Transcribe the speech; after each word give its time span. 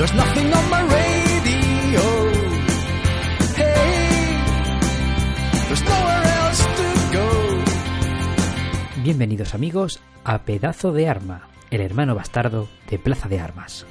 There's 0.00 0.14
nothing 0.14 0.50
on 0.50 0.70
my 0.70 0.80
radio. 0.80 2.00
Hey, 3.54 4.40
there's 5.68 5.84
nowhere 5.84 6.24
else 6.40 6.64
to 6.78 6.84
go. 7.12 7.26
Bienvenidos 9.04 9.54
amigos 9.54 10.00
a 10.24 10.38
Pedazo 10.38 10.92
de 10.92 11.06
Arma, 11.06 11.48
el 11.70 11.82
hermano 11.82 12.14
bastardo 12.14 12.66
de 12.88 12.98
Plaza 12.98 13.28
de 13.28 13.40
Armas. 13.40 13.84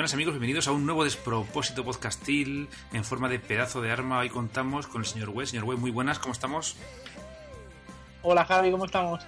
Buenas 0.00 0.14
amigos, 0.14 0.32
bienvenidos 0.32 0.66
a 0.66 0.72
un 0.72 0.86
nuevo 0.86 1.04
despropósito 1.04 1.84
podcastil 1.84 2.70
en 2.94 3.04
forma 3.04 3.28
de 3.28 3.38
pedazo 3.38 3.82
de 3.82 3.90
arma. 3.90 4.20
Hoy 4.20 4.30
contamos 4.30 4.86
con 4.86 5.02
el 5.02 5.06
señor 5.06 5.28
Wes. 5.28 5.50
Señor 5.50 5.66
Wes, 5.66 5.78
muy 5.78 5.90
buenas, 5.90 6.18
¿cómo 6.18 6.32
estamos? 6.32 6.74
Hola 8.22 8.46
Javi, 8.46 8.70
¿cómo 8.70 8.86
estamos? 8.86 9.22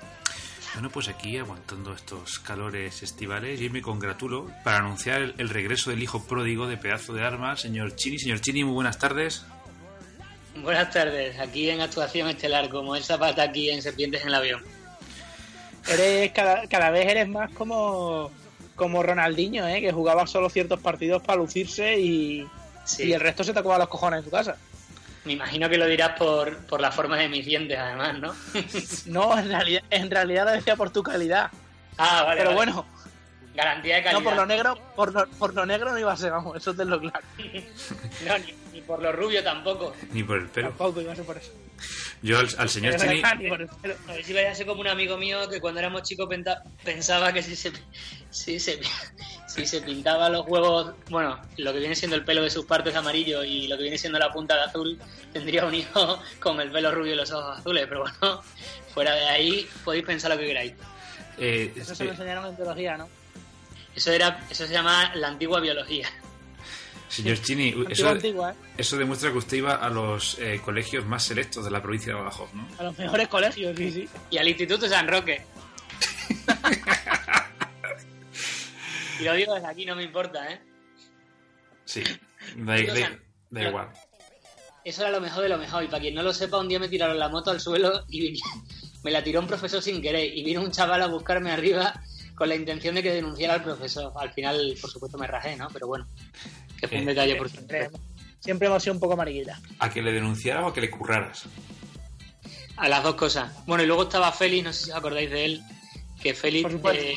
Bueno, 0.73 0.89
pues 0.89 1.09
aquí 1.09 1.37
aguantando 1.37 1.93
estos 1.93 2.39
calores 2.39 3.03
estivales 3.03 3.61
y 3.61 3.69
me 3.69 3.83
congratulo 3.83 4.51
para 4.65 4.79
anunciar 4.79 5.21
el, 5.21 5.35
el 5.37 5.51
regreso 5.51 5.91
del 5.91 6.03
hijo 6.03 6.25
pródigo 6.27 6.67
de 6.67 6.79
pedazo 6.79 7.13
de 7.13 7.23
arma, 7.23 7.55
señor 7.59 7.95
Chini. 7.95 8.19
Señor 8.19 8.41
Chini, 8.41 8.65
muy 8.65 8.73
buenas 8.73 8.99
tardes. 8.99 9.45
Buenas 10.57 10.91
tardes, 10.91 11.39
aquí 11.39 11.69
en 11.69 11.83
actuación 11.83 12.31
estelar, 12.31 12.71
como 12.71 12.97
el 12.97 13.05
Zapata 13.05 13.43
aquí 13.43 13.69
en 13.69 13.83
Serpientes 13.83 14.23
en 14.23 14.29
el 14.29 14.35
Avión. 14.37 14.63
Eres 15.87 16.33
cada, 16.33 16.67
cada 16.67 16.89
vez 16.89 17.11
eres 17.11 17.29
más 17.29 17.51
como, 17.53 18.31
como 18.75 19.03
Ronaldinho, 19.03 19.67
¿eh? 19.69 19.81
que 19.81 19.93
jugaba 19.93 20.27
solo 20.27 20.49
ciertos 20.51 20.81
partidos 20.81 21.23
para 21.23 21.39
lucirse 21.39 21.99
y, 21.99 22.47
Sí. 22.85 23.05
y 23.05 23.13
el 23.13 23.21
resto 23.21 23.45
se 23.45 23.53
te 23.53 23.59
acaba 23.61 23.79
los 23.79 23.89
cojones 23.89 24.19
en 24.19 24.25
tu 24.25 24.31
casa. 24.31 24.57
Me 25.25 25.35
imagino 25.35 25.69
que 25.69 25.79
lo 25.79 25.87
dirás 25.87 26.19
por, 26.19 26.57
por 26.67 26.81
la 26.81 26.91
forma 26.91 27.17
de 27.17 27.29
mis 27.29 27.47
dientes, 27.47 27.79
además, 27.79 28.19
¿no? 28.19 28.35
No, 29.07 29.39
en 29.39 29.49
realidad, 29.49 29.83
en 29.91 30.11
realidad 30.11 30.45
lo 30.47 30.51
decía 30.53 30.75
por 30.75 30.91
tu 30.91 31.03
calidad. 31.03 31.51
ah, 31.99 32.25
vale. 32.25 32.41
Pero 32.41 32.51
vale. 32.57 32.57
bueno, 32.73 32.87
Garantía 33.55 33.97
de 33.97 34.03
calidad. 34.03 34.19
no 34.21 34.25
por 34.25 34.35
lo 34.37 34.47
negro, 34.47 34.79
por 34.97 35.13
lo, 35.13 35.29
por 35.29 35.55
lo 35.55 35.65
negro 35.67 35.93
no 35.93 35.99
iba 35.99 36.13
a 36.13 36.17
ser, 36.17 36.33
vamos, 36.33 36.57
eso 36.57 36.75
te 36.75 36.85
lo 36.85 36.99
claro. 36.99 37.21
No, 38.27 38.39
ni, 38.39 38.55
ni 38.73 38.81
por 38.81 39.01
lo 39.01 39.13
rubio 39.13 39.45
tampoco. 39.45 39.93
Ni 40.13 40.25
por 40.25 40.39
el 40.39 40.49
pelo. 40.49 40.69
Tampoco 40.71 41.01
iba 41.03 41.13
a 41.13 41.17
ser 41.17 41.25
por 41.27 41.37
eso. 41.37 41.53
Yo 42.23 42.39
al, 42.39 42.49
al 42.57 42.69
señor 42.69 42.95
Chini... 42.97 43.21
ni 43.39 43.49
por 43.49 43.63
el 43.63 43.69
pelo. 43.69 43.95
A 44.09 44.13
ver 44.13 44.25
si 44.25 44.33
vaya 44.33 44.53
a 44.53 44.55
ser 44.55 44.67
como 44.67 44.81
un 44.81 44.87
amigo 44.89 45.17
mío 45.19 45.49
que 45.49 45.61
cuando 45.61 45.81
éramos 45.81 46.03
chicos 46.03 46.29
pensaba 46.85 47.33
que 47.33 47.43
si 47.43 47.57
se, 47.57 47.73
si, 48.31 48.61
se, 48.61 48.81
si 49.49 49.67
se 49.67 49.81
pintaba 49.83 50.29
los 50.29 50.47
huevos, 50.47 50.95
bueno, 51.11 51.41
lo 51.57 51.73
que 51.73 51.81
viene 51.81 51.97
siendo 51.97 52.17
el 52.17 52.25
pelo 52.25 52.43
de 52.43 52.51
sus 52.51 52.65
partes 52.65 52.95
amarillo 52.95 53.43
y 53.43 53.67
lo 53.67 53.77
que 53.77 53.83
viene 53.83 53.99
siendo 53.99 54.19
la 54.21 54.31
punta 54.33 54.55
de 54.55 54.63
azul, 54.63 54.99
tendría 55.33 55.65
un 55.65 55.75
hijo 55.75 56.23
con 56.41 56.61
el 56.61 56.71
pelo 56.71 56.93
rubio 56.93 57.15
y 57.15 57.17
los 57.17 57.33
ojos 57.33 57.59
azules. 57.59 57.87
Pero 57.89 58.03
bueno, 58.03 58.43
fuera 58.95 59.15
de 59.15 59.29
ahí 59.29 59.69
podéis 59.85 60.05
pensar 60.05 60.31
lo 60.31 60.39
que 60.39 60.47
queráis. 60.47 60.75
eh, 61.39 61.73
Eso 61.75 61.95
se 61.95 62.05
lo 62.05 62.13
enseñaron 62.13 62.47
en 62.47 62.57
teología, 62.57 62.97
¿no? 62.97 63.09
Eso 63.97 64.13
era, 64.13 64.41
eso 64.49 64.67
se 64.67 64.73
llama 64.73 65.13
la 65.17 65.29
antigua 65.29 65.59
biología. 65.61 66.09
Señor 67.13 67.41
Chini, 67.43 67.69
Antigua, 67.69 67.93
eso, 67.93 68.09
antigua, 68.09 68.53
¿eh? 68.53 68.55
eso 68.79 68.97
demuestra 68.97 69.31
que 69.31 69.39
usted 69.39 69.57
iba 69.59 69.75
a 69.75 69.91
los 69.91 70.39
eh, 70.39 70.61
colegios 70.65 71.05
más 71.07 71.23
selectos 71.25 71.65
de 71.65 71.71
la 71.71 71.83
provincia 71.83 72.13
de 72.15 72.19
Badajoz, 72.19 72.53
¿no? 72.55 72.67
A 72.79 72.85
los 72.85 72.99
mejores 72.99 73.29
colegios, 73.29 73.77
sí, 73.77 73.91
sí. 73.93 74.09
Y 74.31 74.39
al 74.39 74.49
Instituto 74.49 74.89
San 74.89 75.07
Roque. 75.09 75.43
y 79.21 79.25
lo 79.25 79.35
digo 79.35 79.55
desde 79.55 79.69
aquí, 79.69 79.85
no 79.85 79.95
me 79.97 80.05
importa, 80.05 80.51
¿eh? 80.53 80.61
Sí, 81.85 82.03
da, 82.57 82.77
da- 82.77 83.19
da 83.51 83.63
igual. 83.69 83.89
Eso 84.85 85.03
era 85.03 85.11
lo 85.11 85.21
mejor 85.21 85.43
de 85.43 85.49
lo 85.49 85.59
mejor. 85.59 85.85
Y 85.85 85.89
para 85.89 86.01
quien 86.01 86.15
no 86.15 86.23
lo 86.23 86.33
sepa, 86.33 86.59
un 86.59 86.69
día 86.69 86.79
me 86.81 86.89
tiraron 86.89 87.19
la 87.19 87.29
moto 87.29 87.51
al 87.51 87.61
suelo 87.61 88.05
y 88.09 88.41
me 89.05 89.11
la 89.11 89.23
tiró 89.23 89.41
un 89.41 89.47
profesor 89.47 89.83
sin 89.83 90.01
querer. 90.03 90.35
Y 90.37 90.43
vino 90.43 90.63
un 90.63 90.73
chaval 90.73 91.03
a 91.03 91.07
buscarme 91.07 91.53
arriba 91.53 91.93
con 92.35 92.49
la 92.49 92.55
intención 92.57 92.95
de 92.95 93.03
que 93.03 93.13
denunciara 93.13 93.55
al 93.55 93.63
profesor. 93.63 94.13
Al 94.17 94.33
final, 94.33 94.75
por 94.81 94.91
supuesto, 94.91 95.19
me 95.19 95.27
rajé, 95.27 95.57
¿no? 95.57 95.69
Pero 95.73 95.87
bueno, 95.87 96.07
que 96.83 96.89
fue 96.89 96.99
un 96.99 97.07
detalle 97.07 97.37
por 97.37 97.49
Siempre, 97.49 97.91
siempre 98.41 98.67
hemos 98.67 98.83
sido 98.83 98.95
un 98.95 99.01
poco 99.01 99.17
mariquitas. 99.17 99.61
¿A 99.79 99.89
que 99.89 100.03
le 100.03 100.13
denunciara 100.13 100.65
o 100.67 100.69
a 100.69 100.75
que 100.75 100.81
le 100.81 100.91
curraras? 100.91 101.45
A 102.77 102.89
las 102.89 103.05
dos 103.05 103.15
cosas. 103.15 103.53
Bueno, 103.67 103.85
y 103.85 103.87
luego 103.87 104.03
estaba 104.03 104.33
Félix, 104.33 104.65
no 104.65 104.73
sé 104.73 104.85
si 104.87 104.91
os 104.91 104.97
acordáis 104.97 105.31
de 105.31 105.45
él, 105.45 105.63
que 106.21 106.35
Félix 106.35 106.69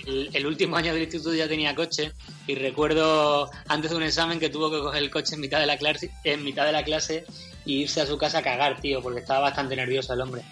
el, 0.06 0.30
el 0.32 0.46
último 0.46 0.76
año 0.76 0.94
del 0.94 1.02
instituto 1.02 1.34
ya 1.34 1.48
tenía 1.48 1.74
coche 1.74 2.12
y 2.46 2.54
recuerdo 2.54 3.50
antes 3.68 3.90
de 3.90 3.98
un 3.98 4.04
examen 4.04 4.40
que 4.40 4.50
tuvo 4.50 4.70
que 4.70 4.78
coger 4.78 5.02
el 5.02 5.10
coche 5.10 5.34
en 5.34 5.42
mitad 5.42 5.60
de 5.60 5.66
la 5.66 5.78
clase, 5.78 6.12
en 6.24 6.44
mitad 6.44 6.66
de 6.66 6.72
la 6.72 6.84
clase 6.84 7.26
y 7.66 7.82
irse 7.82 8.02
a 8.02 8.06
su 8.06 8.20
casa 8.20 8.40
a 8.40 8.44
cagar, 8.44 8.80
tío, 8.80 9.02
porque 9.02 9.22
estaba 9.22 9.40
bastante 9.40 9.76
nervioso 9.76 10.14
el 10.14 10.22
hombre. 10.22 10.44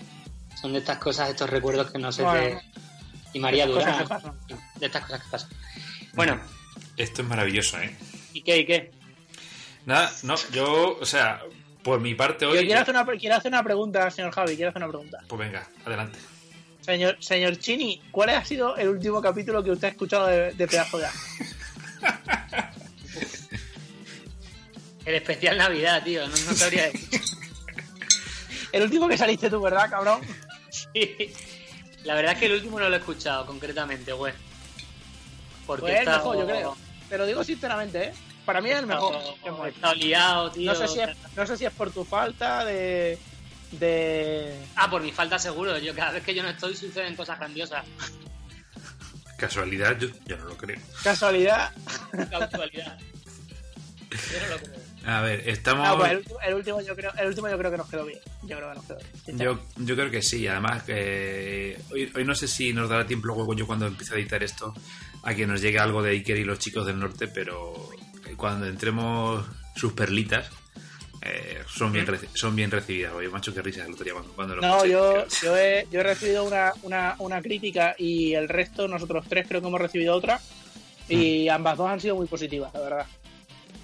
Son 0.60 0.74
de 0.74 0.80
estas 0.80 0.98
cosas, 0.98 1.30
estos 1.30 1.52
recuerdos 1.52 1.92
que 1.92 2.00
no 2.00 2.12
se 2.12 2.24
Bueno. 2.24 2.60
te... 2.60 3.38
Y 3.38 3.40
María 3.40 3.68
Durán, 3.68 4.08
de 4.80 4.86
estas 4.88 5.04
cosas 5.04 5.24
que 5.24 5.30
pasan. 5.30 5.50
Bueno, 6.14 6.40
Esto 6.98 7.22
es 7.22 7.28
maravilloso, 7.28 7.80
¿eh? 7.80 7.96
¿y 8.34 8.42
qué? 8.42 8.58
¿Y 8.60 8.66
qué? 8.66 8.92
Nada, 9.86 10.12
no, 10.24 10.36
yo, 10.52 10.98
o 11.00 11.06
sea, 11.06 11.42
por 11.84 12.00
mi 12.00 12.16
parte 12.16 12.46
Yo 12.46 12.52
hoy... 12.52 12.66
quiero 12.66 12.82
hacer, 12.82 12.96
una, 12.96 13.06
quiero 13.18 13.36
hacer 13.36 13.52
una 13.52 13.64
pregunta, 13.64 14.10
señor 14.12 14.32
Javi, 14.32 14.56
quiero 14.56 14.70
hacer 14.70 14.82
una 14.82 14.90
pregunta. 14.92 15.18
Pues 15.28 15.40
venga, 15.40 15.68
adelante. 15.86 16.20
Señor, 16.82 17.18
señor 17.20 17.58
Chini, 17.58 18.02
¿cuál 18.12 18.30
ha 18.30 18.44
sido 18.46 18.76
el 18.78 18.90
último 18.90 19.22
capítulo 19.22 19.64
que 19.64 19.72
usted 19.72 19.88
ha 19.88 19.92
escuchado 19.92 20.28
de, 20.28 20.54
de 20.54 20.68
Pedazo 20.68 20.98
de? 21.00 21.08
El 25.06 25.16
especial 25.16 25.58
Navidad, 25.58 26.02
tío, 26.04 26.22
no, 26.28 26.30
no 26.34 26.54
sabría 26.54 26.84
decir. 26.90 27.20
El 28.72 28.84
último 28.84 29.08
que 29.08 29.18
saliste 29.18 29.50
tú, 29.50 29.62
¿verdad, 29.62 29.90
cabrón? 29.90 30.22
Sí. 30.70 31.34
La 32.06 32.16
verdad 32.16 32.34
es 32.34 32.40
que 32.40 32.46
el 32.48 32.54
último 32.54 32.80
no 32.80 32.88
lo 32.90 32.96
he 32.96 33.00
escuchado 33.00 33.46
concretamente, 33.46 34.12
güey. 34.14 34.34
Porque 35.68 35.82
Pues 35.82 35.94
he 35.94 36.00
el 36.00 36.06
mejor, 36.06 36.36
estado- 36.36 36.40
yo 36.40 36.46
creo. 36.48 36.78
Te 37.10 37.18
lo 37.18 37.26
digo 37.26 37.44
sinceramente, 37.44 38.04
¿eh? 38.06 38.14
Para 38.46 38.62
mí 38.62 38.70
es 38.70 38.80
el 38.80 38.88
mejor. 38.88 39.16
Estado 39.68 39.96
liado, 39.96 40.52
tío. 40.52 40.72
No 40.74 40.78
sé 40.78 40.88
si 40.88 41.00
es, 41.00 41.10
no 41.36 41.46
sé 41.48 41.58
si 41.58 41.66
es 41.66 41.72
por 41.74 41.92
tu 41.92 42.04
falta 42.04 42.66
de... 42.66 43.18
de... 43.72 44.58
Ah, 44.76 44.90
por 44.90 45.02
mi 45.02 45.12
falta 45.12 45.40
seguro. 45.40 45.78
Yo 45.78 45.96
cada 45.96 46.12
vez 46.12 46.24
que 46.24 46.36
yo 46.36 46.44
no 46.44 46.50
estoy 46.50 46.76
suceden 46.76 47.16
cosas 47.16 47.40
grandiosas. 47.40 47.86
Casualidad, 49.38 49.98
yo, 49.98 50.08
yo 50.26 50.38
no 50.38 50.46
lo 50.46 50.58
creo. 50.58 50.80
casualidad. 51.04 51.72
Causalidad. 52.30 52.98
Yo 54.12 54.40
no 54.42 54.48
lo 54.48 54.58
creo. 54.60 54.84
A 55.06 55.22
ver, 55.22 55.50
estamos... 55.50 55.86
No, 55.86 55.98
pues 55.98 56.12
el, 56.12 56.18
último- 56.20 56.40
el 56.42 56.54
último 56.54 56.82
yo 56.82 56.96
creo, 56.96 57.12
el 57.18 57.28
último 57.28 57.50
yo 57.50 57.58
creo 57.58 57.72
que 57.72 57.78
nos 57.78 57.90
quedó 57.90 58.06
bien. 58.06 58.20
Yo 58.44 58.56
creo 58.58 58.70
que 58.70 58.76
nos 58.76 58.86
quedó 58.86 58.98
bien. 59.26 59.38
Yo, 59.38 59.60
yo 59.78 59.96
creo 59.96 60.12
que 60.12 60.22
sí, 60.22 60.48
además 60.48 60.84
que 60.84 61.78
hoy, 61.92 62.10
hoy 62.16 62.24
no 62.24 62.36
sé 62.36 62.48
si 62.48 62.72
nos 62.72 62.90
dará 62.90 63.06
tiempo 63.06 63.28
luego 63.28 63.54
yo 63.54 63.68
cuando 63.68 63.86
empiece 63.88 64.14
a 64.14 64.18
editar 64.18 64.42
esto 64.44 64.74
a 65.24 65.34
que 65.34 65.46
nos 65.46 65.60
llegue 65.62 65.80
algo 65.80 66.02
de 66.02 66.12
Iker 66.12 66.38
y 66.38 66.46
los 66.46 66.60
chicos 66.60 66.86
del 66.86 67.00
norte, 67.00 67.28
pero 67.28 67.90
cuando 68.36 68.66
entremos 68.68 69.46
sus 69.76 69.94
perlitas 69.94 70.50
eh, 71.22 71.62
son, 71.68 71.94
bien 71.94 72.06
reci- 72.06 72.28
son 72.34 72.56
bien 72.56 72.70
recibidas. 72.72 73.14
Oye, 73.14 73.30
macho, 73.30 73.54
qué 73.54 73.62
risa 73.62 73.86
el 73.86 73.94
otro 73.94 74.04
día 74.04 74.14
cuando, 74.14 74.32
cuando 74.34 74.56
lo 74.56 74.62
No, 74.62 74.84
escuché. 74.86 74.92
yo, 74.92 75.26
yo, 75.42 75.58
he, 75.58 75.88
yo 75.92 76.00
he 76.02 76.04
recibido 76.04 76.44
una, 76.44 76.74
una, 76.84 77.16
una 77.20 77.42
crítica 77.42 77.96
y 77.98 78.34
el 78.34 78.50
resto, 78.50 78.88
nosotros 78.88 79.26
tres 79.30 79.48
creo 79.48 79.62
que 79.62 79.68
hemos 79.68 79.80
recibido 79.82 80.16
otra. 80.16 80.40
Y 81.10 81.48
ambas 81.50 81.78
dos 81.78 81.90
han 81.90 82.00
sido 82.00 82.16
muy 82.16 82.28
positivas, 82.28 82.74
la 82.74 82.80
verdad. 82.80 83.06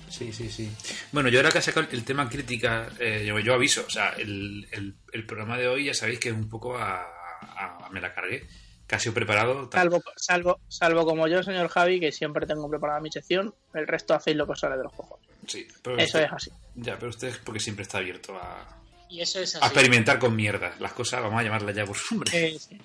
Sí, 0.09 0.33
sí, 0.33 0.49
sí. 0.49 0.69
Bueno, 1.11 1.29
yo 1.29 1.39
ahora 1.39 1.51
que 1.51 1.59
ha 1.59 1.61
sacado 1.61 1.85
el 1.91 2.03
tema 2.03 2.27
crítica, 2.29 2.89
eh, 2.99 3.23
yo, 3.27 3.37
yo 3.39 3.53
aviso, 3.53 3.83
o 3.85 3.89
sea, 3.89 4.09
el, 4.17 4.67
el- 4.71 4.95
el 5.13 5.25
programa 5.25 5.57
de 5.57 5.67
hoy 5.67 5.85
ya 5.85 5.93
sabéis 5.93 6.19
que 6.19 6.29
es 6.29 6.35
un 6.35 6.49
poco 6.49 6.77
a, 6.77 7.03
a- 7.41 7.89
me 7.91 8.01
la 8.01 8.13
cargué. 8.13 8.47
Casi 8.89 9.11
preparado. 9.11 9.69
tal- 9.69 9.81
Salvo, 9.83 10.03
salvo, 10.17 10.59
salvo 10.67 11.05
como 11.05 11.27
yo, 11.27 11.43
señor 11.43 11.67
Javi, 11.69 11.99
que 11.99 12.11
siempre 12.11 12.47
tengo 12.47 12.67
preparada 12.67 12.99
mi 12.99 13.11
sección, 13.11 13.53
el 13.75 13.85
resto 13.85 14.15
hacéis 14.15 14.35
lo 14.35 14.47
que 14.47 14.53
os 14.53 14.59
sale 14.59 14.77
de 14.77 14.83
los 14.83 14.91
cojones. 14.93 15.27
Sí, 15.47 15.67
pero 15.83 15.95
Eso 15.97 16.05
usted- 16.17 16.23
es 16.23 16.31
así. 16.33 16.51
Ya, 16.73 16.97
pero 16.97 17.09
usted 17.11 17.27
es 17.27 17.37
porque 17.37 17.59
siempre 17.59 17.83
está 17.83 17.99
abierto 17.99 18.35
a, 18.35 18.67
Y 19.07 19.21
eso 19.21 19.39
es 19.41 19.53
a 19.55 19.59
así. 19.59 19.67
experimentar 19.67 20.17
con 20.17 20.35
mierdas. 20.35 20.79
Las 20.79 20.93
cosas, 20.93 21.21
vamos 21.21 21.39
a 21.39 21.43
llamarlas 21.43 21.75
ya 21.75 21.85
por 21.85 21.95
su 21.95 22.15
nombre. 22.15 22.31
Sí, 22.31 22.57
sí. 22.59 22.81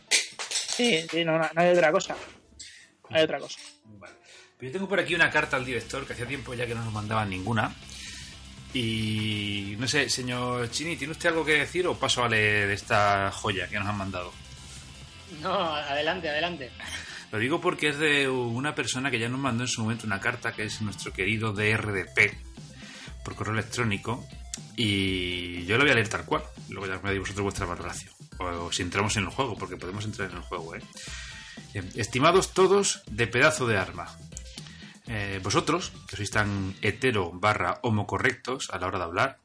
Sí, 0.75 1.07
sí, 1.11 1.25
no, 1.25 1.39
no, 1.39 1.49
no 1.55 1.61
hay 1.63 1.71
otra 1.71 1.91
cosa. 1.91 2.15
No 3.09 3.17
hay 3.17 3.23
otra 3.25 3.39
cosa. 3.39 3.59
Vale. 3.85 4.15
Pero 4.59 4.69
yo 4.71 4.73
tengo 4.79 4.89
por 4.89 5.01
aquí 5.01 5.15
una 5.15 5.31
carta 5.31 5.57
al 5.57 5.65
director 5.65 6.07
que 6.07 6.13
hacía 6.13 6.27
tiempo 6.27 6.53
ya 6.53 6.67
que 6.67 6.75
no 6.75 6.85
nos 6.85 6.93
mandaban 6.93 7.31
ninguna. 7.31 7.75
Y 8.75 9.77
no 9.79 9.87
sé, 9.89 10.09
señor 10.11 10.71
Chini, 10.71 10.97
¿tiene 10.97 11.13
usted 11.13 11.29
algo 11.31 11.45
que 11.45 11.53
decir 11.61 11.87
o 11.87 11.95
paso 11.97 12.25
a 12.25 12.29
leer 12.29 12.71
esta 12.71 13.31
joya 13.31 13.69
que 13.69 13.79
nos 13.79 13.87
han 13.89 13.97
mandado? 13.97 14.33
No, 15.41 15.75
adelante, 15.75 16.29
adelante. 16.29 16.71
Lo 17.33 17.39
digo 17.39 17.61
porque 17.61 17.89
es 17.89 17.99
de 17.99 18.29
una 18.29 18.75
persona 18.75 19.11
que 19.11 19.19
ya 19.19 19.29
nos 19.29 19.41
mandó 19.41 19.65
en 19.65 19.69
su 19.69 19.83
momento 19.83 20.07
una 20.07 20.21
carta, 20.21 20.53
que 20.53 20.65
es 20.65 20.81
nuestro 20.83 21.13
querido 21.13 21.53
DRDP, 21.53 22.33
por 23.25 23.35
correo 23.35 23.55
electrónico. 23.55 24.25
Y 24.77 25.65
yo 25.65 25.77
lo 25.77 25.85
voy 25.85 25.91
a 25.91 25.95
leer 25.95 26.09
tal 26.09 26.25
cual. 26.25 26.43
Luego 26.69 26.87
ya 26.87 27.01
me 27.03 27.11
deis 27.11 27.21
vosotros 27.21 27.43
vuestra 27.43 27.67
valoración. 27.67 28.13
O, 28.39 28.71
si 28.73 28.83
entramos 28.83 29.17
en 29.17 29.25
el 29.25 29.31
juego, 29.31 29.57
porque 29.57 29.77
podemos 29.77 30.05
entrar 30.05 30.31
en 30.31 30.37
el 30.37 30.43
juego, 30.43 30.75
¿eh? 30.77 30.81
Estimados 31.95 32.53
todos 32.53 33.03
de 33.11 33.27
pedazo 33.27 33.67
de 33.67 33.79
arma. 33.79 34.07
Eh, 35.07 35.41
vosotros, 35.43 35.93
que 36.09 36.17
sois 36.17 36.31
tan 36.31 36.75
hetero 36.81 37.31
barra 37.35 37.79
homocorrectos 37.83 38.71
a 38.71 38.79
la 38.79 38.87
hora 38.87 38.99
de 38.99 39.05
hablar, 39.05 39.39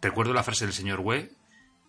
recuerdo 0.00 0.32
la 0.32 0.42
frase 0.42 0.64
del 0.64 0.74
señor 0.74 1.00
Wee, 1.00 1.30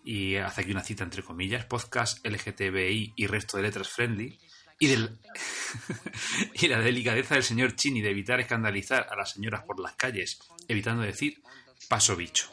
y 0.04 0.36
hace 0.36 0.60
aquí 0.60 0.70
una 0.70 0.82
cita 0.82 1.02
entre 1.02 1.22
comillas, 1.22 1.64
podcast 1.64 2.24
LGTBI 2.26 3.14
y 3.16 3.26
resto 3.26 3.56
de 3.56 3.62
letras 3.62 3.88
friendly, 3.88 4.38
y, 4.78 4.86
del, 4.88 5.18
y 6.54 6.68
la 6.68 6.80
delicadeza 6.80 7.34
del 7.34 7.42
señor 7.42 7.74
Chini 7.74 8.02
de 8.02 8.10
evitar 8.10 8.38
escandalizar 8.38 9.06
a 9.10 9.16
las 9.16 9.30
señoras 9.30 9.62
por 9.62 9.80
las 9.80 9.94
calles, 9.94 10.38
evitando 10.68 11.02
decir 11.02 11.42
paso 11.88 12.16
bicho. 12.16 12.50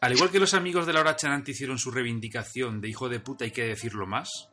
Al 0.00 0.12
igual 0.12 0.30
que 0.30 0.38
los 0.38 0.52
amigos 0.52 0.86
de 0.86 0.92
la 0.92 1.00
hora 1.00 1.16
chanante 1.16 1.52
hicieron 1.52 1.78
su 1.78 1.90
reivindicación 1.90 2.82
de 2.82 2.88
hijo 2.88 3.08
de 3.08 3.20
puta 3.20 3.44
hay 3.44 3.50
que 3.50 3.64
decirlo 3.64 4.06
más, 4.06 4.50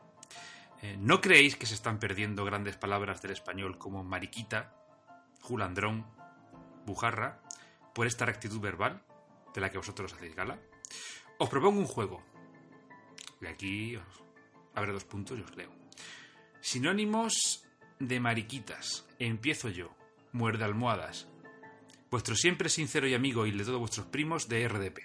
eh, 0.81 0.95
¿no 0.97 1.19
creéis 1.19 1.57
que 1.57 1.65
se 1.65 1.75
están 1.75 1.99
perdiendo 1.99 2.45
grandes 2.45 2.77
palabras 2.77 3.21
del 3.21 3.31
español 3.31 3.77
como 3.77 4.03
mariquita, 4.03 4.73
julandrón, 5.41 6.07
bujarra, 6.85 7.41
por 7.93 8.07
esta 8.07 8.25
rectitud 8.25 8.61
verbal 8.61 9.03
de 9.53 9.61
la 9.61 9.69
que 9.69 9.77
vosotros 9.77 10.13
hacéis 10.13 10.35
gala? 10.35 10.59
Os 11.43 11.49
propongo 11.49 11.81
un 11.81 11.87
juego. 11.87 12.23
Y 13.41 13.47
aquí 13.47 13.97
os 13.97 14.23
abre 14.75 14.93
dos 14.93 15.03
puntos 15.03 15.37
y 15.37 15.41
os 15.41 15.53
leo. 15.57 15.71
Sinónimos 16.61 17.65
de 17.99 18.21
mariquitas. 18.21 19.05
Empiezo 19.19 19.67
yo. 19.67 19.89
Muerde 20.31 20.63
almohadas. 20.63 21.27
Vuestro 22.09 22.37
siempre 22.37 22.69
sincero 22.69 23.07
y 23.07 23.13
amigo 23.13 23.45
y 23.45 23.51
de 23.51 23.65
todos 23.65 23.77
vuestros 23.77 24.05
primos 24.05 24.47
de 24.47 24.69
RDP. 24.69 24.99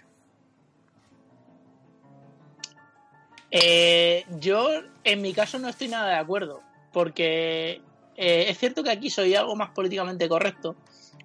Eh, 3.50 4.25
yo, 4.38 4.69
en 5.02 5.20
mi 5.20 5.32
caso, 5.32 5.58
no 5.58 5.69
estoy 5.69 5.88
nada 5.88 6.11
de 6.11 6.19
acuerdo. 6.19 6.62
Porque 6.93 7.82
eh, 8.17 8.44
es 8.49 8.58
cierto 8.58 8.84
que 8.84 8.93
aquí 8.93 9.11
soy 9.11 9.34
algo 9.34 9.56
más 9.56 9.70
políticamente 9.70 10.29
correcto. 10.29 10.76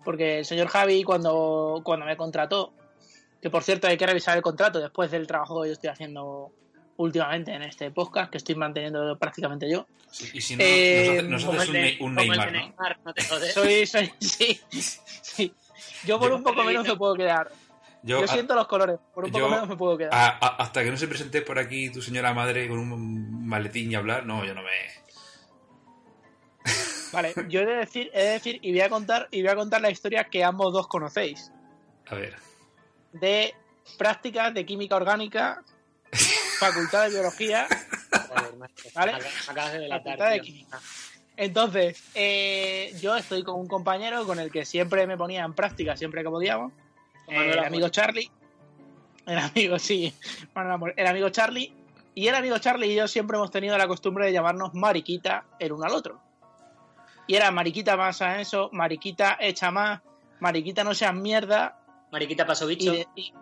Porque 0.04 0.40
el 0.40 0.46
señor 0.46 0.70
Javi, 0.70 1.04
cuando, 1.04 1.82
cuando 1.84 2.08
me 2.08 2.18
contrató, 2.18 2.74
que 3.44 3.50
por 3.50 3.62
cierto 3.62 3.88
hay 3.88 3.98
que 3.98 4.08
revisar 4.08 4.38
el 4.38 4.42
contrato 4.42 4.80
después 4.80 5.12
del 5.12 5.28
trabajo 5.28 5.62
que 5.62 5.68
yo 5.68 5.74
estoy 5.74 5.90
haciendo 5.90 6.52
últimamente 6.96 7.52
en 7.54 7.62
este 7.64 7.92
podcast, 7.92 8.32
que 8.32 8.38
estoy 8.38 8.56
manteniendo 8.56 9.18
prácticamente 9.20 9.70
yo. 9.70 9.86
Y 10.34 10.40
si 10.40 10.56
no, 10.56 10.64
Eh, 10.64 11.04
nos 11.06 11.10
hace- 11.18 11.28
nos 11.28 11.46
Como 11.46 11.60
haces 11.62 11.76
el 11.76 11.98
un, 12.02 12.16
Neymar, 12.16 12.52
¿no? 12.54 12.60
Neymar, 12.60 13.00
no 13.04 13.14
te 13.14 13.24
jodes. 13.26 13.54
Soy, 13.54 13.86
soy, 13.86 14.14
sí, 14.22 14.62
sí. 14.72 15.54
Yo 16.06 16.20
por 16.20 16.30
Yo- 16.30 16.38
un 16.38 16.44
poco 16.44 16.64
menos 16.64 16.88
me 16.88 16.96
puedo 16.96 17.16
quedar. 17.16 17.52
Yo, 18.04 18.20
Yo 18.20 18.24
a- 18.26 18.28
siento 18.28 18.56
los 18.56 18.68
colores, 18.68 18.98
por 19.14 19.26
un 19.26 19.32
poco 19.32 19.46
yo- 19.46 19.50
menos 19.50 19.68
me 19.68 19.76
puedo 19.76 19.98
quedar. 19.98 20.14
a- 20.14 20.28
a- 20.40 20.56
hasta 20.64 20.82
que 20.84 20.92
no 20.92 20.96
se 20.98 21.08
presente 21.10 21.42
por 21.42 21.60
aquí 21.60 21.90
tu 21.92 22.02
señora 22.02 22.34
madre 22.34 22.70
con 22.70 22.80
un 22.80 23.46
maletín 23.46 23.92
y 23.92 23.96
hablar, 23.96 24.26
no, 24.26 24.46
yo 24.46 24.54
no 24.56 24.62
me... 24.62 24.70
Vale, 27.12 27.34
yo 27.50 27.62
he 27.62 27.66
de 27.66 27.76
decir, 27.76 28.10
he 28.14 28.24
de 28.24 28.30
decir, 28.32 28.60
y 28.62 28.72
voy 28.72 28.82
a 28.82 28.90
contar, 28.90 29.28
y 29.32 29.42
voy 29.42 29.52
a 29.52 29.56
contar 29.56 29.82
la 29.82 29.90
historia 29.92 30.24
que 30.26 30.44
ambos 30.44 30.72
dos 30.74 30.88
conocéis. 30.88 31.52
A 32.08 32.16
ver. 32.16 32.36
De 33.14 33.54
prácticas 33.98 34.54
de 34.54 34.66
química 34.66 34.96
orgánica, 34.96 35.64
facultad 36.60 37.04
de 37.04 37.10
biología. 37.10 37.68
¿Vale? 38.96 39.14
Acabas- 39.48 39.74
de 39.74 39.80
delatar, 39.80 40.04
facultad 40.04 40.32
de 40.32 40.42
química. 40.42 40.80
Entonces, 41.36 42.04
eh, 42.14 42.94
yo 43.02 43.16
estoy 43.16 43.44
con 43.44 43.60
un 43.60 43.68
compañero 43.68 44.26
con 44.26 44.40
el 44.40 44.52
que 44.52 44.66
siempre 44.66 45.08
me 45.08 45.18
ponía 45.18 45.44
en 45.44 45.54
práctica, 45.54 45.98
siempre 45.98 46.24
que 46.24 46.30
podíamos. 46.30 46.72
El 47.28 47.58
amigo 47.60 47.90
Charlie. 47.90 48.30
El 49.26 49.38
amigo, 49.40 49.80
sí. 49.80 50.14
El 50.96 51.08
amigo 51.08 51.30
Charlie. 51.30 51.74
Y 52.16 52.28
el 52.28 52.36
amigo 52.36 52.60
Charlie 52.60 52.92
y 52.92 52.96
yo 52.96 53.08
siempre 53.08 53.38
hemos 53.38 53.50
tenido 53.50 53.76
la 53.78 53.88
costumbre 53.88 54.28
de 54.28 54.34
llamarnos 54.34 54.76
mariquita 54.76 55.46
el 55.58 55.72
uno 55.72 55.86
al 55.86 55.94
otro. 55.94 56.22
Y 57.26 57.36
era 57.36 57.50
mariquita 57.50 57.98
más 57.98 58.22
a 58.22 58.40
eso, 58.40 58.70
mariquita 58.72 59.38
echa 59.40 59.72
más, 59.72 60.02
mariquita 60.40 60.84
no 60.84 60.94
seas 60.94 61.16
mierda 61.16 61.80
Mariquita 62.14 62.46
paso 62.46 62.70
y, 62.70 62.76
bicho. 62.76 62.92
de- 62.94 63.08
y 63.16 63.34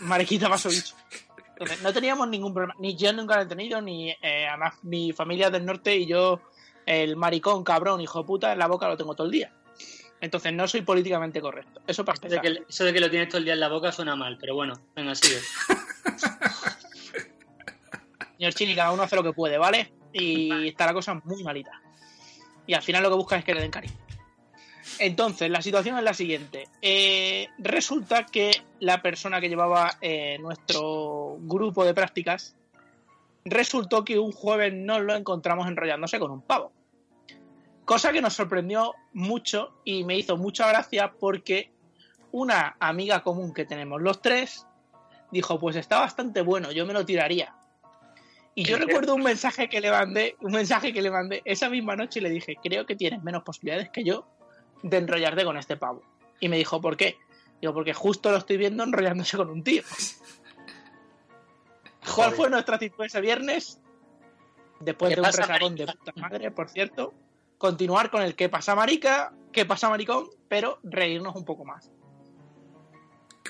mariquita 0.00 0.48
más 0.48 0.64
o 0.66 0.68
bicho. 0.68 0.94
Entonces, 1.48 1.82
no 1.82 1.92
teníamos 1.92 2.28
ningún 2.28 2.54
problema. 2.54 2.74
Ni 2.78 2.94
yo 2.94 3.12
nunca 3.12 3.34
lo 3.36 3.42
he 3.42 3.46
tenido, 3.46 3.80
ni 3.80 4.10
eh, 4.10 4.46
además 4.48 4.74
mi 4.82 5.12
familia 5.12 5.50
del 5.50 5.64
norte 5.64 5.96
y 5.96 6.06
yo, 6.06 6.40
el 6.86 7.16
maricón, 7.16 7.64
cabrón, 7.64 8.00
hijo 8.00 8.20
de 8.20 8.24
puta, 8.26 8.52
en 8.52 8.58
la 8.60 8.68
boca 8.68 8.86
lo 8.86 8.96
tengo 8.96 9.14
todo 9.16 9.26
el 9.26 9.32
día. 9.32 9.52
Entonces 10.20 10.52
no 10.52 10.68
soy 10.68 10.82
políticamente 10.82 11.40
correcto. 11.40 11.80
Eso 11.86 12.04
para 12.04 12.18
Eso 12.22 12.28
de, 12.28 12.40
que, 12.40 12.62
eso 12.68 12.84
de 12.84 12.92
que 12.92 13.00
lo 13.00 13.10
tienes 13.10 13.28
todo 13.28 13.38
el 13.38 13.44
día 13.44 13.54
en 13.54 13.60
la 13.60 13.68
boca 13.68 13.90
suena 13.92 14.14
mal, 14.14 14.36
pero 14.38 14.54
bueno, 14.54 14.74
venga, 14.94 15.14
sigue. 15.14 15.40
Señor 18.36 18.54
Chini, 18.54 18.74
cada 18.76 18.92
uno 18.92 19.02
hace 19.02 19.16
lo 19.16 19.22
que 19.22 19.32
puede, 19.32 19.58
¿vale? 19.58 19.92
Y 20.12 20.68
está 20.68 20.86
la 20.86 20.92
cosa 20.92 21.14
muy 21.24 21.42
malita. 21.42 21.72
Y 22.66 22.74
al 22.74 22.82
final 22.82 23.02
lo 23.02 23.10
que 23.10 23.16
buscan 23.16 23.38
es 23.40 23.44
que 23.44 23.54
le 23.54 23.60
den 23.62 23.70
cariño. 23.70 23.94
Entonces, 24.98 25.50
la 25.50 25.62
situación 25.62 25.96
es 25.98 26.04
la 26.04 26.14
siguiente. 26.14 26.68
Eh, 26.82 27.48
resulta 27.58 28.26
que 28.26 28.50
la 28.80 29.02
persona 29.02 29.40
que 29.40 29.48
llevaba 29.48 29.96
eh, 30.00 30.38
nuestro 30.40 31.36
grupo 31.40 31.84
de 31.84 31.94
prácticas 31.94 32.56
resultó 33.44 34.04
que 34.04 34.18
un 34.18 34.32
jueves 34.32 34.72
nos 34.74 35.00
lo 35.00 35.14
encontramos 35.14 35.68
enrollándose 35.68 36.18
con 36.18 36.30
un 36.30 36.42
pavo. 36.42 36.72
Cosa 37.84 38.12
que 38.12 38.20
nos 38.20 38.34
sorprendió 38.34 38.94
mucho 39.12 39.72
y 39.84 40.04
me 40.04 40.16
hizo 40.16 40.36
mucha 40.36 40.68
gracia 40.68 41.12
porque 41.18 41.70
una 42.32 42.76
amiga 42.80 43.22
común 43.22 43.54
que 43.54 43.64
tenemos 43.64 44.02
los 44.02 44.20
tres 44.20 44.66
dijo, 45.30 45.58
pues 45.58 45.76
está 45.76 46.00
bastante 46.00 46.42
bueno, 46.42 46.72
yo 46.72 46.84
me 46.86 46.92
lo 46.92 47.04
tiraría. 47.04 47.54
Y 48.54 48.64
yo 48.64 48.76
recuerdo 48.76 49.14
un 49.14 49.22
mensaje 49.22 49.68
que 49.68 49.80
le 49.80 49.90
mandé, 49.90 50.36
un 50.40 50.52
mensaje 50.52 50.92
que 50.92 51.00
le 51.00 51.10
mandé 51.10 51.42
esa 51.44 51.70
misma 51.70 51.94
noche 51.94 52.18
y 52.18 52.22
le 52.22 52.30
dije, 52.30 52.56
creo 52.60 52.84
que 52.86 52.96
tienes 52.96 53.22
menos 53.22 53.44
posibilidades 53.44 53.88
que 53.90 54.02
yo 54.02 54.26
de 54.82 54.96
enrollarte 54.96 55.44
con 55.44 55.56
este 55.56 55.76
pavo. 55.76 56.02
Y 56.40 56.48
me 56.48 56.56
dijo, 56.56 56.80
¿por 56.80 56.96
qué? 56.96 57.18
Digo, 57.60 57.74
porque 57.74 57.94
justo 57.94 58.30
lo 58.30 58.36
estoy 58.38 58.56
viendo 58.56 58.84
enrollándose 58.84 59.36
con 59.36 59.50
un 59.50 59.62
tío. 59.64 59.82
¿Cuál 62.14 62.32
fue 62.32 62.50
nuestra 62.50 62.76
actitud 62.76 63.04
ese 63.04 63.20
viernes? 63.20 63.80
Después 64.80 65.10
¿Qué 65.10 65.16
de 65.16 65.20
un 65.22 65.26
resacón 65.32 65.74
de 65.74 65.86
puta 65.86 66.12
madre, 66.16 66.50
por 66.50 66.68
cierto. 66.68 67.12
Continuar 67.58 68.10
con 68.10 68.22
el 68.22 68.34
que 68.36 68.48
pasa 68.48 68.74
marica, 68.74 69.32
que 69.52 69.66
pasa 69.66 69.88
maricón, 69.88 70.28
pero 70.48 70.78
reírnos 70.84 71.34
un 71.34 71.44
poco 71.44 71.64
más. 71.64 71.90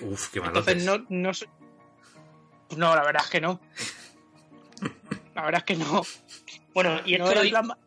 Uf, 0.01 0.29
qué 0.31 0.41
malotes. 0.41 0.69
Entonces 0.69 0.85
no, 0.85 1.05
no 1.11 1.35
sé- 1.35 1.49
pues 2.69 2.79
no, 2.79 2.95
la 2.95 3.03
verdad 3.05 3.23
es 3.25 3.31
que 3.31 3.41
no. 3.41 3.61
La 5.35 5.43
verdad 5.43 5.59
es 5.59 5.65
que 5.65 5.77
no. 5.77 6.03
Bueno, 6.73 7.01
y 7.05 7.19
No 7.19 7.25
esto 7.25 7.31
era 7.33 7.41
lo 7.41 7.45
en 7.47 7.51
plan- 7.51 7.79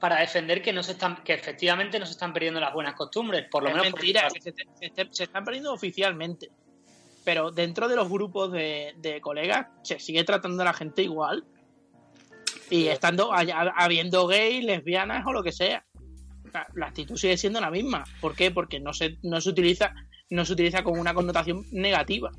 para 0.00 0.18
defender 0.20 0.62
que 0.62 0.72
no 0.72 0.82
se 0.82 0.92
están, 0.92 1.22
que 1.22 1.34
efectivamente 1.34 1.98
no 1.98 2.06
se 2.06 2.12
están 2.12 2.32
perdiendo 2.32 2.58
las 2.58 2.72
buenas 2.72 2.94
costumbres, 2.94 3.46
por 3.50 3.62
lo 3.62 3.68
es 3.68 3.74
menos 3.74 3.90
por- 3.90 4.00
mentira, 4.00 4.28
que 4.32 4.40
se, 4.40 4.52
se- 4.52 4.94
se- 4.94 5.08
se 5.12 5.24
están 5.24 5.44
perdiendo 5.44 5.72
oficialmente. 5.72 6.48
Pero 7.24 7.50
dentro 7.50 7.86
de 7.86 7.96
los 7.96 8.08
grupos 8.08 8.50
de, 8.50 8.94
de 8.96 9.20
colegas 9.20 9.66
se 9.82 9.98
sigue 10.00 10.24
tratando 10.24 10.62
a 10.62 10.64
la 10.64 10.72
gente 10.72 11.02
igual. 11.02 11.44
Y 12.70 12.86
estando 12.86 13.30
habiendo 13.32 14.26
gays, 14.26 14.64
lesbianas 14.64 15.26
o 15.26 15.32
lo 15.32 15.42
que 15.42 15.52
sea. 15.52 15.84
La, 16.52 16.66
la 16.74 16.86
actitud 16.86 17.16
sigue 17.16 17.36
siendo 17.36 17.60
la 17.60 17.70
misma. 17.70 18.04
¿Por 18.20 18.34
qué? 18.34 18.50
Porque 18.50 18.80
no 18.80 18.92
se, 18.92 19.18
no 19.22 19.40
se 19.40 19.50
utiliza 19.50 19.94
no 20.30 20.44
se 20.44 20.52
utiliza 20.52 20.84
con 20.84 20.96
una 20.98 21.12
connotación 21.12 21.66
negativa. 21.72 22.30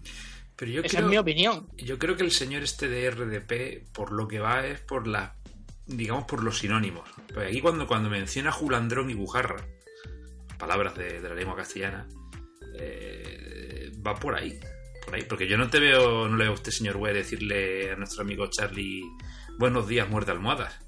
Pero 0.56 0.72
yo 0.72 0.82
Esa 0.82 0.98
creo, 0.98 1.08
es 1.08 1.12
mi 1.12 1.18
opinión. 1.18 1.68
yo 1.78 2.00
creo 2.00 2.16
que 2.16 2.24
el 2.24 2.32
señor 2.32 2.64
este 2.64 2.88
de 2.88 3.12
RDP, 3.12 3.92
por 3.94 4.14
lo 4.14 4.28
que 4.30 4.40
va, 4.40 4.66
es 4.66 4.80
por 4.80 5.08
la 5.08 5.36
digamos 5.86 6.26
por 6.26 6.44
los 6.44 6.60
sinónimos. 6.60 7.10
Porque 7.28 7.48
aquí 7.48 7.62
cuando, 7.62 7.88
cuando 7.88 8.10
menciona 8.10 8.52
Julandrón 8.52 9.10
y 9.10 9.14
Bujarra, 9.14 9.66
palabras 10.58 10.96
de, 10.96 11.22
de 11.22 11.30
la 11.30 11.36
lengua 11.36 11.56
castellana, 11.56 12.08
eh, 12.80 13.92
va 14.06 14.16
por 14.16 14.36
ahí. 14.36 14.60
Por 15.06 15.16
ahí. 15.16 15.24
Porque 15.24 15.48
yo 15.48 15.58
no 15.58 15.70
te 15.70 15.80
veo, 15.80 16.28
no 16.28 16.38
le 16.38 16.44
veo 16.44 16.52
a 16.52 16.56
usted, 16.56 16.72
señor 16.72 16.98
Webb, 16.98 17.16
decirle 17.16 17.92
a 17.92 17.96
nuestro 17.96 18.22
amigo 18.22 18.48
Charlie, 18.48 19.04
buenos 19.58 19.88
días, 19.88 20.10
muerde 20.10 20.32
almohadas. 20.32 20.80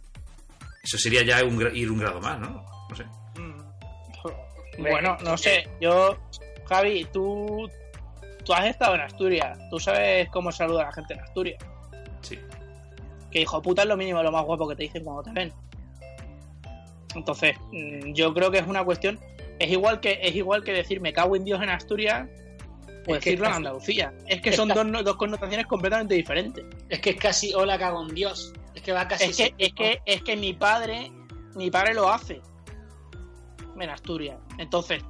Eso 0.83 0.97
sería 0.97 1.23
ya 1.23 1.43
un 1.43 1.61
ir 1.75 1.89
un 1.89 1.99
grado 1.99 2.19
más, 2.19 2.39
¿no? 2.39 2.65
No 2.89 2.95
sé. 2.95 3.05
Bueno, 4.77 5.17
no 5.23 5.37
sé, 5.37 5.69
yo, 5.79 6.17
Javi, 6.67 7.05
tú, 7.13 7.69
tú 8.43 8.53
has 8.53 8.65
estado 8.65 8.95
en 8.95 9.01
Asturias, 9.01 9.57
tú 9.69 9.79
sabes 9.79 10.27
cómo 10.29 10.51
saluda 10.51 10.83
a 10.83 10.85
la 10.85 10.91
gente 10.93 11.13
en 11.13 11.19
Asturias. 11.19 11.63
Sí. 12.21 12.39
Que 13.33 13.41
hijo 13.41 13.61
puta 13.63 13.81
es 13.81 13.87
lo 13.87 13.97
mínimo, 13.97 14.21
lo 14.21 14.31
más 14.31 14.45
guapo 14.45 14.67
que 14.67 14.75
te 14.75 14.83
dicen 14.83 15.03
cuando 15.03 15.23
te 15.23 15.31
ven. 15.31 15.51
Entonces, 17.15 17.55
mm, 17.71 18.13
yo 18.13 18.31
creo 18.33 18.51
que 18.51 18.59
es 18.59 18.67
una 18.67 18.83
cuestión, 18.83 19.19
es 19.57 19.71
igual 19.71 19.99
que 19.99 20.19
es 20.21 20.35
igual 20.35 20.63
que 20.63 20.71
decir 20.71 21.01
me 21.01 21.13
cago 21.13 21.35
en 21.35 21.43
Dios 21.43 21.61
en 21.61 21.69
Asturias 21.69 22.29
o 23.07 23.15
Es 23.15 23.23
que 23.23 23.31
decirlo 23.31 23.47
en 23.47 23.53
Andalucía. 23.53 24.13
Es 24.27 24.41
que 24.41 24.51
es 24.51 24.55
son 24.55 24.69
dos, 24.69 25.03
dos 25.03 25.15
connotaciones 25.15 25.65
completamente 25.65 26.13
diferentes. 26.13 26.63
Es 26.89 26.99
que 26.99 27.11
es 27.11 27.15
casi 27.15 27.53
hola 27.55 27.79
cago 27.79 28.03
en 28.03 28.13
Dios. 28.13 28.53
Es 28.75 28.83
que 28.83 28.91
va 28.91 29.07
casi. 29.07 29.25
Es 29.25 29.37
que, 29.37 29.55
es 29.57 29.73
que, 29.73 30.01
es 30.05 30.21
que 30.21 30.35
mi 30.35 30.53
padre, 30.53 31.11
mi 31.55 31.71
padre 31.71 31.95
lo 31.95 32.09
hace 32.09 32.39
en 33.79 33.89
Asturias. 33.89 34.37
Entonces, 34.59 35.03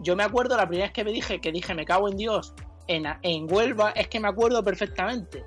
yo 0.00 0.14
me 0.14 0.22
acuerdo 0.22 0.56
la 0.56 0.68
primera 0.68 0.86
vez 0.86 0.92
que 0.92 1.04
me 1.04 1.10
dije 1.10 1.40
que 1.40 1.50
dije 1.50 1.74
me 1.74 1.84
cago 1.84 2.08
en 2.08 2.16
Dios 2.16 2.54
en, 2.86 3.06
en 3.22 3.52
Huelva, 3.52 3.90
es 3.90 4.08
que 4.08 4.20
me 4.20 4.28
acuerdo 4.28 4.62
perfectamente. 4.62 5.44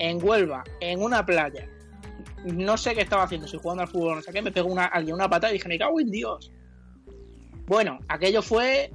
En 0.00 0.18
Huelva, 0.24 0.64
en 0.80 1.02
una 1.02 1.24
playa. 1.26 1.68
No 2.44 2.78
sé 2.78 2.94
qué 2.94 3.02
estaba 3.02 3.24
haciendo, 3.24 3.46
si 3.46 3.58
jugando 3.58 3.82
al 3.82 3.88
fútbol 3.88 4.12
o 4.12 4.14
no 4.16 4.22
sé 4.22 4.32
qué, 4.32 4.40
me 4.40 4.50
pegó 4.50 4.70
una, 4.70 4.86
alguien 4.86 5.14
una 5.14 5.28
patada 5.28 5.52
y 5.52 5.58
dije, 5.58 5.68
me 5.68 5.78
cago 5.78 6.00
en 6.00 6.10
Dios. 6.10 6.50
Bueno, 7.66 7.98
aquello 8.08 8.40
fue, 8.40 8.90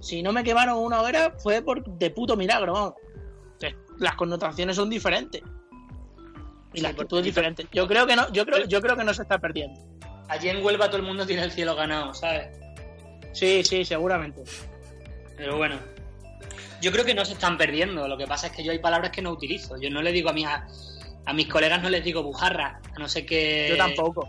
si 0.00 0.20
no 0.20 0.32
me 0.32 0.42
quemaron 0.42 0.78
una 0.78 1.00
hoguera, 1.00 1.32
fue 1.38 1.62
por 1.62 1.84
de 1.84 2.10
puto 2.10 2.36
milagro, 2.36 2.72
vamos. 2.72 2.94
Las 3.98 4.16
connotaciones 4.16 4.74
son 4.76 4.90
diferentes. 4.90 5.42
Y 6.72 6.78
Sí, 6.78 6.80
la 6.82 6.88
actitud 6.90 7.18
es 7.18 7.24
diferente. 7.24 7.66
Yo 7.72 7.86
creo 7.86 8.06
que 8.06 8.16
no, 8.16 8.32
yo 8.32 8.44
creo, 8.44 8.66
yo 8.66 8.80
creo 8.80 8.96
que 8.96 9.04
no 9.04 9.14
se 9.14 9.22
está 9.22 9.38
perdiendo. 9.38 9.80
Allí 10.28 10.48
en 10.48 10.64
Huelva 10.64 10.86
todo 10.86 10.98
el 10.98 11.04
mundo 11.04 11.24
tiene 11.24 11.42
el 11.42 11.52
cielo 11.52 11.74
ganado, 11.74 12.14
¿sabes? 12.14 12.48
Sí, 13.32 13.62
sí, 13.64 13.84
seguramente. 13.84 14.42
Pero 15.36 15.56
bueno. 15.56 15.76
Yo 16.80 16.92
creo 16.92 17.04
que 17.04 17.14
no 17.14 17.24
se 17.24 17.32
están 17.32 17.56
perdiendo. 17.56 18.06
Lo 18.06 18.16
que 18.16 18.26
pasa 18.26 18.48
es 18.48 18.52
que 18.52 18.62
yo 18.62 18.72
hay 18.72 18.78
palabras 18.78 19.10
que 19.10 19.22
no 19.22 19.30
utilizo. 19.30 19.76
Yo 19.80 19.90
no 19.90 20.02
le 20.02 20.12
digo 20.12 20.30
a 20.30 20.32
mis, 20.32 20.46
a, 20.46 20.66
a 21.26 21.32
mis 21.32 21.48
colegas, 21.48 21.82
no 21.82 21.90
les 21.90 22.04
digo 22.04 22.22
bujarra. 22.22 22.80
A 22.94 22.98
no 22.98 23.08
ser 23.08 23.26
que. 23.26 23.68
Yo 23.70 23.76
tampoco. 23.76 24.28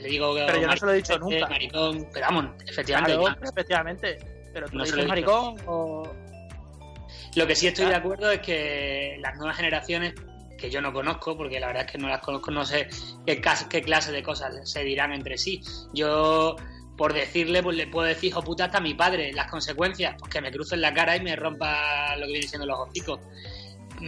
Le 0.00 0.08
digo. 0.08 0.34
Pero 0.34 0.60
yo 0.60 0.66
no 0.66 0.76
se 0.76 0.86
lo 0.86 0.92
he 0.92 0.96
dicho 0.96 1.18
maricón, 1.18 1.30
nunca. 1.30 1.48
Maricón. 1.48 2.08
Pero 2.12 2.26
vamos, 2.26 2.46
efectivamente. 2.66 3.16
Claro, 3.16 3.38
efectivamente. 3.42 4.18
Pero 4.52 4.68
tú 4.68 4.76
No 4.76 4.84
le 4.84 4.90
dices 4.90 5.06
maricón 5.06 5.56
o. 5.66 6.02
Lo 7.36 7.46
que 7.46 7.54
sí 7.54 7.66
estoy 7.66 7.86
de 7.86 7.94
acuerdo 7.94 8.30
es 8.30 8.40
que 8.40 9.16
las 9.20 9.36
nuevas 9.36 9.56
generaciones, 9.56 10.14
que 10.58 10.70
yo 10.70 10.80
no 10.80 10.92
conozco, 10.92 11.36
porque 11.36 11.60
la 11.60 11.68
verdad 11.68 11.84
es 11.86 11.92
que 11.92 11.98
no 11.98 12.08
las 12.08 12.20
conozco, 12.20 12.50
no 12.50 12.64
sé 12.64 12.88
qué, 13.26 13.40
qué 13.70 13.82
clase 13.82 14.12
de 14.12 14.22
cosas 14.22 14.68
se 14.68 14.82
dirán 14.82 15.12
entre 15.12 15.38
sí. 15.38 15.60
Yo, 15.92 16.56
por 16.98 17.14
decirle, 17.14 17.62
pues 17.62 17.76
le 17.76 17.86
puedo 17.86 18.08
decir, 18.08 18.30
hijo 18.30 18.42
puta, 18.42 18.64
hasta 18.64 18.78
a 18.78 18.80
mi 18.80 18.92
padre. 18.92 19.32
Las 19.32 19.48
consecuencias, 19.48 20.16
pues 20.18 20.30
que 20.30 20.40
me 20.40 20.50
cruce 20.50 20.74
en 20.74 20.80
la 20.80 20.92
cara 20.92 21.16
y 21.16 21.20
me 21.20 21.36
rompa 21.36 22.16
lo 22.16 22.26
que 22.26 22.32
viene 22.32 22.48
siendo 22.48 22.66
los 22.66 22.80
hocicos. 22.80 23.20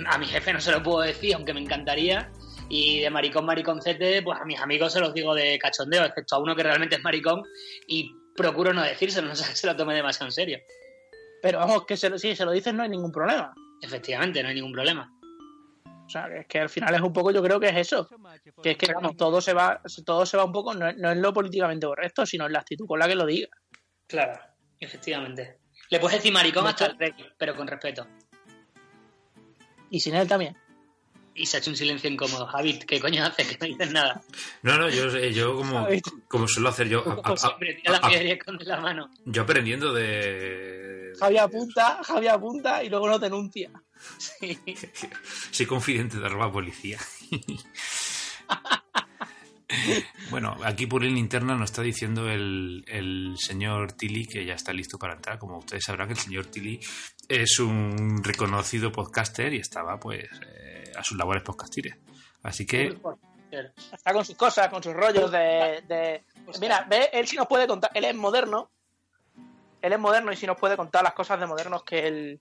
A 0.06 0.18
mi 0.18 0.26
jefe 0.26 0.52
no 0.52 0.60
se 0.60 0.72
lo 0.72 0.82
puedo 0.82 1.00
decir, 1.00 1.34
aunque 1.36 1.54
me 1.54 1.60
encantaría. 1.60 2.30
Y 2.68 3.00
de 3.00 3.08
maricón, 3.08 3.46
mariconcete, 3.46 4.22
pues 4.22 4.40
a 4.40 4.44
mis 4.44 4.60
amigos 4.60 4.92
se 4.92 5.00
los 5.00 5.14
digo 5.14 5.34
de 5.34 5.56
cachondeo, 5.58 6.04
excepto 6.04 6.34
a 6.34 6.38
uno 6.40 6.56
que 6.56 6.64
realmente 6.64 6.96
es 6.96 7.02
maricón 7.02 7.42
y 7.86 8.12
procuro 8.36 8.72
no 8.72 8.82
decírselo, 8.82 9.28
no 9.28 9.36
se 9.36 9.66
lo 9.66 9.76
tome 9.76 9.94
demasiado 9.94 10.26
en 10.26 10.32
serio. 10.32 10.58
Pero 11.42 11.60
vamos, 11.60 11.86
que 11.86 11.96
se 11.96 12.10
lo, 12.10 12.18
si 12.18 12.34
se 12.34 12.44
lo 12.44 12.50
dices 12.50 12.74
no 12.74 12.82
hay 12.82 12.88
ningún 12.88 13.12
problema. 13.12 13.54
Efectivamente, 13.80 14.42
no 14.42 14.48
hay 14.48 14.56
ningún 14.56 14.72
problema. 14.72 15.12
O 16.10 16.12
sea, 16.12 16.28
que 16.28 16.38
es 16.40 16.46
que 16.48 16.58
al 16.58 16.68
final 16.68 16.92
es 16.92 17.00
un 17.02 17.12
poco, 17.12 17.30
yo 17.30 17.40
creo 17.40 17.60
que 17.60 17.68
es 17.68 17.76
eso. 17.76 18.08
Que 18.60 18.72
es 18.72 18.76
que 18.76 18.92
vamos, 18.92 19.16
todo 19.16 19.40
se 19.40 19.52
va, 19.52 19.80
todo 20.04 20.26
se 20.26 20.36
va 20.36 20.42
un 20.44 20.50
poco, 20.50 20.74
no, 20.74 20.88
es- 20.88 20.96
no 20.96 21.12
es 21.12 21.18
lo 21.18 21.32
políticamente 21.32 21.86
correcto, 21.86 22.26
sino 22.26 22.46
en 22.46 22.52
la 22.52 22.58
actitud 22.58 22.84
con 22.88 22.98
la 22.98 23.06
que 23.06 23.14
lo 23.14 23.24
diga. 23.26 23.46
Claro, 24.08 24.40
efectivamente. 24.80 25.58
Le 25.88 26.00
puedes 26.00 26.18
decir 26.18 26.32
maricón 26.32 26.66
hasta 26.66 26.86
el 26.86 26.98
rey, 26.98 27.12
pero 27.38 27.54
con 27.54 27.68
respeto. 27.68 28.08
Y 29.90 30.00
sin 30.00 30.16
él 30.16 30.26
también. 30.26 30.56
Y 31.32 31.46
se 31.46 31.56
ha 31.56 31.60
hecho 31.60 31.70
un 31.70 31.76
silencio 31.76 32.10
incómodo. 32.10 32.44
Javi, 32.46 32.80
¿qué 32.80 32.98
coño 33.00 33.24
haces? 33.24 33.46
Que 33.46 33.58
no 33.60 33.66
dices 33.66 33.92
nada. 33.92 34.20
No, 34.62 34.76
no, 34.78 34.88
yo, 34.88 35.04
eh, 35.16 35.32
yo 35.32 35.54
como, 35.56 35.86
como 36.26 36.48
suelo 36.48 36.70
hacer 36.70 36.88
yo, 36.88 37.04
a- 37.08 37.32
a- 37.32 37.36
siempre, 37.36 37.74
tira 37.74 37.92
la 37.92 37.98
a- 37.98 38.06
a- 38.06 38.08
piedra 38.08 38.24
y 38.28 38.32
esconde 38.32 38.64
la 38.64 38.80
mano. 38.80 39.10
yo 39.24 39.42
aprendiendo 39.42 39.92
de... 39.94 41.12
Javi 41.20 41.38
apunta, 41.38 42.00
Javi 42.02 42.26
apunta 42.26 42.82
y 42.82 42.88
luego 42.88 43.08
no 43.08 43.18
denuncia. 43.20 43.70
Sí. 44.18 44.58
Soy 45.50 45.66
confidente 45.66 46.18
de 46.18 46.26
arroba 46.26 46.52
policía. 46.52 46.98
bueno, 50.30 50.56
aquí 50.64 50.86
por 50.86 51.04
el 51.04 51.16
interna 51.16 51.54
nos 51.54 51.70
está 51.70 51.82
diciendo 51.82 52.28
el, 52.28 52.84
el 52.88 53.34
señor 53.38 53.92
Tilly 53.92 54.26
que 54.26 54.44
ya 54.44 54.54
está 54.54 54.72
listo 54.72 54.98
para 54.98 55.14
entrar. 55.14 55.38
Como 55.38 55.58
ustedes 55.58 55.84
sabrán, 55.84 56.10
el 56.10 56.16
señor 56.16 56.46
Tilly 56.46 56.80
es 57.28 57.58
un 57.60 58.22
reconocido 58.22 58.90
podcaster 58.90 59.52
y 59.54 59.58
estaba 59.58 59.98
pues 60.00 60.24
eh, 60.46 60.92
a 60.96 61.04
sus 61.04 61.16
labores 61.16 61.42
podcastiles. 61.42 61.96
Así 62.42 62.66
que 62.66 62.98
Está 63.92 64.12
con 64.12 64.24
sus 64.24 64.36
cosas, 64.36 64.68
con 64.68 64.80
sus 64.80 64.94
rollos 64.94 65.28
de. 65.32 65.82
de- 65.88 66.22
Mira, 66.60 66.86
ve, 66.88 67.10
él 67.12 67.26
sí 67.26 67.34
nos 67.36 67.48
puede 67.48 67.66
contar. 67.66 67.90
Él 67.94 68.04
es 68.04 68.14
moderno. 68.14 68.70
Él 69.82 69.92
es 69.92 69.98
moderno 69.98 70.30
y 70.30 70.36
sí 70.36 70.46
nos 70.46 70.56
puede 70.56 70.76
contar 70.76 71.02
las 71.02 71.14
cosas 71.14 71.40
de 71.40 71.46
modernos 71.46 71.82
que 71.82 72.06
él, 72.06 72.40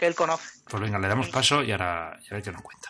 que 0.00 0.06
él 0.06 0.14
conoce. 0.14 0.60
Pues 0.68 0.82
venga, 0.82 0.98
le 0.98 1.08
damos 1.08 1.28
paso 1.28 1.62
y 1.62 1.72
ahora 1.72 2.18
ya 2.22 2.34
ve 2.34 2.42
que 2.42 2.50
nos 2.50 2.62
cuenta. 2.62 2.88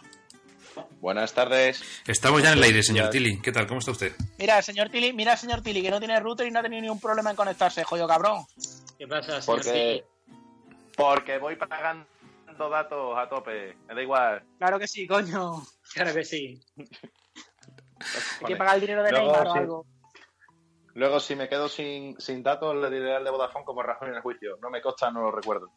Buenas 1.01 1.35
tardes. 1.35 1.83
Estamos 2.07 2.41
ya 2.41 2.53
en 2.53 2.59
el 2.59 2.65
aire, 2.65 2.85
señor. 2.85 3.11
Tilly. 3.11 3.41
¿Qué 3.41 3.51
tal? 3.51 3.67
¿Cómo 3.67 3.81
está 3.81 3.91
usted? 3.91 4.15
Mira, 4.39 4.63
señor 4.63 4.91
Tilly, 4.91 5.13
mira, 5.13 5.37
señor 5.37 5.61
Tilly, 5.61 5.83
que 5.83 5.91
no 5.91 5.99
tiene 5.99 6.21
router 6.21 6.47
y 6.47 6.53
no 6.53 6.61
ha 6.61 6.63
tenido 6.63 6.83
ningún 6.83 7.01
problema 7.01 7.31
en 7.31 7.37
conectarse, 7.37 7.83
joyo 7.83 8.07
cabrón. 8.07 8.45
¿Qué 8.97 9.09
pasa, 9.09 9.43
señor 9.43 9.45
Porque, 9.45 10.05
porque 10.97 11.39
voy 11.39 11.57
pagando 11.57 12.07
datos 12.71 13.19
a 13.19 13.29
tope. 13.29 13.77
Me 13.89 13.95
da 13.97 14.03
igual. 14.03 14.45
Claro 14.59 14.79
que 14.79 14.87
sí, 14.87 15.09
coño. 15.09 15.63
Tilly? 15.63 15.93
Claro 15.95 16.15
que 16.15 16.25
sí. 16.25 16.61
Hay 18.41 18.47
que 18.47 18.57
pagar 18.57 18.77
el 18.77 18.83
dinero 18.83 19.03
de 19.03 19.11
Luego, 19.11 19.27
Neymar 19.27 19.49
o 19.49 19.53
sí. 19.53 19.59
algo. 19.59 19.87
Luego, 20.95 21.19
si 21.19 21.35
me 21.35 21.49
quedo 21.49 21.69
sin, 21.69 22.21
sin 22.21 22.45
datos, 22.45 22.77
le 22.77 22.89
diré 22.89 23.17
al 23.17 23.25
de 23.25 23.31
Vodafone 23.31 23.65
como 23.65 23.83
Rajoy 23.83 24.11
en 24.11 24.15
el 24.15 24.23
juicio. 24.23 24.59
No 24.63 24.71
me 24.71 24.81
consta, 24.81 25.11
no 25.11 25.23
lo 25.23 25.33
recuerdo. 25.33 25.73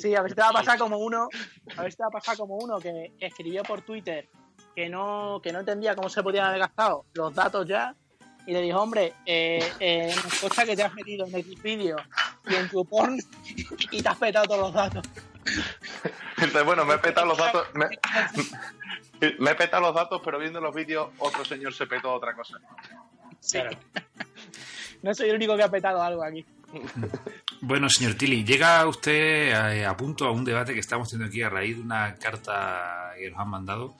Sí. 0.00 0.14
A 0.14 0.22
ver 0.22 0.30
si 0.30 0.34
te 0.34 0.42
va 0.42 0.48
a 0.48 0.52
pasar 0.52 0.78
como 0.78 0.98
uno, 0.98 1.28
a 1.76 1.82
ver 1.82 1.90
si 1.90 1.96
te 1.96 2.02
va 2.02 2.08
a 2.08 2.12
pasar 2.12 2.36
como 2.36 2.56
uno 2.56 2.78
que 2.78 3.12
escribió 3.20 3.62
por 3.62 3.82
Twitter 3.82 4.28
que 4.74 4.88
no, 4.88 5.40
que 5.42 5.52
no 5.52 5.60
entendía 5.60 5.94
cómo 5.94 6.08
se 6.08 6.22
podían 6.22 6.46
haber 6.46 6.58
gastado 6.58 7.06
los 7.14 7.34
datos 7.34 7.66
ya 7.66 7.94
y 8.46 8.52
le 8.52 8.60
dijo, 8.60 8.78
hombre, 8.78 9.14
eh, 9.24 9.72
eh, 9.80 10.14
consta 10.40 10.64
que 10.64 10.76
te 10.76 10.82
has 10.82 10.92
metido 10.94 11.26
en 11.26 11.32
Xvideo 11.32 11.96
y 12.46 12.54
en 12.54 12.68
tu 12.68 12.84
porn 12.84 13.18
y 13.90 14.02
te 14.02 14.08
has 14.08 14.18
petado 14.18 14.46
todos 14.46 14.60
los 14.60 14.74
datos. 14.74 15.02
Entonces, 16.36 16.64
bueno, 16.64 16.84
me 16.84 16.94
he 16.94 16.98
petado 16.98 17.26
los 17.26 17.38
datos. 17.38 17.66
Me, 17.74 17.88
me 19.38 19.50
he 19.50 19.54
petado 19.54 19.82
los 19.82 19.94
datos, 19.94 20.20
pero 20.22 20.38
viendo 20.38 20.60
los 20.60 20.74
vídeos, 20.74 21.08
otro 21.18 21.44
señor 21.44 21.72
se 21.72 21.86
petó 21.86 22.12
otra 22.12 22.34
cosa. 22.34 22.58
Sí. 23.40 23.60
Claro. 23.60 23.78
No 25.02 25.14
soy 25.14 25.30
el 25.30 25.36
único 25.36 25.56
que 25.56 25.62
ha 25.62 25.70
petado 25.70 26.02
algo 26.02 26.22
aquí. 26.22 26.44
Bueno, 27.60 27.88
señor 27.88 28.14
Tilly, 28.14 28.44
llega 28.44 28.86
usted 28.86 29.52
a, 29.52 29.90
a 29.90 29.96
punto 29.96 30.26
a 30.26 30.30
un 30.32 30.44
debate 30.44 30.74
que 30.74 30.80
estamos 30.80 31.08
teniendo 31.08 31.30
aquí 31.30 31.42
a 31.42 31.48
raíz 31.50 31.76
de 31.76 31.82
una 31.82 32.14
carta 32.16 33.12
que 33.18 33.30
nos 33.30 33.40
han 33.40 33.48
mandado, 33.48 33.96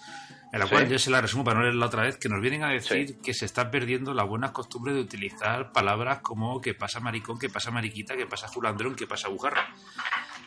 en 0.53 0.59
la 0.59 0.67
Sí. 0.67 0.71
cual 0.73 0.89
yo 0.89 0.99
se 0.99 1.11
la 1.11 1.21
resumo 1.21 1.45
para 1.45 1.59
no 1.59 1.63
leerla 1.65 1.87
otra 1.87 2.03
vez, 2.03 2.17
que 2.19 2.29
nos 2.29 2.41
vienen 2.41 2.63
a 2.65 2.69
decir 2.71 3.09
Sí. 3.09 3.19
que 3.23 3.33
se 3.35 3.45
está 3.45 3.71
perdiendo 3.71 4.13
las 4.15 4.27
buenas 4.29 4.51
costumbres 4.53 4.95
de 4.95 5.01
utilizar 5.03 5.73
palabras 5.73 6.19
como 6.21 6.61
que 6.61 6.75
pasa 6.75 7.01
maricón, 7.01 7.39
que 7.39 7.49
pasa 7.49 7.71
mariquita, 7.71 8.17
que 8.17 8.27
pasa 8.27 8.49
julandrón, 8.49 8.95
que 8.95 9.07
pasa 9.07 9.29
bujarra. 9.29 9.69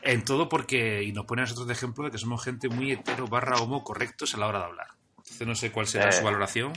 En 0.01 0.23
todo 0.23 0.47
porque, 0.47 1.03
y 1.03 1.11
nos 1.11 1.25
pone 1.25 1.41
a 1.41 1.45
nosotros 1.45 1.67
de 1.67 1.73
ejemplo 1.73 2.05
de 2.05 2.11
que 2.11 2.17
somos 2.17 2.43
gente 2.43 2.69
muy 2.69 2.91
hetero 2.91 3.27
barra 3.27 3.57
homo 3.57 3.83
correctos 3.83 4.33
a 4.35 4.37
la 4.37 4.47
hora 4.47 4.59
de 4.59 4.65
hablar. 4.65 4.87
Entonces 5.17 5.47
no 5.47 5.55
sé 5.55 5.71
cuál 5.71 5.87
será 5.87 6.09
Eh. 6.09 6.11
su 6.13 6.23
valoración. 6.23 6.71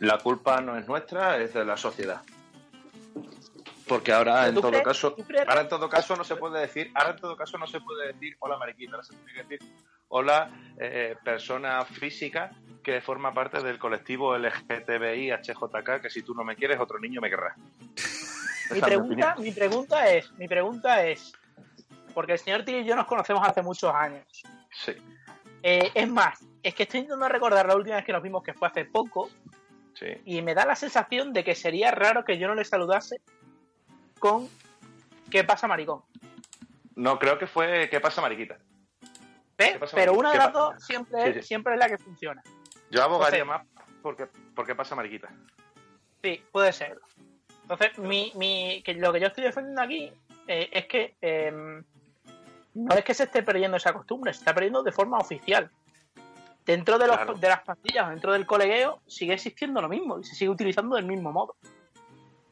La 0.00 0.18
culpa 0.18 0.60
no 0.60 0.76
es 0.76 0.86
nuestra, 0.86 1.38
es 1.38 1.54
de 1.54 1.64
la 1.64 1.76
sociedad. 1.76 2.20
Porque 3.88 4.12
ahora, 4.12 4.34
¿Pero 4.36 4.48
en 4.48 4.54
todo 4.54 4.70
crees- 4.70 4.84
caso, 4.84 5.16
ahora 5.46 5.60
en 5.60 5.68
todo 5.68 5.88
caso 5.88 6.16
no 6.16 6.24
se 6.24 6.36
puede 6.36 6.60
decir, 6.60 6.90
ahora 6.94 7.10
en 7.10 7.16
todo 7.16 7.36
caso 7.36 7.58
no 7.58 7.66
se 7.66 7.80
puede 7.80 8.12
decir 8.12 8.36
hola 8.40 8.56
mariquita, 8.56 8.92
ahora 8.92 9.04
se 9.04 9.14
tiene 9.14 9.32
que 9.34 9.42
decir 9.42 9.74
hola 10.08 10.50
eh, 10.78 11.16
persona 11.24 11.84
física 11.84 12.50
que 12.82 13.00
forma 13.00 13.32
parte 13.34 13.62
del 13.62 13.78
colectivo 13.78 14.36
LGTBI 14.38 15.32
HJK, 15.32 16.00
que 16.00 16.10
si 16.10 16.22
tú 16.22 16.34
no 16.34 16.44
me 16.44 16.56
quieres, 16.56 16.78
otro 16.80 16.98
niño 16.98 17.20
me 17.20 17.28
querrá. 17.30 17.54
Mi 18.70 18.80
pregunta, 18.80 19.34
mi 19.38 19.52
pregunta 19.52 20.08
es, 20.10 20.32
mi 20.38 20.48
pregunta 20.48 21.04
es, 21.06 21.32
porque 22.14 22.32
el 22.32 22.38
señor 22.38 22.64
Tilly 22.64 22.78
y 22.78 22.84
yo 22.86 22.96
nos 22.96 23.06
conocemos 23.06 23.46
hace 23.46 23.60
muchos 23.60 23.94
años. 23.94 24.24
Sí. 24.72 24.92
Eh, 25.62 25.90
es 25.94 26.08
más, 26.08 26.42
es 26.62 26.74
que 26.74 26.84
estoy 26.84 27.00
intentando 27.00 27.28
recordar 27.28 27.66
la 27.66 27.76
última 27.76 27.96
vez 27.96 28.06
que 28.06 28.12
nos 28.12 28.22
vimos, 28.22 28.42
que 28.42 28.54
fue 28.54 28.68
hace 28.68 28.86
poco, 28.86 29.28
Sí. 29.92 30.06
y 30.24 30.40
me 30.40 30.54
da 30.54 30.64
la 30.64 30.76
sensación 30.76 31.32
de 31.34 31.44
que 31.44 31.54
sería 31.54 31.90
raro 31.90 32.24
que 32.24 32.38
yo 32.38 32.48
no 32.48 32.54
le 32.54 32.64
saludase 32.64 33.20
con 34.24 34.48
¿Qué 35.30 35.44
pasa, 35.44 35.66
maricón? 35.68 36.02
No, 36.94 37.18
creo 37.18 37.38
que 37.38 37.46
fue 37.46 37.90
¿Qué 37.90 38.00
pasa, 38.00 38.22
mariquita? 38.22 38.56
¿Ves? 39.58 39.72
¿Qué 39.74 39.78
pasa, 39.78 39.94
Pero 39.96 40.14
una 40.14 40.30
de 40.30 40.38
¿Qué 40.38 40.44
las 40.44 40.52
dos 40.54 40.82
siempre, 40.82 41.22
Sí, 41.24 41.28
es- 41.28 41.36
sí. 41.36 41.42
siempre 41.48 41.74
es 41.74 41.78
la 41.78 41.88
que 41.88 41.98
funciona. 41.98 42.42
Yo 42.90 43.02
abogaría 43.02 43.42
Entonces- 43.42 43.66
más 43.76 43.86
porque, 44.00 44.26
porque 44.54 44.74
pasa 44.74 44.94
mariquita. 44.94 45.28
Sí, 46.22 46.42
puede 46.52 46.72
ser. 46.72 46.98
Entonces, 47.62 47.98
mi, 47.98 48.32
mi, 48.36 48.82
que 48.82 48.94
lo 48.94 49.12
que 49.12 49.20
yo 49.20 49.26
estoy 49.26 49.44
defendiendo 49.44 49.82
aquí 49.82 50.10
eh, 50.46 50.70
es 50.72 50.86
que 50.86 51.16
eh, 51.20 51.82
no 52.74 52.94
es 52.94 53.04
que 53.04 53.12
se 53.14 53.24
esté 53.24 53.42
perdiendo 53.42 53.76
esa 53.76 53.92
costumbre, 53.92 54.32
se 54.32 54.38
está 54.40 54.54
perdiendo 54.54 54.82
de 54.82 54.92
forma 54.92 55.18
oficial. 55.18 55.70
Dentro 56.64 56.98
de, 56.98 57.06
los, 57.08 57.16
Claro. 57.16 57.34
de 57.34 57.48
las 57.48 57.60
pandillas, 57.60 58.08
dentro 58.08 58.32
del 58.32 58.46
colegueo, 58.46 59.00
sigue 59.06 59.34
existiendo 59.34 59.82
lo 59.82 59.88
mismo 59.90 60.18
y 60.20 60.24
se 60.24 60.34
sigue 60.34 60.50
utilizando 60.50 60.96
del 60.96 61.04
mismo 61.04 61.30
modo. 61.30 61.56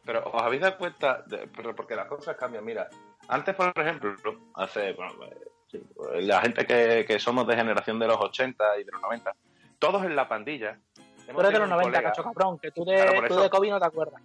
Pero 0.04 0.28
os 0.30 0.42
habéis 0.42 0.62
dado 0.62 0.78
cuenta, 0.78 1.23
de- 1.26 1.47
pero 1.49 1.75
porque 1.76 1.94
las 1.94 2.06
cosas 2.06 2.37
cambian. 2.37 2.64
Mira, 2.64 2.88
antes, 3.28 3.54
por 3.54 3.73
ejemplo, 3.76 4.14
hace 4.54 4.92
bueno, 4.94 5.12
eh, 5.25 5.37
sí, 5.71 5.80
la 6.23 6.40
gente 6.40 6.66
que, 6.66 7.04
que 7.06 7.18
somos 7.21 7.47
de 7.47 7.54
generación 7.56 7.99
de 7.99 8.09
los 8.09 8.18
80 8.18 8.78
y 8.80 8.85
de 8.85 8.92
los 8.92 9.00
90, 9.00 9.32
todos 9.78 10.04
en 10.04 10.16
la 10.16 10.28
pandilla. 10.28 10.78
Tú 10.97 11.38
eres 11.40 11.52
de 11.52 11.59
los 11.61 11.68
un 11.68 11.71
90, 11.71 11.90
colega- 11.99 12.02
cacho 12.11 12.23
cabrón, 12.25 12.59
que 12.59 12.71
tú 12.73 12.85
de, 12.85 12.97
Claro, 12.97 13.18
tú 13.28 13.35
eso. 13.35 13.42
de 13.42 13.50
COVID 13.50 13.71
no 13.71 13.80
te 13.80 13.87
acuerdas. 13.87 14.23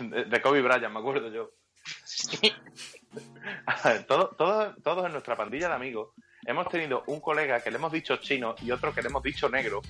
De, 0.00 0.24
de 0.24 0.40
Kobe 0.42 0.62
Bryant, 0.62 0.92
me 0.92 1.00
acuerdo 1.00 1.28
yo. 1.30 1.50
Sí. 2.04 2.52
Todo- 4.08 4.28
todo- 4.36 4.74
todos 4.82 5.06
en 5.06 5.12
nuestra 5.12 5.36
pandilla 5.36 5.68
de 5.68 5.74
amigos 5.74 6.10
hemos 6.44 6.68
tenido 6.68 7.02
un 7.06 7.20
colega 7.20 7.60
que 7.60 7.70
le 7.70 7.76
hemos 7.78 7.90
dicho 7.92 8.16
chino 8.16 8.54
y 8.62 8.70
otro 8.70 8.92
que 8.94 9.02
le 9.02 9.08
hemos 9.08 9.22
dicho 9.22 9.48
negro 9.48 9.80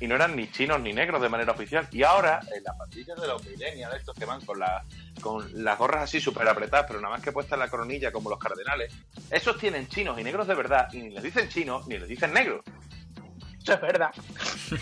y 0.00 0.06
no 0.08 0.14
eran 0.16 0.34
ni 0.36 0.50
chinos 0.50 0.80
ni 0.80 0.92
negros 0.92 1.22
de 1.22 1.28
manera 1.28 1.52
oficial. 1.52 1.86
Y 1.92 2.02
ahora, 2.02 2.40
en 2.54 2.62
la 2.64 2.72
pandilla 2.76 3.14
de 3.14 3.26
los 3.26 3.44
millennials, 3.46 3.94
estos 3.96 4.14
que 4.16 4.24
van 4.24 4.40
con, 4.44 4.58
la- 4.58 4.84
con 5.20 5.64
las 5.64 5.78
gorras 5.78 6.02
así 6.04 6.20
súper 6.20 6.46
apretadas, 6.48 6.86
pero 6.88 7.00
nada 7.00 7.14
más 7.14 7.22
que 7.22 7.32
puesta 7.32 7.54
en 7.54 7.60
la 7.60 7.68
coronilla 7.68 8.10
como 8.12 8.28
los 8.30 8.38
cardenales, 8.38 8.92
esos 9.30 9.56
tienen 9.58 9.88
chinos 9.88 10.18
y 10.18 10.24
negros 10.24 10.46
de 10.46 10.54
verdad 10.54 10.88
y 10.92 10.98
ni 10.98 11.10
les 11.10 11.22
dicen 11.22 11.48
chinos 11.48 11.86
ni 11.86 11.98
les 11.98 12.08
dicen 12.08 12.32
negros. 12.32 12.62
Eso 13.62 13.72
es 13.74 13.80
verdad. 13.80 14.10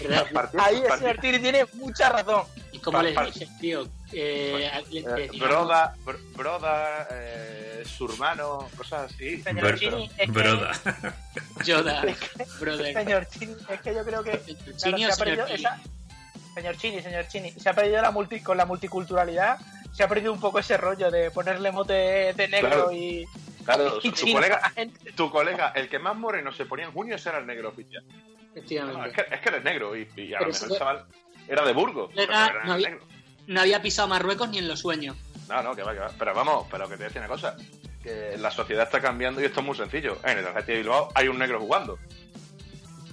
¿Verdad? 0.00 0.26
Parti- 0.32 0.56
Ahí 0.60 0.76
el 0.78 0.82
parti- 0.84 0.98
señor 0.98 1.18
Tiri 1.18 1.38
tiene 1.38 1.66
mucha 1.74 2.08
razón. 2.08 2.44
¿Y 2.72 2.78
cómo 2.80 2.98
Pa- 2.98 3.04
les 3.04 3.34
dices, 3.34 3.58
tío? 3.60 3.86
Eh, 4.12 4.70
eh, 4.92 5.30
broda, 5.38 5.94
br- 6.04 6.18
broda, 6.36 7.08
eh, 7.10 7.82
su 7.86 8.04
hermano, 8.06 8.68
cosas 8.76 9.10
así. 9.12 9.42
Señor 9.42 9.64
Bro- 9.68 9.78
Chini, 9.78 10.10
es 10.18 10.26
que, 10.26 10.32
Broda. 10.32 10.72
Yoda, 11.64 12.04
brother. 12.60 12.92
señor 12.94 13.26
Chini, 13.28 13.56
es 13.68 13.80
que 13.80 13.94
yo 13.94 14.04
creo 14.04 14.22
que 14.22 14.32
claro, 14.32 14.54
se 14.76 14.88
o 14.90 14.94
ha 14.94 15.12
señor 15.12 15.18
perdido 15.18 15.46
Chini? 15.46 15.58
esa- 15.58 15.80
señor 16.54 16.76
Chini, 16.76 17.02
señor 17.02 17.28
Chini, 17.28 17.50
se 17.52 17.68
ha 17.68 17.72
perdido 17.74 18.02
la 18.02 18.10
multi, 18.10 18.40
con 18.40 18.56
la 18.56 18.66
multiculturalidad, 18.66 19.58
se 19.92 20.02
ha 20.02 20.08
perdido 20.08 20.32
un 20.32 20.40
poco 20.40 20.58
ese 20.58 20.76
rollo 20.76 21.10
de 21.10 21.30
ponerle 21.30 21.72
mote 21.72 21.92
de 22.34 22.48
negro 22.48 22.68
Claro. 22.68 22.92
y, 22.92 23.26
Claro, 23.64 23.98
y 24.02 24.10
tu 24.10 24.32
colega, 24.32 24.70
gente. 24.74 25.12
tu 25.12 25.30
colega, 25.30 25.72
el 25.74 25.88
que 25.88 25.98
más 25.98 26.16
moreno 26.16 26.52
se 26.52 26.66
ponía 26.66 26.84
en 26.86 26.92
junio, 26.92 27.14
ese 27.16 27.28
era 27.28 27.38
el 27.38 27.46
negro 27.46 27.68
oficial. 27.70 28.04
No, 28.54 29.06
es, 29.06 29.12
que, 29.14 29.24
es 29.34 29.40
que 29.40 29.48
eres 29.48 29.64
negro 29.64 29.96
y, 29.96 30.00
y 30.16 30.34
a 30.34 30.38
Pero 30.38 30.50
lo 30.50 30.52
mejor 30.52 30.66
eso- 30.66 30.66
el 30.66 30.78
chaval 30.78 31.04
era 31.48 31.64
de 31.64 31.72
Burgos. 31.72 32.10
pero 32.14 32.30
Era- 32.30 32.46
era 32.48 32.64
no 32.64 32.72
había- 32.74 32.88
negro. 32.90 33.06
No 33.46 33.60
había 33.60 33.82
pisado 33.82 34.08
Marruecos 34.08 34.48
ni 34.50 34.58
en 34.58 34.68
los 34.68 34.80
sueños. 34.80 35.16
No, 35.48 35.62
no, 35.62 35.74
que 35.74 35.82
va, 35.82 35.92
que 35.92 35.98
va. 36.00 36.10
Pero 36.18 36.34
vamos, 36.34 36.66
pero 36.70 36.88
que 36.88 36.96
te 36.96 37.04
decía 37.04 37.20
una 37.20 37.28
cosa. 37.28 37.56
Que 38.02 38.36
la 38.38 38.50
sociedad 38.50 38.84
está 38.84 39.00
cambiando 39.00 39.40
y 39.40 39.44
esto 39.44 39.60
es 39.60 39.66
muy 39.66 39.76
sencillo. 39.76 40.18
En 40.24 40.38
el 40.38 40.44
de 40.66 40.76
Bilbao 40.76 41.08
hay 41.14 41.28
un 41.28 41.38
negro 41.38 41.60
jugando. 41.60 41.98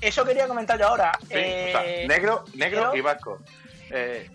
Eso 0.01 0.24
quería 0.25 0.48
comentar 0.48 0.79
yo 0.79 0.88
ahora. 0.88 1.12
Sí, 1.21 1.27
o 1.27 1.31
sea, 1.31 1.83
Eh, 1.86 2.05
negro, 2.07 2.45
negro 2.53 2.81
pero- 2.91 2.95
y 2.95 3.01
vasco. 3.01 3.39
Eh, 3.91 4.29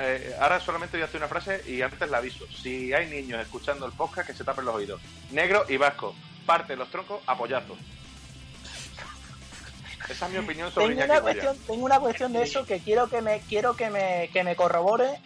eh, 0.00 0.36
ahora 0.40 0.58
solamente 0.60 0.96
voy 0.96 1.02
a 1.02 1.06
hacer 1.06 1.18
una 1.20 1.28
frase 1.28 1.62
y 1.66 1.80
antes 1.82 2.10
la 2.10 2.18
aviso. 2.18 2.44
Si 2.48 2.92
hay 2.92 3.08
niños 3.08 3.40
escuchando 3.40 3.86
el 3.86 3.92
podcast, 3.92 4.26
que 4.28 4.34
se 4.34 4.42
tapen 4.44 4.64
los 4.64 4.74
oídos. 4.74 5.00
Negro 5.30 5.64
y 5.68 5.76
vasco. 5.76 6.14
Parte 6.44 6.76
los 6.76 6.90
troncos 6.90 7.22
a 7.26 7.36
pollazos. 7.36 7.78
Esa 10.08 10.26
es 10.26 10.32
mi 10.32 10.38
opinión 10.38 10.70
sobre 10.72 10.88
tengo 10.94 11.04
una 11.04 11.20
cuestión, 11.20 11.58
tengo 11.66 11.84
una 11.84 12.00
cuestión 12.00 12.32
de 12.32 12.42
eso 12.42 12.64
que 12.64 12.78
quiero 12.80 13.08
que 13.08 13.20
me 13.22 13.40
quiero 13.40 13.74
que 13.76 13.90
me 13.90 14.30
que 14.32 14.44
me 14.44 14.54
corrobore 14.56 15.20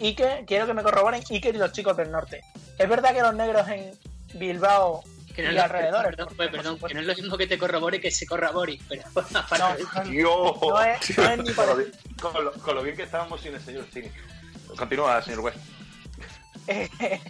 y 0.00 0.14
que 0.14 0.44
quiero 0.46 0.66
que 0.66 0.74
me 0.74 0.82
corroboren 0.82 1.22
Iker 1.30 1.54
y 1.54 1.58
los 1.58 1.72
chicos 1.72 1.96
del 1.96 2.10
norte. 2.10 2.42
Es 2.78 2.88
verdad 2.88 3.12
que 3.12 3.20
los 3.22 3.34
negros 3.34 3.68
en 3.68 3.92
Bilbao 4.34 5.04
Que 5.36 5.42
no 5.42 5.52
y 5.52 5.58
alrededores, 5.58 6.16
perdón, 6.16 6.34
pues, 6.36 6.50
perdón, 6.50 6.74
supuesto. 6.74 6.88
que 6.88 6.94
no 6.94 7.00
es 7.00 7.06
lo 7.06 7.14
mismo 7.22 7.36
que 7.38 7.46
te 7.46 7.58
corrobore 7.58 8.00
que 8.00 8.10
se 8.10 8.26
corrobore. 8.26 8.78
Pero 8.88 9.02
no, 9.14 10.04
Dios. 10.10 10.56
no 10.60 10.82
es, 10.82 11.18
no 11.18 11.24
es 11.30 11.38
ni 11.38 11.52
con, 11.54 11.66
lo 11.66 11.76
con 12.20 12.44
lo- 12.44 12.52
con 12.54 12.74
lo 12.76 12.82
bien 12.82 12.96
que 12.96 13.02
estábamos 13.04 13.40
sin 13.40 13.54
el 13.54 13.60
señor 13.60 13.84
Cine. 13.92 14.10
Continúa, 14.76 15.20
señor 15.22 15.40
West. 15.40 15.58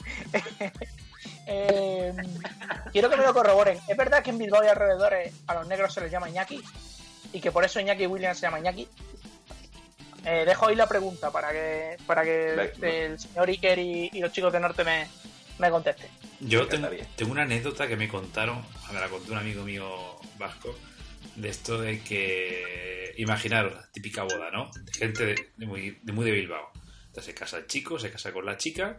Eh, 1.47 2.13
quiero 2.93 3.11
que 3.11 3.17
me 3.17 3.25
lo 3.25 3.35
corroboren. 3.35 3.79
¿Es 3.89 3.97
verdad 3.97 4.23
que 4.23 4.31
en 4.31 4.39
Bilbao 4.39 4.63
y 4.65 4.69
alrededores 4.69 5.35
a 5.49 5.55
los 5.55 5.67
negros 5.67 5.93
se 5.93 6.01
les 6.01 6.11
llama 6.11 6.29
Iñaki? 6.29 6.63
Y 7.33 7.41
que 7.41 7.51
por 7.53 7.65
eso 7.65 7.81
Iñaki 7.81 8.07
Williams 8.07 8.39
se 8.39 8.47
llama 8.47 8.59
Iñaki. 8.61 8.87
Eh, 10.25 10.45
dejo 10.47 10.69
ahí 10.69 10.77
la 10.77 10.87
pregunta 10.87 11.33
para 11.33 11.51
que 11.51 11.97
para 12.07 12.23
que 12.23 12.73
Ve- 12.79 13.07
el 13.07 13.19
señor 13.19 13.49
Iker 13.49 13.79
y, 13.79 14.11
y 14.13 14.21
los 14.21 14.31
chicos 14.33 14.53
de 14.53 14.61
Norte 14.61 14.85
me, 14.85 15.09
me 15.59 15.69
contesten. 15.71 16.09
Yo 16.41 16.61
Me 16.63 16.67
tengo, 16.69 16.89
tengo 17.17 17.33
una 17.33 17.43
anécdota 17.43 17.89
que 17.89 17.97
me 17.97 18.09
contaron, 18.09 18.65
me 18.93 19.01
la 19.01 19.09
contó 19.09 19.33
un 19.33 19.39
amigo 19.39 19.65
mío 19.65 20.17
vasco, 20.39 20.77
de 21.37 21.49
esto 21.49 21.81
de 21.81 22.03
que, 22.03 23.15
imaginaros, 23.19 23.75
la 23.75 23.89
típica 23.91 24.23
boda, 24.23 24.51
¿no? 24.53 24.71
De 24.81 24.93
gente 24.93 25.27
de, 25.27 25.51
de 25.57 25.67
muy, 25.67 25.99
de 26.03 26.13
muy 26.13 26.25
de 26.25 26.33
Bilbao. 26.33 26.71
Entonces 27.07 27.25
se 27.27 27.35
casa 27.35 27.59
el 27.59 27.67
chico, 27.67 27.99
se 27.99 28.11
casa 28.11 28.33
con 28.33 28.45
la 28.47 28.57
chica, 28.57 28.97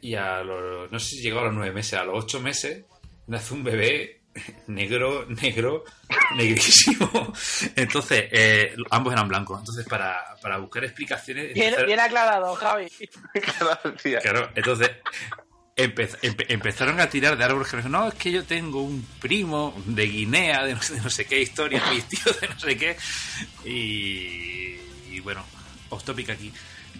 y 0.00 0.14
a 0.14 0.42
los, 0.42 0.90
no 0.90 0.98
sé 0.98 1.16
si 1.16 1.22
llegó 1.22 1.40
a 1.40 1.44
los 1.44 1.54
nueve 1.54 1.72
meses, 1.72 1.94
a 1.94 2.04
los 2.04 2.24
ocho 2.24 2.40
meses, 2.40 2.84
nace 3.28 3.54
un 3.54 3.62
bebé 3.64 4.19
negro, 4.68 5.26
negro, 5.28 5.84
negrísimo. 6.36 7.32
Entonces, 7.76 8.24
eh, 8.30 8.74
ambos 8.90 9.12
eran 9.12 9.28
blancos. 9.28 9.58
Entonces, 9.60 9.86
para, 9.86 10.36
para 10.40 10.58
buscar 10.58 10.84
explicaciones... 10.84 11.52
Bien, 11.86 12.00
aclarado, 12.00 12.54
Javi. 12.54 12.88
Claro, 14.20 14.50
entonces 14.54 14.90
empe- 15.76 16.18
empe- 16.20 16.46
empezaron 16.48 17.00
a 17.00 17.08
tirar 17.08 17.36
de 17.36 17.44
árboles 17.44 17.68
que 17.68 17.76
me 17.76 17.82
dijeron, 17.82 18.02
no, 18.02 18.08
es 18.08 18.14
que 18.14 18.30
yo 18.30 18.44
tengo 18.44 18.82
un 18.82 19.04
primo 19.20 19.74
de 19.86 20.06
Guinea, 20.06 20.64
de 20.64 20.74
no 20.74 20.82
sé, 20.82 20.94
de 20.94 21.00
no 21.00 21.10
sé 21.10 21.24
qué 21.24 21.40
historia, 21.40 21.82
mis 21.90 22.04
tíos 22.06 22.40
de 22.40 22.48
no 22.48 22.58
sé 22.60 22.76
qué. 22.76 22.96
Y, 23.64 24.76
y 25.14 25.20
bueno, 25.20 25.44
off 25.90 26.04
topic 26.04 26.30
aquí. 26.30 26.52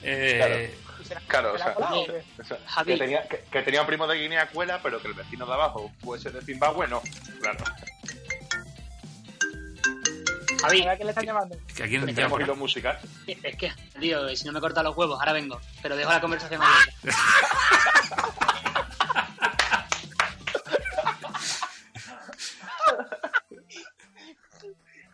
Eh, 0.03 0.37
Claro, 0.39 0.90
o 1.17 1.59
¿Se 1.59 1.59
la 1.59 1.65
sea, 1.65 1.75
o 1.77 1.83
o 1.83 2.45
sea, 2.45 2.85
que, 2.85 2.97
tenía, 2.97 3.27
que, 3.29 3.39
que 3.51 3.63
tenía 3.63 3.81
un 3.81 3.87
primo 3.87 4.07
de 4.07 4.19
Guinea 4.19 4.49
Cuela, 4.49 4.81
pero 4.83 5.01
que 5.01 5.09
el 5.09 5.15
vecino 5.15 5.47
de 5.47 5.53
abajo 5.53 5.91
fuese 6.03 6.31
de 6.31 6.41
Zimbabue, 6.43 6.87
no. 6.89 7.03
Claro. 7.41 7.59
Javi, 10.63 10.83
¿A 10.87 10.95
quién 10.95 11.07
le 11.07 11.11
están 11.11 11.25
llamando? 11.25 11.57
que 11.75 11.83
aquí 11.85 11.97
nos 11.97 12.07
Tenemos 12.07 12.33
llaman- 12.33 12.43
hilo 12.43 12.57
musical. 12.57 12.99
es 13.27 13.57
que, 13.57 13.73
tío, 13.99 14.29
si 14.37 14.45
no 14.45 14.53
me 14.53 14.61
corta 14.61 14.83
los 14.83 14.95
huevos, 14.97 15.19
ahora 15.19 15.33
vengo. 15.33 15.59
Pero 15.83 15.97
dejo 15.97 16.11
la 16.11 16.21
conversación 16.21 16.61
abierta. 16.63 18.47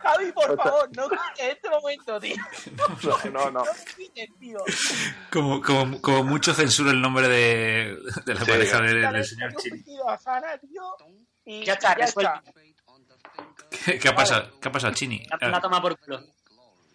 Javi, 0.07 0.31
por 0.31 0.51
O 0.51 0.55
sea- 0.55 0.63
favor, 0.63 0.89
no 0.95 1.05
en 1.37 1.49
este 1.51 1.69
momento, 1.69 2.19
tío. 2.19 2.35
No, 3.03 3.31
no, 3.31 3.51
no. 3.51 3.63
Como, 5.31 5.61
como, 5.61 6.01
como 6.01 6.23
mucho 6.23 6.53
censura 6.53 6.91
el 6.91 7.01
nombre 7.01 7.27
de, 7.27 7.97
de 8.25 8.33
la 8.33 8.41
Sí, 8.41 8.51
pareja 8.51 8.77
ya. 8.77 8.81
de- 8.81 9.11
del 9.11 9.25
señor 9.25 9.53
tío. 9.53 9.73
Y 11.45 11.65
Ya 11.65 11.73
está, 11.73 11.93
resuelto. 11.95 12.41
¿Qué, 13.85 13.99
qué 13.99 14.09
ha 14.09 14.15
pasado? 14.15 14.49
¿Qué 14.61 14.69
ha 14.69 14.71
pasado, 14.71 14.93
Chini? 14.93 15.23
Una, 15.39 15.47
una 15.49 15.61
toma 15.61 15.81
por 15.81 15.97
culo. 15.99 16.21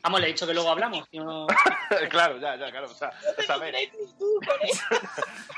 Vamos, 0.03 0.21
le 0.21 0.27
he 0.27 0.33
dicho 0.33 0.47
que 0.47 0.55
luego 0.55 0.71
hablamos. 0.71 1.07
no- 1.13 1.47
claro, 2.11 2.39
ya, 2.39 2.57
ya, 2.57 2.71
claro. 2.71 2.91
O 2.91 2.95
sea, 2.95 3.11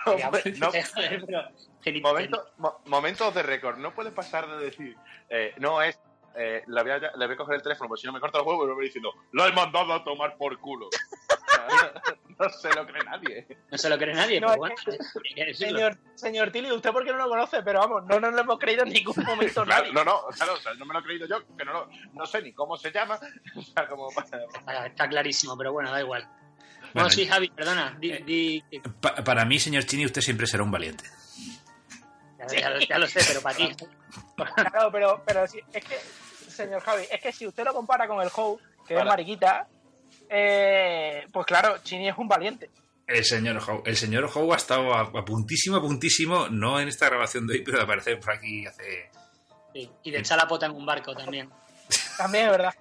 momentos 2.87 3.35
de 3.35 3.43
récord. 3.43 3.79
No 3.79 3.95
puedes 3.95 4.12
pasar 4.12 4.49
de 4.49 4.64
decir, 4.64 4.97
eh, 5.31 5.55
no 5.59 5.83
es. 5.83 5.99
Eh, 6.37 6.64
le, 6.66 6.83
voy 6.83 6.90
a, 6.90 6.99
le 6.99 7.27
voy 7.27 7.35
a 7.35 7.37
coger 7.37 7.55
el 7.57 7.62
teléfono, 7.62 7.88
porque 7.88 8.01
si 8.01 8.07
no 8.09 8.12
me 8.12 8.18
corta 8.20 8.38
los 8.38 8.47
huevos, 8.47 8.64
y 8.64 8.68
me 8.68 8.75
voy 8.75 8.85
diciendo, 8.87 9.12
lo 9.33 9.47
he 9.47 9.53
mandado 9.53 9.92
a 9.92 10.03
tomar 10.03 10.37
por 10.37 10.59
culo. 10.59 10.88
No 12.38 12.49
se 12.51 12.68
lo 12.75 12.85
cree 12.87 13.03
nadie. 13.05 13.47
No 13.70 13.79
se 13.79 13.88
lo 13.88 13.97
cree 13.97 14.12
nadie, 14.12 14.40
No, 14.40 14.49
pero 14.49 14.53
es 14.55 14.59
bueno, 14.59 14.75
que- 14.85 14.90
hay 14.90 15.35
que 15.35 15.44
decirlo. 15.47 15.79
Señor, 15.79 15.99
señor 16.14 16.51
Tilly, 16.51 16.73
usted 16.73 16.90
porque 16.90 17.12
no 17.12 17.18
lo 17.18 17.29
conoce, 17.29 17.62
pero 17.62 17.79
vamos, 17.79 18.05
no 18.07 18.18
nos 18.20 18.35
lo 18.35 18.40
hemos 18.40 18.59
creído 18.59 18.83
en 18.83 18.90
ningún 18.92 19.14
momento 19.25 19.64
Claro, 19.64 19.83
nadie. 19.85 19.92
no, 19.94 20.05
no, 20.05 20.20
claro, 20.37 20.55
o 20.55 20.57
sea, 20.57 20.75
no 20.75 20.85
me 20.85 20.92
lo 20.94 21.01
he 21.01 21.03
creído 21.05 21.27
yo, 21.29 21.38
que 21.57 21.64
no, 21.64 21.73
lo- 21.73 21.88
no 22.12 22.27
sé 22.27 22.42
ni 22.42 22.53
cómo 22.53 22.77
se 22.77 22.90
llama. 22.90 23.18
O 23.57 23.62
sea, 23.62 23.87
como. 23.88 24.09
Ah, 24.66 24.87
Está 24.87 25.09
clarísimo, 25.09 25.57
pero 25.57 25.73
bueno, 25.73 25.90
da 25.92 26.01
igual. 26.01 26.25
Bueno, 26.25 26.90
Bueno, 26.92 27.11
sí, 27.11 27.27
Javi, 27.27 27.49
perdona. 27.51 27.97
Di, 28.01 28.11
eh, 28.11 28.23
di- 28.27 28.64
Pa- 29.01 29.14
para 29.14 29.44
mí, 29.44 29.59
señor 29.61 29.85
Chini, 29.85 30.05
usted 30.05 30.20
siempre 30.20 30.47
será 30.49 30.64
un 30.64 30.70
valiente. 30.73 31.05
ya, 32.38 32.47
ya 32.61 32.70
lo, 32.70 32.81
ya 32.81 32.99
lo 32.99 33.07
sé, 33.07 33.20
pero 33.27 33.40
para 33.40 33.57
ti. 33.57 33.75
Claro, 34.37 34.90
pero, 34.92 35.23
pero 35.25 35.47
sí, 35.47 35.61
es 35.73 35.85
que, 35.85 35.97
señor 36.55 36.81
Javi, 36.83 37.05
es 37.11 37.21
que 37.21 37.33
si 37.33 37.47
usted 37.47 37.64
lo 37.64 37.73
compara 37.75 38.07
con 38.09 38.21
el 38.23 38.31
Howe, 38.35 38.59
que 38.87 38.95
es 38.99 39.05
mariquita, 39.05 39.67
eh, 40.29 41.27
pues 41.33 41.47
claro, 41.47 41.79
Chini 41.83 42.09
es 42.09 42.17
un 42.17 42.29
valiente. 42.29 42.71
El 43.07 43.25
señor 43.25 43.59
Howe. 43.59 43.83
El 43.85 43.97
señor 43.97 44.31
Howe 44.35 44.53
ha 44.55 44.57
estado 44.57 44.95
a, 44.95 45.01
a 45.03 45.25
puntísimo, 45.25 45.77
a 45.77 45.81
puntísimo, 45.83 46.49
no 46.49 46.81
en 46.81 46.88
esta 46.88 47.07
grabación 47.07 47.47
de 47.47 47.55
hoy, 47.55 47.62
pero 47.62 47.79
de 47.79 47.85
aparecer 47.85 48.19
por 48.21 48.33
aquí 48.33 48.67
hace... 48.67 49.11
Sí, 49.73 49.90
Y 50.05 50.11
de 50.11 50.19
echar 50.19 50.38
la 50.38 50.47
pota 50.49 50.67
en 50.67 50.73
un 50.73 50.87
barco 50.87 51.14
también. 51.14 51.51
También 52.17 52.47
es 52.47 52.51
verdad. 52.53 52.75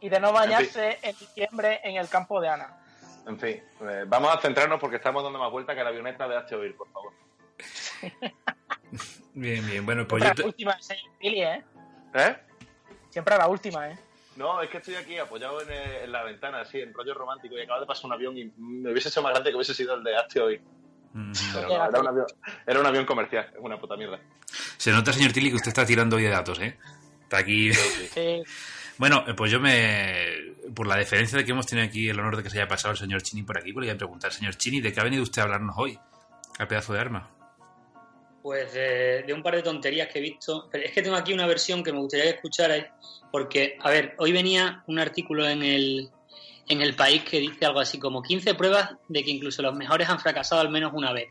Y 0.00 0.08
de 0.10 0.20
no 0.20 0.32
bañarse 0.32 0.98
en 1.02 1.16
diciembre 1.18 1.80
en 1.82 1.96
el 1.96 2.08
campo 2.08 2.40
de 2.40 2.48
Ana. 2.48 2.78
En 3.26 3.40
fin, 3.40 3.60
eh, 3.80 4.04
vamos 4.06 4.30
a 4.36 4.40
centrarnos 4.40 4.78
porque 4.78 4.96
estamos 4.96 5.24
dando 5.24 5.38
más 5.38 5.50
vuelta 5.50 5.74
que 5.74 5.82
la 5.82 5.88
avioneta 5.88 6.28
de 6.28 6.36
H. 6.36 6.54
por 6.76 6.88
favor. 6.92 7.12
Bien, 9.34 9.66
bien. 9.66 9.84
Bueno, 9.84 10.06
pues 10.06 10.22
yo... 10.24 10.32
te- 10.34 10.42
la 10.42 10.46
última, 10.48 10.80
señor 10.80 11.10
Billy, 11.18 11.42
¿eh? 11.42 11.64
¿Eh? 12.14 12.36
Siempre 13.16 13.34
a 13.34 13.38
la 13.38 13.48
última, 13.48 13.88
¿eh? 13.88 13.98
No, 14.36 14.60
es 14.60 14.68
que 14.68 14.76
estoy 14.76 14.94
aquí 14.94 15.16
apoyado 15.16 15.62
en, 15.62 15.70
eh, 15.70 16.04
en 16.04 16.12
la 16.12 16.22
ventana, 16.22 16.60
así, 16.60 16.82
en 16.82 16.92
rollo 16.92 17.14
romántico, 17.14 17.56
y 17.56 17.62
acaba 17.62 17.80
de 17.80 17.86
pasar 17.86 18.04
un 18.04 18.12
avión 18.12 18.36
y 18.36 18.44
me 18.58 18.92
hubiese 18.92 19.08
hecho 19.08 19.22
más 19.22 19.32
grande 19.32 19.48
que 19.48 19.56
hubiese 19.56 19.72
sido 19.72 19.94
el 19.94 20.04
de 20.04 20.14
H. 20.14 20.38
hoy. 20.38 20.60
Mm. 21.14 21.32
Pero 21.54 21.66
no, 21.66 21.74
era 21.86 22.00
un 22.00 22.08
avión, 22.08 22.26
era 22.66 22.80
un 22.80 22.84
avión 22.84 23.06
comercial, 23.06 23.48
es 23.54 23.58
una 23.58 23.80
puta 23.80 23.96
mierda. 23.96 24.20
Se 24.76 24.90
nota, 24.90 25.14
señor 25.14 25.32
Tilly, 25.32 25.48
que 25.48 25.56
usted 25.56 25.68
está 25.68 25.86
tirando 25.86 26.16
hoy 26.16 26.24
de 26.24 26.28
datos, 26.28 26.60
¿eh? 26.60 26.76
Está 27.22 27.38
aquí... 27.38 27.72
Sí. 27.72 28.42
Bueno, 28.98 29.24
eh, 29.26 29.32
pues 29.32 29.50
yo 29.50 29.60
me... 29.60 30.52
Por 30.74 30.86
la 30.86 30.96
deferencia 30.96 31.38
de 31.38 31.44
que 31.46 31.52
hemos 31.52 31.64
tenido 31.64 31.88
aquí 31.88 32.10
el 32.10 32.20
honor 32.20 32.36
de 32.36 32.42
que 32.42 32.50
se 32.50 32.58
haya 32.58 32.68
pasado 32.68 32.92
el 32.92 32.98
señor 32.98 33.22
Chini 33.22 33.44
por 33.44 33.56
aquí, 33.56 33.72
pues 33.72 33.86
le 33.86 33.92
voy 33.92 33.96
a 33.96 33.98
preguntar, 33.98 34.30
señor 34.30 34.56
Chini, 34.56 34.82
¿de 34.82 34.92
qué 34.92 35.00
ha 35.00 35.04
venido 35.04 35.22
usted 35.22 35.40
a 35.40 35.44
hablarnos 35.46 35.74
hoy? 35.78 35.98
Al 36.58 36.68
pedazo 36.68 36.92
de 36.92 37.00
arma. 37.00 37.30
Pues 38.46 38.74
de, 38.74 39.24
de 39.26 39.34
un 39.34 39.42
par 39.42 39.56
de 39.56 39.62
tonterías 39.64 40.06
que 40.06 40.20
he 40.20 40.22
visto. 40.22 40.68
Pero 40.70 40.84
es 40.84 40.92
que 40.92 41.02
tengo 41.02 41.16
aquí 41.16 41.32
una 41.32 41.48
versión 41.48 41.82
que 41.82 41.92
me 41.92 41.98
gustaría 41.98 42.26
que 42.26 42.36
escucharais. 42.36 42.84
Porque, 43.32 43.76
a 43.80 43.90
ver, 43.90 44.14
hoy 44.18 44.30
venía 44.30 44.84
un 44.86 45.00
artículo 45.00 45.48
en 45.48 45.64
el, 45.64 46.10
en 46.68 46.80
el 46.80 46.94
país 46.94 47.24
que 47.24 47.40
dice 47.40 47.66
algo 47.66 47.80
así 47.80 47.98
como 47.98 48.22
15 48.22 48.54
pruebas 48.54 48.92
de 49.08 49.24
que 49.24 49.32
incluso 49.32 49.62
los 49.62 49.74
mejores 49.74 50.08
han 50.08 50.20
fracasado 50.20 50.60
al 50.60 50.70
menos 50.70 50.92
una 50.94 51.12
vez. 51.12 51.30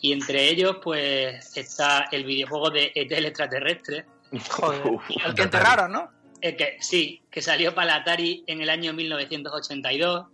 Y 0.00 0.14
entre 0.14 0.48
ellos, 0.48 0.78
pues, 0.82 1.58
está 1.58 2.08
el 2.10 2.24
videojuego 2.24 2.70
de 2.70 2.90
ET 2.94 3.12
el 3.12 3.26
extraterrestre. 3.26 4.06
Joder. 4.48 4.80
El 5.22 5.34
que 5.34 5.42
enterraron, 5.42 5.92
¿no? 5.92 6.10
Eh, 6.40 6.56
que, 6.56 6.78
sí, 6.80 7.20
que 7.30 7.42
salió 7.42 7.74
para 7.74 7.88
la 7.88 7.94
Atari 7.96 8.44
en 8.46 8.62
el 8.62 8.70
año 8.70 8.94
1982. 8.94 10.28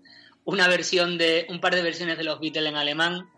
Una 0.44 0.68
versión 0.68 1.18
de. 1.18 1.46
un 1.48 1.60
par 1.60 1.74
de 1.74 1.82
versiones 1.82 2.16
de 2.16 2.22
los 2.22 2.38
Beatles 2.38 2.68
en 2.68 2.76
alemán. 2.76 3.28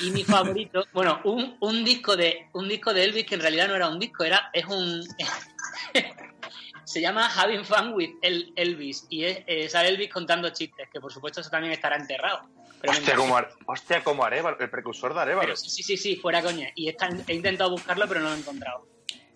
Y 0.00 0.10
mi 0.10 0.24
favorito, 0.24 0.84
bueno, 0.92 1.20
un, 1.24 1.56
un 1.60 1.84
disco 1.84 2.16
de 2.16 2.48
un 2.52 2.68
disco 2.68 2.92
de 2.94 3.04
Elvis 3.04 3.26
que 3.26 3.34
en 3.34 3.40
realidad 3.40 3.68
no 3.68 3.74
era 3.74 3.88
un 3.88 3.98
disco, 3.98 4.24
era 4.24 4.50
es 4.52 4.64
un 4.66 5.02
se 6.84 7.00
llama 7.00 7.28
Having 7.28 7.64
Fun 7.64 7.92
with 7.94 8.10
El- 8.22 8.52
Elvis 8.56 9.06
y 9.08 9.24
es, 9.24 9.40
eh, 9.46 9.68
sale 9.68 9.88
Elvis 9.88 10.10
contando 10.12 10.50
chistes, 10.50 10.88
que 10.92 11.00
por 11.00 11.12
supuesto 11.12 11.40
eso 11.40 11.50
también 11.50 11.72
estará 11.72 11.96
enterrado. 11.96 12.48
Pero 12.80 12.92
Hostia, 12.94 13.14
como, 13.14 13.38
hostia, 13.66 14.02
como 14.02 14.24
Arevalo, 14.24 14.56
el 14.58 14.68
precursor 14.70 15.14
de 15.14 15.20
Arevalo. 15.20 15.42
Pero 15.46 15.56
sí, 15.56 15.70
sí, 15.70 15.82
sí, 15.84 15.96
sí, 15.96 16.16
fuera 16.16 16.42
coña. 16.42 16.68
Y 16.74 16.88
está- 16.88 17.08
he 17.28 17.34
intentado 17.34 17.70
buscarlo, 17.70 18.08
pero 18.08 18.20
no 18.20 18.28
lo 18.30 18.34
he 18.34 18.38
encontrado. 18.38 18.88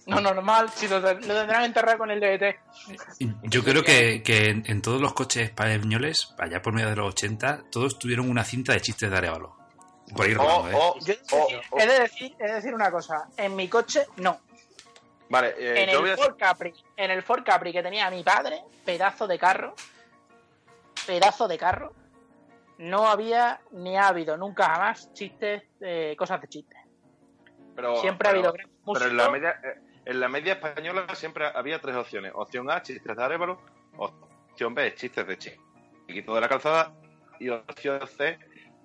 No, 0.07 0.21
normal, 0.21 0.69
si 0.75 0.87
lo, 0.89 1.01
lo 1.01 1.15
tendrán 1.17 1.65
enterrado 1.65 1.99
con 1.99 2.11
el 2.11 2.21
DDT. 2.21 2.57
Yo 3.45 3.63
creo 3.65 3.83
que, 3.83 4.23
que 4.23 4.51
en, 4.51 4.63
en 4.67 4.83
todos 4.83 5.01
los 5.01 5.13
coches 5.15 5.45
españoles, 5.45 6.35
allá 6.39 6.61
por 6.63 6.73
medio 6.75 6.91
de 6.91 6.97
los 6.97 7.09
80, 7.09 7.65
todos 7.71 7.99
tuvieron 7.99 8.29
una 8.31 8.45
cinta 8.45 8.73
de 8.73 8.81
chistes 8.81 9.11
de 9.11 9.17
Arevalo. 9.17 9.56
Por 10.15 10.27
Oh, 10.39 10.69
¿eh? 10.69 10.73
oh, 10.75 10.99
oh, 11.33 11.49
oh. 11.71 11.79
he, 11.79 11.87
de 11.87 12.01
decir, 12.01 12.37
he 12.39 12.47
de 12.47 12.55
decir 12.55 12.75
una 12.75 12.91
cosa, 12.91 13.29
en 13.37 13.57
mi 13.57 13.69
coche 13.69 14.07
no. 14.17 14.41
Vale, 15.29 15.55
eh, 15.59 15.83
en 15.83 15.91
yo 15.91 16.01
voy 16.01 16.11
a 16.11 16.13
el 16.13 16.19
Ford 16.19 16.37
Capri, 16.37 16.73
en 16.97 17.11
el 17.11 17.23
Ford 17.23 17.43
Capri 17.45 17.73
que 17.73 17.83
tenía 17.83 18.09
mi 18.11 18.23
padre, 18.23 18.63
pedazo 18.85 19.27
de 19.27 19.39
carro, 19.39 19.75
pedazo 21.07 21.49
de 21.49 21.59
carro, 21.59 21.93
no 22.79 23.09
había 23.09 23.61
ni 23.73 23.97
ha 23.97 24.09
habido 24.09 24.37
nunca 24.37 24.67
jamás 24.67 25.13
chistes, 25.13 25.65
eh, 25.81 26.15
cosas 26.17 26.41
de 26.41 26.49
chistes. 26.49 26.79
pero, 27.75 27.97
Siempre 27.97 28.29
ha 28.29 28.31
habido 28.33 28.53
gran 28.53 28.69
Pero 28.93 29.07
en 29.07 29.17
la, 29.17 29.31
media, 29.31 29.61
eh, 29.65 29.81
en 30.05 30.21
la 30.21 30.29
media 30.29 30.55
española 30.55 31.07
siempre 31.15 31.47
había 31.47 31.81
tres 31.81 31.97
opciones. 31.97 32.33
Opción 32.35 32.71
A, 32.71 32.83
chistes 32.83 33.17
de 33.17 33.23
Arevalo. 33.23 33.61
Opción 33.97 34.75
B, 34.75 34.95
chistes 34.95 35.27
de 35.27 35.39
Chiquito 35.39 36.35
de 36.35 36.41
la 36.41 36.49
Calzada. 36.49 36.93
Y 37.39 37.49
opción 37.49 38.01
C, 38.07 38.39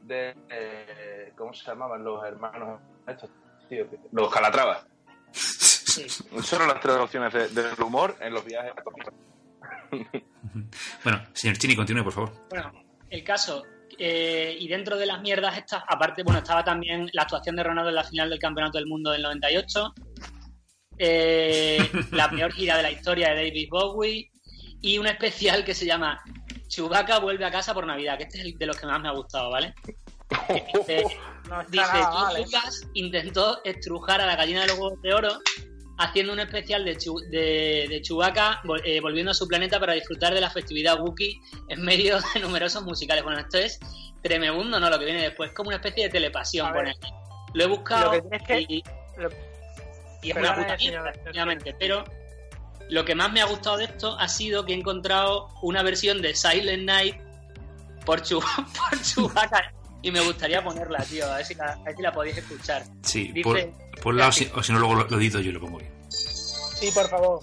de... 0.03 0.35
eh, 0.49 1.33
¿Cómo 1.37 1.53
se 1.53 1.65
llamaban 1.65 2.03
los 2.03 2.23
hermanos 2.25 2.79
estos? 3.07 3.29
Tío, 3.69 3.89
que- 3.89 3.97
los 4.11 4.31
Calatrava. 4.33 4.85
Sí. 5.31 6.05
Eran 6.55 6.67
las 6.67 6.79
tres 6.81 6.95
opciones 6.97 7.33
de- 7.33 7.47
del 7.49 7.81
humor 7.81 8.15
en 8.19 8.33
los 8.33 8.45
viajes. 8.45 8.73
Bueno, 11.03 11.21
señor 11.33 11.57
Chini, 11.57 11.75
continúe, 11.75 12.03
por 12.03 12.13
favor. 12.13 12.31
Bueno, 12.49 12.71
el 13.09 13.23
caso, 13.23 13.63
eh, 13.97 14.55
y 14.59 14.67
dentro 14.67 14.97
de 14.97 15.05
las 15.05 15.21
mierdas 15.21 15.57
estas, 15.57 15.83
aparte, 15.87 16.23
bueno, 16.23 16.39
estaba 16.39 16.63
también 16.63 17.09
la 17.13 17.21
actuación 17.23 17.55
de 17.55 17.63
Ronaldo 17.63 17.89
en 17.89 17.95
la 17.95 18.03
final 18.03 18.29
del 18.29 18.39
Campeonato 18.39 18.77
del 18.77 18.87
Mundo 18.87 19.11
del 19.11 19.21
98, 19.21 19.93
eh, 20.97 21.89
la 22.11 22.29
peor 22.29 22.51
gira 22.53 22.77
de 22.77 22.83
la 22.83 22.91
historia 22.91 23.29
de 23.29 23.35
David 23.47 23.67
Bowie 23.69 24.31
y 24.81 24.97
un 24.97 25.07
especial 25.07 25.63
que 25.63 25.73
se 25.73 25.85
llama 25.85 26.21
Chewbacca 26.71 27.19
vuelve 27.19 27.45
a 27.45 27.51
casa 27.51 27.73
por 27.73 27.85
Navidad, 27.85 28.17
que 28.17 28.23
este 28.23 28.39
es 28.39 28.45
el 28.45 28.57
de 28.57 28.65
los 28.65 28.77
que 28.77 28.85
más 28.87 29.01
me 29.01 29.09
ha 29.09 29.11
gustado, 29.11 29.49
¿vale? 29.51 29.73
Dice, 30.73 31.03
No 31.49 31.61
dice 31.65 31.77
nada 31.83 32.31
¿eh? 32.39 32.43
Lucas 32.45 32.87
intentó 32.93 33.61
estrujar 33.65 34.21
a 34.21 34.25
la 34.25 34.35
gallina 34.37 34.61
de 34.61 34.67
los 34.67 34.79
huevos 34.79 35.01
de 35.01 35.13
oro 35.13 35.39
haciendo 35.97 36.31
un 36.33 36.39
especial 36.39 36.85
de, 36.85 36.95
Chu- 36.97 37.19
de, 37.29 37.87
de 37.89 38.01
Chewbacca 38.01 38.61
vol- 38.63 38.81
eh, 38.85 39.01
volviendo 39.01 39.31
a 39.31 39.33
su 39.33 39.47
planeta 39.47 39.79
para 39.79 39.93
disfrutar 39.93 40.33
de 40.33 40.39
la 40.41 40.49
festividad 40.49 40.99
Wookiee 41.01 41.39
en 41.67 41.81
medio 41.81 42.19
de 42.33 42.39
numerosos 42.41 42.83
musicales. 42.83 43.23
Bueno, 43.23 43.39
esto 43.39 43.57
es 43.57 43.79
tremendo, 44.23 44.79
¿no? 44.79 44.89
Lo 44.89 44.97
que 44.97 45.05
viene 45.05 45.23
después, 45.23 45.51
como 45.51 45.67
una 45.67 45.77
especie 45.77 46.05
de 46.05 46.09
telepasión. 46.09 46.71
Pone. 46.71 46.93
Lo 47.53 47.63
he 47.65 47.67
buscado 47.67 48.05
lo 48.05 48.11
que 48.11 48.21
tienes 48.21 48.47
que- 48.47 48.73
y, 48.73 48.83
lo- 49.17 49.29
y 50.23 50.29
es 50.31 50.37
una 50.37 50.55
puta 50.55 50.77
mierda, 50.77 51.11
pero 51.77 52.03
lo 52.91 53.05
que 53.05 53.15
más 53.15 53.31
me 53.31 53.41
ha 53.41 53.45
gustado 53.45 53.77
de 53.77 53.85
esto 53.85 54.17
ha 54.19 54.27
sido 54.27 54.65
que 54.65 54.73
he 54.73 54.75
encontrado 54.75 55.47
una 55.61 55.81
versión 55.81 56.21
de 56.21 56.35
Silent 56.35 56.83
Night 56.83 57.15
por, 58.05 58.21
Chu- 58.21 58.41
por 58.89 59.01
Chewbacca 59.01 59.73
y 60.01 60.11
me 60.11 60.19
gustaría 60.19 60.61
ponerla, 60.63 60.99
tío, 61.05 61.25
a 61.31 61.37
ver 61.37 61.45
si 61.45 61.55
la, 61.55 61.71
a 61.73 61.83
ver 61.83 61.95
si 61.95 62.01
la 62.01 62.11
podéis 62.11 62.37
escuchar. 62.37 62.83
Sí, 63.03 63.31
Dice- 63.31 63.43
por, 63.43 64.01
ponla 64.01 64.27
o 64.27 64.31
si, 64.31 64.51
o 64.53 64.61
si 64.61 64.73
no 64.73 64.79
luego 64.79 64.95
lo, 64.95 65.07
lo 65.07 65.17
edito 65.17 65.39
yo 65.39 65.49
y 65.51 65.53
lo 65.53 65.61
pongo 65.61 65.77
bien. 65.79 65.91
Sí, 66.09 66.91
por 66.91 67.09
favor. 67.09 67.39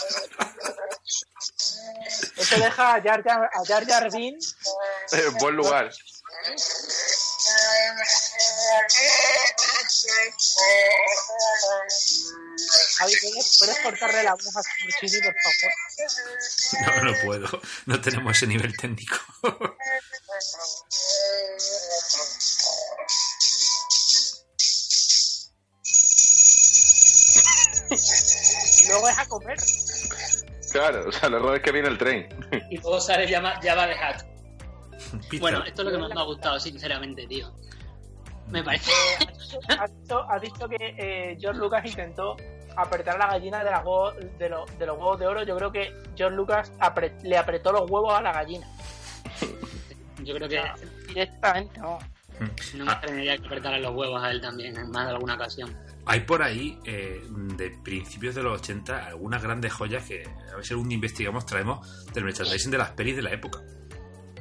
Eso 2.50 2.58
deja 2.58 2.94
a 2.94 3.00
Jar 3.00 3.22
Jar, 3.22 3.48
a 3.52 3.64
Jar, 3.64 3.86
Jar 3.86 4.10
Binks 4.10 4.56
Eh, 5.12 5.28
buen 5.38 5.54
lugar. 5.54 5.88
Javi, 12.98 13.14
¿puedes, 13.20 13.58
puedes 13.58 13.78
cortarle 13.80 14.24
la 14.24 14.32
voz 14.32 14.56
a 14.56 14.62
Chini, 14.98 15.20
por 15.22 15.34
favor? 15.44 17.04
No, 17.04 17.12
no 17.12 17.20
puedo. 17.22 17.62
No 17.86 18.00
tenemos 18.00 18.36
ese 18.36 18.48
nivel 18.48 18.76
técnico. 18.76 19.16
Y 28.82 28.86
luego 28.88 29.08
es 29.08 29.18
a 29.18 29.26
comer. 29.26 29.58
Claro, 30.72 31.08
o 31.08 31.12
sea, 31.12 31.28
el 31.28 31.34
error 31.34 31.56
es 31.56 31.62
que 31.62 31.72
viene 31.72 31.88
el 31.88 31.98
tren. 31.98 32.28
Y 32.70 32.76
luego 32.78 33.00
sale 33.00 33.28
Java, 33.32 33.54
Java 33.62 33.86
de 33.86 33.94
Hat. 33.94 34.22
Pizza. 35.28 35.40
Bueno, 35.40 35.64
esto 35.64 35.82
es 35.82 35.86
lo 35.86 35.92
que 35.92 35.98
más 35.98 36.14
me 36.14 36.20
ha 36.20 36.24
gustado, 36.24 36.60
sinceramente, 36.60 37.26
tío. 37.26 37.50
Me 38.48 38.62
parece. 38.62 38.90
Ha 39.78 39.86
dicho, 39.86 40.30
ha 40.30 40.38
dicho 40.38 40.68
que 40.68 40.76
eh, 40.98 41.36
George 41.40 41.60
Lucas 41.60 41.84
intentó 41.86 42.36
apretar 42.76 43.16
a 43.16 43.18
la 43.18 43.26
gallina 43.28 43.64
de, 43.64 43.70
huevos- 43.70 44.14
de, 44.38 44.48
los- 44.48 44.78
de 44.78 44.86
los 44.86 44.96
huevos 44.98 45.18
de 45.18 45.26
oro. 45.26 45.42
Yo 45.44 45.56
creo 45.56 45.72
que 45.72 45.92
George 46.16 46.36
Lucas 46.36 46.72
apre- 46.78 47.20
le 47.22 47.36
apretó 47.38 47.72
los 47.72 47.90
huevos 47.90 48.12
a 48.12 48.20
la 48.22 48.32
gallina. 48.32 48.66
Yo 50.22 50.34
creo 50.34 50.48
que 50.48 50.62
Directamente, 51.08 51.80
no. 51.80 51.98
no 52.76 52.84
me 52.84 52.92
extrañaría 52.92 53.38
que 53.38 53.46
apretaran 53.46 53.82
los 53.82 53.94
huevos 53.94 54.22
a 54.22 54.30
él 54.30 54.40
también 54.40 54.76
en 54.76 54.90
más 54.90 55.06
de 55.06 55.12
alguna 55.12 55.34
ocasión. 55.34 55.76
Hay 56.10 56.22
por 56.22 56.42
ahí, 56.42 56.76
eh, 56.84 57.22
de 57.56 57.70
principios 57.70 58.34
de 58.34 58.42
los 58.42 58.60
80, 58.60 59.06
algunas 59.06 59.40
grandes 59.40 59.72
joyas 59.72 60.08
que, 60.08 60.24
a 60.52 60.56
ver 60.56 60.66
si 60.66 60.72
algún 60.72 60.88
día 60.88 60.96
investigamos, 60.96 61.46
traemos 61.46 62.04
del 62.12 62.24
merchandising 62.24 62.72
de 62.72 62.78
las 62.78 62.90
pelis 62.90 63.14
de 63.14 63.22
la 63.22 63.32
época. 63.32 63.60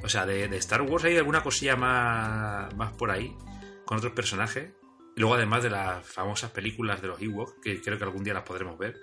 O 0.01 0.09
sea, 0.09 0.25
de, 0.25 0.47
de 0.47 0.57
Star 0.57 0.81
Wars 0.81 1.03
hay 1.03 1.17
alguna 1.17 1.43
cosilla 1.43 1.75
más, 1.75 2.73
más 2.75 2.93
por 2.93 3.11
ahí, 3.11 3.37
con 3.85 3.99
otros 3.99 4.13
personajes. 4.13 4.71
Y 5.15 5.19
luego, 5.19 5.35
además 5.35 5.61
de 5.61 5.69
las 5.69 6.03
famosas 6.07 6.49
películas 6.49 7.03
de 7.03 7.09
los 7.09 7.21
Ewoks, 7.21 7.61
que 7.61 7.79
creo 7.79 7.99
que 7.99 8.03
algún 8.03 8.23
día 8.23 8.33
las 8.33 8.41
podremos 8.45 8.75
ver. 8.75 8.95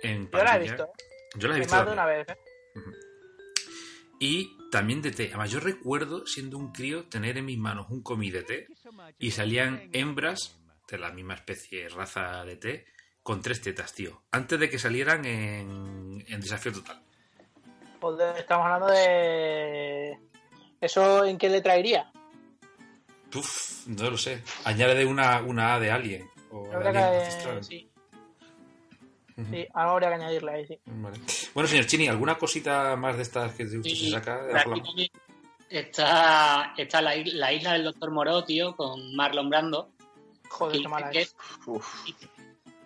En 0.00 0.30
Yo 0.30 0.42
la 0.42 0.56
he 0.56 0.60
visto. 0.60 0.88
Yo 1.36 1.48
las 1.48 1.58
he 1.58 1.60
visto. 1.60 1.76
más 1.76 1.84
de 1.84 1.92
una 1.92 2.06
vez. 2.06 2.26
¿eh? 2.30 2.36
Y 4.20 4.56
también 4.70 5.02
de 5.02 5.10
té. 5.10 5.26
Además, 5.26 5.50
yo 5.50 5.60
recuerdo, 5.60 6.26
siendo 6.26 6.56
un 6.56 6.72
crío, 6.72 7.04
tener 7.10 7.36
en 7.36 7.44
mis 7.44 7.58
manos 7.58 7.88
un 7.90 8.02
comí 8.02 8.30
de 8.30 8.42
té 8.42 8.68
y 9.18 9.32
salían 9.32 9.90
hembras 9.92 10.63
de 10.88 10.98
la 10.98 11.10
misma 11.10 11.34
especie, 11.34 11.88
raza 11.88 12.44
de 12.44 12.56
té, 12.56 12.86
con 13.22 13.40
tres 13.40 13.60
tetas, 13.60 13.92
tío. 13.92 14.22
Antes 14.30 14.58
de 14.60 14.68
que 14.68 14.78
salieran 14.78 15.24
en, 15.24 16.24
en 16.28 16.40
Desafío 16.40 16.72
Total. 16.72 17.02
Joder, 18.00 18.36
estamos 18.36 18.66
hablando 18.66 18.86
de. 18.88 20.18
¿Eso 20.80 21.24
en 21.24 21.38
qué 21.38 21.48
le 21.48 21.62
traería? 21.62 22.10
Uf, 23.34 23.86
no 23.86 24.10
lo 24.10 24.18
sé. 24.18 24.42
Añade 24.64 25.06
una, 25.06 25.40
una 25.40 25.74
A 25.74 25.80
de 25.80 25.90
Alien. 25.90 26.28
O 26.50 26.68
de 26.68 26.88
Alien 26.88 27.62
sí, 27.62 27.90
sí, 29.50 29.66
algo 29.74 29.92
habría 29.92 30.10
que 30.10 30.14
añadirle 30.14 30.52
ahí, 30.52 30.66
sí. 30.66 30.78
Vale. 30.84 31.18
Bueno, 31.54 31.68
señor 31.68 31.86
Chini, 31.86 32.06
¿alguna 32.08 32.36
cosita 32.36 32.94
más 32.94 33.16
de 33.16 33.22
estas 33.22 33.54
que 33.54 33.64
usted 33.64 33.80
se 33.82 33.88
Y 33.88 34.10
saca? 34.10 34.40
está, 35.70 36.74
está 36.76 37.00
la, 37.02 37.14
la 37.16 37.52
isla 37.52 37.72
del 37.72 37.84
Doctor 37.84 38.10
Moró, 38.12 38.44
tío, 38.44 38.76
con 38.76 39.16
Marlon 39.16 39.48
Brando. 39.48 39.93
Joder, 40.48 40.80
qué 40.82 40.88
mala 40.88 41.10
dicen 41.10 41.22
es. 41.22 41.36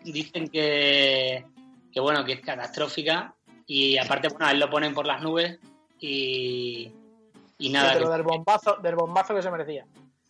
Que, 0.05 0.13
dicen 0.13 0.49
que, 0.49 1.45
que, 1.93 2.01
bueno, 2.01 2.25
que 2.25 2.33
es 2.33 2.41
catastrófica. 2.41 3.35
Y 3.67 3.99
aparte, 3.99 4.29
bueno, 4.29 4.47
a 4.47 4.53
él 4.53 4.59
lo 4.61 4.71
ponen 4.71 4.95
por 4.95 5.07
las 5.07 5.21
nubes 5.23 5.59
y, 6.01 6.91
y 7.59 7.67
Sí, 7.67 7.69
nada, 7.71 7.93
pero 7.95 8.07
que- 8.07 8.13
del 8.13 8.23
bombazo, 8.23 8.77
del 8.77 8.95
bombazo 8.95 9.35
que 9.35 9.43
se 9.43 9.51
merecía. 9.51 9.85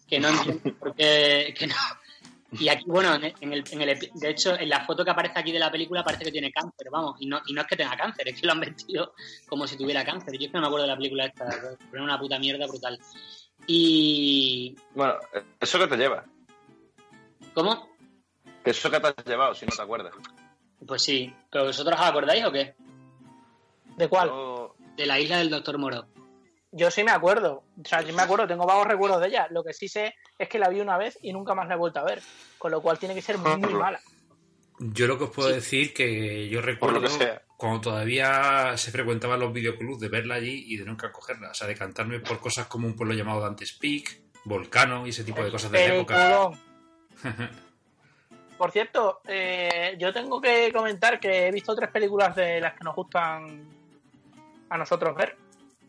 que 0.08 0.18
no 0.18 0.28
entiendo 0.28 0.74
por 0.78 0.94
qué 0.94 1.54
que 1.56 1.66
no. 1.66 1.74
Y 2.52 2.68
aquí, 2.70 2.84
bueno, 2.86 3.14
en 3.14 3.24
el, 3.52 3.62
en 3.70 3.82
el- 3.82 3.98
de 4.14 4.30
hecho, 4.30 4.58
en 4.58 4.70
la 4.70 4.84
foto 4.86 5.04
que 5.04 5.10
aparece 5.10 5.38
aquí 5.38 5.52
de 5.52 5.58
la 5.58 5.70
película 5.70 6.02
parece 6.02 6.24
que 6.24 6.32
tiene 6.32 6.50
cáncer, 6.50 6.88
vamos, 6.90 7.16
y 7.20 7.26
no, 7.26 7.42
y 7.46 7.52
no 7.52 7.60
es 7.60 7.66
que 7.66 7.76
tenga 7.76 7.94
cáncer, 7.94 8.26
es 8.26 8.40
que 8.40 8.46
lo 8.46 8.52
han 8.54 8.60
vestido 8.76 9.12
como 9.46 9.66
si 9.66 9.76
tuviera 9.76 10.02
cáncer. 10.04 10.32
Yo 10.38 10.46
es 10.46 10.50
que 10.50 10.54
no 10.54 10.62
me 10.62 10.66
acuerdo 10.68 10.86
de 10.86 10.92
la 10.92 10.96
película 10.96 11.26
esta, 11.26 11.46
pero 11.46 11.76
era 11.92 12.02
una 12.02 12.18
puta 12.18 12.38
mierda 12.38 12.66
brutal. 12.66 12.98
Y... 13.66 14.74
Bueno, 14.94 15.14
eso 15.60 15.78
que 15.78 15.86
te 15.88 15.96
lleva. 15.98 16.24
¿Cómo? 17.54 17.88
Que 18.64 18.70
eso 18.70 18.90
que 18.90 19.00
te 19.00 19.06
has 19.08 19.14
llevado, 19.26 19.54
si 19.54 19.66
no 19.66 19.72
te 19.74 19.82
acuerdas. 19.82 20.12
Pues 20.86 21.02
sí, 21.02 21.34
pero 21.50 21.64
vosotros 21.66 21.98
os 21.98 22.06
acordáis 22.06 22.44
o 22.44 22.52
qué? 22.52 22.74
¿De 23.96 24.08
cuál? 24.08 24.28
Yo- 24.28 24.74
De 24.96 25.06
la 25.06 25.18
isla 25.20 25.38
del 25.38 25.50
Doctor 25.50 25.78
Moro. 25.78 26.06
Yo 26.72 26.90
sí 26.90 27.02
me 27.04 27.10
acuerdo. 27.12 27.62
O 27.82 27.88
sea, 27.88 28.02
sí 28.02 28.12
me 28.12 28.22
acuerdo, 28.22 28.46
tengo 28.46 28.66
vagos 28.66 28.86
recuerdos 28.86 29.20
de 29.20 29.28
ella. 29.28 29.46
Lo 29.50 29.62
que 29.64 29.72
sí 29.72 29.88
sé 29.88 30.14
es 30.38 30.48
que 30.48 30.58
la 30.58 30.68
vi 30.68 30.80
una 30.80 30.98
vez 30.98 31.18
y 31.22 31.32
nunca 31.32 31.54
más 31.54 31.66
la 31.68 31.74
he 31.74 31.78
vuelto 31.78 32.00
a 32.00 32.04
ver. 32.04 32.20
Con 32.58 32.70
lo 32.72 32.80
cual 32.82 32.98
tiene 32.98 33.14
que 33.14 33.22
ser 33.22 33.38
muy 33.38 33.56
mala. 33.72 34.00
Yo 34.80 35.06
lo 35.06 35.18
que 35.18 35.24
os 35.24 35.30
puedo 35.30 35.48
decir 35.48 35.92
que 35.94 36.48
yo 36.48 36.60
recuerdo 36.62 37.00
cuando 37.56 37.80
todavía 37.80 38.76
se 38.76 38.92
frecuentaban 38.92 39.40
los 39.40 39.52
videoclubs 39.52 39.98
de 39.98 40.08
verla 40.08 40.36
allí 40.36 40.64
y 40.68 40.76
de 40.76 40.84
nunca 40.84 41.10
cogerla. 41.10 41.50
O 41.50 41.54
sea, 41.54 41.66
de 41.66 41.74
cantarme 41.74 42.20
por 42.20 42.38
cosas 42.38 42.66
como 42.68 42.86
un 42.86 42.94
pueblo 42.94 43.14
llamado 43.14 43.40
Dante's 43.40 43.72
Peak, 43.72 44.20
Volcano 44.44 45.06
y 45.06 45.10
ese 45.10 45.24
tipo 45.24 45.42
de 45.42 45.50
cosas 45.50 45.70
de 45.72 45.78
la 45.88 45.94
época. 45.94 46.50
Por 48.56 48.72
cierto, 48.72 49.20
eh, 49.26 49.96
yo 49.98 50.12
tengo 50.12 50.40
que 50.40 50.72
comentar 50.72 51.20
que 51.20 51.46
he 51.46 51.52
visto 51.52 51.74
tres 51.76 51.90
películas 51.90 52.34
de 52.34 52.60
las 52.60 52.74
que 52.74 52.82
nos 52.84 52.94
gustan 52.96 53.64
a 54.68 54.76
nosotros 54.76 55.14
ver. 55.16 55.36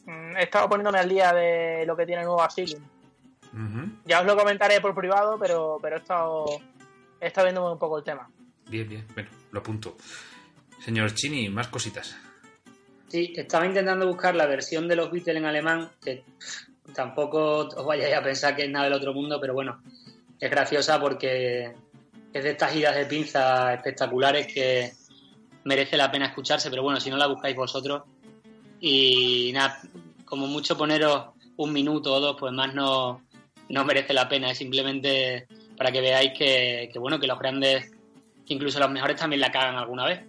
Mm, 0.05 0.37
He 0.37 0.43
estado 0.43 0.69
poniéndome 0.69 0.99
al 0.99 1.09
día 1.09 1.33
de 1.33 1.83
lo 1.87 1.95
que 1.97 2.05
tiene 2.05 2.23
nuevo 2.23 2.41
Asylum. 2.41 2.83
Ya 4.05 4.19
os 4.21 4.25
lo 4.27 4.37
comentaré 4.37 4.79
por 4.79 4.93
privado, 4.93 5.37
pero, 5.39 5.79
pero 5.81 5.95
he 5.95 5.99
estado, 5.99 6.45
he 7.19 7.27
estado 7.27 7.45
viendo 7.47 7.71
un 7.71 7.79
poco 7.79 7.97
el 7.97 8.03
tema. 8.03 8.29
Bien, 8.67 8.87
bien. 8.87 9.07
Bueno, 9.15 9.29
lo 9.51 9.59
apunto. 9.61 9.97
Señor 10.79 11.13
Chini, 11.15 11.49
más 11.49 11.67
cositas. 11.69 12.15
Sí, 13.07 13.33
estaba 13.35 13.65
intentando 13.65 14.05
buscar 14.07 14.35
la 14.35 14.45
versión 14.45 14.87
de 14.87 14.95
los 14.95 15.09
Beatles 15.11 15.37
en 15.37 15.45
alemán, 15.45 15.89
que 16.03 16.23
tampoco 16.93 17.61
os 17.75 17.85
vayáis 17.85 18.15
a 18.15 18.21
pensar 18.21 18.55
que 18.55 18.65
es 18.65 18.69
nada 18.69 18.85
del 18.85 18.93
otro 18.93 19.13
mundo, 19.15 19.39
pero 19.41 19.55
bueno, 19.55 19.81
es 20.39 20.49
graciosa 20.49 20.99
porque 20.99 21.73
es 22.33 22.43
de 22.43 22.51
estas 22.51 22.75
idas 22.75 22.95
de 22.95 23.05
pinza 23.05 23.73
espectaculares 23.73 24.47
que 24.47 24.91
merece 25.63 25.97
la 25.97 26.11
pena 26.11 26.27
escucharse, 26.27 26.69
pero 26.69 26.83
bueno, 26.83 26.99
si 26.99 27.09
no 27.09 27.17
la 27.17 27.27
buscáis 27.27 27.55
vosotros. 27.55 28.03
Y 28.79 29.51
nada, 29.53 29.81
como 30.25 30.47
mucho 30.47 30.77
poneros 30.77 31.29
un 31.57 31.73
minuto 31.73 32.13
o 32.13 32.19
dos, 32.19 32.37
pues 32.39 32.53
más 32.53 32.73
no, 32.73 33.21
no 33.67 33.85
merece 33.85 34.13
la 34.13 34.29
pena, 34.29 34.51
es 34.51 34.57
simplemente 34.57 35.47
para 35.75 35.91
que 35.91 36.01
veáis 36.01 36.31
que, 36.37 36.89
bueno, 36.99 37.19
que 37.19 37.27
los 37.27 37.39
grandes, 37.39 37.91
incluso 38.47 38.79
los 38.79 38.89
mejores 38.89 39.17
también 39.17 39.41
la 39.41 39.51
cagan 39.51 39.75
alguna 39.75 40.05
vez. 40.05 40.21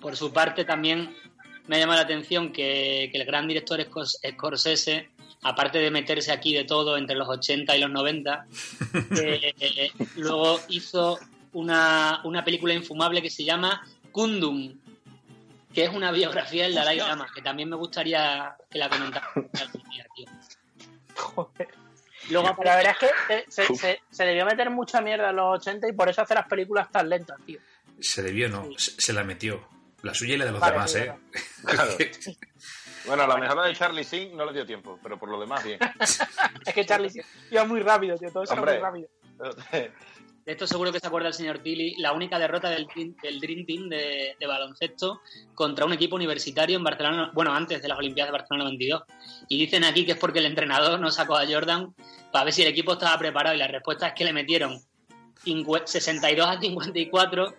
Por 0.00 0.16
su 0.16 0.32
parte 0.32 0.64
también 0.64 1.14
me 1.66 1.76
ha 1.76 1.78
llamado 1.80 1.98
la 1.98 2.04
atención 2.04 2.52
que, 2.52 3.08
que 3.12 3.18
el 3.18 3.26
gran 3.26 3.48
director 3.48 3.80
Scors- 3.80 4.18
Scorsese, 4.32 5.10
aparte 5.48 5.78
de 5.78 5.90
meterse 5.90 6.32
aquí 6.32 6.52
de 6.54 6.64
todo 6.64 6.96
entre 6.96 7.16
los 7.16 7.28
80 7.28 7.76
y 7.76 7.80
los 7.80 7.90
90, 7.90 8.46
eh, 9.20 9.54
eh, 9.60 9.90
luego 10.16 10.60
hizo 10.68 11.18
una, 11.52 12.20
una 12.24 12.44
película 12.44 12.74
infumable 12.74 13.22
que 13.22 13.30
se 13.30 13.44
llama 13.44 13.82
Kundum, 14.12 14.74
que 15.72 15.84
es 15.84 15.90
una 15.94 16.10
biografía 16.10 16.64
del 16.64 16.74
Dalai 16.74 16.96
Lama, 16.98 17.28
que 17.34 17.42
también 17.42 17.68
me 17.68 17.76
gustaría 17.76 18.54
que 18.70 18.78
la 18.78 18.88
comentara. 18.88 19.28
Joder. 21.14 21.68
Luego 22.30 22.54
Pero 22.56 22.70
la 22.70 22.76
verdad 22.76 22.96
es 23.00 23.44
que 23.44 23.44
se, 23.50 23.74
se- 23.76 24.00
se 24.10 24.24
debió 24.24 24.44
meter 24.44 24.68
mucha 24.70 25.00
mierda 25.00 25.30
en 25.30 25.36
los 25.36 25.60
80 25.60 25.88
y 25.88 25.92
por 25.92 26.08
eso 26.08 26.22
hace 26.22 26.34
las 26.34 26.46
películas 26.48 26.90
tan 26.90 27.08
lentas, 27.08 27.36
tío. 27.46 27.60
Se 28.00 28.22
debió, 28.22 28.48
¿no? 28.48 28.66
Se, 28.76 28.92
se 29.00 29.12
la 29.12 29.22
metió. 29.22 29.68
La 30.02 30.12
suya 30.12 30.34
y 30.34 30.38
la 30.38 30.44
de 30.44 30.52
los 30.52 30.60
Vale, 30.60 30.72
demás, 30.74 30.92
sí, 30.92 30.98
¿eh? 30.98 31.12
Claro. 31.64 31.96
Bueno, 33.06 33.22
a 33.22 33.26
la 33.26 33.36
mejor 33.36 33.62
de 33.64 33.74
Charlie 33.74 34.04
Singh 34.04 34.34
no 34.34 34.44
le 34.46 34.52
dio 34.52 34.66
tiempo, 34.66 34.98
pero 35.02 35.18
por 35.18 35.28
lo 35.30 35.38
demás 35.40 35.62
bien. 35.64 35.78
Es 36.66 36.74
que 36.74 36.84
Charlie 36.84 37.10
sí, 37.10 37.20
iba 37.50 37.64
muy 37.64 37.80
rápido, 37.80 38.16
tío. 38.16 38.30
Todo 38.30 38.42
eso 38.42 38.54
era 38.54 38.62
muy 38.62 38.78
rápido. 38.78 39.08
De 40.44 40.52
esto 40.52 40.66
seguro 40.66 40.92
que 40.92 41.00
se 41.00 41.06
acuerda 41.08 41.26
el 41.28 41.34
señor 41.34 41.58
Tilly, 41.58 41.96
la 41.96 42.12
única 42.12 42.38
derrota 42.38 42.70
del, 42.70 42.86
Dream 42.86 43.66
Team 43.66 43.88
de, 43.88 44.36
de 44.38 44.46
baloncesto 44.46 45.20
contra 45.54 45.84
un 45.84 45.92
equipo 45.92 46.14
universitario 46.14 46.76
en 46.76 46.84
Barcelona, 46.84 47.32
bueno, 47.34 47.52
antes 47.52 47.82
de 47.82 47.88
las 47.88 47.98
Olimpiadas 47.98 48.28
de 48.32 48.38
Barcelona 48.38 48.64
92. 48.64 49.02
Y 49.48 49.58
dicen 49.58 49.82
aquí 49.84 50.06
que 50.06 50.12
es 50.12 50.18
porque 50.18 50.38
el 50.38 50.46
entrenador 50.46 51.00
no 51.00 51.10
sacó 51.10 51.36
a 51.36 51.46
Jordan 51.46 51.92
para 52.30 52.44
ver 52.44 52.52
si 52.52 52.62
el 52.62 52.68
equipo 52.68 52.92
estaba 52.92 53.18
preparado 53.18 53.56
y 53.56 53.58
la 53.58 53.66
respuesta 53.66 54.08
es 54.08 54.14
que 54.14 54.24
le 54.24 54.32
metieron 54.32 54.80
cincu- 55.44 55.84
62 55.84 56.46
a 56.48 56.60
54 56.60 57.54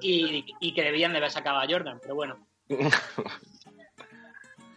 y, 0.00 0.46
y 0.60 0.72
que 0.74 0.82
debían 0.82 1.12
de 1.12 1.18
haber 1.18 1.30
sacado 1.30 1.58
a 1.58 1.66
Jordan, 1.68 1.98
pero 2.00 2.14
bueno. 2.14 2.46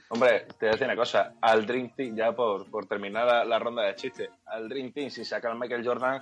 Hombre, 0.09 0.41
te 0.59 0.65
voy 0.65 0.69
a 0.69 0.71
decir 0.73 0.85
una 0.85 0.95
cosa. 0.95 1.33
Al 1.41 1.65
Dream 1.65 1.89
Team, 1.95 2.15
ya 2.15 2.31
por, 2.31 2.69
por 2.69 2.85
terminar 2.85 3.25
la, 3.25 3.43
la 3.45 3.59
ronda 3.59 3.83
de 3.83 3.95
chistes, 3.95 4.29
al 4.45 4.69
Dream 4.69 4.91
Team, 4.91 5.09
si 5.09 5.25
saca 5.25 5.49
al 5.51 5.57
Michael 5.57 5.85
Jordan, 5.85 6.21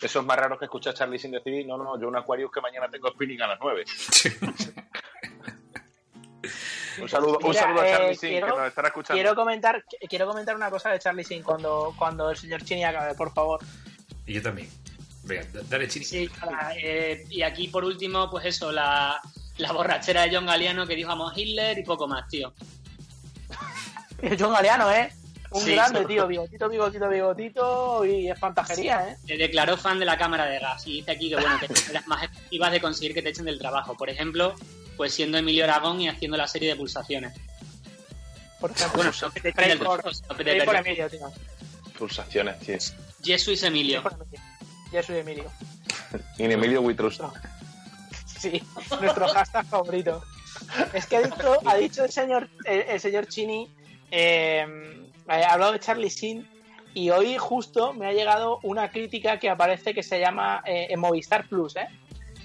eso 0.00 0.20
es 0.20 0.24
más 0.26 0.36
raro 0.38 0.58
que 0.58 0.64
escuchar 0.64 0.92
a 0.94 0.96
Charlie 0.96 1.18
sin 1.18 1.32
decir, 1.32 1.66
no, 1.66 1.76
no, 1.76 2.00
yo 2.00 2.08
un 2.08 2.16
Aquarius 2.16 2.50
que 2.50 2.60
mañana 2.60 2.88
tengo 2.88 3.08
spinning 3.10 3.42
a 3.42 3.48
las 3.48 3.58
9. 3.60 3.84
Un 7.00 7.08
saludo, 7.08 7.38
un 7.42 7.50
Mira, 7.50 7.60
saludo 7.62 7.80
a 7.82 7.88
eh, 7.88 7.92
Charlie 7.92 8.14
Sin, 8.16 8.30
quiero- 8.30 8.46
que 8.54 8.58
nos 8.60 8.68
estará 8.68 8.88
escuchando. 8.88 9.20
Quiero 9.20 9.34
comentar, 9.36 9.84
quiero 10.08 10.26
comentar 10.26 10.56
una 10.56 10.70
cosa 10.70 10.90
de 10.90 10.98
Charlie 10.98 11.24
Sin 11.24 11.42
cuando, 11.42 11.94
cuando 11.96 12.30
el 12.30 12.36
señor 12.36 12.62
Chini 12.64 12.84
acabe, 12.84 13.14
por 13.14 13.32
favor. 13.32 13.60
Y 14.26 14.34
yo 14.34 14.42
también. 14.42 14.68
Venga, 15.24 15.44
da- 15.52 15.60
dale, 15.68 15.86
Chini. 15.88 16.04
Sí, 16.04 16.30
eh, 16.82 17.24
y 17.28 17.42
aquí 17.42 17.68
por 17.68 17.84
último, 17.84 18.28
pues 18.30 18.46
eso, 18.46 18.72
la, 18.72 19.20
la 19.58 19.72
borrachera 19.72 20.22
de 20.22 20.34
John 20.34 20.46
Galeano 20.46 20.86
que 20.86 20.94
dijo 20.96 21.10
a 21.10 21.32
Hitler 21.36 21.78
y 21.78 21.82
poco 21.84 22.06
más, 22.08 22.26
tío. 22.28 22.52
John 24.38 24.52
Galeano, 24.52 24.90
¿eh? 24.90 25.12
Un 25.50 25.62
Sí, 25.62 25.72
grande, 25.74 26.00
sí. 26.00 26.06
tío. 26.08 26.26
Bigotito, 26.26 26.68
bigotito, 26.68 27.08
bigotito 27.08 28.04
y 28.04 28.28
espantajería, 28.30 29.08
¿eh? 29.10 29.16
Se 29.26 29.36
declaró 29.36 29.76
fan 29.78 29.98
de 29.98 30.04
la 30.04 30.18
cámara 30.18 30.44
de 30.46 30.58
gas 30.58 30.86
y 30.86 30.94
dice 30.98 31.12
aquí 31.12 31.30
que 31.30 31.36
bueno 31.36 31.58
que 31.58 31.66
es 31.72 31.88
de 31.88 31.94
las 31.94 32.06
más 32.06 32.22
efectivas 32.24 32.72
de 32.72 32.80
conseguir 32.80 33.14
que 33.14 33.22
te 33.22 33.30
echen 33.30 33.46
del 33.46 33.58
trabajo. 33.58 33.96
Por 33.96 34.10
ejemplo, 34.10 34.54
pues 34.96 35.14
siendo 35.14 35.38
Emilio 35.38 35.64
Aragón 35.64 36.00
y 36.02 36.08
haciendo 36.08 36.36
la 36.36 36.46
serie 36.46 36.68
de 36.68 36.76
pulsaciones. 36.76 37.32
Por 38.60 38.72
ejemplo. 38.72 38.96
Bueno, 38.96 39.12
no 39.22 39.30
que 39.30 39.40
te 39.40 39.48
echen 39.48 39.56
Pray 39.56 39.68
del 39.70 39.78
por- 39.78 40.00
trabajo. 40.02 40.86
Emilio, 40.86 41.08
tío. 41.08 41.32
Pulsaciones, 41.98 42.58
tío. 42.60 42.76
Jesus 43.24 43.62
Emilio. 43.62 44.02
Por 44.02 44.12
Emilio. 45.10 45.50
Y 46.38 46.44
en 46.44 46.52
Emilio 46.52 46.80
Witrus. 46.82 47.20
Sí, 48.38 48.62
nuestro 49.00 49.28
hashtag 49.28 49.66
favorito. 49.66 50.22
Es 50.92 51.06
que 51.06 51.16
ha 51.16 51.22
dicho, 51.22 51.58
ha 51.64 51.76
dicho 51.76 52.04
el 52.04 52.10
señor, 52.10 52.48
el, 52.64 52.80
el 52.82 53.00
señor 53.00 53.26
Chini, 53.26 53.68
eh, 54.10 54.66
ha 55.26 55.52
hablado 55.52 55.72
de 55.72 55.80
Charlie 55.80 56.10
Sin 56.10 56.48
y 56.94 57.10
hoy 57.10 57.36
justo 57.38 57.92
me 57.92 58.06
ha 58.06 58.12
llegado 58.12 58.58
una 58.62 58.90
crítica 58.90 59.38
que 59.38 59.50
aparece 59.50 59.94
que 59.94 60.02
se 60.02 60.18
llama 60.18 60.62
eh, 60.66 60.88
en 60.90 61.00
Movistar 61.00 61.48
Plus, 61.48 61.76
¿eh? 61.76 61.88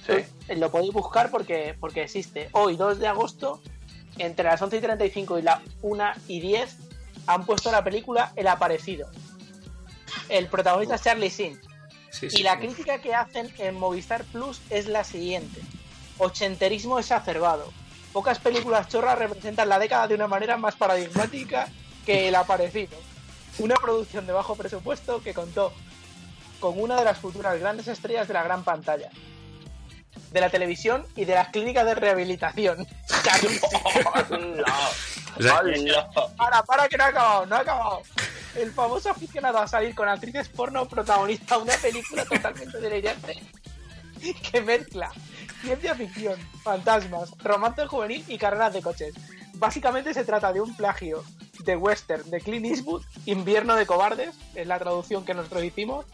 Sí. 0.05 0.55
Lo 0.55 0.69
podéis 0.69 0.91
buscar 0.91 1.31
porque, 1.31 1.75
porque 1.79 2.03
existe. 2.03 2.49
Hoy, 2.51 2.75
2 2.75 2.99
de 2.99 3.07
agosto, 3.07 3.61
entre 4.17 4.45
las 4.45 4.61
11 4.61 4.77
y 4.77 4.81
35 4.81 5.39
y 5.39 5.41
la 5.41 5.61
1 5.81 6.03
y 6.27 6.41
10, 6.41 6.77
han 7.27 7.45
puesto 7.45 7.71
la 7.71 7.83
película 7.83 8.33
El 8.35 8.47
Aparecido. 8.47 9.09
El 10.29 10.47
protagonista 10.47 10.95
es 10.95 11.03
Charlie 11.03 11.29
Sin. 11.29 11.59
Sí, 12.11 12.27
Y 12.31 12.43
la 12.43 12.59
crítica 12.59 12.99
que 12.99 13.15
hacen 13.15 13.51
en 13.57 13.79
Movistar 13.79 14.23
Plus 14.25 14.61
es 14.69 14.87
la 14.87 15.03
siguiente. 15.03 15.61
Ochenterismo 16.17 16.99
exacerbado. 16.99 17.71
pocas 18.11 18.39
películas 18.39 18.87
chorras 18.87 19.17
representan 19.17 19.69
la 19.69 19.79
década 19.79 20.07
de 20.07 20.15
una 20.15 20.27
manera 20.27 20.57
más 20.57 20.75
paradigmática 20.75 21.67
que 22.05 22.27
El 22.27 22.35
Aparecido. 22.35 22.97
Una 23.57 23.75
producción 23.75 24.27
de 24.27 24.33
bajo 24.33 24.55
presupuesto 24.55 25.21
que 25.23 25.33
contó 25.33 25.73
con 26.59 26.79
una 26.79 26.95
de 26.95 27.05
las 27.05 27.17
futuras 27.17 27.59
grandes 27.59 27.87
estrellas 27.87 28.27
de 28.27 28.35
la 28.35 28.43
gran 28.43 28.63
pantalla, 28.63 29.09
de 30.31 30.41
la 30.41 30.49
televisión 30.49 31.05
y 31.15 31.25
de 31.25 31.35
las 31.35 31.49
clínicas 31.49 31.85
de 31.85 31.95
rehabilitación. 31.95 32.87
O 35.35 35.41
sea, 35.41 35.61
Para, 36.37 36.63
para, 36.63 36.87
que 36.87 36.97
no 36.97 37.05
ha 37.05 37.07
acabado, 37.07 37.45
no 37.47 37.55
ha 37.55 37.59
acabado. 37.59 38.03
El 38.55 38.71
famoso 38.71 39.09
aficionado 39.09 39.57
a 39.57 39.67
salir 39.67 39.95
con 39.95 40.07
actrices 40.07 40.47
porno 40.47 40.87
protagoniza 40.87 41.57
una 41.57 41.73
película 41.77 42.23
totalmente 42.25 42.79
delirante 42.79 43.41
que 44.51 44.61
mezcla 44.61 45.11
ciencia 45.63 45.95
ficción, 45.95 46.37
fantasmas, 46.61 47.31
romance 47.41 47.87
juvenil 47.87 48.25
y 48.27 48.37
carreras 48.37 48.73
de 48.73 48.81
coches. 48.81 49.15
Básicamente 49.53 50.13
se 50.13 50.25
trata 50.25 50.51
de 50.51 50.59
un 50.59 50.75
plagio 50.75 51.23
de 51.63 51.77
western 51.77 52.29
de 52.29 52.41
Clint 52.41 52.65
Eastwood, 52.65 53.01
Invierno 53.25 53.75
de 53.75 53.85
Cobardes, 53.85 54.35
es 54.55 54.67
la 54.67 54.77
traducción 54.77 55.23
que 55.23 55.33
nosotros 55.33 55.63
hicimos, 55.63 56.05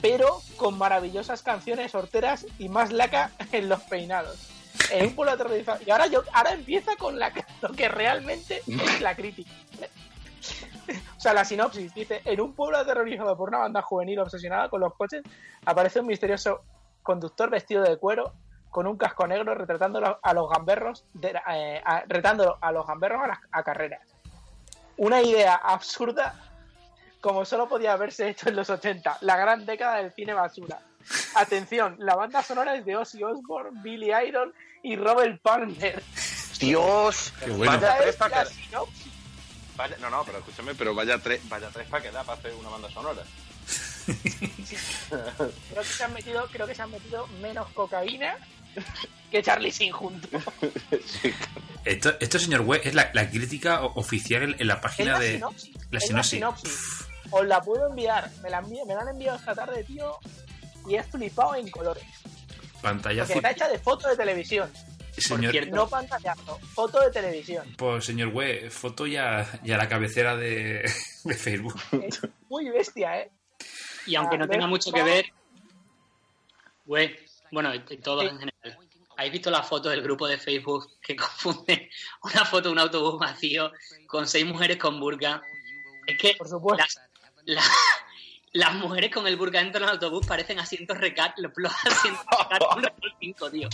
pero 0.00 0.40
con 0.56 0.78
maravillosas 0.78 1.42
canciones 1.42 1.96
horteras 1.96 2.46
y 2.60 2.68
más 2.68 2.92
laca 2.92 3.32
en 3.50 3.68
los 3.68 3.80
peinados. 3.82 4.48
En 4.92 5.06
un 5.06 5.14
pueblo 5.16 5.32
aterrorizado. 5.32 5.80
Y 5.84 5.90
ahora, 5.90 6.06
yo, 6.06 6.22
ahora 6.32 6.52
empieza 6.52 6.94
con 6.96 7.18
la, 7.18 7.32
lo 7.60 7.72
que 7.72 7.88
realmente 7.88 8.62
es 8.66 9.00
la 9.00 9.16
crítica. 9.16 9.50
O 11.16 11.20
sea, 11.20 11.34
la 11.34 11.44
sinopsis 11.44 11.94
dice: 11.94 12.20
En 12.24 12.40
un 12.40 12.52
pueblo 12.52 12.78
aterrorizado 12.78 13.36
por 13.36 13.48
una 13.48 13.58
banda 13.58 13.82
juvenil 13.82 14.18
obsesionada 14.20 14.68
con 14.68 14.80
los 14.80 14.94
coches, 14.94 15.22
aparece 15.64 16.00
un 16.00 16.06
misterioso 16.06 16.62
conductor 17.02 17.50
vestido 17.50 17.82
de 17.82 17.96
cuero 17.98 18.32
con 18.70 18.86
un 18.86 18.96
casco 18.96 19.26
negro 19.26 19.54
retratándolo 19.54 20.18
a 20.22 20.32
los 20.32 20.48
gamberros, 20.50 21.04
de- 21.12 21.34
eh, 21.50 21.82
a- 21.84 22.04
retando 22.08 22.56
a 22.60 22.72
los 22.72 22.86
gamberros 22.86 23.22
a, 23.22 23.26
las, 23.28 23.38
a 23.50 23.62
carreras. 23.62 24.00
Una 24.96 25.20
idea 25.22 25.54
absurda 25.56 26.34
como 27.20 27.44
solo 27.44 27.68
podía 27.68 27.92
haberse 27.92 28.28
hecho 28.28 28.48
en 28.48 28.56
los 28.56 28.68
80, 28.70 29.18
la 29.20 29.36
gran 29.36 29.64
década 29.66 29.96
del 29.98 30.12
cine 30.12 30.34
basura. 30.34 30.80
Atención, 31.34 31.96
la 31.98 32.14
banda 32.14 32.42
sonora 32.42 32.74
es 32.76 32.84
de 32.84 32.96
Ozzy 32.96 33.22
Osbourne, 33.22 33.80
Billy 33.82 34.10
Idol 34.12 34.54
y 34.82 34.96
Robert 34.96 35.40
Palmer. 35.42 36.02
Dios, 36.58 37.32
Qué 37.44 37.50
bueno. 37.50 37.72
vaya 37.72 37.96
tres 37.98 38.08
es 38.10 38.16
para 38.16 38.44
que 38.44 40.00
no, 40.00 40.10
no, 40.10 40.22
pero 40.24 40.38
escúchame, 40.38 40.74
pero 40.74 40.94
vaya 40.94 41.18
tres, 41.18 41.46
vaya 41.48 41.68
tres 41.72 41.88
para 41.88 42.02
que 42.02 42.10
da 42.10 42.22
para 42.24 42.38
hacer 42.38 42.54
una 42.54 42.68
banda 42.68 42.88
sonora. 42.90 43.22
Creo 44.08 45.82
que 45.82 45.84
se 45.84 46.04
han 46.04 46.12
metido, 46.12 46.46
creo 46.52 46.66
que 46.66 46.74
se 46.74 46.82
han 46.82 46.90
metido 46.90 47.26
menos 47.40 47.68
cocaína 47.72 48.36
que 49.30 49.42
Charlie 49.42 49.70
Sin 49.72 49.92
junto. 49.92 50.28
Sí. 51.04 51.32
esto, 51.84 52.14
esto, 52.20 52.38
señor 52.38 52.62
Webb, 52.62 52.82
es 52.84 52.94
la, 52.94 53.10
la 53.14 53.28
crítica 53.28 53.82
oficial 53.82 54.42
en, 54.42 54.56
en 54.58 54.66
la 54.66 54.80
página 54.80 55.12
la 55.12 55.18
de. 55.20 55.32
sinopsis. 55.34 55.74
la 55.90 56.00
sinopsis. 56.00 56.30
sinopsis. 56.30 57.06
Os 57.30 57.46
la 57.46 57.60
puedo 57.60 57.88
enviar. 57.88 58.30
Me 58.42 58.50
la, 58.50 58.62
envi- 58.62 58.86
me 58.86 58.94
la 58.94 59.00
han 59.02 59.08
enviado 59.08 59.38
esta 59.38 59.54
tarde, 59.54 59.84
tío. 59.84 60.18
Y 60.88 60.96
es 60.96 61.06
flipado 61.06 61.54
en 61.54 61.70
colores. 61.70 62.04
Pantalla 62.80 63.22
Porque 63.22 63.34
está 63.38 63.50
hecha 63.52 63.68
de 63.68 63.78
foto 63.78 64.08
de 64.08 64.16
televisión. 64.16 64.70
Señor, 65.16 65.52
cierto. 65.52 65.76
No 65.76 65.88
pantallazo. 65.88 66.58
Foto 66.74 67.00
de 67.00 67.10
televisión. 67.10 67.66
pues, 67.76 68.04
señor 68.04 68.28
Webb, 68.28 68.70
foto 68.70 69.06
ya, 69.06 69.46
ya 69.62 69.76
la 69.76 69.86
cabecera 69.88 70.36
de, 70.36 70.90
de 71.24 71.34
Facebook. 71.34 71.78
Es 72.02 72.20
muy 72.48 72.68
bestia, 72.70 73.20
¿eh? 73.20 73.30
Y 74.06 74.14
aunque 74.16 74.36
no 74.38 74.44
Ah, 74.44 74.48
tenga 74.48 74.66
mucho 74.66 74.90
que 74.92 75.02
ver, 75.02 75.26
güey, 76.84 77.16
bueno, 77.50 77.74
y 77.74 77.80
todos 77.98 78.22
Sí. 78.24 78.28
en 78.30 78.38
general. 78.38 78.78
¿Habéis 79.16 79.32
visto 79.34 79.50
la 79.50 79.62
foto 79.62 79.88
del 79.90 80.02
grupo 80.02 80.26
de 80.26 80.38
Facebook 80.38 80.90
que 81.02 81.14
confunde 81.16 81.90
una 82.22 82.44
foto 82.44 82.68
de 82.68 82.72
un 82.72 82.78
autobús 82.78 83.18
vacío 83.20 83.70
con 84.06 84.26
seis 84.26 84.44
mujeres 84.46 84.78
con 84.78 84.98
burka? 84.98 85.42
Es 86.06 86.18
que 86.18 86.34
Por 86.36 86.48
supuesto. 86.48 86.82
las, 86.82 87.00
la- 87.44 87.62
las 88.54 88.74
mujeres 88.74 89.10
con 89.12 89.26
el 89.26 89.36
burka 89.36 89.58
dentro 89.58 89.80
del 89.80 89.90
autobús 89.90 90.26
parecen 90.26 90.58
asientos 90.58 90.98
recat, 90.98 91.38
los, 91.38 91.52
los 91.56 91.72
asientos 91.86 92.24
recat 92.38 92.58
con 92.68 92.82
Renault 92.82 93.14
5, 93.20 93.50
tío. 93.50 93.68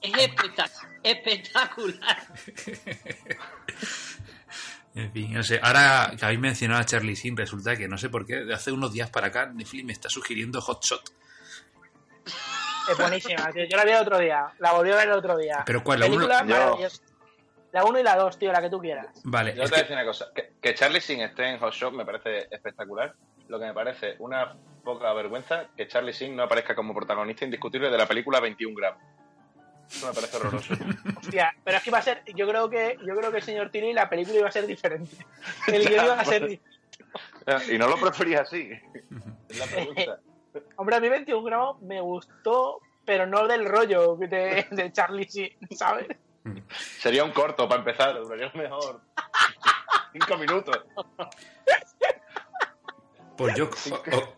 Es 0.00 0.12
espectac- 0.12 0.88
espectacular. 1.02 2.26
En 4.94 5.12
fin, 5.12 5.32
no 5.34 5.42
sé. 5.42 5.58
Ahora 5.62 6.12
que 6.18 6.24
habéis 6.24 6.40
mencionado 6.40 6.80
a 6.80 6.84
Charlie 6.84 7.16
Sin, 7.16 7.36
resulta 7.36 7.76
que 7.76 7.88
no 7.88 7.98
sé 7.98 8.08
por 8.10 8.24
qué, 8.24 8.44
de 8.44 8.54
hace 8.54 8.70
unos 8.70 8.92
días 8.92 9.10
para 9.10 9.26
acá, 9.28 9.46
Netflix 9.46 9.84
me 9.84 9.92
está 9.92 10.08
sugiriendo 10.08 10.60
Hot 10.60 10.84
Shot. 10.84 11.02
Es 12.90 12.98
buenísima, 12.98 13.50
tío. 13.50 13.64
Yo 13.68 13.76
la 13.76 13.84
vi 13.84 13.90
el 13.92 13.96
otro 14.02 14.18
día. 14.18 14.46
La 14.58 14.72
volví 14.72 14.90
a 14.92 14.96
ver 14.96 15.08
el 15.08 15.14
otro 15.14 15.36
día. 15.36 15.62
¿Pero 15.64 15.82
cuál? 15.82 16.00
¿La 16.00 16.06
uno? 16.06 16.16
Película 16.16 16.40
Yo- 16.46 16.46
maravillosa. 16.66 17.02
La 17.72 17.84
1 17.84 17.98
y 17.98 18.02
la 18.04 18.14
2, 18.14 18.38
tío, 18.38 18.52
la 18.52 18.60
que 18.62 18.70
tú 18.70 18.78
quieras. 18.78 19.08
Vale, 19.24 19.50
Yo 19.56 19.64
te 19.64 19.68
voy 19.70 19.78
a 19.78 19.82
decir 19.82 19.96
una 19.96 20.04
cosa, 20.04 20.26
que, 20.32 20.52
que 20.62 20.74
Charlie 20.74 21.00
Sin 21.00 21.20
esté 21.22 21.48
en 21.50 21.58
Hot 21.58 21.72
Shot 21.72 21.92
me 21.92 22.04
parece 22.04 22.46
espectacular. 22.48 23.14
Lo 23.48 23.58
que 23.58 23.64
me 23.66 23.74
parece 23.74 24.14
una 24.20 24.54
poca 24.84 25.12
vergüenza 25.12 25.66
que 25.76 25.88
Charlie 25.88 26.12
Sin 26.12 26.36
no 26.36 26.44
aparezca 26.44 26.76
como 26.76 26.94
protagonista 26.94 27.44
indiscutible 27.44 27.90
de 27.90 27.98
la 27.98 28.06
película 28.06 28.38
21 28.38 28.76
gramos. 28.76 29.02
Eso 29.94 30.08
me 30.08 30.12
parece 30.14 30.36
horroroso. 30.36 30.74
Hostia, 31.20 31.54
pero 31.62 31.76
es 31.76 31.82
que 31.82 31.90
iba 31.90 31.98
a 31.98 32.02
ser, 32.02 32.22
yo 32.34 32.48
creo 32.48 32.68
que, 32.68 32.98
yo 33.06 33.14
creo 33.16 33.30
que 33.30 33.38
el 33.38 33.42
señor 33.42 33.70
Tilly 33.70 33.92
la 33.92 34.08
película 34.08 34.38
iba 34.38 34.48
a 34.48 34.52
ser 34.52 34.66
diferente. 34.66 35.16
El 35.68 35.88
guion 35.88 36.04
iba 36.04 36.20
a 36.20 36.24
ser 36.24 36.46
diferente. 36.46 37.74
y 37.74 37.78
no 37.78 37.88
lo 37.88 37.96
preferís 37.98 38.38
así. 38.38 38.70
Es 39.48 39.58
la 39.58 39.66
pregunta. 39.72 40.20
Hombre, 40.76 40.96
a 40.96 41.00
mí 41.00 41.08
21 41.08 41.42
gramos 41.44 41.82
me 41.82 42.00
gustó, 42.00 42.80
pero 43.04 43.26
no 43.26 43.46
del 43.46 43.64
rollo 43.64 44.16
de, 44.16 44.66
de 44.70 44.92
Charlie 44.92 45.24
Sheen, 45.24 45.56
¿sabes? 45.76 46.08
Sería 46.98 47.24
un 47.24 47.32
corto 47.32 47.68
para 47.68 47.80
empezar, 47.80 48.14
duraría 48.20 48.50
mejor. 48.54 49.00
Cinco 50.12 50.36
minutos. 50.36 50.78
Pues 53.36 53.54
yo 53.56 53.68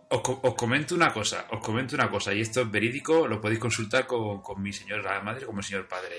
os, 0.08 0.20
co- 0.22 0.40
os 0.42 0.54
comento 0.54 0.94
una 0.94 1.12
cosa, 1.12 1.46
os 1.50 1.60
comento 1.60 1.94
una 1.94 2.08
cosa, 2.10 2.32
y 2.32 2.40
esto 2.40 2.62
es 2.62 2.70
verídico, 2.70 3.26
lo 3.28 3.40
podéis 3.40 3.60
consultar 3.60 4.06
con, 4.06 4.40
con 4.40 4.62
mi 4.62 4.72
señora 4.72 5.20
madre 5.20 5.44
como 5.46 5.58
mi 5.58 5.62
señor 5.64 5.86
padre. 5.86 6.16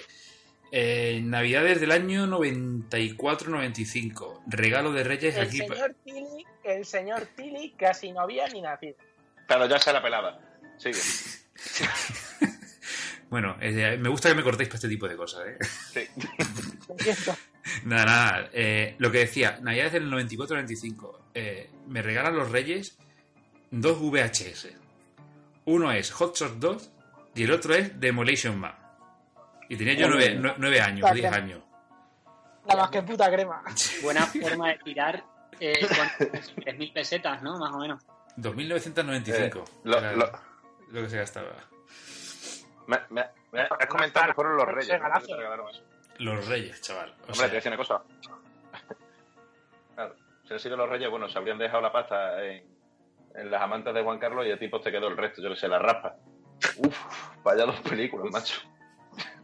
Eh, 0.72 1.22
Navidades 1.24 1.80
del 1.80 1.92
año 1.92 2.28
94-95, 2.28 4.42
regalo 4.48 4.92
de 4.92 5.04
Reyes 5.04 5.36
El 5.38 5.48
aquí. 5.48 5.58
señor 5.60 5.96
Tilly, 6.04 6.46
el 6.63 6.86
señor 6.86 7.28
Tilly 7.36 7.72
casi 7.78 8.12
no 8.12 8.22
había 8.22 8.48
ni 8.50 8.62
nacido. 8.62 8.96
Pero 9.48 9.66
ya 9.68 9.80
se 9.80 9.94
la 9.94 10.02
pelaba. 10.02 10.40
Sigue. 10.78 11.00
Bueno, 13.30 13.58
eh, 13.60 13.98
me 14.00 14.08
gusta 14.08 14.30
que 14.30 14.36
me 14.36 14.44
cortéis 14.44 14.70
para 14.70 14.78
este 14.78 14.88
tipo 14.88 15.06
de 15.06 15.18
cosas, 15.18 15.46
¿eh? 15.48 15.58
Sí. 15.92 16.08
Nada, 17.86 18.06
nada. 18.06 18.49
eh, 18.53 18.95
lo 18.99 19.12
que 19.12 19.19
decía, 19.19 19.60
Navidades 19.62 19.93
del 19.93 20.10
94-95. 20.12 21.17
eh, 21.34 21.69
me 21.88 22.01
regalan 22.01 22.36
los 22.36 22.51
Reyes 22.51 22.97
dos 23.71 23.99
VHS. 23.99 24.69
Uno 25.65 25.91
es 25.91 26.12
Hot 26.12 26.36
Shot 26.38 26.53
2 26.60 26.91
y 27.36 27.43
el 27.43 27.51
otro 27.51 27.73
es 27.75 27.99
Demolition 27.99 28.58
Man. 28.60 28.75
Y 29.69 29.75
tenía 29.75 29.93
yo 29.95 30.08
nueve, 30.08 30.39
nue- 30.39 30.56
nueve 30.58 30.80
años, 30.82 31.12
diez 31.13 31.32
años. 31.32 31.62
Nada 32.65 32.82
más 32.82 32.89
que 32.89 33.01
puta 33.03 33.30
crema. 33.32 33.62
Buena 34.01 34.25
forma 34.25 34.69
de 34.69 34.77
tirar 34.80 35.23
eh, 35.60 35.86
con 35.88 36.30
3.000 36.63 36.93
pesetas, 36.93 37.41
¿no? 37.43 37.58
Más 37.58 37.73
o 37.73 37.80
menos. 37.80 38.01
2.995. 38.38 39.34
Eh, 39.34 39.51
lo- 39.84 39.99
lo- 40.15 40.32
lo 40.91 41.01
que 41.01 41.10
se 41.10 41.17
gastaba. 41.17 41.49
Me, 42.88 42.97
me- 43.10 43.25
me 43.51 43.62
has 43.62 43.88
comentado 43.88 44.27
que 44.27 44.34
fueron 44.34 44.56
los 44.58 44.67
reyes. 44.67 44.99
¿no? 44.99 45.67
Los 46.19 46.47
Reyes, 46.47 46.82
chaval. 46.82 47.10
O 47.10 47.13
Hombre, 47.32 47.36
sea, 47.36 47.45
te 47.45 47.47
voy 47.47 47.51
a 47.51 47.56
decir 47.56 47.71
una 47.71 47.77
cosa. 47.77 48.01
Claro, 49.95 50.15
si 50.45 50.53
han 50.53 50.60
sido 50.60 50.77
los 50.77 50.89
reyes, 50.89 51.10
bueno, 51.10 51.27
se 51.30 51.38
habrían 51.38 51.58
dejado 51.58 51.82
la 51.82 51.91
pasta 51.91 52.43
en, 52.43 52.63
en 53.36 53.51
las 53.51 53.62
amantes 53.62 53.93
de 53.93 54.03
Juan 54.03 54.19
Carlos 54.19 54.45
y 54.45 54.51
a 54.51 54.60
ti 54.60 54.67
pues 54.67 54.84
te 54.84 54.91
quedó 54.91 55.08
el 55.08 55.17
resto, 55.17 55.41
yo 55.41 55.49
le 55.49 55.56
sé, 55.56 55.67
la 55.67 55.80
raspa. 55.80 56.15
Uf, 56.77 56.97
vaya 57.43 57.65
dos 57.65 57.80
películas, 57.82 58.32
macho. 58.32 58.56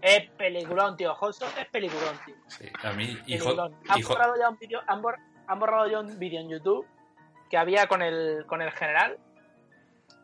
Es 0.01 0.29
peliculón, 0.31 0.95
tío. 0.97 1.15
Hot 1.15 1.33
Shot 1.35 1.57
es 1.57 1.65
peliculón, 1.67 2.19
tío. 2.25 2.35
sí, 2.47 2.69
a 2.83 2.91
mí. 2.93 3.17
Hot- 3.39 3.71
Han 3.89 4.01
borrado 4.03 4.35
ya 4.37 4.49
un 4.49 4.57
vídeo, 4.57 4.81
han, 4.87 5.01
bor- 5.01 5.19
han 5.47 5.59
borrado 5.59 5.87
ya 5.87 5.99
un 5.99 6.19
vídeo 6.19 6.39
en 6.41 6.49
YouTube 6.49 6.85
que 7.49 7.57
había 7.57 7.87
con 7.87 8.01
el, 8.01 8.45
con 8.47 8.61
el 8.61 8.71
general, 8.71 9.17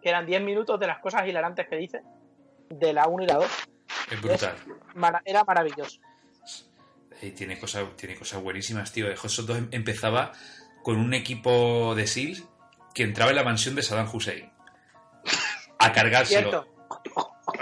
que 0.02 0.10
eran 0.10 0.26
10 0.26 0.42
minutos 0.42 0.80
de 0.80 0.88
las 0.88 1.00
cosas 1.00 1.28
hilarantes 1.28 1.68
que 1.68 1.76
dice, 1.78 2.02
de 2.70 2.94
la 2.94 3.08
1 3.08 3.24
y 3.24 3.28
la 3.28 3.36
2. 3.36 3.46
es 4.12 4.22
brutal. 4.22 4.56
Era 5.26 5.44
maravilloso. 5.44 6.00
Tiene 7.20 7.60
cosas 7.60 7.86
tiene 7.98 8.16
cosas 8.16 8.42
buenísimas, 8.42 8.92
tío. 8.92 9.08
Hot 9.16 9.30
Shot 9.30 9.46
2 9.46 9.58
em- 9.58 9.68
empezaba 9.72 10.32
con 10.84 10.98
un 10.98 11.14
equipo 11.14 11.94
de 11.96 12.08
SEALs 12.08 12.44
que 12.94 13.04
entraba 13.04 13.32
en 13.32 13.36
la 13.38 13.44
mansión 13.44 13.76
de 13.76 13.84
Saddam 13.84 14.10
Hussein 14.14 14.50
a 15.78 15.92
cargárselo. 15.94 16.50
Cierto. 16.52 16.68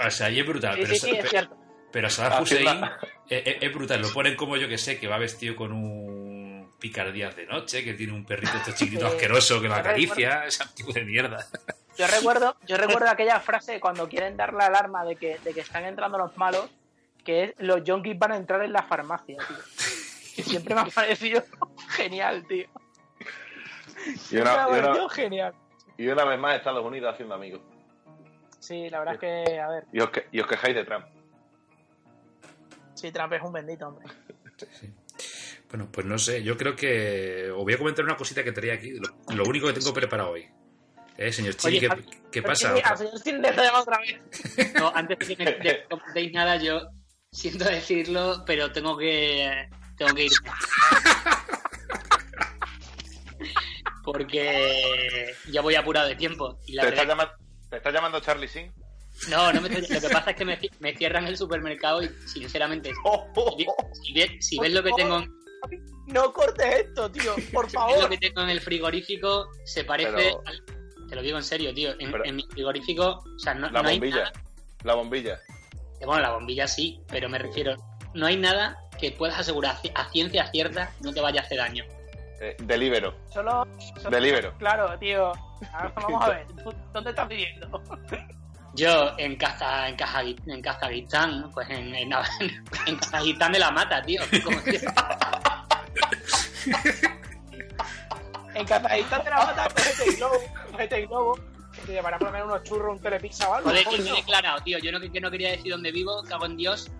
O 0.06 0.10
sea, 0.10 0.30
y 0.30 0.40
es 0.40 0.46
brutal. 0.46 0.74
Sí, 0.76 0.80
pero, 0.82 0.94
sí, 0.94 1.00
sí, 1.00 1.10
pe- 1.12 1.18
es 1.20 1.30
cierto. 1.30 1.56
pero 1.92 2.10
Saddam 2.10 2.42
Hussein 2.42 2.66
eh, 3.30 3.42
eh, 3.44 3.58
es 3.60 3.74
brutal. 3.74 4.00
Lo 4.02 4.12
ponen 4.12 4.36
como 4.36 4.56
yo 4.56 4.68
que 4.68 4.78
sé, 4.78 4.98
que 4.98 5.06
va 5.08 5.18
vestido 5.18 5.56
con 5.56 5.72
un 5.72 6.70
picardías 6.78 7.34
de 7.34 7.46
noche, 7.46 7.82
que 7.82 7.94
tiene 7.94 8.12
un 8.12 8.24
perrito 8.24 8.56
este 8.58 8.72
chiquitito 8.74 9.08
Sí. 9.08 9.14
asqueroso 9.14 9.60
que 9.60 9.68
lo 9.68 9.74
acaricia. 9.74 10.44
Es 10.46 10.60
antiguo 10.60 10.92
de 10.92 11.04
mierda. 11.04 11.46
Yo 11.96 12.06
recuerdo, 12.06 12.56
yo 12.66 12.76
recuerdo 12.76 13.08
aquella 13.08 13.40
frase 13.40 13.80
cuando 13.80 14.08
quieren 14.08 14.36
dar 14.36 14.52
la 14.54 14.66
alarma 14.66 15.04
de 15.04 15.16
que, 15.16 15.38
de 15.42 15.52
que 15.52 15.60
están 15.62 15.84
entrando 15.84 16.16
los 16.16 16.36
malos, 16.36 16.70
que 17.28 17.44
es 17.44 17.54
los 17.58 17.84
yonkis 17.84 18.18
van 18.18 18.32
a 18.32 18.36
entrar 18.36 18.62
en 18.62 18.72
la 18.72 18.82
farmacia, 18.82 19.36
tío. 19.36 19.56
Que 20.34 20.42
siempre 20.42 20.74
me 20.74 20.80
ha 20.80 20.84
parecido 20.86 21.44
genial, 21.90 22.46
tío. 22.48 22.66
Y 24.30 24.34
me 24.36 24.40
una, 24.40 24.64
ha 24.64 24.68
y, 24.68 24.72
una, 24.72 24.82
parecido 24.82 25.08
genial. 25.10 25.54
y 25.98 26.06
una 26.08 26.24
vez 26.24 26.38
más 26.38 26.56
Estados 26.56 26.82
Unidos 26.82 27.12
haciendo 27.12 27.34
amigos. 27.34 27.60
Sí, 28.60 28.88
la 28.88 29.00
verdad 29.00 29.14
es 29.16 29.20
que, 29.20 29.60
a 29.60 29.68
ver, 29.68 29.84
Y 29.92 30.00
os, 30.00 30.08
que- 30.08 30.26
y 30.32 30.40
os 30.40 30.46
quejáis 30.46 30.74
de 30.74 30.84
Trump. 30.86 31.04
sí, 32.94 33.12
Trump 33.12 33.32
es 33.34 33.42
un 33.42 33.52
bendito, 33.52 33.88
hombre. 33.88 34.06
Bueno, 35.68 35.86
pues 35.92 36.06
no 36.06 36.16
sé, 36.18 36.42
yo 36.42 36.56
creo 36.56 36.74
que 36.74 37.50
os 37.50 37.62
voy 37.62 37.74
a 37.74 37.78
comentar 37.78 38.04
una 38.06 38.16
cosita 38.16 38.42
que 38.42 38.52
traía 38.52 38.72
aquí, 38.72 38.92
lo, 38.92 39.36
lo 39.36 39.44
único 39.44 39.66
que 39.66 39.74
tengo 39.74 39.92
preparado 39.92 40.30
hoy. 40.30 40.48
Eh, 41.18 41.30
señor 41.30 41.56
Chili, 41.56 41.78
Oye, 41.78 41.88
¿qué, 41.88 42.04
qué 42.30 42.42
pasa? 42.42 42.68
Chile- 42.70 42.82
Al 42.86 42.96
señor 42.96 43.22
Chile 43.22 43.38
le 43.52 43.70
otra 43.70 43.98
vez. 43.98 44.72
No, 44.80 44.90
antes 44.94 45.18
de 45.28 45.36
que, 45.36 45.84
comentéis 45.90 46.32
nada, 46.32 46.56
yo 46.56 46.80
siento 47.32 47.64
decirlo, 47.64 48.42
pero 48.46 48.72
tengo 48.72 48.96
que 48.96 49.68
tengo 49.96 50.14
que 50.14 50.24
irme. 50.24 50.50
Porque 54.04 55.34
ya 55.50 55.60
voy 55.60 55.74
apurado 55.74 56.08
de 56.08 56.16
tiempo. 56.16 56.58
Y 56.66 56.72
la 56.74 56.82
¿Te 56.82 56.90
verdad 56.90 57.02
está, 57.04 57.12
llamando, 57.14 57.34
¿Te 57.70 57.76
está 57.76 57.90
llamando 57.90 58.20
Charlie 58.20 58.48
Sin? 58.48 58.72
No, 59.28 59.52
no 59.52 59.60
me 59.60 59.68
estoy- 59.68 59.94
lo 59.96 60.00
que 60.00 60.08
pasa 60.14 60.30
es 60.30 60.36
que 60.36 60.44
me, 60.44 60.58
me 60.78 60.96
cierran 60.96 61.26
el 61.26 61.36
supermercado 61.36 62.02
y 62.02 62.08
sinceramente, 62.26 62.92
si, 62.94 63.66
si 64.06 64.12
ves, 64.12 64.30
si 64.46 64.58
ves 64.60 64.72
lo 64.72 64.82
que 64.82 64.92
tengo, 64.96 65.24
No 66.06 66.32
cortes 66.32 66.86
esto, 66.86 67.10
tío, 67.10 67.34
por 67.52 67.68
si 67.68 67.76
ves 67.76 67.84
lo 67.86 67.94
favor. 67.96 68.08
que 68.10 68.18
tengo 68.18 68.42
en 68.42 68.50
el 68.50 68.60
frigorífico, 68.60 69.48
se 69.64 69.84
parece 69.84 70.12
Pero- 70.12 70.42
al- 70.46 70.62
te 71.08 71.16
lo 71.16 71.22
digo 71.22 71.36
en 71.38 71.44
serio, 71.44 71.74
tío, 71.74 71.94
en, 71.98 72.36
mi 72.36 72.46
frigorífico, 72.50 73.22
o 73.24 73.38
sea, 73.38 73.54
no, 73.54 73.68
La 73.70 73.82
no 73.82 73.88
hay 73.88 73.98
bombilla. 73.98 74.24
nada, 74.24 74.32
La 74.84 74.94
bombilla. 74.94 75.40
Bueno, 76.06 76.22
la 76.22 76.30
bombilla 76.32 76.66
sí, 76.66 77.02
pero 77.08 77.28
me 77.28 77.38
refiero, 77.38 77.74
no 78.14 78.26
hay 78.26 78.36
nada 78.36 78.78
que 78.98 79.12
puedas 79.12 79.38
asegurar 79.38 79.76
a 79.94 80.08
ciencia 80.10 80.46
cierta 80.48 80.90
no 81.00 81.12
te 81.12 81.20
vaya 81.20 81.40
a 81.40 81.44
hacer 81.44 81.58
daño. 81.58 81.84
Eh, 82.40 82.56
delibero. 82.60 83.14
Solo, 83.32 83.66
solo- 83.96 84.10
Delibero. 84.10 84.54
Claro, 84.58 84.96
tío. 84.98 85.32
Ahora 85.72 85.92
vamos 85.96 86.24
a 86.24 86.28
ver. 86.30 86.46
¿tú 86.62 86.72
¿Dónde 86.92 87.10
estás 87.10 87.28
viviendo? 87.28 87.82
Yo 88.74 89.12
en 89.18 89.36
Kaza, 89.36 89.88
en, 89.88 89.96
Kaza- 89.96 90.22
en 90.46 90.62
Kazajistán, 90.62 91.50
pues 91.52 91.68
en, 91.70 91.92
en, 91.94 92.12
en 92.86 92.96
Kazajistán 92.96 93.50
de 93.52 93.58
la 93.58 93.70
mata, 93.72 94.00
tío. 94.02 94.20
Como 94.44 94.56
En 98.54 98.64
Kazajistán 98.66 99.22
te 99.24 99.30
la 99.30 99.36
mata, 99.36 99.68
cógete 99.74 100.10
el 100.10 100.16
globo, 100.16 100.34
cógete 100.72 100.96
el 100.96 101.06
globo. 101.08 101.38
Te 101.88 101.94
llevará 101.94 102.18
por 102.18 102.26
lo 102.28 102.32
menos 102.32 102.48
unos 102.48 102.62
churros, 102.64 102.96
un 102.96 103.02
telepizza 103.02 103.48
o 103.48 103.54
algo. 103.54 103.70
Joder, 103.70 103.86
me 104.02 104.10
he 104.10 104.14
declarado, 104.16 104.60
tío. 104.62 104.78
Yo 104.78 104.92
no, 104.92 105.00
que 105.00 105.20
no 105.22 105.30
quería 105.30 105.52
decir 105.52 105.72
dónde 105.72 105.90
vivo, 105.90 106.22
cago 106.28 106.44
en 106.44 106.58
Dios. 106.58 106.90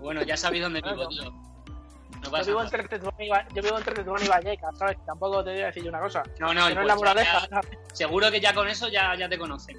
Bueno, 0.00 0.20
ya 0.24 0.36
sabéis 0.36 0.64
dónde 0.64 0.80
vivo, 0.82 1.06
tío. 1.06 1.30
No 1.30 2.38
Yo 2.38 2.44
vivo, 2.44 2.62
entre 2.64 2.88
Tetuán 2.88 3.14
y 3.20 3.28
yo 3.28 3.62
vivo 3.62 3.78
entre 3.78 3.94
Tetuán 3.94 4.24
y 4.24 4.26
Vallecas, 4.26 4.76
¿sabes? 4.78 4.96
Tampoco 5.06 5.44
te 5.44 5.52
voy 5.52 5.60
a 5.60 5.66
decir 5.66 5.84
yo 5.84 5.90
una 5.90 6.00
cosa. 6.00 6.24
No, 6.40 6.52
no, 6.52 6.66
que 6.66 6.74
no 6.74 6.80
pues 6.80 6.82
es 6.82 6.86
la 6.86 6.86
ya- 6.88 6.96
moraleja. 6.96 7.48
ya- 7.48 7.60
seguro 7.92 8.30
que 8.32 8.40
ya 8.40 8.52
con 8.52 8.66
eso 8.66 8.88
ya, 8.88 9.14
ya 9.14 9.28
te 9.28 9.38
conocen. 9.38 9.76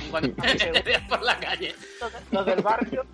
En 0.00 0.10
cuanto 0.10 0.42
te 0.72 0.82
veas 0.82 1.02
por 1.06 1.20
la 1.22 1.38
calle. 1.38 1.74
Los, 2.30 2.46
del 2.46 2.62
barrio. 2.62 3.04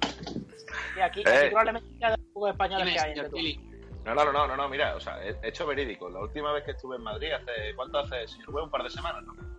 Y 0.96 1.00
aquí, 1.00 1.22
Eh. 1.26 1.28
aquí 1.28 1.48
probablemente 1.48 2.06
haya 2.06 2.14
un 2.16 2.32
poco 2.32 2.46
de 2.46 2.52
españoles 2.52 2.86
Dime, 2.86 2.96
que 2.96 3.02
hay 3.02 3.10
en 3.10 3.16
señor 3.16 3.26
Tetuán. 3.26 3.42
Kili. 3.44 3.70
No, 4.04 4.14
no, 4.14 4.24
no, 4.26 4.32
no, 4.32 4.46
no, 4.46 4.56
no, 4.56 4.68
mira, 4.68 4.94
o 4.94 5.00
sea, 5.00 5.20
he 5.24 5.30
he 5.42 5.48
hecho 5.48 5.66
verídico. 5.66 6.08
La 6.08 6.20
última 6.20 6.52
vez 6.52 6.62
que 6.62 6.70
estuve 6.70 6.94
en 6.96 7.02
Madrid, 7.02 7.32
hace 7.32 7.74
¿cuánto 7.74 7.98
hace, 7.98 8.24
Güey? 8.46 8.62
Un 8.64 8.70
par 8.70 8.84
de 8.84 8.90
semanas, 8.90 9.24
¿no? 9.24 9.53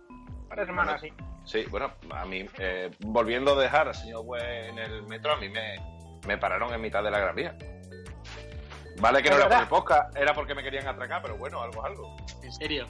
Tres 0.56 0.66
semanas, 0.66 1.00
sí. 1.00 1.12
Sí, 1.44 1.64
bueno, 1.70 1.92
a 2.12 2.24
mí, 2.24 2.44
eh, 2.58 2.90
volviendo 3.00 3.56
a 3.56 3.62
dejar 3.62 3.86
al 3.86 3.94
señor 3.94 4.22
Güey 4.24 4.68
en 4.70 4.78
el 4.80 5.02
metro, 5.04 5.34
a 5.34 5.36
mí 5.36 5.48
me, 5.48 5.76
me 6.26 6.36
pararon 6.38 6.74
en 6.74 6.80
mitad 6.80 7.04
de 7.04 7.10
la 7.12 7.20
gran 7.20 7.36
vía. 7.36 7.56
Vale 8.98 9.22
que 9.22 9.28
no 9.30 9.36
¿Es 9.36 9.42
era 9.44 9.48
por 9.50 9.62
el 9.62 9.68
podcast, 9.68 10.16
era 10.16 10.34
porque 10.34 10.54
me 10.54 10.62
querían 10.62 10.88
atracar, 10.88 11.20
pero 11.22 11.36
bueno, 11.36 11.60
algo 11.62 11.84
es 11.84 11.90
algo. 11.92 12.16
En 12.42 12.52
serio. 12.52 12.86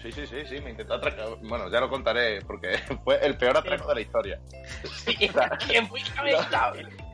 Sí, 0.00 0.10
sí, 0.10 0.26
sí, 0.26 0.38
sí, 0.48 0.60
me 0.62 0.70
intentó 0.70 0.94
atracar. 0.94 1.28
Bueno, 1.42 1.68
ya 1.70 1.78
lo 1.78 1.88
contaré 1.90 2.40
porque 2.42 2.78
fue 3.04 3.24
el 3.24 3.36
peor 3.36 3.56
atraco 3.58 3.86
de 3.88 3.94
la 3.94 4.00
historia. 4.00 4.40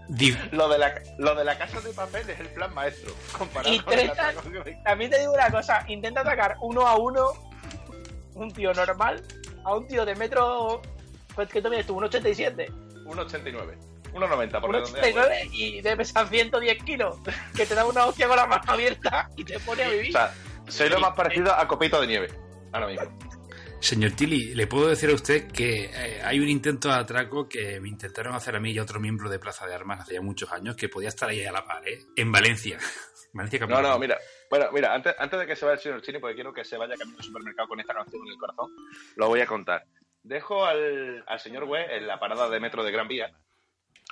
Di- 0.08 0.38
Lo 0.52 0.68
de, 0.70 0.78
la, 0.78 0.94
lo 1.18 1.34
de 1.34 1.44
la 1.44 1.58
casa 1.58 1.80
de 1.82 1.92
papel 1.92 2.30
es 2.30 2.40
el 2.40 2.48
plan 2.48 2.72
maestro, 2.72 3.12
comparado 3.36 3.74
Y 3.74 3.80
con 3.80 3.92
el 3.98 4.08
atraco 4.10 4.40
que 4.42 4.60
me- 4.60 4.82
También 4.84 5.10
te 5.10 5.18
digo 5.18 5.32
una 5.34 5.50
cosa, 5.50 5.84
intenta 5.88 6.20
atacar 6.22 6.56
uno 6.62 6.86
a 6.86 6.96
uno 6.96 7.32
un 8.38 8.52
tío 8.52 8.72
normal 8.72 9.22
a 9.64 9.74
un 9.74 9.86
tío 9.86 10.04
de 10.04 10.14
metro, 10.16 10.80
pues 11.34 11.48
que 11.48 11.60
tú 11.60 11.68
mides 11.70 11.86
tú, 11.86 11.96
un 11.96 12.04
87, 12.04 12.66
1,89. 13.04 13.78
1,90 14.14 14.60
por 14.60 14.70
un 14.70 14.74
redondear, 14.76 15.04
89 15.04 15.48
y 15.52 15.80
debe 15.82 15.96
pesar 15.98 16.28
110 16.28 16.82
kilos, 16.84 17.16
que 17.54 17.66
te 17.66 17.74
da 17.74 17.84
una 17.84 18.06
hostia 18.06 18.26
con 18.26 18.36
la 18.36 18.46
mano 18.46 18.62
abierta 18.66 19.28
y 19.36 19.44
te 19.44 19.58
pone 19.60 19.84
a 19.84 19.88
O 19.88 19.92
vivir. 19.92 20.12
sea, 20.12 20.32
soy 20.66 20.88
lo 20.88 20.98
más 21.00 21.14
parecido 21.14 21.52
a 21.54 21.68
Copito 21.68 22.00
de 22.00 22.06
Nieve, 22.06 22.28
ahora 22.72 22.86
mismo. 22.86 23.18
Señor 23.80 24.12
Tilly, 24.12 24.54
le 24.54 24.66
puedo 24.66 24.88
decir 24.88 25.08
a 25.10 25.14
usted 25.14 25.46
que 25.52 25.84
eh, 25.94 26.20
hay 26.24 26.40
un 26.40 26.48
intento 26.48 26.88
de 26.88 26.94
atraco 26.94 27.48
que 27.48 27.78
me 27.80 27.88
intentaron 27.88 28.34
hacer 28.34 28.56
a 28.56 28.60
mí 28.60 28.72
y 28.72 28.78
a 28.78 28.82
otro 28.82 28.98
miembro 28.98 29.28
de 29.30 29.38
Plaza 29.38 29.66
de 29.68 29.74
Armas 29.74 30.00
hace 30.00 30.14
ya 30.14 30.20
muchos 30.22 30.50
años 30.52 30.74
que 30.74 30.88
podía 30.88 31.08
estar 31.10 31.28
ahí 31.28 31.44
a 31.44 31.52
la 31.52 31.64
par, 31.64 31.86
¿eh? 31.86 31.98
En 32.16 32.32
Valencia. 32.32 32.78
Valencia 33.32 33.60
No, 33.60 33.66
capital. 33.68 33.92
no, 33.92 33.98
mira. 34.00 34.18
Bueno, 34.50 34.70
mira, 34.72 34.94
antes, 34.94 35.14
antes 35.18 35.38
de 35.40 35.46
que 35.46 35.56
se 35.56 35.64
vaya 35.64 35.74
el 35.74 35.80
señor 35.82 36.02
Chini, 36.02 36.18
porque 36.18 36.34
quiero 36.34 36.52
que 36.52 36.64
se 36.64 36.76
vaya 36.76 36.96
camino 36.96 37.18
al 37.18 37.24
supermercado 37.24 37.68
con 37.68 37.80
esta 37.80 37.94
canción 37.94 38.22
en 38.26 38.32
el 38.32 38.38
corazón, 38.38 38.70
lo 39.16 39.28
voy 39.28 39.40
a 39.40 39.46
contar. 39.46 39.84
Dejo 40.22 40.64
al, 40.64 41.22
al 41.26 41.40
señor 41.40 41.64
Güey 41.66 41.84
en 41.90 42.06
la 42.06 42.18
parada 42.18 42.48
de 42.48 42.60
metro 42.60 42.82
de 42.82 42.90
Gran 42.92 43.08
Vía 43.08 43.30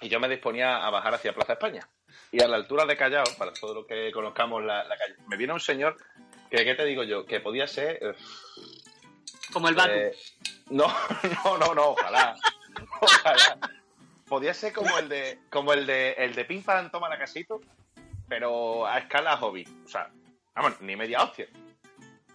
y 0.00 0.08
yo 0.08 0.20
me 0.20 0.28
disponía 0.28 0.86
a 0.86 0.90
bajar 0.90 1.14
hacia 1.14 1.34
Plaza 1.34 1.54
España. 1.54 1.88
Y 2.32 2.42
a 2.42 2.48
la 2.48 2.56
altura 2.56 2.84
de 2.86 2.96
Callao, 2.96 3.24
para 3.38 3.52
todo 3.52 3.74
lo 3.74 3.86
que 3.86 4.10
conozcamos 4.12 4.62
la, 4.62 4.84
la 4.84 4.96
calle, 4.96 5.16
me 5.26 5.36
viene 5.36 5.52
un 5.52 5.60
señor 5.60 5.96
que, 6.50 6.64
¿qué 6.64 6.74
te 6.74 6.84
digo 6.84 7.02
yo? 7.02 7.24
Que 7.26 7.40
podía 7.40 7.66
ser... 7.66 7.98
eh, 8.02 8.14
Como 9.52 9.68
el 9.68 9.74
Batu. 9.74 9.90
eh, 9.92 10.12
no, 10.70 10.86
no, 11.44 11.58
no, 11.58 11.74
no, 11.74 11.82
ojalá. 11.90 12.36
Ojalá. 13.00 13.58
Podía 14.28 14.52
ser 14.52 14.72
como 14.72 14.98
el 14.98 15.08
de, 15.08 15.38
como 15.50 15.72
el 15.72 15.86
de, 15.86 16.12
el 16.12 16.34
de 16.34 16.44
Pim 16.44 16.62
Pam 16.62 16.90
Toma 16.90 17.08
la 17.08 17.18
Casito, 17.18 17.60
pero 18.28 18.86
a 18.86 18.98
escala 18.98 19.36
hobby. 19.38 19.64
O 19.84 19.88
sea, 19.88 20.10
vamos, 20.56 20.80
ni 20.80 20.96
media 20.96 21.22
hostia. 21.22 21.46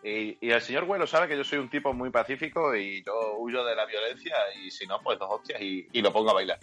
Y, 0.04 0.38
y 0.42 0.52
el 0.52 0.62
señor 0.62 0.86
Güelo 0.86 1.06
sabe 1.06 1.28
que 1.28 1.38
yo 1.38 1.44
soy 1.44 1.60
un 1.60 1.70
tipo 1.70 1.94
muy 1.94 2.10
pacífico 2.10 2.76
y 2.76 3.04
yo 3.04 3.36
huyo 3.38 3.64
de 3.64 3.76
la 3.76 3.86
violencia 3.86 4.36
y 4.64 4.72
si 4.72 4.88
no, 4.88 5.00
pues 5.02 5.20
dos 5.20 5.30
hostias 5.30 5.62
y, 5.62 5.88
y 5.92 6.02
lo 6.02 6.12
pongo 6.12 6.32
a 6.32 6.34
bailar. 6.34 6.60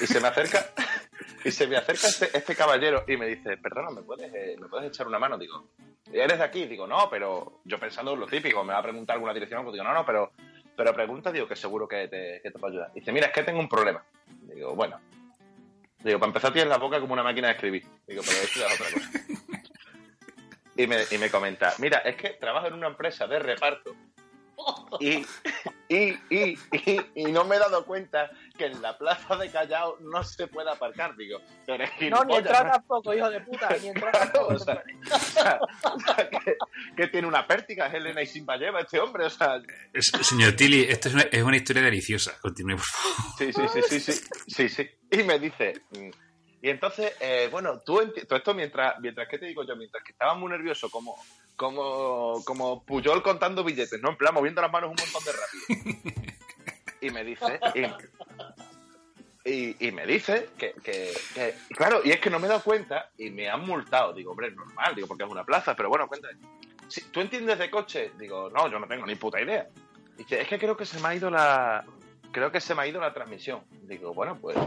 Y 0.00 0.06
se 0.06 0.20
me 0.20 0.28
acerca, 0.28 0.72
y 1.44 1.50
se 1.52 1.68
me 1.68 1.76
acerca 1.76 2.08
este, 2.08 2.36
este 2.36 2.56
caballero 2.56 3.04
y 3.06 3.16
me 3.16 3.26
dice, 3.26 3.56
perdona, 3.58 3.90
¿me 3.90 4.02
puedes, 4.02 4.32
eh, 4.34 4.56
¿me 4.60 4.66
puedes 4.66 4.88
echar 4.88 5.06
una 5.06 5.20
mano? 5.20 5.38
Digo, 5.38 5.68
¿eres 6.12 6.38
de 6.38 6.44
aquí? 6.44 6.66
Digo, 6.66 6.86
no, 6.86 7.08
pero 7.08 7.60
yo 7.64 7.78
pensando 7.78 8.14
en 8.14 8.20
lo 8.20 8.26
típico, 8.26 8.64
me 8.64 8.72
va 8.72 8.80
a 8.80 8.82
preguntar 8.82 9.14
alguna 9.14 9.34
dirección, 9.34 9.62
pues 9.62 9.74
digo, 9.74 9.84
no, 9.84 9.94
no, 9.94 10.04
pero, 10.04 10.32
pero 10.76 10.92
pregunta, 10.92 11.30
digo, 11.30 11.46
que 11.46 11.54
seguro 11.54 11.86
que 11.86 12.08
te, 12.08 12.40
que 12.42 12.50
te 12.50 12.58
puedo 12.58 12.72
ayudar. 12.72 12.92
Dice, 12.92 13.12
mira, 13.12 13.28
es 13.28 13.32
que 13.32 13.44
tengo 13.44 13.60
un 13.60 13.68
problema. 13.68 14.04
Digo, 14.52 14.74
bueno. 14.74 15.00
Digo, 16.02 16.18
para 16.18 16.28
empezar 16.28 16.52
tienes 16.52 16.68
la 16.68 16.78
boca 16.78 17.00
como 17.00 17.14
una 17.14 17.22
máquina 17.22 17.48
de 17.48 17.54
escribir. 17.54 17.86
Digo, 18.06 18.22
pero 18.26 18.38
eso 18.38 18.66
es 18.66 18.74
otra 18.74 18.90
cosa. 18.92 19.23
Y 20.76 20.86
me, 20.86 20.96
y 21.10 21.18
me 21.18 21.30
comenta, 21.30 21.72
mira, 21.78 21.98
es 21.98 22.16
que 22.16 22.30
trabajo 22.30 22.66
en 22.66 22.74
una 22.74 22.88
empresa 22.88 23.26
de 23.26 23.38
reparto 23.38 23.94
y, 25.00 25.24
y, 25.88 26.16
y, 26.30 26.58
y, 26.70 27.00
y 27.16 27.24
no 27.32 27.44
me 27.44 27.56
he 27.56 27.58
dado 27.58 27.84
cuenta 27.84 28.30
que 28.56 28.66
en 28.66 28.80
la 28.80 28.96
plaza 28.96 29.36
de 29.36 29.50
Callao 29.50 29.98
no 30.00 30.22
se 30.22 30.46
puede 30.46 30.70
aparcar. 30.70 31.16
Digo, 31.16 31.40
pero 31.66 31.82
es 31.84 31.90
no, 32.10 32.24
ni 32.24 32.36
entrar 32.36 32.66
¿no? 32.66 32.72
tampoco, 32.72 33.12
hijo 33.12 33.28
de 33.30 33.40
puta, 33.40 33.68
ni 33.82 33.88
entrar 33.88 34.12
Claro, 34.12 34.30
tampoco. 34.32 34.54
o 34.54 34.58
sea, 34.58 34.82
o 35.92 36.00
sea, 36.00 36.30
que, 36.30 36.56
que 36.96 37.06
tiene 37.08 37.26
una 37.26 37.46
pértiga, 37.46 37.88
es 37.88 37.94
Elena 37.94 38.22
y 38.22 38.26
Simba 38.26 38.56
lleva 38.56 38.80
este 38.80 39.00
hombre, 39.00 39.26
o 39.26 39.30
sea, 39.30 39.60
Es- 39.92 40.12
Señor 40.22 40.52
Tilly, 40.54 40.84
esto 40.88 41.08
es 41.08 41.14
una, 41.14 41.22
es 41.24 41.42
una 41.42 41.56
historia 41.56 41.82
deliciosa. 41.82 42.38
Continúe, 42.40 42.76
por 42.76 42.84
favor. 42.86 43.34
Sí, 43.38 43.52
sí, 43.52 43.62
sí, 43.68 44.00
sí, 44.00 44.12
sí, 44.12 44.20
sí, 44.46 44.68
sí. 44.68 44.90
Y 45.10 45.22
me 45.24 45.38
dice, 45.40 45.82
mm, 45.90 46.10
y 46.64 46.70
entonces, 46.70 47.12
eh, 47.20 47.48
bueno, 47.52 47.80
tú 47.84 48.00
todo 48.26 48.38
esto 48.38 48.54
mientras, 48.54 48.98
mientras, 49.00 49.28
¿qué 49.28 49.38
te 49.38 49.44
digo 49.44 49.64
yo? 49.64 49.76
Mientras 49.76 50.02
que 50.02 50.12
estaba 50.12 50.32
muy 50.34 50.50
nervioso, 50.50 50.88
como, 50.90 51.14
como, 51.56 52.42
como 52.44 52.82
Puyol 52.84 53.22
contando 53.22 53.62
billetes, 53.62 54.00
¿no? 54.00 54.08
En 54.08 54.16
plan, 54.16 54.32
moviendo 54.32 54.62
las 54.62 54.72
manos 54.72 54.90
un 54.90 54.96
montón 54.96 55.24
de 55.24 55.32
rápido. 55.32 56.24
Y 57.02 57.10
me 57.10 57.22
dice, 57.22 57.60
y, 59.44 59.76
y- 59.88 59.92
me 59.92 60.06
dice 60.06 60.48
que, 60.56 60.72
que, 60.82 61.12
que- 61.34 61.54
claro, 61.76 62.00
y 62.02 62.12
es 62.12 62.18
que 62.20 62.30
no 62.30 62.38
me 62.38 62.46
he 62.46 62.48
dado 62.48 62.62
cuenta 62.62 63.10
y 63.18 63.28
me 63.28 63.50
han 63.50 63.60
multado. 63.66 64.14
Digo, 64.14 64.30
hombre, 64.30 64.48
es 64.48 64.54
normal, 64.56 64.94
digo, 64.94 65.06
porque 65.06 65.24
es 65.24 65.30
una 65.30 65.44
plaza, 65.44 65.76
pero 65.76 65.90
bueno, 65.90 66.08
cuéntame. 66.08 66.38
¿Tú 67.12 67.20
entiendes 67.20 67.58
de 67.58 67.70
coche? 67.70 68.12
Digo, 68.18 68.48
no, 68.48 68.70
yo 68.70 68.78
no 68.78 68.86
tengo 68.88 69.04
ni 69.04 69.16
puta 69.16 69.38
idea. 69.40 69.68
Dice, 70.16 70.40
es 70.40 70.48
que 70.48 70.58
creo 70.58 70.76
que 70.78 70.86
se 70.86 70.98
me 71.00 71.08
ha 71.08 71.14
ido 71.14 71.28
la, 71.30 71.84
creo 72.34 72.50
que 72.50 72.60
se 72.60 72.74
me 72.74 72.82
ha 72.82 72.86
ido 72.86 73.00
la 73.00 73.14
transmisión. 73.14 73.62
Digo, 73.82 74.12
bueno, 74.12 74.36
pues 74.38 74.58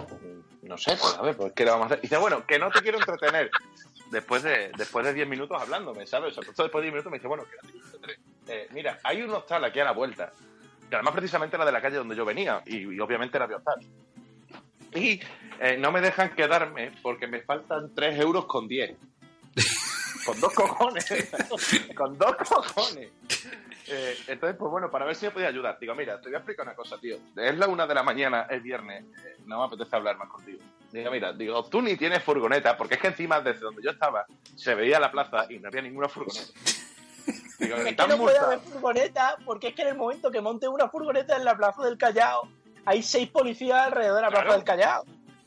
no 0.64 0.78
sé, 0.78 0.96
pues 0.96 1.16
a 1.16 1.22
ver, 1.22 1.36
pues 1.36 1.54
¿qué 1.54 1.66
le 1.66 1.72
vamos 1.72 1.84
a 1.84 1.88
hacer? 1.88 2.02
Dice, 2.02 2.18
bueno, 2.18 2.48
que 2.48 2.58
no 2.58 2.72
te 2.72 2.82
quiero 2.82 2.98
entretener. 2.98 3.52
Después 4.10 4.42
de 4.42 4.72
después 4.78 5.06
de 5.06 5.14
10 5.14 5.28
minutos 5.28 5.62
hablándome, 5.62 6.08
¿sabes? 6.08 6.38
O 6.38 6.42
sea, 6.42 6.54
después 6.64 6.82
de 6.82 6.92
10 6.92 6.94
minutos 6.94 7.12
me 7.12 7.18
dice, 7.18 7.28
bueno. 7.28 7.44
Eh, 8.48 8.68
mira, 8.72 8.98
hay 9.04 9.22
un 9.22 9.30
hostal 9.32 9.66
aquí 9.66 9.80
a 9.82 9.84
la 9.84 9.92
vuelta, 9.92 10.32
que 10.90 10.96
además 10.96 11.14
precisamente 11.14 11.58
era 11.58 11.66
de 11.66 11.72
la 11.74 11.82
calle 11.82 11.98
donde 11.98 12.16
yo 12.16 12.24
venía, 12.24 12.64
y, 12.66 12.98
obviamente 13.00 13.38
era 13.38 13.46
de 13.46 13.56
hostal. 13.56 13.80
Y, 14.96 15.20
eh, 15.60 15.78
no 15.78 15.92
me 15.92 16.00
dejan 16.00 16.34
quedarme 16.34 16.94
porque 17.02 17.28
me 17.28 17.42
faltan 17.42 17.94
3 17.94 18.20
euros 18.22 18.46
con 18.46 18.70
10. 18.70 18.96
con 20.28 20.40
dos 20.42 20.54
cojones. 20.54 21.06
con 21.96 22.18
dos 22.18 22.36
cojones. 22.36 23.10
Eh, 23.88 24.18
entonces, 24.28 24.58
pues 24.60 24.70
bueno, 24.70 24.92
para 24.92 25.06
ver 25.06 25.16
si 25.16 25.26
me 25.26 25.32
podía 25.32 25.48
ayudar. 25.48 25.80
Digo, 25.80 25.96
mira, 25.96 26.20
te 26.20 26.28
voy 26.28 26.36
a 26.36 26.40
explicar 26.40 26.66
una 26.66 26.76
cosa, 26.76 26.98
tío. 26.98 27.18
Es 27.38 27.58
la 27.58 27.68
una 27.68 27.88
de 27.88 27.96
la 27.96 28.04
mañana, 28.04 28.46
es 28.50 28.62
viernes, 28.62 29.06
eh, 29.26 29.38
no 29.46 29.60
me 29.60 29.66
apetece 29.66 29.96
hablar 29.96 30.18
más 30.18 30.28
contigo. 30.28 30.60
Digo, 30.92 31.10
mira, 31.10 31.32
digo, 31.32 31.64
tú 31.66 31.82
ni 31.82 31.96
tienes 31.96 32.22
furgoneta, 32.22 32.76
porque 32.76 32.96
es 32.96 33.02
que 33.02 33.08
encima 33.08 33.40
desde 33.40 33.62
donde 33.62 33.82
yo 33.82 33.92
estaba 33.92 34.26
se 34.56 34.76
veía 34.76 35.00
la 35.00 35.12
plaza 35.12 35.46
y 35.50 35.60
no 35.60 35.70
había 35.70 35.82
ninguna 35.82 36.10
furgoneta. 36.10 36.52
Digo, 37.60 37.78
Es 37.78 37.96
que 37.96 38.08
no 38.08 38.18
puede 38.18 38.38
haber 38.38 38.60
furgoneta, 38.60 39.38
porque 39.46 39.70
es 39.70 39.76
que 39.76 39.84
en 39.84 39.90
el 39.90 39.96
momento 39.96 40.30
que 40.32 40.42
monte 40.42 40.68
una 40.68 40.90
furgoneta 40.90 41.38
en 41.38 41.46
la 41.46 41.56
plaza 41.56 41.84
del 41.84 41.98
Callao, 41.98 42.50
hay 42.86 43.02
seis 43.02 43.30
policías 43.30 43.88
alrededor 43.88 44.18
de 44.18 44.22
la 44.22 44.30
plaza 44.30 44.54
del 44.54 44.64
Callao. 44.66 45.06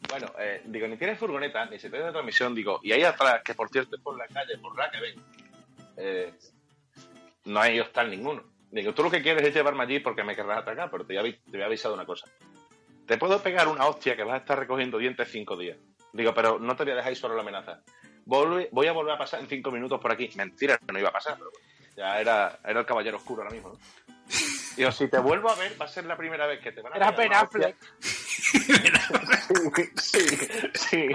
Bueno, 0.08 0.32
eh, 0.38 0.62
digo, 0.64 0.88
ni 0.88 0.96
tienes 0.96 1.18
furgoneta, 1.18 1.66
ni 1.66 1.78
se 1.78 1.90
te 1.90 1.98
de 1.98 2.10
transmisión, 2.10 2.54
digo, 2.54 2.80
y 2.82 2.92
ahí 2.92 3.02
atrás, 3.02 3.42
que 3.44 3.54
por 3.54 3.68
cierto 3.68 3.96
es 3.96 4.02
por 4.02 4.16
la 4.16 4.26
calle, 4.26 4.56
por 4.58 4.76
la 4.76 4.90
que 4.90 5.00
ven, 5.00 5.14
eh, 5.98 6.32
no 7.44 7.60
hay 7.60 7.78
hostal 7.80 8.10
ninguno. 8.10 8.42
Digo, 8.70 8.94
tú 8.94 9.02
lo 9.02 9.10
que 9.10 9.22
quieres 9.22 9.46
es 9.46 9.54
llevarme 9.54 9.82
allí 9.82 10.00
porque 10.00 10.22
me 10.24 10.34
querrás 10.34 10.58
atacar, 10.58 10.90
pero 10.90 11.04
te 11.04 11.18
había, 11.18 11.32
te 11.32 11.50
había 11.54 11.66
avisado 11.66 11.94
una 11.94 12.06
cosa. 12.06 12.26
Te 13.06 13.18
puedo 13.18 13.42
pegar 13.42 13.68
una 13.68 13.86
hostia 13.86 14.16
que 14.16 14.22
vas 14.22 14.34
a 14.34 14.38
estar 14.38 14.58
recogiendo 14.58 14.96
dientes 14.98 15.28
cinco 15.30 15.56
días. 15.56 15.76
Digo, 16.12 16.32
pero 16.32 16.58
no 16.58 16.74
te 16.76 16.84
voy 16.84 16.92
a 16.92 16.96
dejar 16.96 17.10
ahí 17.10 17.16
solo 17.16 17.34
la 17.34 17.42
amenaza. 17.42 17.80
Volve- 18.24 18.68
voy 18.70 18.86
a 18.86 18.92
volver 18.92 19.14
a 19.14 19.18
pasar 19.18 19.40
en 19.40 19.48
cinco 19.48 19.70
minutos 19.70 20.00
por 20.00 20.12
aquí. 20.12 20.30
Mentira, 20.36 20.78
que 20.78 20.92
no 20.92 20.98
iba 20.98 21.08
a 21.08 21.12
pasar, 21.12 21.36
pero 21.36 21.50
bueno, 21.50 21.66
ya 21.96 22.20
era, 22.20 22.58
era 22.64 22.80
el 22.80 22.86
caballero 22.86 23.16
oscuro 23.16 23.42
ahora 23.42 23.52
mismo. 23.54 23.70
¿no? 23.70 23.78
Digo, 24.76 24.92
si 24.92 25.08
te 25.08 25.18
vuelvo 25.18 25.50
a 25.50 25.56
ver, 25.56 25.78
va 25.80 25.86
a 25.86 25.88
ser 25.88 26.04
la 26.06 26.16
primera 26.16 26.46
vez 26.46 26.60
que 26.60 26.70
te 26.72 26.80
van 26.80 26.92
a 26.92 26.96
Era 26.96 27.14
pegar 27.14 27.48
Sí, 29.96 30.26
sí, 30.74 31.08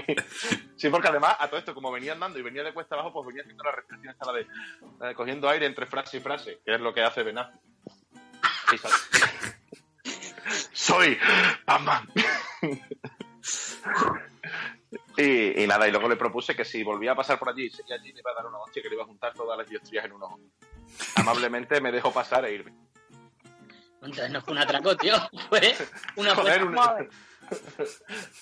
sí, 0.76 0.88
porque 0.90 1.08
además 1.08 1.36
a 1.38 1.48
todo 1.48 1.58
esto, 1.58 1.74
como 1.74 1.90
venía 1.90 2.12
andando 2.12 2.38
y 2.38 2.42
venía 2.42 2.62
de 2.62 2.72
cuesta 2.74 2.94
abajo, 2.94 3.12
pues 3.12 3.26
venía 3.26 3.42
haciendo 3.42 3.64
la 3.64 3.72
respiración 3.72 4.12
esta 4.12 4.26
la 4.26 4.38
de, 4.38 4.46
la 5.00 5.08
de 5.08 5.14
cogiendo 5.14 5.48
aire 5.48 5.66
entre 5.66 5.86
frase 5.86 6.18
y 6.18 6.20
frase, 6.20 6.60
que 6.64 6.74
es 6.74 6.80
lo 6.80 6.92
que 6.92 7.02
hace 7.02 7.22
Ben 7.22 7.38
Affleck. 7.38 7.60
Sí, 8.70 8.76
Soy 10.72 11.18
Batman. 11.66 12.08
y, 15.16 15.62
y 15.62 15.66
nada, 15.66 15.88
y 15.88 15.90
luego 15.90 16.08
le 16.08 16.16
propuse 16.16 16.54
que 16.54 16.64
si 16.64 16.82
volvía 16.82 17.12
a 17.12 17.16
pasar 17.16 17.38
por 17.38 17.48
allí, 17.48 17.70
seguía 17.70 17.96
allí, 17.96 18.12
le 18.12 18.20
iba 18.20 18.30
a 18.30 18.34
dar 18.34 18.46
una 18.46 18.58
hostia 18.58 18.82
que 18.82 18.88
le 18.88 18.94
iba 18.94 19.04
a 19.04 19.06
juntar 19.06 19.32
todas 19.34 19.56
las 19.58 19.68
diostrías 19.68 20.04
en 20.04 20.12
un 20.12 20.22
ojo. 20.22 20.40
Amablemente 21.16 21.80
me 21.80 21.92
dejó 21.92 22.12
pasar 22.12 22.44
e 22.44 22.54
irme. 22.54 22.85
Entonces 24.06 24.30
no 24.30 24.40
fue 24.40 24.52
un 24.54 24.58
atraco, 24.58 24.96
tío. 24.96 25.14
Fue 25.48 25.76
una 26.16 26.34
Joder, 26.34 26.64
un, 26.64 26.76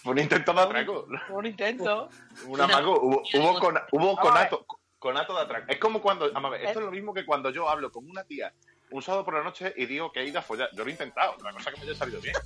un 0.04 0.18
intento 0.18 0.52
de 0.52 0.60
atraco. 0.60 1.06
un 1.30 1.46
intento. 1.46 2.08
Un 2.46 2.60
amago, 2.60 3.00
hubo, 3.00 3.22
hubo, 3.34 3.58
con- 3.58 3.80
hubo 3.92 4.16
conato, 4.16 4.66
conato 4.98 5.34
de 5.34 5.42
atraco. 5.42 5.66
Es 5.70 5.78
como 5.78 6.00
cuando, 6.00 6.32
vamos 6.32 6.48
a 6.48 6.52
ver, 6.52 6.64
esto 6.66 6.78
es 6.78 6.84
lo 6.86 6.90
mismo 6.92 7.12
que 7.12 7.24
cuando 7.26 7.50
yo 7.50 7.68
hablo 7.68 7.90
con 7.92 8.08
una 8.08 8.24
tía 8.24 8.52
un 8.90 9.02
sábado 9.02 9.24
por 9.24 9.34
la 9.34 9.42
noche 9.42 9.74
y 9.76 9.86
digo 9.86 10.12
que 10.12 10.20
he 10.20 10.26
ido 10.26 10.38
a 10.38 10.42
follar. 10.42 10.68
Yo 10.72 10.84
lo 10.84 10.88
he 10.88 10.92
intentado, 10.92 11.36
la 11.42 11.52
cosa 11.52 11.70
que 11.72 11.78
me 11.78 11.82
haya 11.84 11.94
salido 11.94 12.20
bien. 12.20 12.34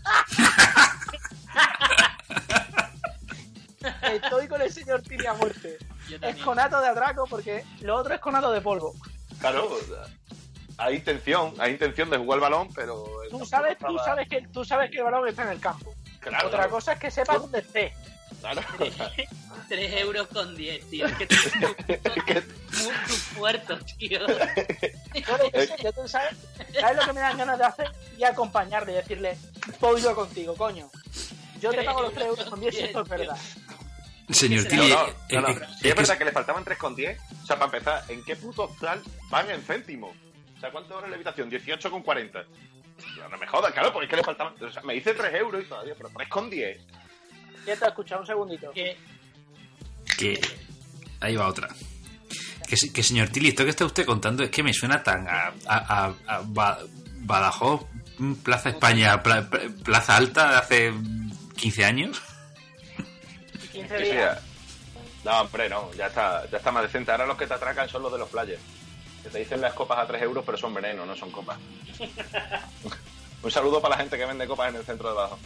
Estoy 4.02 4.48
con 4.48 4.60
el 4.60 4.72
señor 4.72 5.02
Tini 5.02 5.26
a 5.26 5.34
muerte. 5.34 5.78
Es 6.22 6.36
conato 6.42 6.80
de 6.80 6.88
atraco 6.88 7.26
porque 7.28 7.64
lo 7.80 7.96
otro 7.96 8.14
es 8.14 8.20
conato 8.20 8.50
de 8.50 8.60
polvo. 8.60 8.94
Claro, 9.40 9.68
hay 10.79 10.97
intención, 10.97 11.53
hay 11.59 11.72
intención 11.72 12.09
de 12.11 12.16
jugar 12.18 12.37
al 12.37 12.41
balón, 12.41 12.68
pero... 12.74 13.22
el 13.24 13.31
Tú 13.31 13.45
sabes, 13.45 13.76
no 13.81 13.89
tú 13.89 13.97
estaba- 13.97 14.05
sabes 14.16 14.29
que 14.29 14.49
tú 14.53 14.64
sabes 14.64 14.91
que 14.91 14.99
el 14.99 15.05
balón 15.05 15.29
está 15.29 15.43
en 15.43 15.49
el 15.51 15.61
campo. 15.61 15.93
Claro, 16.20 16.47
Otra 16.49 16.59
claro, 16.61 16.70
cosa 16.72 16.93
es 16.95 16.99
que 17.01 17.11
sepas 17.11 17.41
dónde 17.41 17.59
esté. 17.61 17.95
claro. 18.41 18.62
3 19.68 19.93
euros 20.01 20.26
con 20.29 20.57
10, 20.57 20.89
tío. 20.89 21.07
Es 21.07 21.14
que 21.16 21.26
te 21.26 21.37
muy 22.83 23.16
puerto, 23.37 23.79
tío. 23.99 24.20
Yo 25.83 25.93
tú 25.93 26.09
sabes, 26.09 26.37
¿sabes 26.81 26.97
lo 26.97 27.05
que 27.05 27.12
me 27.12 27.20
dan 27.20 27.37
ganas 27.37 27.59
de 27.59 27.64
hacer? 27.64 27.91
Y 28.16 28.24
acompañarle 28.24 28.93
y 28.93 28.95
decirle, 28.97 29.37
voy 29.81 30.01
yo 30.01 30.14
contigo, 30.14 30.55
coño. 30.57 30.89
Yo 31.61 31.70
te 31.70 31.83
pago 31.83 32.03
los 32.03 32.14
3 32.14 32.26
euros 32.29 32.45
con 32.47 32.61
10 32.61 32.74
si 32.74 32.81
esto 32.83 33.03
es 33.03 33.09
verdad. 33.09 33.37
Señor 34.31 34.72
No, 34.72 34.76
No, 34.76 34.89
no, 34.89 35.07
eh, 35.09 35.14
no, 35.33 35.41
no. 35.41 35.49
eh, 35.49 35.55
Si 35.55 35.62
es 35.62 35.68
es 35.74 35.83
que- 35.83 35.95
verdad 35.95 36.18
que 36.18 36.24
le 36.24 36.33
faltaban 36.33 36.64
3,10, 36.64 37.18
o 37.43 37.47
sea, 37.47 37.57
para 37.59 37.66
empezar, 37.66 38.05
¿en 38.09 38.24
qué 38.24 38.37
puto 38.37 38.64
hostal 38.64 39.03
van 39.31 39.51
en 39.51 39.62
céntimo? 39.62 40.14
O 40.59 40.61
sea, 40.61 40.70
¿cuánto 40.70 40.96
horas 40.96 41.09
la 41.11 41.16
habitación? 41.16 41.50
18,40. 41.50 42.44
No, 43.18 43.28
no 43.28 43.38
me 43.38 43.46
jodas, 43.46 43.72
claro, 43.72 43.92
porque 43.92 44.06
es 44.06 44.11
que 44.11 44.16
le 44.16 44.24
faltaban... 44.24 44.54
O 44.61 44.70
sea, 44.72 44.82
me 44.82 44.94
dice 44.94 45.14
3 45.14 45.32
euros 45.34 45.62
y 45.64 45.68
todavía, 45.68 45.94
pero 45.96 46.11
3,10. 46.11 46.78
Ya 47.64 47.76
te 47.76 47.84
he 47.84 47.88
escuchado 47.88 48.20
un 48.22 48.26
segundito. 48.26 48.70
Que 48.72 48.96
que 50.16 50.40
ahí 51.20 51.36
va 51.36 51.46
otra. 51.48 51.68
Que, 52.66 52.76
se- 52.76 52.92
que 52.92 53.02
señor 53.04 53.28
Tilly, 53.28 53.48
esto 53.50 53.62
que 53.64 53.70
está 53.70 53.84
usted 53.84 54.04
contando 54.04 54.42
es 54.42 54.50
que 54.50 54.62
me 54.64 54.72
suena 54.74 55.02
tan 55.02 55.28
a, 55.28 55.52
a- 55.66 56.06
a- 56.06 56.14
a 56.26 56.40
Ba- 56.44 56.78
Badajoz, 57.20 57.86
mm, 58.18 58.34
Plaza 58.36 58.70
España, 58.70 59.22
Pla- 59.22 59.48
Pla- 59.48 59.68
Plaza 59.84 60.16
Alta 60.16 60.50
de 60.50 60.56
hace 60.56 60.92
15 61.56 61.84
años. 61.84 62.20
15 63.72 63.96
Que 63.96 64.04
días. 64.12 64.40
No, 65.24 65.40
hombre, 65.42 65.68
no, 65.68 65.92
ya 65.94 66.06
está, 66.06 66.48
ya 66.50 66.59
está 66.59 66.72
más 66.72 66.82
decente. 66.84 67.11
Ahora 67.12 67.26
los 67.26 67.36
que 67.36 67.46
te 67.46 67.54
atracan 67.54 67.88
son 67.88 68.02
los 68.02 68.12
de 68.12 68.18
los 68.18 68.28
players. 68.28 68.61
Que 69.22 69.30
te 69.30 69.38
dicen 69.38 69.60
las 69.60 69.74
copas 69.74 69.98
a 69.98 70.06
3 70.06 70.22
euros, 70.22 70.44
pero 70.44 70.56
son 70.56 70.74
veneno, 70.74 71.04
no 71.04 71.16
son 71.16 71.30
copas. 71.30 71.58
Un 73.42 73.50
saludo 73.50 73.80
para 73.80 73.94
la 73.94 74.00
gente 74.02 74.16
que 74.16 74.26
vende 74.26 74.46
copas 74.46 74.70
en 74.70 74.76
el 74.76 74.84
centro 74.84 75.08
de 75.08 75.14
Bajo. 75.14 75.38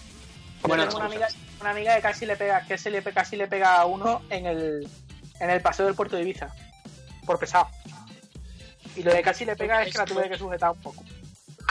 Bueno, 0.63 0.85
tengo 0.85 0.99
una 0.99 1.07
amiga, 1.07 1.29
una 1.61 1.71
amiga 1.71 1.97
que 1.97 2.03
casi 2.03 2.27
le 2.27 2.37
pega, 2.37 2.65
que 2.67 2.79
se 2.79 2.91
le 2.91 3.03
casi 3.03 3.37
le 3.37 3.49
pega 3.49 3.77
a 3.77 3.87
uno 3.87 4.23
en 4.31 4.47
el, 4.47 4.89
en 5.41 5.51
el 5.51 5.61
paseo 5.61 5.87
del 5.87 5.95
puerto 5.95 6.17
de 6.17 6.23
Ibiza. 6.23 6.55
Por 7.27 7.39
pesado. 7.39 7.69
Y 8.97 9.03
lo 9.03 9.13
de 9.13 9.23
casi 9.23 9.45
le 9.45 9.57
pega 9.57 9.83
es 9.83 9.93
que 9.93 9.99
la 9.99 10.05
tuve 10.05 10.29
que 10.29 10.39
sujetar 10.39 10.71
un 10.71 10.81
poco. 10.81 11.05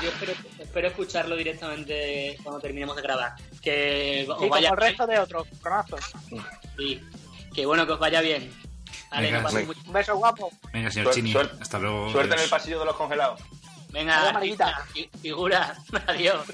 yo 0.01 0.09
espero, 0.09 0.33
espero 0.59 0.87
escucharlo 0.87 1.35
directamente 1.35 2.37
cuando 2.43 2.59
terminemos 2.59 2.95
de 2.95 3.01
grabar. 3.01 3.33
Que 3.61 4.25
os 4.27 4.43
Y 4.43 4.49
como 4.49 4.57
el 4.57 4.77
resto 4.77 5.07
de 5.07 5.19
otros, 5.19 5.47
conazos. 5.61 6.01
Sí. 6.77 7.01
Que 7.53 7.65
bueno 7.65 7.85
que 7.85 7.93
os 7.93 7.99
vaya 7.99 8.21
bien. 8.21 8.51
Vale, 9.12 9.32
Venga, 9.32 9.49
que 9.49 9.66
muy- 9.66 9.76
Un 9.88 9.93
beso 9.93 10.16
guapo. 10.16 10.49
Venga, 10.74 10.89
señor 10.89 11.14
Chini, 11.14 11.34
suer- 11.34 11.51
hasta 11.62 11.78
luego. 11.80 12.12
Suerte 12.12 12.34
en 12.36 12.39
el 12.41 12.49
pasillo 12.49 12.80
de 12.80 12.86
los 12.86 12.95
congelados. 12.95 13.41
Venga, 13.89 14.39
fi- 14.93 15.09
figura. 15.22 15.76
Adiós. 16.07 16.45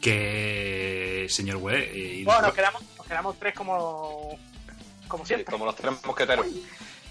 Que, 0.00 1.26
señor 1.28 1.56
Güe, 1.58 2.20
eh, 2.20 2.24
Bueno, 2.24 2.42
nos 2.42 2.54
quedamos, 2.54 2.82
nos 2.96 3.06
quedamos 3.06 3.38
tres 3.38 3.54
como, 3.54 4.38
como 5.08 5.24
Sí, 5.24 5.28
siempre. 5.34 5.52
como 5.52 5.64
los 5.64 5.74
tres 5.74 5.92
mosqueteros. 6.04 6.46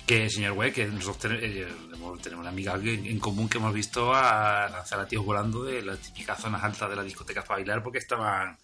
que 0.05 0.29
señor 0.29 0.53
Güe, 0.53 0.71
que 0.71 0.85
nosotros 0.85 1.17
ten- 1.17 1.39
eh, 1.43 1.67
tenemos 2.23 2.41
una 2.41 2.49
amiga 2.49 2.75
en 2.81 3.19
común 3.19 3.49
que 3.49 3.57
hemos 3.57 3.73
visto 3.73 4.13
a 4.15 4.69
lanzar 4.69 5.01
a 5.01 5.07
tíos 5.07 5.25
volando 5.25 5.65
de 5.65 5.81
las 5.81 5.99
típicas 5.99 6.39
zonas 6.39 6.63
altas 6.63 6.89
de 6.89 6.95
la 6.95 7.03
discoteca 7.03 7.41
para 7.43 7.55
bailar 7.59 7.83
porque 7.83 7.97
estaban 7.99 8.57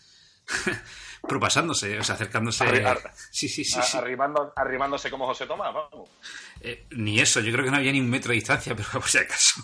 propasándose, 1.27 1.97
o 1.99 2.03
sea, 2.03 2.15
acercándose. 2.15 2.63
Arri- 2.65 2.85
ar- 2.85 3.13
Sí, 3.31 3.47
sí, 3.47 3.63
sí. 3.63 3.79
Arribando, 3.97 4.53
arrimándose 4.55 5.09
como 5.09 5.25
José 5.25 5.45
Tomás, 5.47 5.73
vamos. 5.73 6.09
Eh, 6.61 6.85
ni 6.91 7.19
eso, 7.19 7.39
yo 7.39 7.51
creo 7.51 7.65
que 7.65 7.71
no 7.71 7.77
había 7.77 7.91
ni 7.91 7.99
un 7.99 8.09
metro 8.09 8.29
de 8.29 8.35
distancia, 8.35 8.75
pero 8.75 8.89
por 8.91 9.07
si 9.07 9.17
acaso. 9.17 9.61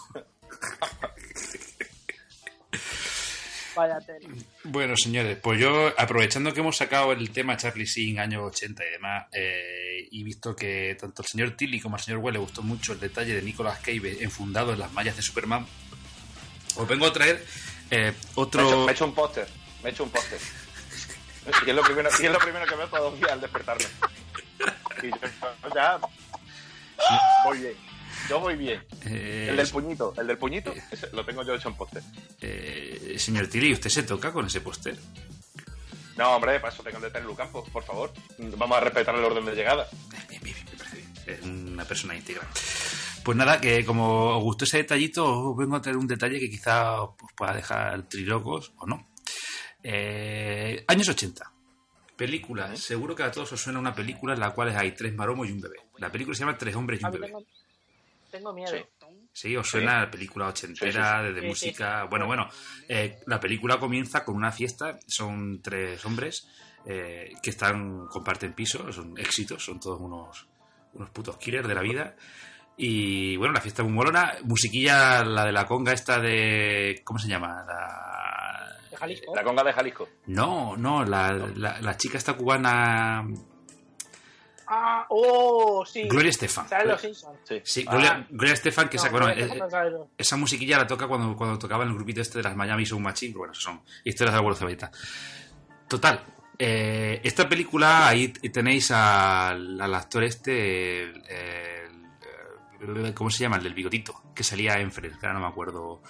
Vaya. 3.75 3.97
Bueno, 4.63 4.95
señores, 4.97 5.37
pues 5.41 5.59
yo, 5.59 5.93
aprovechando 5.97 6.53
que 6.53 6.59
hemos 6.59 6.75
sacado 6.75 7.13
el 7.13 7.29
tema 7.31 7.55
Charlie 7.55 7.85
Singh, 7.87 8.19
años 8.19 8.43
80 8.47 8.83
y 8.85 8.89
demás, 8.91 9.27
eh, 9.31 10.07
y 10.11 10.23
visto 10.23 10.53
que 10.55 10.97
tanto 10.99 11.21
al 11.21 11.27
señor 11.27 11.51
Tilly 11.51 11.79
como 11.79 11.95
al 11.95 12.01
señor 12.01 12.19
Well 12.19 12.33
le 12.33 12.39
gustó 12.39 12.61
mucho 12.61 12.91
el 12.93 12.99
detalle 12.99 13.35
de 13.35 13.41
Nicolas 13.41 13.79
Cage 13.79 14.21
enfundado 14.23 14.73
en 14.73 14.79
las 14.79 14.91
mallas 14.91 15.15
de 15.15 15.21
Superman, 15.21 15.65
os 16.75 16.87
vengo 16.87 17.05
a 17.05 17.13
traer 17.13 17.45
eh, 17.91 17.97
Me 17.97 18.05
he 18.07 18.09
hecho, 18.09 18.41
otro... 18.41 18.85
me 18.85 18.91
he 18.91 18.95
hecho 18.95 19.05
un 19.05 19.13
póster. 19.13 19.47
Me 19.83 19.89
he 19.89 19.91
hecho 19.93 20.03
un 20.03 20.09
póster. 20.09 20.39
Y 21.65 21.69
es 21.69 21.75
lo 21.75 21.81
primero, 21.83 22.09
y 22.19 22.25
es 22.25 22.31
lo 22.31 22.39
primero 22.39 22.65
que 22.65 22.75
veo 22.75 22.87
todos 22.87 23.11
los 23.11 23.19
días 23.19 23.31
al 23.31 23.41
despertarme. 23.41 23.85
Y 25.03 25.09
yo 25.09 25.69
ya 25.75 25.99
voy 27.45 27.57
bien. 27.59 27.73
Yo 28.29 28.39
voy 28.39 28.55
bien. 28.55 28.83
eh, 29.05 29.47
El 29.49 29.57
del 29.57 29.67
puñito, 29.69 30.13
el 30.17 30.27
del 30.27 30.37
puñito, 30.37 30.73
ese 30.91 31.09
lo 31.13 31.25
tengo 31.25 31.43
yo 31.43 31.55
hecho 31.55 31.69
en 31.69 31.75
póster. 31.75 32.03
eh, 32.41 33.15
señor 33.17 33.47
Tilly, 33.47 33.73
¿usted 33.73 33.89
se 33.89 34.03
toca 34.03 34.31
con 34.33 34.45
ese 34.45 34.61
póster? 34.61 34.97
No, 36.17 36.35
hombre, 36.35 36.59
para 36.59 36.73
eso 36.73 36.83
tengo 36.83 36.99
que 36.99 37.07
tener 37.09 37.25
Lucampo, 37.25 37.63
por 37.71 37.83
favor. 37.83 38.11
Vamos 38.37 38.77
a 38.77 38.81
respetar 38.81 39.15
el 39.15 39.23
orden 39.23 39.45
de 39.45 39.55
llegada. 39.55 39.87
Bien, 40.27 40.41
bien, 40.43 40.53
bien, 40.55 40.65
me 40.71 40.77
parece 40.77 40.97
bien. 40.97 41.13
Es 41.27 41.41
una 41.45 41.85
persona 41.85 42.15
íntegra. 42.15 42.45
Pues 43.23 43.37
nada, 43.37 43.61
que 43.61 43.85
como 43.85 44.35
os 44.37 44.43
gustó 44.43 44.65
ese 44.65 44.77
detallito, 44.77 45.25
os 45.51 45.57
vengo 45.57 45.77
a 45.77 45.81
traer 45.81 45.97
un 45.97 46.07
detalle 46.07 46.39
que 46.39 46.49
quizá 46.49 47.01
os 47.03 47.11
pueda 47.35 47.53
dejar 47.53 48.03
trilocos 48.09 48.73
o 48.77 48.85
no. 48.85 49.07
Eh, 49.83 50.83
años 50.87 51.09
80. 51.09 51.51
Película. 52.15 52.75
Seguro 52.75 53.15
que 53.15 53.23
a 53.23 53.31
todos 53.31 53.51
os 53.53 53.61
suena 53.61 53.79
una 53.79 53.93
película 53.95 54.33
en 54.33 54.39
la 54.41 54.51
cual 54.51 54.75
hay 54.75 54.91
tres 54.91 55.13
maromos 55.15 55.47
y 55.47 55.51
un 55.53 55.61
bebé. 55.61 55.77
La 55.97 56.11
película 56.11 56.35
se 56.35 56.41
llama 56.41 56.57
Tres 56.57 56.75
hombres 56.75 57.01
y 57.01 57.05
A 57.05 57.07
un 57.07 57.13
bebé. 57.13 57.27
tengo, 57.27 57.43
tengo 58.31 58.53
miedo. 58.53 58.71
Sí. 58.71 58.83
Sí, 59.31 59.55
os 59.55 59.67
suena 59.69 60.01
la 60.01 60.11
película 60.11 60.47
ochentera, 60.47 61.23
de, 61.23 61.31
de 61.31 61.41
Sí, 61.41 61.47
música. 61.47 62.03
Bueno, 62.05 62.25
bueno, 62.27 62.49
eh, 62.89 63.19
la 63.27 63.39
película 63.39 63.79
comienza 63.79 64.25
con 64.25 64.35
una 64.35 64.51
fiesta, 64.51 64.99
son 65.07 65.61
tres 65.61 66.03
hombres 66.03 66.47
eh, 66.85 67.31
que 67.41 67.51
están 67.51 68.07
comparten 68.07 68.53
piso, 68.53 68.91
son 68.91 69.17
éxitos, 69.17 69.63
son 69.63 69.79
todos 69.79 70.01
unos, 70.01 70.45
unos 70.93 71.09
putos 71.11 71.37
killers 71.37 71.67
de 71.67 71.75
la 71.75 71.81
vida. 71.81 72.15
Y 72.75 73.37
bueno, 73.37 73.53
la 73.53 73.61
fiesta 73.61 73.83
muy 73.83 73.93
molona. 73.93 74.33
Musiquilla, 74.43 75.23
la 75.23 75.45
de 75.45 75.51
la 75.53 75.65
conga 75.65 75.93
esta 75.93 76.19
de... 76.19 77.01
¿Cómo 77.05 77.19
se 77.19 77.27
llama? 77.29 77.63
La... 77.65 78.38
Jalisco. 78.99 79.35
La 79.35 79.43
conga 79.43 79.63
de 79.63 79.73
Jalisco. 79.73 80.07
No, 80.27 80.75
no, 80.77 81.03
la, 81.05 81.31
la, 81.33 81.79
la 81.81 81.97
chica 81.97 82.17
esta 82.17 82.33
cubana... 82.33 83.25
Ah, 84.71 85.05
oh, 85.09 85.83
sí. 85.83 86.07
Gloria 86.07 86.29
Estefan. 86.29 86.67
Sí. 87.43 87.59
Sí, 87.63 87.85
Ah, 87.87 87.91
Gloria, 87.91 88.27
Gloria 88.29 88.53
Estefan, 88.53 88.87
que 88.87 88.97
No, 88.97 89.03
esa, 89.03 89.11
bueno, 89.11 89.25
no, 89.27 89.33
eh, 89.33 90.07
esa 90.15 90.35
musiquilla 90.37 90.77
la 90.77 90.85
toca 90.85 91.07
cuando, 91.07 91.35
cuando 91.35 91.57
tocaba 91.57 91.83
en 91.83 91.89
el 91.89 91.95
grupito 91.95 92.21
este 92.21 92.37
de 92.37 92.43
las 92.43 92.55
Miami 92.55 92.85
Sound 92.85 93.03
Machine. 93.03 93.33
Bueno, 93.35 93.53
eso 93.53 93.61
son 93.61 93.81
historias 94.03 94.33
de 94.33 94.37
abuelo 94.37 94.55
cebeta. 94.55 94.91
Total. 95.87 96.23
eh, 96.59 97.19
esta 97.23 97.49
película, 97.49 98.07
ahí 98.09 98.27
tenéis 98.27 98.91
al, 98.91 99.79
al 99.81 99.95
actor 99.95 100.23
este, 100.25 101.03
el- 101.03 101.23
el- 102.81 103.05
el- 103.07 103.13
¿cómo 103.15 103.31
se 103.31 103.39
llama? 103.39 103.55
El 103.57 103.63
del 103.63 103.73
bigotito, 103.73 104.21
que 104.35 104.43
salía 104.43 104.77
en 104.79 104.91
Friends, 104.91 105.17
que 105.17 105.25
ahora 105.25 105.39
no 105.39 105.45
me 105.45 105.51
acuerdo. 105.51 106.03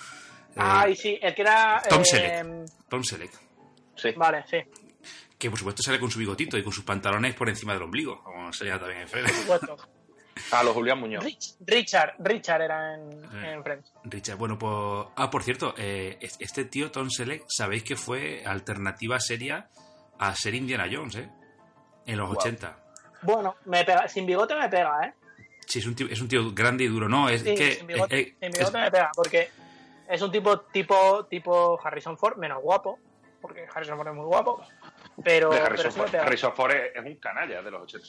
Eh, 0.52 0.56
Ay, 0.58 0.95
sí, 0.95 1.18
el 1.22 1.34
que 1.36 1.41
era. 1.41 1.82
Tom 1.88 2.02
eh, 2.02 2.06
Selleck. 2.06 2.66
Tom 2.89 3.04
Selleck. 3.04 3.32
Sí. 3.95 4.12
Vale, 4.16 4.43
sí, 4.50 4.58
Que 5.38 5.50
por 5.50 5.60
supuesto 5.60 5.84
sale 5.84 6.00
con 6.00 6.10
su 6.10 6.20
bigotito 6.20 6.58
y 6.58 6.64
con 6.64 6.72
sus 6.74 6.84
pantalones 6.84 7.36
por 7.36 7.50
encima 7.50 7.74
del 7.74 7.84
ombligo, 7.84 8.24
como 8.24 8.52
salía 8.54 8.80
también 8.80 9.02
en 9.02 9.08
Friends. 9.10 9.32
por 9.32 9.60
supuesto. 9.60 9.78
A 10.52 10.64
los 10.64 10.74
Julián 10.74 11.00
Muñoz. 11.00 11.24
Rich- 11.24 11.56
Richard, 11.66 12.16
Richard 12.20 12.62
era 12.62 12.95
en, 12.95 13.24
Eh. 13.24 13.54
en 13.54 13.64
Friends. 13.64 13.93
Richard, 14.06 14.38
bueno, 14.38 14.58
pues. 14.58 15.08
Ah, 15.16 15.30
por 15.30 15.43
cierto, 15.43 15.74
eh, 15.78 16.18
es- 16.22 16.38
este 16.39 16.66
tío 16.66 16.91
Tom 16.91 17.10
Selleck, 17.10 17.43
sabéis 17.50 17.84
que 17.84 17.95
fue 17.95 18.43
alternativa 18.45 19.20
seria 19.20 19.70
a 20.18 20.36
ser 20.36 20.56
Indiana 20.56 20.88
Jones, 20.91 21.16
¿eh? 21.16 21.30
En 22.06 22.18
los 22.18 22.28
Wow. 22.30 22.38
80. 22.38 22.80
Bueno, 23.22 23.56
me 23.66 23.84
pega, 23.84 24.08
sin 24.08 24.26
bigote 24.26 24.56
me 24.56 24.70
pega, 24.70 25.06
¿eh? 25.06 25.14
Sí, 25.68 25.80
es 25.80 25.86
un 25.86 25.93
tío, 25.95 26.08
es 26.10 26.20
un 26.22 26.28
tío 26.30 26.52
grande 26.54 26.86
y 26.86 26.88
duro, 26.88 27.08
¿no? 27.10 27.30
Es 27.30 27.41
Sí, 27.43 27.54
que. 27.54 27.74
sin 27.76 27.88
bigote, 27.88 28.20
eh, 28.20 28.36
sin 28.41 28.52
bigote 28.52 28.78
es- 28.78 28.84
me 28.86 28.91
pega, 28.91 29.12
porque 29.14 29.50
es 30.10 30.22
un 30.22 30.32
tipo, 30.32 30.60
tipo, 30.62 31.26
tipo 31.28 31.80
Harrison 31.82 32.18
Ford, 32.18 32.38
menos 32.38 32.62
guapo, 32.62 32.99
porque 33.41 33.66
Harrison 33.74 33.95
Ford 33.97 34.10
es 34.10 34.16
muy 34.16 34.26
guapo, 34.26 34.62
pero, 35.24 35.49
De 35.51 35.60
Harrison 35.60 35.91
Ford. 35.91 36.16
Harrison 36.16 36.53
Ford 36.55 36.72
es, 36.72 37.05
un 37.05 37.16
canalla 37.16 37.62
de 37.62 37.72
los 37.72 37.84
80. 37.84 38.07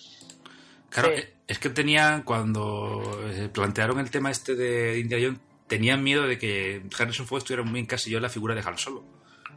claro, 0.88 1.16
sí. 1.16 1.22
es 1.46 1.58
que 1.58 1.70
tenían, 1.70 2.22
cuando 2.22 3.02
eh, 3.30 3.48
plantearon 3.52 4.00
el 4.00 4.10
tema 4.10 4.30
este 4.30 4.54
de 4.56 4.98
Indiana 4.98 5.24
Jones, 5.26 5.40
tenían 5.68 6.02
miedo 6.02 6.26
de 6.26 6.36
que 6.38 6.82
Harrison 6.98 7.26
Ford 7.26 7.38
estuviera 7.38 7.62
muy 7.62 7.78
encasillado 7.80 8.18
en 8.18 8.22
la 8.24 8.28
figura 8.28 8.54
de 8.54 8.62
Han 8.66 8.76
Solo. 8.78 9.04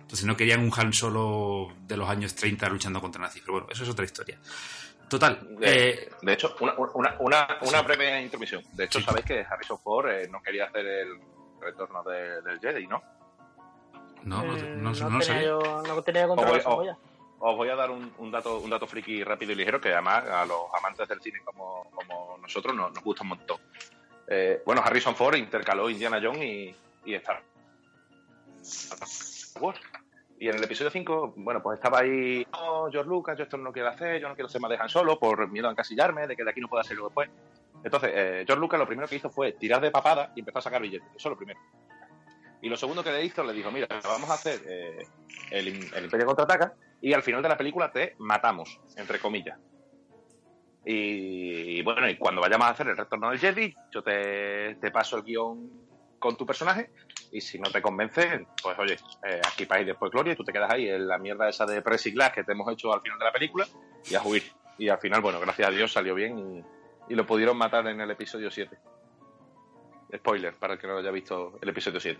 Entonces 0.02 0.26
no 0.26 0.38
querían 0.38 0.60
un 0.60 0.72
Han 0.78 0.94
Solo 0.94 1.74
de 1.88 1.98
los 1.98 2.08
años 2.08 2.36
30 2.36 2.70
luchando 2.70 3.02
contra 3.02 3.20
nazis. 3.22 3.42
Pero 3.42 3.54
bueno, 3.54 3.68
eso 3.72 3.84
es 3.84 3.90
otra 3.90 4.06
historia. 4.06 4.38
Total. 5.10 5.40
De, 5.58 5.90
eh, 5.90 6.10
de 6.22 6.34
hecho, 6.34 6.56
una, 6.60 6.74
una, 6.74 7.16
una, 7.20 7.48
una 7.62 7.80
Sí. 7.80 7.86
breve 7.86 8.22
intermisión. 8.22 8.64
De 8.74 8.84
hecho, 8.86 9.00
Sí. 9.00 9.06
sabéis 9.06 9.26
que 9.26 9.40
Harrison 9.42 9.80
Ford 9.80 10.10
eh, 10.12 10.28
no 10.30 10.42
quería 10.42 10.66
hacer 10.66 10.86
el 10.86 11.18
retorno 11.64 12.04
de- 12.04 12.42
del 12.42 12.60
Jedi, 12.60 12.88
¿no? 12.88 13.02
no, 14.24 14.42
no, 14.44 14.54
Mm, 14.54 14.82
no, 14.84 14.92
no 15.10 15.20
tenía 15.20 15.44
yo, 15.44 15.60
no 15.86 16.02
tenía 16.02 16.28
control 16.28 16.48
O 16.48 16.52
voy- 16.52 16.54
de 16.54 16.60
esa 16.62 16.70
o- 16.70 16.76
polla. 16.78 16.98
Os 17.46 17.58
voy 17.58 17.68
a 17.70 17.76
dar 17.76 17.92
un, 17.92 18.14
un 18.20 18.32
dato 18.32 18.60
un 18.60 18.70
dato 18.70 18.88
friki 18.88 19.22
rápido 19.24 19.52
y 19.52 19.56
ligero 19.56 19.82
que 19.82 19.92
además 19.92 20.24
a 20.26 20.46
los 20.46 20.62
amantes 20.80 21.10
del 21.10 21.20
cine 21.22 21.40
como, 21.44 21.90
como 21.94 22.38
nosotros 22.42 22.74
nos, 22.74 22.94
nos 22.94 23.04
gusta 23.04 23.24
un 23.24 23.30
montón. 23.30 23.58
Eh, 24.28 24.62
bueno, 24.66 24.82
Harrison 24.82 25.14
Ford 25.14 25.36
intercaló 25.36 25.90
Indiana 25.90 26.22
Jones 26.24 26.42
y, 26.42 26.76
y 27.04 27.14
Star 27.16 27.42
Wars. 29.60 29.80
Y 30.40 30.48
en 30.50 30.56
el 30.56 30.64
episodio 30.64 30.90
5, 30.92 31.34
bueno, 31.38 31.62
pues 31.62 31.78
estaba 31.78 32.00
ahí, 32.00 32.46
no, 32.52 32.90
George 32.92 33.10
Lucas, 33.10 33.38
yo 33.38 33.44
esto 33.44 33.58
no 33.58 33.66
lo 33.66 33.74
quiero 33.74 33.90
hacer, 33.90 34.20
yo 34.22 34.28
no 34.28 34.36
quiero 34.36 34.48
hacer 34.48 34.60
más 34.62 34.72
de 34.72 34.78
Han 34.78 34.90
Solo 34.90 35.18
por 35.20 35.48
miedo 35.50 35.68
a 35.68 35.72
encasillarme, 35.72 36.28
de 36.28 36.36
que 36.36 36.44
de 36.44 36.50
aquí 36.52 36.60
no 36.62 36.68
pueda 36.68 36.82
hacerlo 36.82 37.06
después. 37.06 37.30
Entonces, 37.84 38.12
eh, 38.14 38.44
George 38.46 38.62
Lucas 38.62 38.80
lo 38.80 38.88
primero 38.88 39.08
que 39.08 39.16
hizo 39.16 39.30
fue 39.30 39.54
tirar 39.54 39.82
de 39.82 39.92
papada 39.92 40.32
y 40.36 40.40
empezó 40.40 40.60
a 40.60 40.62
sacar 40.62 40.82
billetes. 40.82 41.08
Eso 41.16 41.30
es 41.30 41.32
lo 41.32 41.38
primero. 41.38 41.60
Y 42.62 42.70
lo 42.70 42.78
segundo 42.78 43.04
que 43.04 43.12
le 43.12 43.26
hizo, 43.26 43.44
le 43.44 43.52
dijo, 43.54 43.72
mira, 43.72 43.88
vamos 44.04 44.30
a 44.30 44.36
hacer 44.36 44.62
eh, 44.66 45.06
el, 45.52 45.68
el 45.68 46.04
Imperio 46.06 46.26
Contraataca 46.26 46.74
y 47.02 47.12
al 47.12 47.22
final 47.22 47.42
de 47.44 47.50
la 47.50 47.58
película 47.58 47.92
te 47.92 48.16
matamos, 48.20 48.80
entre 48.96 49.20
comillas. 49.20 49.60
Y, 50.86 51.82
bueno, 51.82 52.10
y 52.10 52.18
cuando 52.18 52.42
vayamos 52.42 52.68
a 52.68 52.72
hacer 52.72 52.88
el 52.88 52.98
retorno 52.98 53.30
del 53.30 53.40
Jedi, 53.40 53.74
yo 53.92 54.04
te, 54.04 54.76
te 54.76 54.92
paso 54.92 55.18
el 55.18 55.24
guion 55.24 55.70
con 56.20 56.38
tu 56.38 56.46
personaje 56.46 56.92
y 57.32 57.42
si 57.42 57.60
no 57.60 57.70
te 57.70 57.82
convence, 57.82 58.46
pues 58.62 58.78
oye, 58.80 58.98
eh, 59.28 59.42
aquí 59.46 59.66
para 59.66 59.82
ir 59.82 59.88
después 59.88 60.12
Gloria 60.12 60.34
y 60.34 60.36
tú 60.36 60.44
te 60.44 60.54
quedas 60.54 60.72
ahí 60.72 60.88
en 60.90 61.08
la 61.08 61.18
mierda 61.18 61.50
esa 61.50 61.66
de 61.66 61.82
Press 61.82 62.06
y 62.06 62.12
Glass 62.12 62.32
que 62.32 62.44
te 62.44 62.52
hemos 62.54 62.72
hecho 62.72 62.94
al 62.94 63.02
final 63.02 63.20
de 63.20 63.26
la 63.26 63.32
película 63.32 63.68
y 64.10 64.16
a 64.16 64.22
huir. 64.22 64.44
Y 64.78 64.90
al 64.90 65.00
final, 65.00 65.22
bueno, 65.22 65.40
gracias 65.40 65.68
a 65.68 65.72
Dios 65.72 65.92
salió 65.92 66.16
bien 66.16 66.66
y, 67.10 67.16
lo 67.16 67.26
pudieron 67.26 67.58
matar 67.58 67.88
en 67.88 68.00
el 68.02 68.12
episodio 68.12 68.50
7. 68.52 68.78
Spoiler, 70.18 70.56
para 70.56 70.74
el 70.74 70.80
que 70.80 70.88
no 70.88 70.98
haya 70.98 71.12
visto 71.12 71.58
el 71.62 71.70
episodio 71.70 72.00
7. 72.00 72.20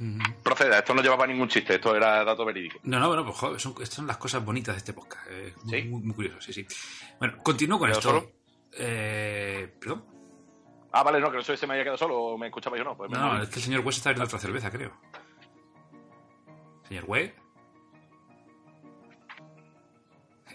Ujú. 0.00 0.18
Proceda, 0.42 0.78
esto 0.78 0.94
no 0.94 1.02
llevaba 1.02 1.26
ningún 1.26 1.48
chiste, 1.48 1.74
esto 1.74 1.94
era 1.94 2.24
dato 2.24 2.44
verídico. 2.44 2.78
No, 2.84 2.98
no, 2.98 3.08
bueno, 3.08 3.24
pues 3.24 3.36
joder, 3.36 3.60
son, 3.60 3.72
estas 3.72 3.90
son 3.94 4.06
las 4.06 4.16
cosas 4.16 4.44
bonitas 4.44 4.74
de 4.74 4.78
este 4.78 4.92
podcast. 4.94 5.26
eh, 5.30 5.54
muy, 5.62 5.70
¿Sí? 5.82 5.88
muy, 5.88 6.02
muy 6.02 6.14
curioso, 6.14 6.40
sí, 6.40 6.52
sí. 6.52 6.66
Bueno, 7.18 7.36
continúo 7.42 7.78
con 7.78 7.88
¿Quedó 7.88 7.98
esto. 7.98 8.08
solo? 8.10 8.32
Eh, 8.72 9.76
¿Perdón? 9.78 10.04
Ah, 10.92 11.02
vale, 11.02 11.20
no, 11.20 11.30
que 11.30 11.36
no 11.36 11.42
sé 11.42 11.56
si 11.56 11.66
me 11.66 11.74
había 11.74 11.84
quedado 11.84 11.98
solo 11.98 12.16
o 12.18 12.38
me 12.38 12.46
escuchaba 12.46 12.76
yo 12.76 12.82
no. 12.84 12.96
Pues 12.96 13.10
No, 13.10 13.42
es 13.42 13.48
que 13.48 13.56
el 13.56 13.62
señor 13.62 13.80
West 13.84 13.98
está 13.98 14.08
abriendo 14.10 14.24
otra 14.26 14.38
cerveza, 14.38 14.70
creo. 14.70 14.92
Señor 16.88 17.04
West. 17.06 17.34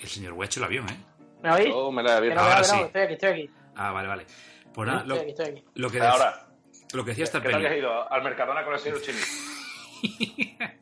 El 0.01 0.07
señor 0.09 0.33
West 0.33 0.41
ha 0.41 0.51
hecho 0.51 0.59
el 0.59 0.65
avión, 0.65 0.89
¿eh? 0.89 0.97
¿Me 1.45 1.51
oís? 1.53 1.67
Yo 1.67 1.91
me 1.91 2.03
la 2.03 2.17
he 2.17 2.21
Que 2.29 2.35
no, 2.35 2.41
abierto. 2.41 2.41
ahora 2.41 2.55
que 2.55 2.61
no, 2.61 2.73
sí. 2.73 2.77
que 2.79 2.85
estoy 2.85 3.01
aquí, 3.01 3.13
estoy 3.13 3.29
aquí. 3.29 3.49
Ah, 3.75 3.91
vale, 3.91 4.07
vale. 4.07 4.25
Pues 4.73 4.87
nada, 4.87 5.03
lo, 5.05 5.15
Estoy 5.15 5.31
aquí, 5.31 5.41
estoy 5.41 5.45
aquí. 5.59 5.63
lo 5.75 5.89
que, 5.89 6.01
Ahora, 6.01 6.47
lo 6.93 7.03
que 7.05 7.11
decía 7.11 7.23
esta 7.23 7.41
¿qué 7.41 7.47
que 7.49 7.55
has 7.55 7.61
peli. 7.61 7.77
ido 7.79 8.11
al 8.11 8.23
Mercadona 8.23 8.63
con 8.65 8.73
el 8.73 8.79
señor 8.79 9.01
Chini? 9.01 9.17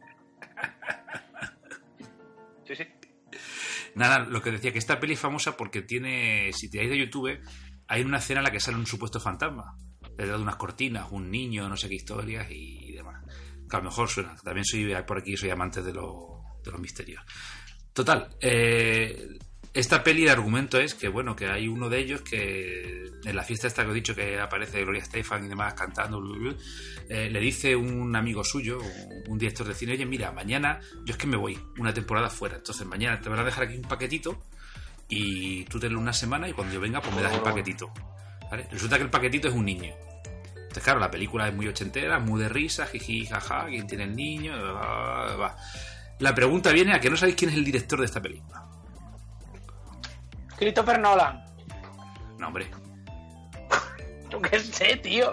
Sí, 2.66 2.76
sí. 2.76 2.88
Nada, 3.95 4.20
lo 4.20 4.41
que 4.41 4.51
decía 4.51 4.72
que 4.72 4.80
esta 4.80 4.99
peli 4.99 5.14
es 5.14 5.20
famosa 5.20 5.57
porque 5.57 5.82
tiene, 5.82 6.51
si 6.53 6.70
tiráis 6.70 6.89
de 6.89 6.97
YouTube, 6.97 7.39
hay 7.88 8.01
una 8.01 8.18
escena 8.18 8.39
en 8.39 8.45
la 8.45 8.51
que 8.51 8.59
sale 8.59 8.78
un 8.78 8.88
supuesto 8.88 9.20
fantasma. 9.20 9.76
Detrás 10.01 10.38
de 10.38 10.43
unas 10.43 10.55
cortinas, 10.55 11.11
un 11.11 11.30
niño, 11.30 11.68
no 11.68 11.76
sé 11.76 11.89
qué 11.89 11.95
historias 11.95 12.47
y 12.49 12.91
demás. 12.93 13.24
Que 13.70 13.76
a 13.76 13.80
lo 13.80 13.86
mejor 13.86 14.07
suena. 14.09 14.36
También 14.43 14.66
soy 14.66 14.93
por 15.05 15.18
aquí, 15.20 15.36
soy 15.36 15.49
amante 15.49 15.82
de, 15.82 15.93
lo- 15.93 16.41
de 16.64 16.72
los 16.72 16.80
misterios. 16.80 17.22
Total, 17.91 18.30
eh, 18.39 19.28
esta 19.74 20.03
peli 20.03 20.26
de 20.26 20.30
argumento 20.30 20.80
es 20.80 20.93
que, 20.93 21.07
bueno, 21.07 21.36
que 21.36 21.47
hay 21.47 21.67
uno 21.67 21.89
de 21.89 21.97
ellos 21.97 22.21
que 22.21 23.11
en 23.24 23.36
la 23.36 23.43
fiesta 23.43 23.67
esta 23.67 23.84
que 23.84 23.91
he 23.91 23.93
dicho 23.93 24.13
que 24.13 24.39
aparece 24.39 24.82
Gloria 24.82 25.01
Estefan 25.01 25.45
y 25.45 25.47
demás 25.47 25.74
cantando, 25.74 26.21
eh, 27.09 27.30
le 27.30 27.39
dice 27.39 27.76
un 27.76 28.15
amigo 28.15 28.43
suyo, 28.43 28.80
un, 29.28 29.38
director 29.39 29.67
de 29.67 29.74
cine, 29.74 29.93
oye, 29.93 30.05
mira, 30.05 30.32
mañana 30.32 30.80
yo 31.05 31.13
es 31.13 31.17
que 31.17 31.26
me 31.26 31.38
voy 31.38 31.59
una 31.80 31.91
temporada 31.91 32.30
fuera, 32.30 32.57
entonces 32.57 32.86
mañana 32.86 33.19
te 33.19 33.30
van 33.30 33.39
a 33.39 33.43
dejar 33.43 33.63
aquí 33.63 33.76
un 33.76 33.82
paquetito 33.82 34.43
y 35.09 35.63
tú 35.65 35.80
tenlo 35.80 35.99
una 35.99 36.13
semana 36.13 36.47
y 36.47 36.53
cuando 36.53 36.74
yo 36.74 36.80
venga 36.80 37.01
pues 37.01 37.15
me 37.15 37.21
das 37.24 37.34
el 37.34 37.41
paquetito. 37.41 37.91
Resulta 38.71 38.97
que 38.97 39.03
el 39.03 39.09
paquetito 39.09 39.47
es 39.47 39.55
un 39.55 39.65
niño. 39.65 39.91
Entonces, 40.55 40.84
claro, 40.84 40.99
la 40.99 41.09
película 41.09 41.47
es 41.47 41.55
muy 41.55 41.67
ochentera, 41.67 42.19
muy 42.19 42.39
de 42.41 42.49
risa, 42.49 42.86
jiji, 42.86 43.26
jaja, 43.26 43.65
quién 43.65 43.88
tiene 43.88 44.03
el 44.03 44.15
niño, 44.15 44.53
bla, 44.53 44.71
bla, 44.71 45.26
bla, 45.26 45.36
bla. 45.36 45.57
La 46.19 46.36
pregunta 46.36 46.71
viene 46.71 46.93
a 46.93 46.99
que 46.99 47.09
no 47.09 47.17
sabéis 47.17 47.36
quién 47.36 47.49
es 47.49 47.57
el 47.57 47.65
director 47.65 47.99
de 47.99 48.05
esta 48.05 48.21
película. 48.21 48.72
Christopher 50.64 50.99
Nolan. 50.99 51.43
No, 52.39 52.47
hombre. 52.47 52.68
Yo 54.30 54.41
qué 54.41 54.59
sé, 54.59 54.95
tío. 54.97 55.32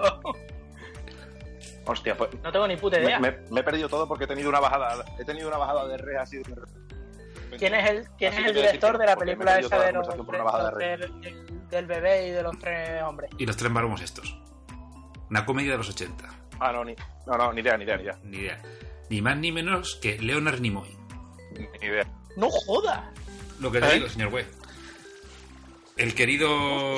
Hostia, 1.86 2.16
pues. 2.16 2.30
No 2.42 2.52
tengo 2.52 2.66
ni 2.68 2.76
puta 2.76 3.00
idea. 3.00 3.18
me- 3.18 3.38
me 3.50 3.60
he 3.60 3.62
perdido 3.62 3.88
todo 3.88 4.06
porque 4.06 4.24
he 4.24 4.26
tenido 4.26 4.48
una 4.48 4.60
bajada. 4.60 5.04
He 5.18 5.24
tenido 5.24 5.48
una 5.48 5.56
bajada 5.58 5.86
de 5.88 5.96
re 5.98 6.18
así. 6.18 6.38
de- 6.38 6.44
¿Quién 7.58 7.74
es 7.74 7.90
el, 7.90 8.08
quién 8.16 8.32
Así 8.32 8.42
es 8.42 8.48
el 8.48 8.54
director 8.54 8.96
de 8.98 9.06
la 9.06 9.16
película 9.16 9.58
esa 9.58 9.78
de 9.80 9.92
los, 9.92 10.06
de 10.08 10.86
del, 10.96 11.68
del 11.68 11.86
bebé 11.86 12.28
y 12.28 12.30
de 12.30 12.42
los 12.42 12.56
tres 12.58 13.02
hombres? 13.02 13.30
Y 13.38 13.46
los 13.46 13.56
tres 13.56 13.70
maromos 13.72 14.00
estos. 14.02 14.36
Una 15.30 15.44
comedia 15.46 15.72
de 15.72 15.78
los 15.78 15.88
80. 15.88 16.24
Ah, 16.60 16.72
no, 16.72 16.84
ni, 16.84 16.94
no, 17.26 17.36
no, 17.36 17.52
ni 17.52 17.60
idea, 17.60 17.76
ni 17.76 17.84
idea, 17.84 17.96
ni 17.96 18.02
idea. 18.04 18.18
Ni 18.22 18.36
idea. 18.38 18.62
Ni 19.08 19.22
más 19.22 19.36
ni 19.38 19.50
menos 19.50 19.96
que 19.96 20.18
Leonard 20.18 20.60
Nimoy. 20.60 20.96
Ni 21.80 21.86
idea. 21.86 22.04
¡No 22.36 22.48
joda! 22.50 23.10
Lo 23.58 23.72
que 23.72 23.80
te 23.80 23.88
¿Eh? 23.88 23.94
digo, 23.94 24.08
señor 24.08 24.32
Webb. 24.32 24.46
El 26.00 26.14
querido 26.14 26.48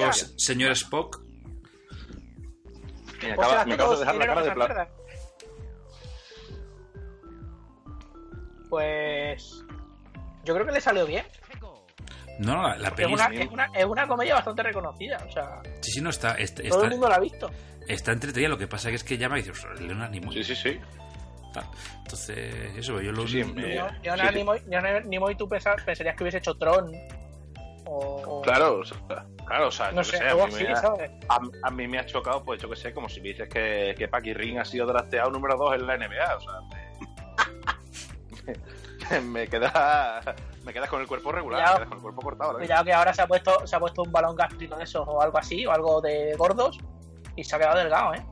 Hostia. 0.08 0.28
señor 0.36 0.72
Spock. 0.72 1.20
Me 3.22 3.32
O 3.32 3.34
sea, 3.34 3.34
acabas 3.34 3.62
que 3.64 3.68
me 3.68 3.74
acabas 3.74 3.98
de 3.98 4.04
dejar 4.04 4.14
la 4.16 4.26
cara 4.26 4.42
de 4.42 4.50
plata. 4.52 4.88
Pues. 8.68 9.64
Yo 10.44 10.54
creo 10.54 10.66
que 10.66 10.72
le 10.72 10.80
salió 10.80 11.06
bien. 11.06 11.24
No, 12.38 12.56
no, 12.62 12.74
la 12.76 12.88
Es 12.88 12.94
peli. 12.94 13.12
una, 13.12 13.26
es, 13.26 13.50
una, 13.50 13.66
es 13.74 13.84
una 13.84 14.06
comedia 14.08 14.34
bastante 14.34 14.62
reconocida. 14.62 15.18
O 15.28 15.30
sea, 15.32 15.60
Sí, 15.80 15.92
sí, 15.92 16.00
no, 16.00 16.10
está, 16.10 16.34
está, 16.34 16.62
todo 16.68 16.84
el 16.84 16.90
mundo 16.90 17.08
la 17.08 17.16
ha 17.16 17.20
visto. 17.20 17.50
está 17.86 18.12
entretenida. 18.12 18.48
Lo 18.48 18.58
que 18.58 18.66
pasa 18.66 18.90
es 18.90 19.04
que 19.04 19.18
llama 19.18 19.38
y 19.38 19.42
dice, 19.42 19.52
"Ostras, 19.52 19.80
Leonard 19.80 20.10
Nimoy. 20.10 20.34
Sí, 20.34 20.42
sí, 20.42 20.56
sí. 20.56 20.80
tal. 21.52 21.66
Entonces, 21.98 22.54
eso, 22.78 22.98
yo 23.02 23.12
lo 23.12 23.28
Sí, 23.28 23.40
lo- 23.42 23.48
me- 23.54 23.74
Yo, 23.74 23.86
yo 24.02 24.12
Sí, 24.14 24.18
nada, 24.18 24.28
sí. 24.30 24.36
Ni, 24.36 24.44
Moy, 24.44 24.60
yo 24.70 24.80
nada, 24.80 25.00
ni 25.00 25.18
Moy, 25.18 25.34
tú 25.36 25.46
pensa- 25.46 25.76
pensarías 25.84 26.16
que 26.16 26.24
hubiese 26.24 26.38
hecho 26.38 26.54
Tron. 26.54 26.90
O, 27.84 28.22
o- 28.38 28.42
Claro, 28.42 28.78
o 28.80 28.84
sea, 28.84 28.96
claro, 29.46 29.68
o 29.68 29.70
sea, 29.70 29.90
No 29.92 30.02
yo 30.02 30.04
sé, 30.04 30.18
sé, 30.18 30.28
a 30.28 30.34
mí, 30.34 30.40
así, 30.42 30.64
me 30.64 30.72
ha, 30.72 31.34
a, 31.34 31.40
a 31.64 31.70
mí 31.70 31.88
me 31.88 31.98
ha 31.98 32.06
chocado, 32.06 32.42
pues 32.44 32.60
yo 32.62 32.68
que 32.70 32.76
sé, 32.76 32.92
como 32.94 33.08
si 33.08 33.20
me 33.20 33.28
dices 33.28 33.48
que, 33.48 33.94
que 33.98 34.08
Paki 34.08 34.34
Ring 34.34 34.58
ha 34.58 34.64
sido 34.64 34.86
drafteado 34.86 35.30
número 35.30 35.56
2 35.56 35.74
en 35.74 35.86
la 35.86 35.96
NBA, 35.96 36.36
o 36.36 36.40
sea, 36.40 36.52
me, 39.10 39.20
me 39.22 39.48
queda 39.48 40.22
me 40.64 40.72
quedas 40.72 40.88
con 40.88 41.00
el 41.00 41.06
cuerpo 41.08 41.32
regular, 41.32 41.60
Cuidado. 41.60 41.72
me 41.74 41.78
quedas 41.78 41.88
con 41.88 41.98
el 41.98 42.02
cuerpo 42.02 42.22
cortado. 42.22 42.54
Cuidado 42.54 42.84
que 42.84 42.92
ahora 42.92 43.12
se 43.12 43.22
ha 43.22 43.26
puesto 43.26 43.66
se 43.66 43.76
ha 43.76 43.80
puesto 43.80 44.02
un 44.02 44.12
balón 44.12 44.36
gástrico 44.36 44.76
de 44.76 44.84
esos 44.84 45.06
o 45.06 45.20
algo 45.20 45.38
así, 45.38 45.66
o 45.66 45.72
algo 45.72 46.00
de 46.00 46.34
gordos, 46.36 46.78
y 47.36 47.42
se 47.44 47.56
ha 47.56 47.58
quedado 47.58 47.78
delgado, 47.78 48.14
¿eh? 48.14 48.24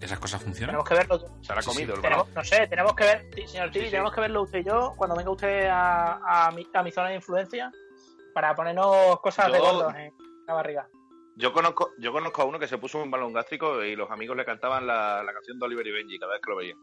¿Esas 0.00 0.18
cosas 0.18 0.42
funcionan? 0.42 0.70
Tenemos 0.74 0.88
que 0.88 0.94
verlo. 0.96 1.18
Se 1.40 1.52
la 1.54 1.60
ha 1.60 1.62
Sí, 1.62 1.68
comido 1.70 1.92
sí. 1.92 1.96
el 1.96 2.02
Tenemos, 2.02 2.24
balón. 2.24 2.34
no 2.34 2.44
sé, 2.44 2.66
tenemos 2.66 2.94
que 2.94 3.04
ver, 3.04 3.48
señor 3.48 3.72
sí. 3.72 3.80
tenemos 3.90 4.12
que 4.12 4.20
verlo 4.20 4.42
usted 4.42 4.58
y 4.58 4.64
yo 4.64 4.92
cuando 4.96 5.16
venga 5.16 5.30
usted 5.30 5.66
a, 5.70 6.46
a, 6.46 6.50
mi, 6.50 6.66
a 6.74 6.82
mi 6.82 6.90
zona 6.92 7.08
de 7.08 7.14
influencia 7.14 7.70
para 8.34 8.54
ponernos 8.54 9.20
cosas 9.20 9.50
de 9.52 9.58
Yo- 9.58 9.64
gordos 9.64 9.94
en 9.94 10.12
la 10.46 10.54
barriga. 10.54 10.88
Yo 11.36 11.52
conozco, 11.52 11.90
yo 11.98 12.12
conozco 12.12 12.42
a 12.42 12.44
uno 12.44 12.58
que 12.60 12.68
se 12.68 12.78
puso 12.78 13.02
un 13.02 13.10
balón 13.10 13.32
gástrico 13.32 13.82
y 13.82 13.96
los 13.96 14.08
amigos 14.10 14.36
le 14.36 14.44
cantaban 14.44 14.86
la, 14.86 15.22
la 15.24 15.32
canción 15.32 15.58
de 15.58 15.64
Oliver 15.66 15.86
y 15.86 15.90
Benji 15.92 16.18
cada 16.18 16.32
vez 16.34 16.42
que 16.42 16.50
lo 16.50 16.56
veían. 16.56 16.78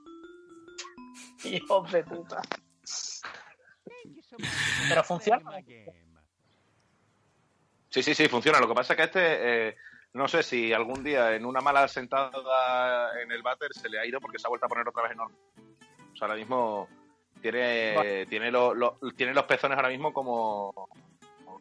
Hijos 1.45 1.91
de 1.91 2.03
puta. 2.03 2.41
Pero 4.89 5.03
funciona. 5.03 5.41
Sí, 7.89 8.03
sí, 8.03 8.13
sí, 8.15 8.27
funciona. 8.27 8.59
Lo 8.59 8.67
que 8.67 8.73
pasa 8.73 8.93
es 8.93 8.97
que 8.97 9.03
este, 9.03 9.67
eh, 9.69 9.75
no 10.13 10.27
sé 10.27 10.43
si 10.43 10.71
algún 10.73 11.03
día 11.03 11.35
en 11.35 11.45
una 11.45 11.61
mala 11.61 11.87
sentada 11.87 13.11
en 13.21 13.31
el 13.31 13.41
váter 13.41 13.69
se 13.73 13.89
le 13.89 13.99
ha 13.99 14.05
ido 14.05 14.19
porque 14.19 14.39
se 14.39 14.47
ha 14.47 14.49
vuelto 14.49 14.65
a 14.65 14.69
poner 14.69 14.87
otra 14.87 15.03
vez 15.03 15.11
enorme. 15.13 15.35
O 16.13 16.15
sea, 16.15 16.27
ahora 16.27 16.35
mismo 16.35 16.87
tiene, 17.41 18.25
tiene, 18.27 18.51
lo- 18.51 18.73
lo- 18.73 18.97
tiene 19.15 19.33
los 19.33 19.45
pezones 19.45 19.77
ahora 19.77 19.89
mismo 19.89 20.13
como, 20.13 20.89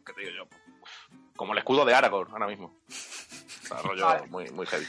como- 0.01 0.05
¿qué 0.05 0.13
te 0.13 0.21
digo 0.21 0.45
yo? 0.45 0.57
Como 1.35 1.53
el 1.53 1.59
escudo 1.59 1.85
de 1.85 1.93
Aragorn 1.93 2.31
ahora 2.33 2.47
mismo. 2.47 2.75
O 2.87 3.67
sea, 3.67 3.81
rollo 3.81 4.05
Vale. 4.05 4.27
muy, 4.27 4.49
muy 4.51 4.65
heavy. 4.65 4.85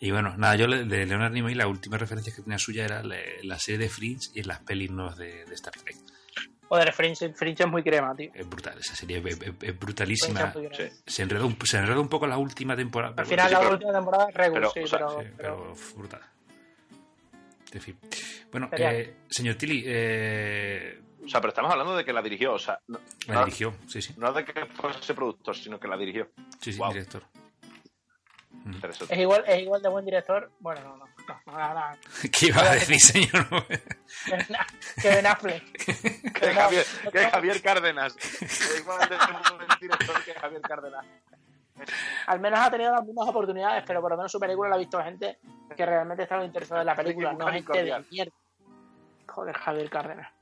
Y 0.00 0.10
bueno, 0.10 0.34
nada, 0.36 0.56
yo 0.56 0.66
de 0.66 1.06
Leonard 1.06 1.32
Nimoy 1.32 1.54
la 1.54 1.68
última 1.68 1.96
referencia 1.96 2.34
que 2.34 2.42
tenía 2.42 2.58
suya 2.58 2.84
era 2.84 3.02
la, 3.02 3.16
la 3.44 3.58
serie 3.58 3.78
de 3.78 3.88
Fringe 3.88 4.28
y 4.34 4.42
las 4.42 4.60
pelis 4.60 4.90
nuevas 4.90 5.16
de, 5.16 5.44
de 5.46 5.54
Star 5.54 5.72
Trek. 5.74 5.96
Joder, 6.68 6.92
Fringe, 6.92 7.32
Fringe 7.32 7.62
es 7.62 7.68
muy 7.70 7.82
crema, 7.82 8.14
tío. 8.16 8.30
Es 8.34 8.46
brutal, 8.48 8.76
esa 8.78 8.94
serie 8.96 9.18
es, 9.24 9.40
es- 9.40 9.40
es 9.40 9.56
Fringe 9.58 9.72
brutalísima. 9.78 10.52
Sí. 10.52 10.88
Se 11.06 11.22
enreda, 11.22 11.44
un, 11.44 11.56
se 11.64 11.78
enreda 11.78 12.00
un 12.00 12.08
poco 12.08 12.26
la 12.26 12.36
última 12.38 12.74
temporada. 12.76 13.14
Al 13.16 13.24
final, 13.26 13.46
sí, 13.46 13.52
la 13.54 13.60
pero- 13.60 13.72
última 13.72 13.92
temporada 13.92 14.26
es 14.28 14.34
Regu, 14.34 14.54
pero, 14.54 14.70
sí, 14.72 14.80
o 14.80 14.86
sea, 14.88 14.98
pero, 14.98 15.20
sí, 15.22 15.28
pero- 15.36 15.74
brutal. 15.96 16.20
En 17.72 17.80
fin. 17.80 17.98
Bueno, 18.50 18.68
eh, 18.72 19.16
señor 19.30 19.54
Tilly, 19.56 19.84
eh, 19.86 21.00
O 21.26 21.28
sea, 21.28 21.40
pero 21.40 21.48
estamos 21.50 21.70
hablando 21.72 21.96
de 21.96 22.04
que 22.04 22.12
la 22.12 22.22
dirigió. 22.22 22.54
O 22.54 22.58
sea, 22.58 22.78
no, 22.86 22.98
la 23.26 23.34
no- 23.34 23.44
dirigió, 23.46 23.74
sí, 23.88 24.00
sí, 24.00 24.14
no 24.16 24.32
de 24.32 24.44
que 24.44 24.64
fuese 24.66 25.12
productor, 25.12 25.56
sino 25.56 25.78
que 25.80 25.88
la 25.88 25.96
dirigió. 25.96 26.28
sí, 26.60 26.72
sí, 26.72 26.78
Wow. 26.78 26.92
director. 26.92 27.22
Interesante. 28.64 29.14
es 29.14 29.20
igual, 29.20 29.44
es 29.46 29.62
igual 29.62 29.80
de 29.80 29.88
buen 29.88 30.04
director. 30.04 30.50
Bueno, 30.58 30.80
no, 30.82 30.96
no, 30.96 31.06
no, 31.06 31.40
no, 31.46 31.74
no, 31.74 31.74
no. 31.90 31.96
¿Qué 32.32 32.46
iba 32.46 32.62
a 32.62 32.74
decir, 32.74 32.98
señor? 33.00 33.46
Que 35.02 35.08
Ben 35.08 35.26
Affleck. 35.26 35.62
que 36.32 36.52
Javier, 36.54 36.84
que 37.12 37.30
Javier 37.30 37.62
Cárdenas. 37.62 38.14
Que 38.16 38.78
igual 38.80 39.08
de 39.08 39.16
buen 39.16 39.68
director 39.80 40.24
que 40.24 40.34
Javier 40.34 40.60
Cárdenas. 40.62 41.06
Al 42.26 42.40
menos 42.40 42.58
ha 42.58 42.70
tenido 42.70 42.90
las 42.92 43.04
mismas 43.04 43.28
oportunidades, 43.28 43.84
pero 43.86 44.00
por 44.00 44.10
lo 44.12 44.16
menos 44.16 44.32
su 44.32 44.40
película 44.40 44.68
la 44.70 44.76
ha 44.76 44.78
visto 44.78 45.00
gente 45.02 45.38
que 45.76 45.86
realmente 45.86 46.22
estaba 46.24 46.44
interesada 46.44 46.80
en 46.80 46.86
la 46.86 46.96
película, 46.96 47.34
no 47.34 47.46
gente 47.48 47.58
de 47.60 47.64
cordial. 47.78 48.06
mierda. 48.10 48.32
Joder, 49.28 49.54
Javier 49.56 49.90
Cárdenas. 49.90 50.32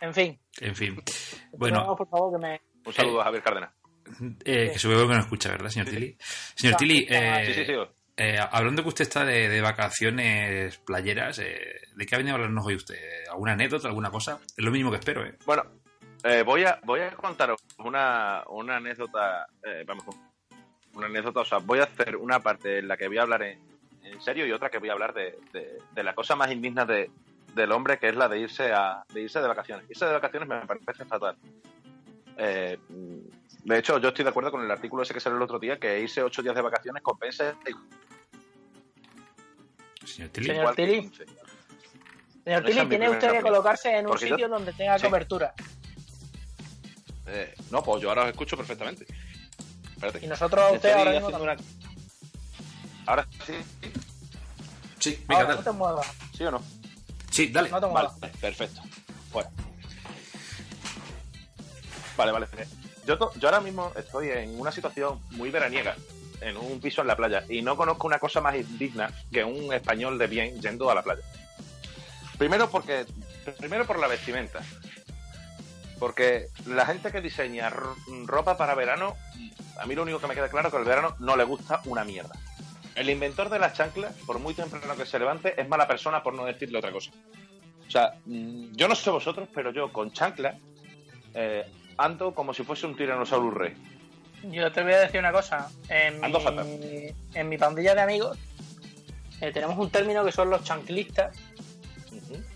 En 0.00 0.12
fin, 0.14 0.38
En 0.60 0.74
fin. 0.76 1.02
Bueno, 1.52 1.96
por 1.96 2.08
favor, 2.08 2.38
que 2.40 2.46
me. 2.46 2.60
Un 2.84 2.92
saludo 2.92 3.20
a 3.20 3.24
Javier 3.24 3.42
Cárdenas. 3.42 3.70
eh, 4.44 4.70
que 4.72 4.78
seguro 4.78 5.08
que 5.08 5.14
no 5.14 5.20
escucha, 5.20 5.50
¿verdad, 5.50 5.68
señor 5.70 5.88
Tilly? 5.88 6.16
Señor 6.54 6.76
Tilly, 6.76 7.06
eh, 7.08 7.42
Sí, 7.46 7.54
sí, 7.54 7.64
sí. 7.64 7.72
eh, 8.18 8.38
hablando 8.52 8.82
que 8.82 8.88
usted 8.90 9.02
está 9.02 9.24
de, 9.24 9.48
de 9.48 9.60
vacaciones 9.60 10.76
playeras, 10.78 11.38
eh, 11.40 11.80
¿de 11.96 12.06
qué 12.06 12.14
ha 12.14 12.18
venido 12.18 12.34
a 12.34 12.36
hablarnos 12.36 12.64
hoy 12.66 12.76
usted? 12.76 12.96
¿Alguna 13.30 13.52
anécdota, 13.52 13.88
alguna 13.88 14.10
cosa? 14.10 14.38
Es 14.56 14.64
lo 14.64 14.70
mínimo 14.70 14.90
que 14.90 14.98
espero, 14.98 15.24
¿eh? 15.26 15.34
Bueno, 15.44 15.64
eh, 16.22 16.42
voy, 16.44 16.64
a, 16.64 16.78
voy 16.84 17.00
a 17.00 17.10
contaros 17.12 17.60
una, 17.78 18.44
una 18.48 18.76
anécdota. 18.76 19.46
eh, 19.64 19.82
vamos, 19.86 20.04
una 20.94 21.06
anécdota. 21.06 21.40
O 21.40 21.44
sea, 21.44 21.58
voy 21.58 21.80
a 21.80 21.84
hacer 21.84 22.16
una 22.16 22.40
parte 22.40 22.78
en 22.78 22.88
la 22.88 22.96
que 22.96 23.08
voy 23.08 23.18
a 23.18 23.22
hablar 23.22 23.42
en, 23.42 23.58
en 24.04 24.20
serio 24.22 24.46
y 24.46 24.52
otra 24.52 24.70
que 24.70 24.78
voy 24.78 24.88
a 24.90 24.92
hablar 24.92 25.12
de, 25.14 25.36
de- 25.52 25.78
de 25.92 26.02
la 26.04 26.14
cosa 26.14 26.36
más 26.36 26.50
indigna 26.52 26.84
de, 26.84 27.10
del 27.56 27.72
hombre, 27.72 27.98
que 27.98 28.08
es 28.08 28.14
la 28.16 28.28
de 28.28 28.38
irse, 28.38 28.72
a, 28.72 29.02
de 29.12 29.22
irse 29.22 29.40
de 29.40 29.48
vacaciones. 29.48 29.86
Irse 29.90 30.04
de 30.04 30.12
vacaciones 30.12 30.48
me 30.48 30.60
parece 30.66 31.04
fatal. 31.06 31.36
Eh, 32.36 32.78
de 33.64 33.78
hecho, 33.78 33.98
yo 33.98 34.08
estoy 34.08 34.24
de 34.24 34.30
acuerdo 34.30 34.50
con 34.52 34.62
el 34.62 34.70
artículo 34.70 35.02
ese 35.02 35.14
que 35.14 35.20
salió 35.20 35.38
el 35.38 35.42
otro 35.42 35.58
día, 35.58 35.78
que 35.78 35.98
irse 36.00 36.22
ocho 36.22 36.42
días 36.42 36.54
de 36.54 36.60
vacaciones 36.62 37.02
compensa 37.02 37.54
Señor 40.04 40.30
Tilly. 40.30 40.46
Señor 40.46 40.74
Tilly. 40.76 41.10
Señor 42.44 42.68
es 42.70 42.88
tiene 42.88 43.10
usted 43.10 43.32
que 43.32 43.40
colocarse 43.40 43.96
en 43.98 44.06
un 44.06 44.12
yo- 44.12 44.18
sitio 44.28 44.48
donde 44.48 44.72
tenga 44.72 44.98
Sí. 44.98 45.06
cobertura. 45.06 45.52
Eh, 47.26 47.54
no, 47.72 47.82
pues 47.82 48.00
yo 48.02 48.10
ahora 48.10 48.22
os 48.24 48.28
escucho 48.30 48.56
perfectamente. 48.56 49.04
Espérate. 49.94 50.24
Y 50.24 50.28
nosotros 50.28 50.62
a 50.62 50.70
usted 50.72 50.92
ahora 50.92 51.10
mismo. 51.10 51.28
una- 51.28 51.56
Ahora 53.06 53.26
sí, 53.44 53.54
Sí, 54.98 55.24
venga, 55.28 55.42
Ahora, 55.42 55.54
no 55.56 55.62
te 55.62 55.70
muevas. 55.72 56.06
¿sí 56.36 56.44
o 56.44 56.50
no? 56.50 56.62
Sí, 57.36 57.48
dale. 57.48 57.68
No 57.68 57.80
Vale, 57.92 58.08
perfecto. 58.40 58.80
Bueno. 59.30 59.50
Vale, 62.16 62.32
vale. 62.32 62.46
Yo, 63.06 63.18
yo 63.34 63.48
ahora 63.48 63.60
mismo 63.60 63.92
estoy 63.94 64.30
en 64.30 64.58
una 64.58 64.72
situación 64.72 65.20
muy 65.32 65.50
veraniega, 65.50 65.94
en 66.40 66.56
un 66.56 66.80
piso 66.80 67.02
en 67.02 67.08
la 67.08 67.14
playa, 67.16 67.44
y 67.48 67.60
no 67.60 67.76
conozco 67.76 68.06
una 68.06 68.18
cosa 68.18 68.40
más 68.40 68.56
indigna 68.56 69.10
que 69.30 69.44
un 69.44 69.72
español 69.74 70.16
de 70.16 70.26
bien 70.28 70.58
yendo 70.62 70.90
a 70.90 70.94
la 70.94 71.02
playa. 71.02 71.20
Primero 72.38 72.70
porque, 72.70 73.04
primero 73.58 73.86
por 73.86 73.98
la 73.98 74.06
vestimenta. 74.08 74.62
Porque 75.98 76.48
la 76.66 76.86
gente 76.86 77.12
que 77.12 77.20
diseña 77.20 77.68
ro- 77.68 77.96
ropa 78.24 78.56
para 78.56 78.74
verano, 78.74 79.14
a 79.78 79.84
mí 79.84 79.94
lo 79.94 80.02
único 80.02 80.18
que 80.18 80.26
me 80.26 80.34
queda 80.34 80.48
claro 80.48 80.68
es 80.68 80.72
que 80.74 80.80
el 80.80 80.86
verano 80.86 81.16
no 81.18 81.36
le 81.36 81.44
gusta 81.44 81.82
una 81.84 82.02
mierda. 82.02 82.34
El 82.96 83.10
inventor 83.10 83.50
de 83.50 83.58
las 83.58 83.74
chanclas, 83.74 84.14
por 84.26 84.38
muy 84.38 84.54
temprano 84.54 84.96
que 84.96 85.04
se 85.04 85.18
levante, 85.18 85.60
es 85.60 85.68
mala 85.68 85.86
persona 85.86 86.22
por 86.22 86.32
no 86.32 86.46
decirle 86.46 86.78
otra 86.78 86.90
cosa. 86.90 87.10
O 87.86 87.90
sea, 87.90 88.14
mm, 88.24 88.72
yo 88.74 88.88
no 88.88 88.94
sé 88.94 89.10
vosotros, 89.10 89.48
pero 89.54 89.70
yo 89.70 89.92
con 89.92 90.12
chanclas 90.12 90.56
eh, 91.34 91.70
ando 91.98 92.34
como 92.34 92.54
si 92.54 92.64
fuese 92.64 92.86
un 92.86 92.96
tiranosaurio 92.96 93.50
rey. 93.50 93.74
Yo 94.44 94.72
te 94.72 94.82
voy 94.82 94.94
a 94.94 95.00
decir 95.00 95.20
una 95.20 95.30
cosa. 95.30 95.68
En, 95.90 96.24
Ando 96.24 96.40
fatal. 96.40 96.64
mi, 96.64 97.08
en 97.34 97.48
mi 97.48 97.58
pandilla 97.58 97.94
de 97.94 98.00
amigos 98.00 98.38
eh, 99.42 99.52
tenemos 99.52 99.78
un 99.78 99.90
término 99.90 100.24
que 100.24 100.32
son 100.32 100.48
los 100.48 100.64
chanclistas, 100.64 101.36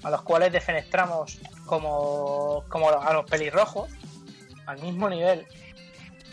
a 0.02 0.10
los 0.10 0.22
cuales 0.22 0.52
defenestramos 0.52 1.38
como, 1.66 2.64
como 2.68 2.90
a 2.90 3.12
los 3.12 3.26
pelirrojos, 3.26 3.90
al 4.64 4.80
mismo 4.80 5.10
nivel. 5.10 5.46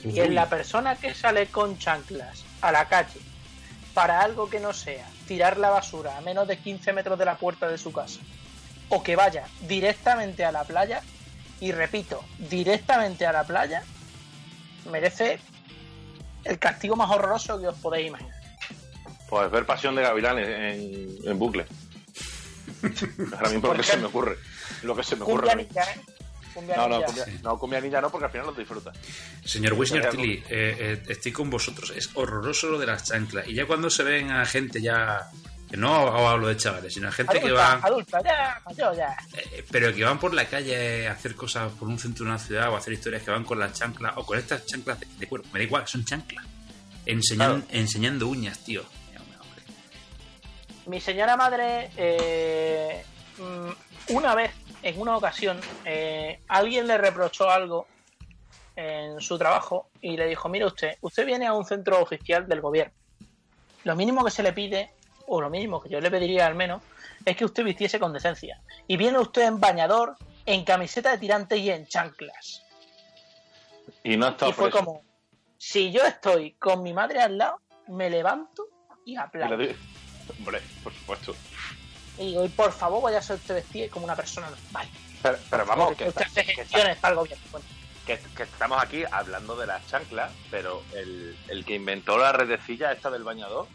Que 0.02 0.24
es 0.24 0.30
la 0.30 0.48
persona 0.48 0.96
que 0.96 1.14
sale 1.14 1.48
con 1.48 1.78
chanclas 1.78 2.46
a 2.62 2.72
la 2.72 2.88
calle 2.88 3.20
para 3.98 4.22
algo 4.22 4.48
que 4.48 4.60
no 4.60 4.74
sea 4.74 5.10
tirar 5.28 5.58
la 5.58 5.72
basura 5.72 6.18
a 6.18 6.22
menos 6.22 6.48
de 6.48 6.60
15 6.60 6.94
metros 6.94 7.18
de 7.18 7.26
la 7.26 7.36
puerta 7.36 7.68
de 7.68 7.80
su 7.80 7.92
casa 7.92 8.20
o 8.90 9.02
que 9.02 9.16
vaya 9.16 9.48
directamente 9.62 10.46
a 10.46 10.52
la 10.52 10.66
playa 10.66 11.02
y 11.60 11.72
repito, 11.72 12.24
directamente 12.38 13.26
a 13.26 13.32
la 13.32 13.44
playa 13.44 13.84
merece 14.92 15.40
el 16.44 16.60
castigo 16.60 16.96
más 16.96 17.10
horroroso 17.10 17.60
que 17.60 17.70
os 17.70 17.78
podéis 17.80 18.10
imaginar. 18.10 18.36
Pues 19.32 19.50
ver 19.50 19.66
Pasión 19.66 19.96
de 19.96 20.04
Gavilanes 20.04 20.48
en, 20.48 21.28
en 21.28 21.40
bucle. 21.40 21.66
Ahora 23.36 23.50
mismo 23.50 23.70
lo 23.70 23.74
que 23.74 23.84
se 23.84 23.98
me 23.98 24.06
ocurre. 24.06 24.38
Lo 24.84 24.96
que 24.96 25.04
se 25.04 25.16
me 25.16 25.24
ocurre. 25.24 25.48
Cumbia 25.48 25.54
a 25.54 25.56
mí. 25.56 25.64
ninja, 25.64 25.92
¿eh? 25.92 26.17
Cumbia 26.58 26.76
No, 26.76 26.88
no, 26.88 26.98
ninja. 26.98 27.06
cumbia, 27.06 27.40
no, 27.44 27.60
cumbia 27.60 27.82
ninja 27.82 28.02
no, 28.02 28.10
porque 28.10 28.26
al 28.26 28.32
final 28.32 28.48
lo 28.48 28.54
disfruta. 28.54 28.92
Señor 29.46 29.74
Hay 29.80 30.10
Tilly, 30.12 30.34
eh, 30.34 30.44
eh, 30.50 31.04
estoy 31.08 31.32
con 31.32 31.52
vosotros. 31.52 31.92
Es 31.96 32.10
horroroso 32.16 32.68
lo 32.72 32.80
de 32.80 32.88
las 32.88 33.04
chanclas. 33.04 33.48
Y 33.48 33.54
ya 33.54 33.68
cuando 33.68 33.92
se 33.92 34.04
ven 34.04 34.32
a 34.32 34.44
gente 34.46 34.82
ya. 34.82 35.30
Que 35.70 35.76
no 35.78 35.94
hablo 36.28 36.48
de 36.48 36.56
chavales, 36.58 36.94
sino 36.94 37.10
a 37.10 37.12
gente 37.12 37.34
que 37.42 37.48
Adulta, 37.48 37.76
va. 37.76 37.88
adulta, 37.88 38.24
ya, 38.24 38.62
mayor, 38.66 38.96
ya. 38.96 39.18
eh, 39.34 39.66
pero 39.70 39.94
que 39.94 40.02
van 40.04 40.18
por 40.18 40.34
la 40.34 40.46
calle 40.48 41.08
a 41.08 41.12
hacer 41.12 41.36
cosas 41.36 41.70
por 41.74 41.90
un 41.90 42.00
centro 42.00 42.24
de 42.24 42.32
una 42.32 42.40
ciudad 42.40 42.70
o 42.72 42.76
a 42.76 42.78
hacer 42.80 42.94
historias 42.94 43.22
que 43.22 43.32
van 43.32 43.44
con 43.44 43.60
las 43.60 43.74
chanclas 43.74 44.14
o 44.16 44.26
con 44.26 44.40
estas 44.40 44.66
chanclas 44.66 44.98
de, 45.02 45.06
de 45.20 45.28
cuerpo. 45.28 45.50
Me 45.52 45.60
da 45.60 45.66
igual, 45.66 45.86
son 45.88 46.06
chanclas. 46.06 46.46
Enseñan- 47.06 47.62
Claro. 47.62 47.64
Enseñando 47.72 48.28
uñas, 48.30 48.60
tío. 48.64 48.84
Mi 50.86 51.02
señora 51.02 51.36
madre, 51.36 51.90
eh, 51.98 53.04
mm, 53.38 53.87
una 54.10 54.36
vez, 54.36 54.52
en 54.84 55.00
una 55.00 55.18
ocasión, 55.18 55.60
eh, 55.86 56.42
alguien 56.48 56.88
le 56.88 56.98
reprochó 56.98 57.50
algo 57.50 57.88
en 58.76 59.20
su 59.20 59.38
trabajo 59.38 59.90
y 60.02 60.16
le 60.18 60.28
dijo, 60.28 60.50
mire 60.50 60.66
usted, 60.66 60.98
usted 61.02 61.26
viene 61.26 61.48
a 61.48 61.54
un 61.54 61.66
centro 61.66 62.02
oficial 62.02 62.48
del 62.48 62.62
gobierno. 62.62 62.94
Lo 63.84 63.96
mínimo 63.96 64.24
que 64.24 64.32
se 64.32 64.44
le 64.44 64.54
pide, 64.54 64.92
o 65.28 65.42
lo 65.42 65.50
mínimo 65.50 65.82
que 65.82 65.90
yo 65.90 66.00
le 66.00 66.12
pediría 66.12 66.46
al 66.46 66.56
menos, 66.56 66.82
es 67.26 67.36
que 67.36 67.46
usted 67.46 67.64
vistiese 67.64 68.00
con 68.00 68.14
decencia. 68.14 68.62
Y 68.88 68.98
viene 68.98 69.20
usted 69.20 69.44
en 69.44 69.60
bañador, 69.60 70.16
en 70.46 70.64
camiseta 70.64 71.12
de 71.12 71.18
tirante 71.18 71.58
y 71.58 71.70
en 71.70 71.88
chanclas. 71.88 72.64
Y 74.04 74.16
no 74.16 74.30
está 74.30 74.50
Y 74.50 74.54
fue 74.54 74.70
como, 74.70 75.02
si 75.58 75.92
yo 75.92 76.04
estoy 76.04 76.54
con 76.54 76.84
mi 76.84 76.94
madre 76.94 77.22
al 77.22 77.38
lado, 77.38 77.62
me 77.88 78.10
levanto 78.10 78.68
y 79.06 79.16
aplaudo. 79.16 79.56
Hombre, 80.40 80.62
por 80.84 80.94
supuesto. 80.94 81.36
Y 82.18 82.28
digo, 82.28 82.46
y 82.46 82.50
por 82.50 82.72
favor, 82.72 83.02
vaya 83.04 83.20
a 83.20 83.22
ser 83.22 83.36
usted 83.38 83.56
vestido 83.56 83.90
como 83.92 84.06
una 84.06 84.16
persona 84.16 84.50
normal. 84.50 84.88
Pero, 85.22 85.38
pero 85.50 85.66
vamos, 85.66 85.96
que, 85.96 86.06
hace 86.06 86.46
que- 86.46 86.54
gestiones 86.56 86.98
para 86.98 87.14
el 87.14 87.20
gobierno. 87.20 87.44
Bueno, 87.52 87.66
que- 88.06 88.20
que 88.36 88.44
estamos 88.44 88.82
aquí 88.82 89.04
hablando 89.12 89.56
de 89.58 89.68
las 89.68 89.86
chanclas, 89.88 90.32
pero 90.50 90.84
el, 90.94 91.38
el 91.50 91.66
que 91.66 91.76
inventó 91.76 92.18
la 92.18 92.32
redecilla 92.32 92.92
esta 92.92 93.10
del 93.10 93.24
bañador, 93.24 93.68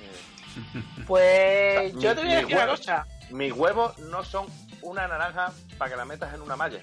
eh, 0.00 0.80
pues 1.06 1.92
yo 1.94 2.14
te 2.14 2.22
voy 2.22 2.32
a 2.32 2.36
decir 2.40 2.56
una 2.56 2.66
cosa. 2.68 3.06
mis 3.30 3.52
huevos 3.52 3.98
no 3.98 4.24
son 4.24 4.46
una 4.82 5.08
naranja 5.08 5.52
para 5.78 5.90
que 5.90 5.96
la 5.96 6.04
metas 6.04 6.32
en 6.34 6.42
una 6.42 6.56
malla. 6.56 6.80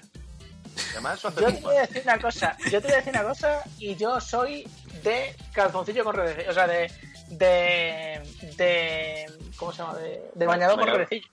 Además, 0.92 1.18
eso 1.18 1.28
hace 1.28 1.40
Yo 1.40 1.46
te 1.54 1.60
voy 1.60 1.76
a 1.76 1.80
decir 1.82 2.02
una 2.04 2.18
cosa. 2.18 2.56
Yo 2.70 2.80
te 2.80 2.86
voy 2.88 2.92
a 2.92 2.96
decir 2.96 3.12
una 3.14 3.22
cosa 3.24 3.62
y 3.78 3.96
yo 3.96 4.20
soy 4.20 4.68
de 5.02 5.36
calzoncillo 5.52 6.04
con 6.04 6.14
redecillo. 6.14 6.50
O 6.50 6.54
sea, 6.54 6.66
de. 6.66 6.90
De. 7.38 8.22
de 8.56 9.26
¿Cómo 9.56 9.72
se 9.72 9.78
llama? 9.82 9.94
De, 9.98 10.30
de 10.34 10.46
bañador 10.46 10.78
Bañador. 10.78 11.00
redecillo. 11.00 11.28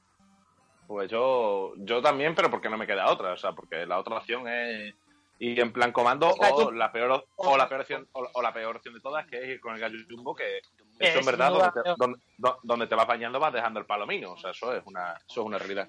Pues 0.88 1.10
yo, 1.10 1.74
yo 1.78 2.02
también, 2.02 2.34
pero 2.36 2.50
porque 2.50 2.70
no 2.70 2.78
me 2.78 2.88
queda 2.88 3.12
otra. 3.12 3.34
O 3.34 3.38
sea, 3.38 3.52
porque 3.54 3.86
la 3.86 4.00
otra 4.00 4.18
opción 4.18 4.48
es 4.48 4.94
ir 5.40 5.60
en 5.60 5.72
plan 5.72 5.92
comando 5.92 6.30
o 6.32 6.72
la 6.72 6.92
peor 6.92 7.24
o 7.38 7.56
la 7.58 7.70
peor 7.70 7.82
opción 7.82 8.08
o 8.12 8.24
la, 8.24 8.30
o 8.34 8.42
la 8.42 8.54
peor 8.54 8.76
opción 8.78 8.94
de 8.94 9.00
todas, 9.00 9.26
que 9.28 9.38
es 9.38 9.50
ir 9.50 9.60
con 9.60 9.76
el 9.76 9.80
gallo 9.80 9.98
jumbo, 10.10 10.36
que 10.36 10.58
Eh, 10.58 10.62
eso 11.00 11.20
en 11.20 11.26
verdad 11.26 11.52
donde 11.52 11.72
te, 11.72 11.90
donde, 11.98 12.20
do- 12.38 12.60
donde 12.64 12.88
te 12.88 12.96
vas 12.96 13.08
bañando 13.08 13.40
vas 13.40 13.54
dejando 13.54 13.80
el 13.80 13.86
palomino. 13.86 14.32
O 14.34 14.38
sea, 14.38 14.52
eso 14.52 14.74
es 14.76 14.82
una, 14.86 15.14
eso 15.14 15.42
es 15.42 15.46
una 15.46 15.58
realidad. 15.60 15.88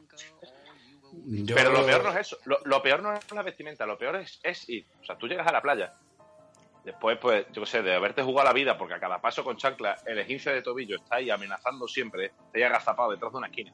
Yo- 1.13 1.55
Pero 1.57 1.73
lo 1.73 1.85
peor 1.85 2.05
no 2.05 2.11
es 2.11 2.17
eso. 2.19 2.37
Lo, 2.45 2.59
lo 2.65 2.83
peor 2.83 3.03
no 3.03 3.13
es 3.15 3.33
la 3.33 3.43
vestimenta, 3.43 3.87
lo 3.87 3.99
peor 3.99 4.17
es, 4.17 4.39
es 4.43 4.69
ir. 4.69 4.87
O 5.01 5.05
sea, 5.05 5.17
tú 5.17 5.27
llegas 5.27 5.47
a 5.47 5.53
la 5.53 5.63
playa. 5.63 5.93
Después, 6.91 7.19
pues, 7.19 7.47
yo 7.53 7.65
sé, 7.65 7.83
de 7.83 7.95
haberte 7.95 8.21
jugado 8.21 8.49
la 8.49 8.53
vida, 8.53 8.77
porque 8.77 8.95
a 8.95 8.99
cada 8.99 9.21
paso 9.21 9.45
con 9.45 9.57
chancla, 9.57 9.99
el 10.07 10.19
esguince 10.19 10.51
de 10.51 10.61
tobillo 10.61 10.97
está 10.97 11.17
ahí 11.17 11.31
amenazando 11.31 11.87
siempre, 11.87 12.33
te 12.51 12.59
hay 12.59 12.65
agazapado 12.65 13.13
detrás 13.13 13.31
de 13.31 13.39
una 13.39 13.47
esquina. 13.47 13.73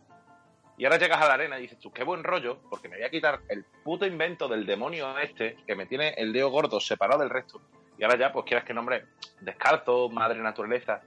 Y 0.77 0.85
ahora 0.85 0.99
llegas 0.99 1.23
a 1.23 1.27
la 1.27 1.33
arena 1.33 1.59
y 1.59 1.63
dices 1.63 1.79
tú, 1.79 1.91
qué 1.91 2.05
buen 2.05 2.23
rollo, 2.23 2.59
porque 2.69 2.91
me 2.91 2.97
voy 2.97 3.07
a 3.07 3.11
quitar 3.11 3.41
el 3.49 3.65
puto 3.65 4.05
invento 4.05 4.49
del 4.49 4.67
demonio 4.67 5.19
este 5.19 5.57
que 5.67 5.75
me 5.75 5.87
tiene 5.87 6.11
el 6.19 6.35
dedo 6.35 6.51
gordo 6.51 6.79
separado 6.79 7.21
del 7.21 7.31
resto. 7.31 7.63
Y 7.97 8.05
ahora 8.05 8.19
ya, 8.19 8.33
pues 8.35 8.45
quieras 8.45 8.67
que 8.67 8.75
nombre 8.75 9.07
descalzo, 9.41 10.11
madre 10.11 10.39
naturaleza. 10.41 11.01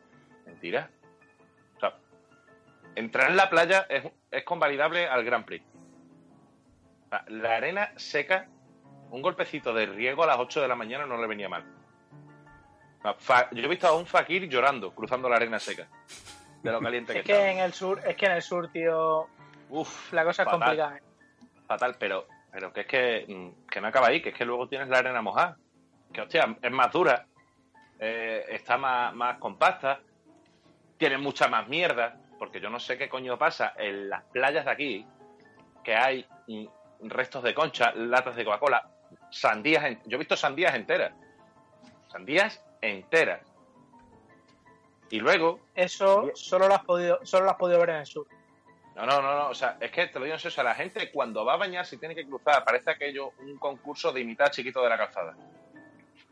Mentira. 0.48 0.90
O 1.78 1.80
sea, 1.80 1.96
entrar 2.96 3.30
en 3.30 3.38
la 3.38 3.52
playa 3.52 3.86
es, 3.88 4.04
es 4.32 4.44
convalidable 4.46 5.08
al 5.08 5.24
Grand 5.24 5.46
Prix. 5.46 5.64
La 7.28 7.58
arena 7.58 7.94
seca, 7.98 8.50
un 9.12 9.22
golpecito 9.22 9.76
de 9.76 9.86
riego 9.86 10.24
a 10.24 10.28
las 10.28 10.40
8 10.40 10.60
de 10.60 10.68
la 10.68 10.76
mañana 10.76 11.06
no 11.06 11.22
le 11.22 11.28
venía 11.28 11.48
mal. 11.48 11.79
Fa- 13.20 13.50
Yo 13.52 13.64
he 13.64 13.68
visto 13.68 13.88
a 13.88 13.96
un 13.96 14.06
fakir 14.06 14.48
llorando, 14.50 14.94
cruzando 14.94 15.30
la 15.30 15.38
arena 15.38 15.60
seca. 15.60 15.88
De 16.62 16.72
lo 16.72 16.82
caliente 16.82 17.14
que, 17.14 17.20
Es 17.20 17.26
que 17.26 17.32
estaba. 17.34 17.52
en 17.52 17.60
el 17.60 17.74
sur, 17.74 18.02
es 18.06 18.16
que 18.16 18.26
en 18.26 18.32
el 18.34 18.42
sur, 18.42 18.70
tío, 18.72 19.28
Uf, 19.70 20.12
la 20.14 20.24
cosa 20.26 20.44
es 20.44 20.50
complicada. 20.50 20.98
¿eh? 20.98 21.02
Fatal, 21.68 21.96
pero, 22.00 22.28
pero 22.52 22.74
que 22.74 22.82
es 22.82 22.88
que, 22.88 23.26
mm, 23.28 23.68
que 23.70 23.80
no 23.82 23.88
acaba 23.88 24.08
ahí, 24.08 24.22
que 24.22 24.30
es 24.30 24.36
que 24.36 24.44
luego 24.46 24.68
tienes 24.68 24.90
la 24.90 24.98
arena 24.98 25.22
mojada. 25.22 25.58
Que, 26.12 26.22
hostia, 26.22 26.58
es 26.62 26.72
más 26.72 26.92
dura, 26.92 27.26
eh, 28.00 28.46
está 28.50 28.78
más, 28.78 29.14
más 29.16 29.38
compacta, 29.38 30.00
tiene 30.98 31.18
mucha 31.18 31.48
más 31.48 31.68
mierda, 31.70 32.18
porque 32.40 32.60
yo 32.60 32.70
no 32.70 32.80
sé 32.80 32.98
qué 32.98 33.08
coño 33.08 33.38
pasa 33.38 33.74
en 33.78 34.10
las 34.10 34.24
playas 34.26 34.66
de 34.66 34.72
aquí, 34.72 35.06
que 35.84 35.96
hay 35.96 36.26
mm, 36.48 36.66
restos 37.04 37.44
de 37.44 37.54
concha, 37.54 37.94
latas 37.94 38.36
de 38.36 38.44
Coca-Cola, 38.44 38.90
sandías, 39.30 39.86
en- 39.86 40.02
yo 40.06 40.16
he 40.16 40.20
visto 40.20 40.36
sandías 40.36 40.74
enteras, 40.76 41.14
sandías 42.12 42.66
enteras. 42.82 43.42
Y 45.10 45.20
luego, 45.20 45.60
Eso 45.76 46.32
solo 46.36 46.68
lo 46.68 46.76
has 46.76 46.84
podido, 46.84 47.20
solo 47.26 47.46
lo 47.46 47.52
has 47.52 47.58
podido 47.58 47.80
ver 47.80 47.90
en 47.92 47.96
el 47.98 48.06
sur. 48.06 48.28
No, 48.96 49.06
no, 49.06 49.22
no, 49.22 49.36
no, 49.36 49.50
o 49.50 49.56
sea, 49.56 49.78
es 49.80 49.92
que 49.92 50.08
te 50.08 50.20
lo 50.20 50.26
digo 50.26 50.36
en 50.36 50.40
serio, 50.40 50.54
o 50.54 50.56
sea, 50.56 50.64
la 50.64 50.76
gente 50.76 51.10
cuando 51.12 51.46
va 51.46 51.54
a 51.54 51.58
bañarse 51.58 51.96
y 51.96 52.00
tiene 52.00 52.14
que 52.16 52.26
cruzar, 52.28 52.64
parece 52.66 52.92
aquello 52.92 53.32
un 53.40 53.58
concurso 53.58 54.12
de 54.12 54.22
imitar 54.22 54.52
chiquito 54.52 54.82
de 54.84 54.90
la 54.90 54.98
calzada. 54.98 55.36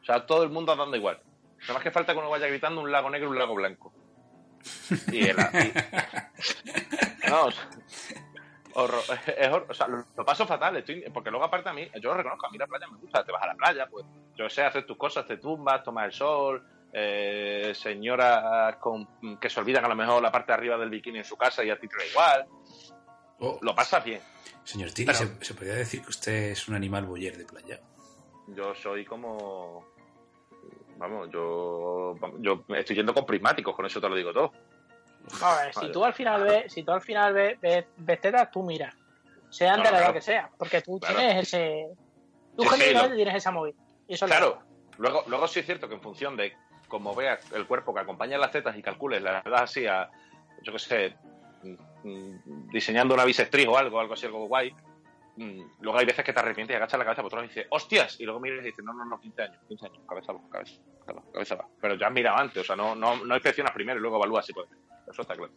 O 0.02 0.06
sea, 0.06 0.26
todo 0.26 0.44
el 0.44 0.50
mundo 0.50 0.74
andando 0.74 0.96
igual. 0.98 1.20
Nada 1.62 1.74
más 1.76 1.84
que 1.84 1.92
falta 1.92 2.14
que 2.14 2.20
uno 2.20 2.30
vaya 2.30 2.48
gritando 2.48 2.82
un 2.82 2.92
lago 2.92 3.10
negro 3.10 3.30
y 3.30 3.32
un 3.32 3.40
lago 3.40 3.56
blanco. 3.56 3.92
Y 5.12 5.28
el... 5.30 5.38
y- 5.38 7.28
no, 7.30 7.46
o 7.46 7.52
sea, 7.52 7.70
horror- 8.74 9.20
es 9.38 9.50
hor- 9.50 9.66
o 9.70 9.74
sea, 9.74 9.88
lo, 9.88 10.06
lo 10.16 10.26
paso 10.26 10.46
fatal, 10.46 10.78
estoy, 10.78 11.02
porque 11.14 11.32
luego 11.32 11.46
aparte 11.46 11.70
a 11.70 11.74
mí, 11.74 11.90
yo 12.02 12.10
lo 12.12 12.16
reconozco, 12.18 12.46
a 12.48 12.52
mí 12.52 12.58
la 12.58 12.68
playa 12.68 12.88
me 12.88 12.98
gusta, 12.98 13.24
te 13.24 13.32
vas 13.32 13.42
a 13.44 13.48
la 13.48 13.56
playa, 13.56 13.88
pues 13.90 14.06
yo 14.38 14.50
sé, 14.50 14.64
hacer 14.64 14.86
tus 14.86 14.98
cosas, 14.98 15.26
te 15.26 15.38
tumbas, 15.38 15.84
tomas 15.84 16.06
el 16.06 16.12
sol, 16.14 16.64
eh, 16.94 17.74
señoras 17.76 18.76
con, 18.78 19.08
que 19.40 19.50
se 19.50 19.60
olvidan 19.60 19.86
a 19.86 19.88
lo 19.90 19.96
mejor 19.96 20.22
la 20.22 20.32
parte 20.32 20.52
de 20.52 20.58
arriba 20.58 20.78
del 20.78 20.90
bikini 20.90 21.20
en 21.20 21.26
su 21.26 21.36
casa 21.36 21.64
y 21.64 21.70
a 21.70 21.80
ti 21.80 21.88
te 21.88 21.98
da 21.98 22.06
igual, 22.06 22.46
Oh, 23.40 23.60
lo 23.62 23.76
pasas 23.76 24.04
bien. 24.04 24.20
señor 24.64 24.90
Pero- 24.96 25.14
¿se, 25.14 25.46
se 25.46 25.54
podría 25.54 25.76
decir 25.76 26.02
que 26.02 26.10
usted 26.10 26.52
es 26.52 26.68
un 26.68 26.74
animal 26.76 27.06
boyer 27.06 27.38
de 27.38 27.46
playa? 27.46 27.80
Yo 28.48 28.74
soy 28.74 29.06
como. 29.06 29.86
Vamos, 30.98 31.30
yo. 31.32 32.16
Yo 32.40 32.64
estoy 32.76 32.96
yendo 32.96 33.14
con 33.14 33.26
prismáticos, 33.28 33.76
con 33.76 33.86
eso 33.86 34.02
te 34.02 34.10
lo 34.10 34.16
digo 34.16 34.34
todo. 34.34 34.52
A 35.44 35.56
ver, 35.66 35.74
si 35.74 35.92
tú 35.92 36.04
al 36.04 36.14
final 36.14 36.44
ves, 36.46 36.74
si 36.74 36.82
tú 36.84 36.92
al 36.94 37.02
final 37.02 37.34
ves, 37.34 37.62
ves, 37.62 37.86
ves 37.98 38.22
tetas, 38.22 38.50
tú 38.50 38.64
mira. 38.64 38.92
Sean 39.52 39.78
No, 39.78 39.84
de 39.84 39.92
la 39.92 39.98
edad 39.98 40.00
claro. 40.00 40.14
que 40.16 40.22
sea. 40.22 40.50
Porque 40.58 40.82
tú 40.82 41.00
Claro. 41.00 41.18
tienes 41.18 41.48
ese. 41.48 41.86
Tú 42.56 42.64
Sí, 42.64 42.70
sí, 42.70 42.76
genuinamente 42.76 43.10
lo- 43.10 43.16
tienes 43.18 43.36
esa 43.36 43.52
movida. 43.52 43.76
Eso 44.08 44.26
Claro, 44.26 44.60
luego, 44.98 45.24
luego 45.28 45.48
sí 45.48 45.60
es 45.60 45.66
cierto 45.66 45.88
que 45.88 45.96
en 45.96 46.02
función 46.02 46.36
de 46.38 46.54
cómo 46.88 47.14
veas 47.16 47.52
el 47.52 47.68
cuerpo 47.68 47.94
que 47.94 48.00
acompaña 48.02 48.38
las 48.38 48.52
tetas 48.52 48.76
y 48.78 48.82
calcules 48.82 49.22
la 49.22 49.40
edad 49.46 49.64
así 49.64 49.86
a. 49.86 50.10
Yo 50.64 50.72
qué 50.74 50.80
sé. 50.80 51.16
mm, 51.64 51.76
mm, 52.10 52.70
Diseñando 52.70 53.14
una 53.14 53.26
bisectriz 53.26 53.68
o 53.68 53.78
algo, 53.78 54.00
algo 54.00 54.14
así, 54.14 54.26
algo 54.26 54.48
guay. 54.48 54.74
mm, 55.36 55.62
Luego 55.82 56.00
hay 56.00 56.06
veces 56.06 56.24
que 56.26 56.34
te 56.34 56.40
arrepientes 56.40 56.74
y 56.74 56.78
agachas 56.78 56.98
la 56.98 57.04
cabeza 57.06 57.22
por 57.22 57.28
otro 57.28 57.38
lado 57.40 57.46
y 57.46 57.50
dices, 57.50 57.68
¡hostias! 57.70 58.20
Y 58.20 58.24
luego 58.26 58.40
miras 58.40 58.62
y 58.64 58.68
dices, 58.68 58.84
no, 58.86 58.94
no, 58.94 59.06
no, 59.06 59.20
15 59.20 59.42
años, 59.44 59.58
15 59.68 59.86
años, 59.88 60.00
cabeza 60.08 60.32
abajo, 60.32 60.50
cabeza, 60.50 60.82
cabeza, 61.06 61.28
cabeza 61.34 61.54
abajo. 61.56 61.70
Pero 61.82 61.96
ya 61.96 62.08
has 62.08 62.14
mirado 62.14 62.38
antes, 62.38 62.62
o 62.62 62.66
sea, 62.66 62.76
no, 62.76 62.96
no, 62.96 63.18
no 63.24 63.36
inspeccionas 63.36 63.74
primero 63.74 64.00
y 64.00 64.02
luego 64.02 64.16
evalúas 64.18 64.46
si 64.46 64.54
puedes. 64.54 64.72
Eso 65.12 65.22
está 65.22 65.36
claro. 65.36 65.52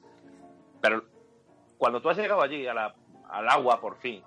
Pero 0.82 1.04
cuando 1.78 2.00
tú 2.02 2.10
has 2.10 2.16
llegado 2.18 2.42
allí 2.42 2.66
a 2.66 2.74
la- 2.74 2.94
al 3.30 3.48
agua 3.48 3.80
por 3.80 3.96
fin, 3.98 4.22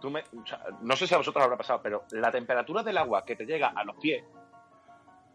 tú 0.00 0.10
me, 0.10 0.20
o 0.20 0.46
sea, 0.46 0.64
no 0.82 0.96
sé 0.96 1.06
si 1.06 1.14
a 1.14 1.18
vosotros 1.18 1.44
habrá 1.44 1.56
pasado, 1.56 1.80
pero 1.82 2.04
la 2.10 2.30
temperatura 2.30 2.82
del 2.82 2.98
agua 2.98 3.24
que 3.24 3.36
te 3.36 3.46
llega 3.46 3.68
a 3.68 3.84
los 3.84 3.96
pies 3.96 4.24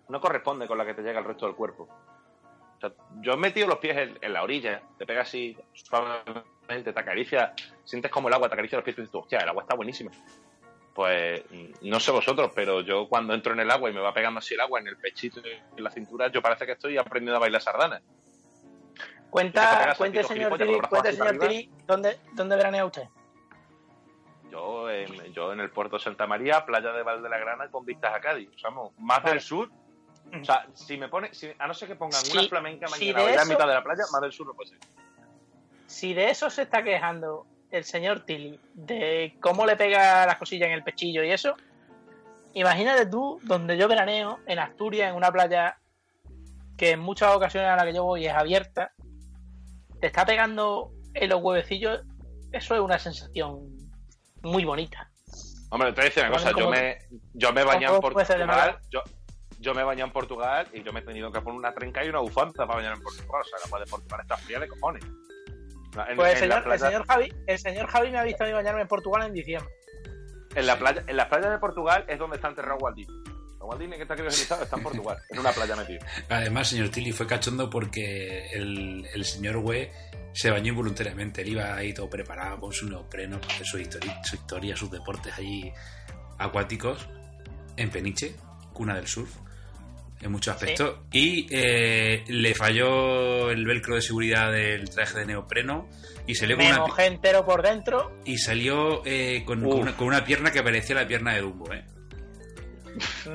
no 0.10 0.20
corresponde 0.20 0.68
con 0.68 0.78
la 0.78 0.86
que 0.86 0.94
te 0.94 1.02
llega 1.02 1.20
al 1.20 1.26
resto 1.26 1.46
del 1.46 1.56
cuerpo. 1.56 1.84
O 1.84 2.80
sea, 2.80 2.92
yo 3.22 3.34
he 3.34 3.38
metido 3.38 3.68
los 3.68 3.78
pies 3.78 3.98
en, 3.98 4.18
en 4.22 4.34
la 4.34 4.44
orilla, 4.44 4.82
te 4.98 5.06
pega 5.06 5.22
así 5.22 5.56
suavemente, 5.74 6.94
te 6.94 7.00
acaricia, 7.00 7.54
sientes 7.84 8.12
como 8.12 8.28
el 8.28 8.34
agua 8.34 8.50
te 8.50 8.56
acaricia 8.56 8.78
los 8.78 8.86
pies 8.86 8.98
y 8.98 9.02
dices, 9.02 9.16
hostia, 9.16 9.40
el 9.40 9.50
agua 9.50 9.64
está 9.64 9.76
buenísima. 9.76 10.12
Pues 10.94 11.44
mm, 11.50 11.90
no 11.90 12.00
sé 12.00 12.12
vosotros, 12.12 12.52
pero 12.54 12.82
yo 12.82 13.08
cuando 13.08 13.34
entro 13.34 13.54
en 13.54 13.62
el 13.62 13.72
agua 13.72 13.90
y 13.90 13.94
me 13.94 14.02
va 14.02 14.14
pegando 14.14 14.40
así 14.40 14.56
el 14.56 14.60
agua 14.60 14.80
en 14.80 14.88
el 14.88 14.98
pechito 14.98 15.40
y 15.40 15.78
en 15.78 15.84
la 15.84 15.90
cintura, 15.90 16.30
yo 16.30 16.42
parece 16.42 16.66
que 16.66 16.74
estoy 16.74 16.98
aprendiendo 16.98 17.38
a 17.38 17.40
bailar 17.40 17.62
sardanas. 17.62 18.02
Cuenta, 19.30 19.94
cuente, 19.98 20.24
señor 20.24 20.58
Tiri, 20.58 20.80
cuente, 20.82 21.14
señor 21.14 21.40
Tiri, 21.40 21.72
¿dónde, 21.88 22.20
¿dónde 22.34 22.56
veranea 22.58 22.86
usted? 22.86 23.04
Yo 24.52 24.90
en, 24.90 25.34
yo 25.34 25.54
en 25.54 25.60
el 25.62 25.70
puerto 25.72 25.98
de 25.98 26.04
Santa 26.04 26.28
María, 26.28 26.66
playa 26.66 26.92
de 26.92 27.04
Valdelagrana 27.04 27.70
con 27.72 27.86
vistas 27.86 28.14
a 28.14 28.20
Cádiz. 28.20 28.50
O 28.54 28.60
sea, 28.60 28.70
más 28.98 29.24
del 29.24 29.40
sur. 29.40 29.70
O 30.40 30.46
sea, 30.46 30.66
si 30.74 30.98
me 30.98 31.08
pone, 31.10 31.34
si- 31.34 31.52
a 31.58 31.68
no 31.68 31.74
ser 31.74 31.88
que 31.88 31.96
pongan 31.96 32.22
Sí, 32.22 32.38
una 32.38 32.48
flamenca 32.48 32.88
mañana 32.90 33.06
de 33.06 33.12
a 33.12 33.14
bailar 33.24 33.34
en 33.34 33.40
eso- 33.42 33.50
mitad 33.54 33.68
de 33.68 33.74
la 33.74 33.84
playa, 33.84 34.04
más 34.12 34.22
del 34.22 34.32
sur 34.32 34.48
no 34.48 34.54
puede 34.54 34.70
ser. 34.70 34.80
Si 35.88 36.14
de 36.14 36.30
eso 36.30 36.50
se 36.50 36.62
está 36.64 36.84
quejando 36.84 37.46
el 37.70 37.84
señor 37.84 38.22
Tilly, 38.22 38.60
de 38.74 39.38
cómo 39.42 39.66
le 39.66 39.76
pega 39.76 40.26
las 40.26 40.36
cosillas 40.38 40.68
en 40.68 40.74
el 40.74 40.84
pechillo 40.84 41.24
y 41.24 41.32
eso, 41.32 41.56
imagínate 42.54 43.06
tú 43.06 43.40
donde 43.44 43.78
yo 43.78 43.88
veraneo, 43.88 44.40
en 44.46 44.60
Asturias, 44.60 45.10
en 45.10 45.16
una 45.16 45.32
playa 45.32 45.78
que 46.78 46.92
en 46.92 47.00
muchas 47.00 47.36
ocasiones 47.36 47.70
a 47.70 47.76
la 47.76 47.86
que 47.86 47.94
yo 47.94 48.04
voy 48.04 48.26
es 48.26 48.34
abierta, 48.34 48.94
te 50.00 50.08
está 50.08 50.26
pegando 50.26 50.92
en 51.14 51.30
los 51.30 51.42
huevecillos, 51.42 52.02
eso 52.52 52.76
es 52.76 52.82
una 52.82 53.00
sensación 53.00 53.70
muy 54.44 54.66
bonita. 54.66 55.10
Hombre, 55.70 55.94
te 55.94 56.02
voy 56.02 56.06
a 56.06 56.10
decir 56.10 56.24
una 56.24 56.32
cosa, 56.34 56.52
yo 56.58 56.70
me, 56.70 56.98
yo 57.34 57.54
me 57.54 57.64
bañé 57.64 57.86
en 57.86 58.02
Portugal, 58.02 58.80
yo, 58.90 59.02
yo 59.60 59.74
me 59.74 59.84
bañé 59.84 60.02
en 60.02 60.12
Portugal 60.12 60.68
y 60.74 60.84
yo 60.84 60.92
me 60.92 61.00
he 61.00 61.04
tenido 61.04 61.32
que 61.32 61.40
poner 61.42 61.60
una 61.60 61.74
trenca 61.74 62.04
y 62.04 62.10
una 62.10 62.20
bufanda 62.20 62.66
para 62.66 62.76
bañar 62.76 62.94
en 62.98 63.02
Portugal. 63.04 63.42
O 63.42 63.44
sea, 63.46 63.58
agua 63.66 63.80
de 63.80 63.86
Portugal 63.86 64.20
está 64.22 64.38
fría 64.38 64.60
de 64.60 64.68
cojones. 64.68 65.04
En, 66.10 66.16
Pues 66.16 66.38
el 66.38 66.44
en 66.44 66.50
la 66.50 66.62
señor, 66.62 66.74
el 66.74 66.80
señor 66.80 67.06
Javi, 67.08 67.34
el 67.48 67.60
señor 67.60 67.88
Javi 67.88 68.12
me 68.12 68.18
ha 68.20 68.24
visto 68.24 68.44
a 68.44 68.48
mí 68.48 68.54
bañarme 68.54 68.82
en 68.82 68.88
Portugal 68.88 69.28
en 69.28 69.34
diciembre. 69.34 69.70
en 70.56 70.66
la 70.68 70.78
playa, 70.78 71.04
en 71.08 71.16
las 71.16 71.28
playas 71.28 71.52
de 71.52 71.58
Portugal 71.60 72.06
es 72.08 72.20
donde 72.20 72.36
está 72.38 72.50
enterrado 72.50 72.78
Walt 72.80 72.96
Disney. 72.98 73.18
El 73.26 73.62
Walt 73.68 73.80
Disney 73.80 73.98
que 73.98 74.04
está 74.04 74.14
aquí 74.16 74.24
deslizado 74.24 74.64
está 74.64 74.76
en 74.78 74.84
Portugal, 74.84 75.18
en 75.30 75.40
una 75.40 75.52
playa 75.52 75.76
metido. 75.76 76.00
Además, 76.30 76.68
señor 76.70 76.90
Tilly 76.90 77.12
fue 77.14 77.28
cachondo 77.28 77.70
porque 77.70 78.48
el, 78.54 79.08
el 79.14 79.24
señor 79.26 79.58
Hue 79.58 79.92
se 80.34 80.50
bañó 80.50 80.70
involuntariamente. 80.70 81.42
Él 81.42 81.50
iba 81.50 81.76
ahí 81.76 81.94
todo 81.94 82.10
preparado 82.10 82.60
con 82.60 82.72
su 82.74 82.88
neopreno 82.90 83.40
para 83.40 83.54
hacer 83.54 83.68
su 83.68 83.78
historia, 83.80 84.22
su 84.24 84.36
historia, 84.36 84.76
sus 84.76 84.92
deportes 84.92 85.34
allí 85.38 85.72
acuáticos 86.38 87.08
en 87.78 87.90
Peniche, 87.90 88.36
cuna 88.74 88.96
del 88.96 89.08
surf, 89.08 89.36
en 90.22 90.32
muchos 90.32 90.56
aspectos. 90.56 91.00
Y 91.12 91.48
eh, 91.52 92.24
le 92.28 92.54
falló 92.54 93.50
el 93.50 93.66
velcro 93.66 93.96
de 93.96 94.02
seguridad 94.02 94.52
del 94.52 94.90
traje 94.90 95.20
de 95.20 95.26
neopreno 95.26 95.90
y 96.28 96.36
salió 96.36 96.56
con 96.58 96.66
Me 96.66 96.72
una, 96.72 96.82
mojé 96.82 97.06
entero 97.08 97.46
por 97.46 97.62
dentro. 97.64 98.20
y 98.26 98.38
salió 98.38 99.02
eh, 99.06 99.44
con, 99.46 99.66
una, 99.66 99.96
con 99.98 100.08
una 100.08 100.24
pierna 100.24 100.52
que 100.52 100.62
parecía 100.62 100.96
la 100.96 101.08
pierna 101.08 101.34
de 101.34 101.42
Dumbo, 101.42 101.74
¿eh? 101.74 101.86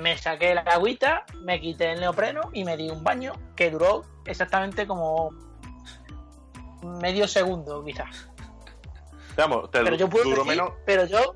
Me 0.00 0.18
saqué 0.18 0.54
la 0.54 0.60
agüita, 0.60 1.24
me 1.42 1.58
quité 1.60 1.92
el 1.92 2.00
neopreno 2.00 2.50
y 2.52 2.62
me 2.64 2.76
di 2.76 2.90
un 2.90 3.02
baño 3.02 3.32
que 3.56 3.70
duró 3.70 4.04
exactamente 4.26 4.86
como 4.86 5.30
medio 6.86 7.26
segundo, 7.28 7.84
quizás. 7.84 8.28
Vamos, 9.36 9.70
te 9.70 9.82
Pero 9.82 9.96
yo 9.96 10.08
puedo 10.08 10.28
decir, 10.30 10.44
menos. 10.46 10.72
pero 10.86 11.04
yo, 11.06 11.34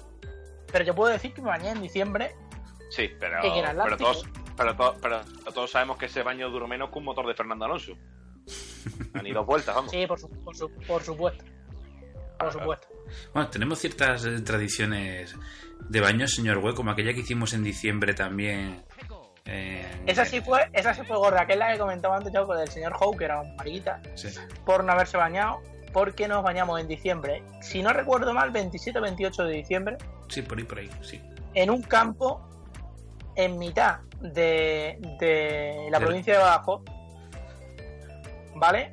pero 0.73 0.85
yo 0.85 0.95
puedo 0.95 1.13
decir 1.13 1.35
que 1.35 1.43
me 1.43 1.49
bañé 1.49 1.71
en 1.71 1.83
diciembre. 1.83 2.35
Sí, 2.91 3.11
pero, 3.21 3.41
todos, 3.99 4.25
pero, 4.57 4.75
todos, 4.77 4.97
pero 5.03 5.21
todos 5.55 5.71
sabemos 5.71 5.97
que 5.99 6.07
ese 6.07 6.23
baño 6.23 6.49
duró 6.51 6.67
menos 6.67 6.91
que 6.91 6.99
un 6.99 7.05
motor 7.05 7.27
de 7.27 7.35
Fernando 7.35 7.67
Alonso. 7.67 7.93
Han 9.15 9.27
ido 9.27 9.45
vueltas, 9.45 9.75
vamos. 9.75 9.91
Sí, 9.91 10.07
por, 10.07 10.19
su- 10.19 10.29
por, 10.43 10.57
su- 10.57 10.71
por 10.87 11.03
supuesto. 11.03 11.45
Por 12.39 12.53
supuesto. 12.53 12.89
Bueno, 13.35 13.51
tenemos 13.51 13.79
ciertas 13.79 14.25
eh, 14.25 14.41
tradiciones 14.41 15.37
de 15.81 16.01
baño, 16.01 16.27
señor 16.27 16.59
Hue, 16.59 16.75
como 16.75 16.91
aquella 16.91 17.13
que 17.13 17.21
hicimos 17.21 17.53
en 17.53 17.63
diciembre 17.63 18.15
también. 18.15 18.83
Esa 20.07 20.25
sí 20.25 20.41
fue, 20.41 20.69
esa 20.73 20.95
sí 20.95 21.03
fue 21.05 21.17
gorda, 21.17 21.45
que 21.47 21.55
es 21.55 21.59
la 21.59 21.73
que 21.73 21.79
comentaba 21.79 22.17
antes 22.17 22.33
yo 22.33 22.47
con 22.47 22.59
el 22.59 22.69
señor 22.69 22.95
Howe, 22.99 23.17
que 23.17 23.25
era 23.25 23.41
un 23.41 23.57
mariquita, 23.57 24.01
Sí. 24.15 24.29
por 24.65 24.85
no 24.85 24.93
haberse 24.93 25.17
bañado, 25.17 25.61
porque 25.93 26.29
nos 26.29 26.43
bañamos 26.45 26.81
en 26.81 26.87
diciembre. 26.87 27.43
Si 27.61 27.83
no 27.83 27.93
recuerdo 27.93 28.33
mal, 28.33 28.51
27 28.53 28.99
o 28.99 29.03
28 29.03 29.45
de 29.45 29.53
diciembre, 29.55 29.97
Sí, 30.29 30.43
por 30.43 30.59
ahí, 30.59 30.65
por 30.65 30.79
ahí, 30.79 30.91
sí. 31.03 31.21
en 31.55 31.71
un 31.71 31.83
campo 31.83 32.41
en 33.35 33.59
mitad 33.59 33.99
de, 34.21 34.99
de 35.19 35.89
la 35.91 35.99
De- 35.99 36.05
provincia 36.07 36.35
de 36.35 36.39
Badajoz, 36.39 36.83
¿vale? 38.55 38.93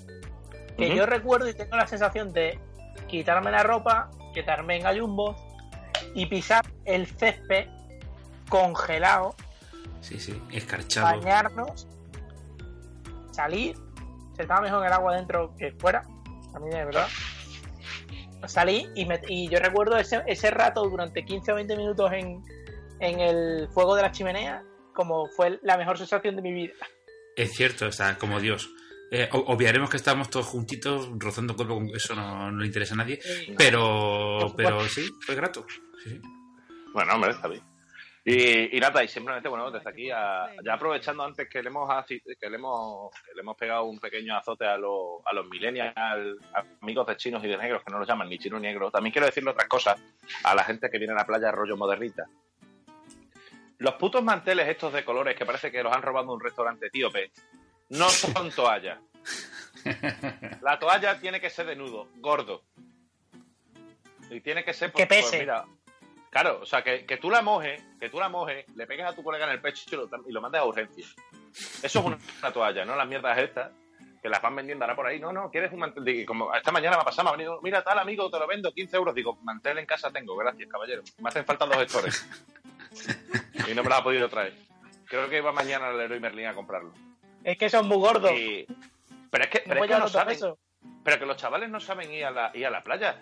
Que 0.78 0.96
yo 0.96 1.06
recuerdo 1.06 1.48
y 1.50 1.54
tengo 1.54 1.76
la 1.76 1.88
sensación 1.88 2.32
de 2.34 2.60
quitarme 3.08 3.52
la 3.52 3.64
ropa, 3.64 4.10
quitarme 4.34 4.78
en 4.78 4.84
gallumbos 4.84 5.36
y 6.14 6.28
pisar 6.28 6.66
el 6.86 7.08
césped 7.08 7.68
congelado, 8.50 9.36
Sí, 10.08 10.20
sí, 10.20 10.42
escarchado. 10.52 11.20
bañarnos, 11.20 11.88
salir, 13.32 13.76
se 14.36 14.44
estaba 14.44 14.62
mejor 14.62 14.80
en 14.82 14.88
el 14.88 14.94
agua 14.94 15.16
dentro 15.16 15.54
que 15.58 15.72
fuera, 15.74 16.04
a 16.54 16.60
mí 16.60 16.70
de 16.70 16.86
verdad. 16.86 17.08
Salí 18.46 18.88
y, 18.96 19.06
me- 19.06 19.22
y 19.28 19.50
yo 19.50 19.60
recuerdo 19.60 19.98
ese, 19.98 20.22
ese 20.28 20.52
rato 20.52 20.84
durante 20.88 21.26
15 21.26 21.52
o 21.52 21.56
20 21.56 21.76
minutos 21.76 22.12
en, 22.14 22.44
en 23.00 23.20
el 23.20 23.68
fuego 23.70 23.96
de 23.96 24.04
la 24.04 24.12
chimenea 24.12 24.64
como 24.94 25.28
fue 25.28 25.60
la 25.64 25.78
mejor 25.78 25.98
sensación 25.98 26.36
de 26.36 26.42
mi 26.42 26.52
vida. 26.54 26.74
Es 27.36 27.54
cierto, 27.54 27.88
está 27.88 28.18
como 28.18 28.40
Dios. 28.40 28.70
Eh, 29.12 29.30
o- 29.32 29.54
obviaremos 29.54 29.90
que 29.90 29.98
estamos 29.98 30.30
todos 30.30 30.46
juntitos, 30.48 31.10
rozando 31.18 31.56
cuerpo, 31.56 31.76
con 31.76 31.90
eso 31.96 32.16
no, 32.16 32.52
no 32.52 32.60
le 32.60 32.66
interesa 32.68 32.94
a 32.94 32.98
nadie. 32.98 33.20
Pero, 33.58 34.54
pero 34.56 34.82
sí, 34.88 35.08
fue 35.26 35.36
grato. 35.36 35.66
Sí, 36.04 36.10
sí. 36.12 36.22
Bueno, 36.94 37.14
hombre, 37.14 37.32
está 37.32 37.48
bien. 37.48 37.62
Y, 38.30 38.76
y 38.76 38.80
nada, 38.82 39.02
y 39.06 39.08
simplemente, 39.08 39.48
bueno, 39.48 39.72
desde 39.72 39.90
aquí, 39.90 40.12
a- 40.12 40.50
ya 40.62 40.74
aprovechando 40.74 41.24
antes 41.24 41.48
que 41.48 41.64
le 41.64 41.70
hemos 41.70 41.90
que 42.06 42.50
le 42.50 42.56
hemos, 42.58 43.10
que 43.24 43.34
le 43.34 43.40
hemos 43.40 43.56
pegado 43.56 43.86
un 43.86 44.00
pequeño 44.00 44.36
azote 44.36 44.66
a, 44.66 44.76
los 44.78 45.26
a 45.26 45.34
los 45.34 45.48
millennials, 45.48 46.38
amigos 46.82 47.08
de 47.08 47.16
chinos 47.16 47.42
y 47.46 47.48
de 47.48 47.58
negros, 47.58 47.84
que 47.86 47.92
no 47.92 48.00
los 48.00 48.06
llaman 48.08 48.28
ni 48.28 48.38
chino 48.38 48.60
ni 48.60 48.68
negro, 48.68 48.92
también 48.92 49.14
quiero 49.14 49.28
decirle 49.28 49.52
otras 49.52 49.70
cosas 49.70 49.98
a 50.44 50.54
la 50.54 50.66
gente 50.66 50.90
que 50.90 50.98
viene 50.98 51.14
a 51.14 51.18
la 51.18 51.26
playa 51.26 51.52
rollo 51.54 51.78
modernita. 51.78 52.26
Los 53.78 53.94
putos 53.94 54.22
manteles 54.22 54.68
estos 54.68 54.92
de 54.92 55.06
colores 55.06 55.34
que 55.38 55.46
parece 55.46 55.72
que 55.72 55.82
los 55.82 55.96
han 55.96 56.02
robado 56.02 56.28
de 56.28 56.34
un 56.34 56.42
restaurante 56.42 56.88
etíope 56.88 57.32
no 57.92 58.10
son 58.10 58.52
toallas. 58.52 59.00
La 60.62 60.78
toalla 60.78 61.18
tiene 61.18 61.40
que 61.40 61.50
ser 61.50 61.66
de 61.68 61.78
nudo, 61.78 62.10
gordo. 62.18 62.64
Y 64.30 64.42
tiene 64.42 64.66
que 64.66 64.74
ser... 64.74 64.92
Que 64.92 65.06
pues, 65.08 65.24
pese. 65.24 65.40
mira, 65.40 65.64
claro, 66.30 66.60
o 66.62 66.66
sea, 66.66 66.84
que, 66.84 67.06
que 67.06 67.18
tú 67.18 67.30
la 67.30 67.42
mojes, 67.42 67.84
que 68.00 68.10
tú 68.10 68.20
la 68.20 68.30
mojes, 68.30 68.66
le 68.76 68.86
pegues 68.88 69.06
a 69.06 69.14
tu 69.14 69.24
colega 69.24 69.46
en 69.46 69.52
el 69.52 69.62
pecho 69.62 69.84
y 69.92 69.96
lo, 69.96 70.10
y 70.28 70.32
lo 70.32 70.42
mandes 70.42 70.62
a 70.62 70.66
urgencia. 70.66 71.06
Eso 71.84 72.00
es 72.00 72.06
una, 72.06 72.18
una 72.40 72.52
toalla, 72.54 72.86
no 72.86 72.96
las 72.96 73.08
mierdas 73.08 73.38
estas 73.38 73.72
que 74.22 74.30
las 74.30 74.42
van 74.42 74.56
vendiendo 74.56 74.84
ahora 74.84 74.96
por 74.96 75.06
ahí. 75.06 75.20
No, 75.20 75.32
no, 75.32 75.52
¿quieres 75.52 75.72
un 75.72 75.80
mantel? 75.80 76.08
Y 76.10 76.26
como 76.26 76.54
esta 76.54 76.72
mañana 76.72 76.96
me 76.98 77.02
ha 77.04 77.06
pasado, 77.06 77.26
me 77.26 77.30
ha 77.30 77.38
venido, 77.38 77.60
mira, 77.62 77.84
tal 77.84 78.00
amigo, 78.00 78.30
te 78.32 78.40
lo 78.40 78.48
vendo, 78.48 78.72
15 78.74 78.98
euros. 78.98 79.14
Digo, 79.16 79.36
mantel 79.44 79.78
en 79.78 79.86
casa 79.86 80.12
tengo, 80.12 80.36
gracias, 80.36 80.68
caballero. 80.70 81.04
Me 81.20 81.30
hacen 81.30 81.46
falta 81.46 81.66
dos 81.66 81.78
gestores. 81.78 82.28
y 83.70 83.74
no 83.74 83.84
me 83.84 83.90
lo 83.90 83.96
ha 83.96 84.04
podido 84.04 84.28
traer. 84.30 84.54
Creo 85.06 85.30
que 85.30 85.38
iba 85.38 85.52
mañana 85.52 85.90
al 85.90 85.98
Leroy 85.98 86.20
Merlin 86.20 86.48
a 86.48 86.54
comprarlo. 86.56 86.94
Es 87.44 87.58
que 87.58 87.70
son 87.70 87.88
muy 87.88 87.98
gordos. 87.98 88.32
Y- 88.32 88.66
Pero 89.30 89.44
es 89.44 89.50
que, 89.50 89.60
pero 89.66 89.84
es 89.84 89.92
que 89.92 89.98
no 90.00 90.08
saben, 90.10 90.38
pero 91.04 91.20
que 91.20 91.26
los 91.26 91.38
chavales 91.38 91.70
no 91.70 91.80
saben 91.80 92.12
ir 92.12 92.26
a 92.26 92.32
la, 92.32 92.52
ir 92.54 92.66
a 92.66 92.70
la 92.72 92.84
playa. 92.84 93.22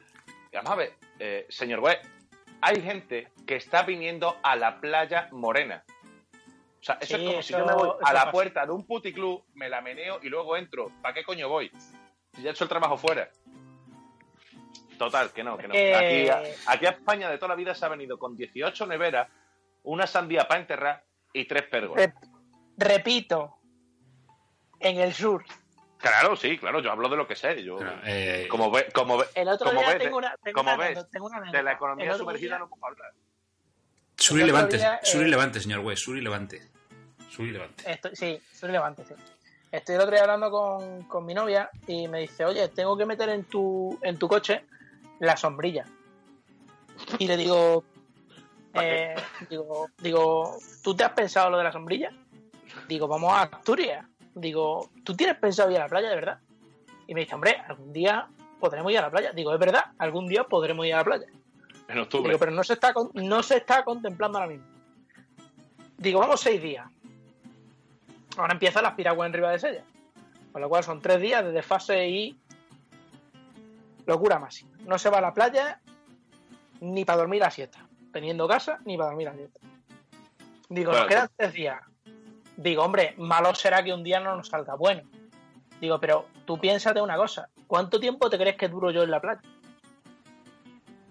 Vamos 0.53 0.71
a 0.71 0.75
ver, 0.75 0.93
eh, 1.19 1.45
señor 1.49 1.81
Webb, 1.81 1.99
hay 2.67 2.81
gente 2.81 3.27
que 3.45 3.55
está 3.57 3.83
viniendo 3.83 4.37
a 4.41 4.55
la 4.55 4.79
playa 4.81 5.29
morena. 5.31 5.83
O 6.79 6.83
sea, 6.85 6.97
eso 6.99 7.15
Sí, 7.17 7.23
es 7.23 7.29
como 7.29 7.41
si 7.43 7.53
yo 7.53 7.65
me 7.65 7.73
voy 7.73 7.89
a 8.03 8.11
la 8.13 8.19
pasa. 8.21 8.31
puerta 8.31 8.65
de 8.65 8.71
un 8.71 8.85
puticlub, 8.87 9.43
me 9.53 9.69
la 9.69 9.81
meneo 9.81 10.19
y 10.23 10.29
luego 10.29 10.57
entro. 10.57 10.91
¿Para 11.01 11.13
qué 11.13 11.23
coño 11.23 11.47
voy? 11.47 11.71
Si 12.33 12.41
ya 12.41 12.49
he 12.49 12.53
hecho 12.53 12.63
el 12.63 12.69
trabajo 12.69 12.97
fuera. 12.97 13.29
Total, 14.97 15.31
que 15.31 15.43
no, 15.43 15.57
que 15.57 15.67
no. 15.67 15.73
Aquí, 15.73 16.29
a, 16.29 16.41
aquí 16.71 16.85
a 16.85 16.89
España 16.91 17.29
de 17.29 17.37
toda 17.37 17.49
la 17.49 17.55
vida 17.55 17.75
se 17.75 17.85
ha 17.85 17.89
venido 17.89 18.17
con 18.17 18.35
18 18.35 18.85
neveras, 18.87 19.29
una 19.83 20.07
sandía 20.07 20.47
para 20.47 20.61
enterrar 20.61 21.03
y 21.33 21.45
tres. 21.45 21.65
Rep- 21.69 22.13
repito, 22.77 23.57
en 24.79 24.99
el 24.99 25.13
sur. 25.13 25.43
Claro, 25.97 26.35
sí, 26.35 26.57
claro, 26.57 26.81
yo 26.81 26.91
hablo 26.91 27.09
de 27.09 27.17
lo 27.17 27.27
que 27.27 27.35
sé. 27.35 27.63
Yo, 27.63 27.77
Pero, 27.77 27.93
eh, 28.03 28.47
como 28.49 28.69
ve, 28.69 28.87
como 28.93 29.17
ve, 29.17 29.25
El 29.33 29.47
otro 29.47 29.67
como 29.69 29.79
día 29.81 29.89
ves, 29.89 29.97
tengo 29.99 30.17
una, 30.17 30.35
tengo 30.43 30.55
como 30.57 30.69
una 30.73 30.77
ves, 30.77 30.87
anécdota, 30.87 31.09
tengo 31.11 31.25
una 31.27 31.51
de 31.51 31.63
la 31.63 31.71
economía 31.71 32.13
sumergida 32.13 32.49
día- 32.49 32.59
no 32.59 32.69
puedo 32.69 32.85
hablar. 32.85 33.11
sur 34.17 34.39
y 34.39 34.43
levante, 34.43 34.77
día, 34.77 34.99
sur 35.03 35.21
y 35.21 35.25
eh, 35.25 35.27
levante, 35.29 35.59
señor 35.59 35.79
Hue, 35.79 35.95
sur 35.95 36.17
y 36.17 36.21
levante. 36.21 36.61
Sur 37.29 37.45
y 37.45 37.51
levante. 37.51 37.91
Estoy, 37.91 38.15
sí, 38.15 38.41
soy 38.53 38.67
relevante, 38.67 39.03
sí. 39.05 39.13
Estoy 39.71 39.95
el 39.95 40.01
otro 40.01 40.11
día 40.13 40.21
hablando 40.21 40.51
con, 40.51 41.03
con 41.03 41.25
mi 41.25 41.33
novia 41.33 41.69
y 41.87 42.07
me 42.07 42.19
dice, 42.21 42.45
oye, 42.45 42.69
tengo 42.69 42.95
que 42.97 43.05
meter 43.05 43.29
en 43.29 43.43
tu, 43.45 43.97
en 44.01 44.17
tu 44.17 44.27
coche 44.27 44.63
la 45.19 45.35
sombrilla. 45.35 45.85
Y 47.19 47.27
le 47.27 47.35
digo, 47.35 47.83
¿Para 48.71 48.87
eh, 48.87 49.15
digo, 49.49 49.89
digo, 49.97 50.57
¿tú 50.83 50.95
te 50.95 51.03
has 51.03 51.11
pensado 51.13 51.49
lo 51.49 51.57
de 51.57 51.63
la 51.65 51.71
sombrilla? 51.71 52.09
Digo, 52.87 53.07
vamos 53.07 53.33
a 53.33 53.41
Asturias. 53.43 54.05
Digo, 54.35 54.89
¿tú 55.03 55.15
tienes 55.15 55.37
pensado 55.37 55.71
ir 55.71 55.77
a 55.77 55.81
la 55.81 55.87
playa 55.87 56.09
de 56.09 56.15
verdad? 56.15 56.39
Y 57.07 57.13
me 57.13 57.21
dice, 57.21 57.35
hombre, 57.35 57.57
algún 57.67 57.93
día 57.93 58.27
podremos 58.59 58.91
ir 58.91 58.99
a 58.99 59.03
la 59.03 59.11
playa. 59.11 59.31
Digo, 59.31 59.53
es 59.53 59.59
verdad, 59.59 59.85
algún 59.97 60.27
día 60.27 60.43
podremos 60.43 60.85
ir 60.85 60.93
a 60.93 60.97
la 60.97 61.03
playa. 61.05 61.27
En 61.87 61.99
octubre. 61.99 62.29
Digo, 62.29 62.39
pero 62.39 62.51
no 62.51 62.63
se 62.63 62.73
está 62.73 62.93
no 63.13 63.43
se 63.43 63.57
está 63.57 63.83
contemplando 63.83 64.37
ahora 64.37 64.51
mismo. 64.51 64.65
Digo, 65.97 66.19
vamos 66.19 66.41
seis 66.41 66.61
días. 66.61 66.85
Ahora 68.37 68.53
empiezan 68.53 68.83
las 68.83 68.93
piraguas 68.93 69.27
en 69.27 69.33
Riva 69.33 69.51
de 69.51 69.59
Sella. 69.59 69.83
Con 70.51 70.61
lo 70.61 70.69
cual 70.69 70.83
son 70.83 71.01
tres 71.01 71.21
días 71.21 71.43
de 71.43 71.51
desfase 71.51 72.07
y 72.09 72.37
locura 74.05 74.39
máxima. 74.39 74.71
No 74.85 74.97
se 74.97 75.09
va 75.09 75.19
a 75.19 75.21
la 75.21 75.33
playa 75.33 75.79
ni 76.81 77.05
para 77.05 77.19
dormir 77.19 77.43
a 77.43 77.51
siesta. 77.51 77.85
Teniendo 78.11 78.47
casa, 78.47 78.79
ni 78.85 78.97
para 78.97 79.09
dormir 79.09 79.29
a 79.29 79.35
siesta. 79.35 79.59
Digo, 80.69 80.91
Bueno, 80.91 81.05
nos 81.05 81.09
quedan 81.09 81.29
tres 81.35 81.53
días. 81.53 81.81
Digo, 82.57 82.83
hombre, 82.83 83.13
malo 83.17 83.53
será 83.53 83.83
que 83.83 83.93
un 83.93 84.03
día 84.03 84.19
no 84.19 84.35
nos 84.35 84.47
salga 84.47 84.75
bueno. 84.75 85.03
Digo, 85.81 85.99
pero 85.99 86.27
tú 86.45 86.57
piénsate 86.57 87.01
una 87.01 87.17
cosa. 87.17 87.49
¿Cuánto 87.67 87.99
tiempo 87.99 88.29
te 88.29 88.37
crees 88.37 88.55
que 88.55 88.69
duro 88.69 88.91
yo 88.91 89.03
en 89.03 89.11
la 89.11 89.19
playa? 89.19 89.41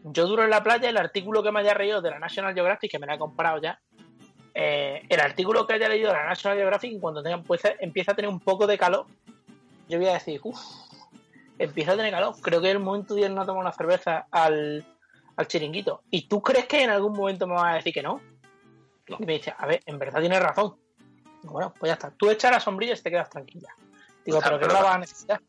Yo 0.05 0.27
duro 0.27 0.45
en 0.45 0.51
la 0.51 0.63
playa, 0.63 0.89
el 0.89 0.97
artículo 0.97 1.43
que 1.43 1.51
me 1.51 1.61
haya 1.61 1.75
leído 1.75 2.01
de 2.01 2.11
la 2.11 2.19
National 2.19 2.55
Geographic, 2.55 2.91
que 2.91 2.99
me 2.99 3.07
la 3.07 3.15
he 3.15 3.19
comprado 3.19 3.61
ya, 3.61 3.81
eh, 4.55 5.03
el 5.09 5.21
artículo 5.21 5.67
que 5.67 5.75
haya 5.75 5.89
leído 5.89 6.09
de 6.13 6.17
la 6.17 6.27
National 6.27 6.59
Geographic, 6.59 7.01
cuando 7.01 7.23
tenga, 7.23 7.37
empieza, 7.37 7.71
empieza 7.81 8.13
a 8.13 8.15
tener 8.15 8.31
un 8.31 8.41
poco 8.41 8.67
de 8.67 8.79
calor, 8.79 9.07
yo 9.89 9.99
voy 9.99 10.09
a 10.09 10.15
decir, 10.15 10.41
uff, 10.45 10.61
empieza 11.59 11.93
a 11.93 11.97
tener 11.97 12.13
calor. 12.13 12.35
Creo 12.41 12.61
que 12.61 12.71
el 12.71 12.79
momento 12.79 13.15
de 13.15 13.27
a 13.27 13.29
tomar 13.29 13.57
una 13.57 13.73
cerveza 13.73 14.27
al, 14.31 14.85
al 15.37 15.47
chiringuito. 15.47 16.03
¿Y 16.11 16.29
tú 16.29 16.41
crees 16.41 16.67
que 16.67 16.83
en 16.83 16.91
algún 16.91 17.13
momento 17.13 17.47
me 17.47 17.55
vas 17.55 17.73
a 17.73 17.77
decir 17.77 17.93
que 17.93 18.03
no? 18.03 18.21
No. 19.09 19.17
Y 19.19 19.27
me 19.27 19.35
dice, 19.35 19.53
a 19.57 19.67
ver, 19.67 19.81
en 19.87 19.99
verdad 19.99 20.21
tienes 20.21 20.41
razón. 20.41 20.77
Digo, 21.45 21.53
bueno, 21.53 21.75
pues 21.79 21.91
ya 21.91 21.93
está. 21.93 22.11
Tú 22.11 22.31
echas 22.31 22.51
la 22.51 22.59
sombrilla 22.59 22.95
y 22.95 23.03
te 23.03 23.11
quedas 23.11 23.29
tranquila. 23.29 23.69
Digo, 24.25 24.41
Claro, 24.41 24.57
pero 24.57 24.59
que 24.59 24.65
no 24.65 24.69
pero- 24.69 24.81
la 24.83 24.83
vas 24.89 24.97
a 24.97 24.99
necesitar. 24.99 25.41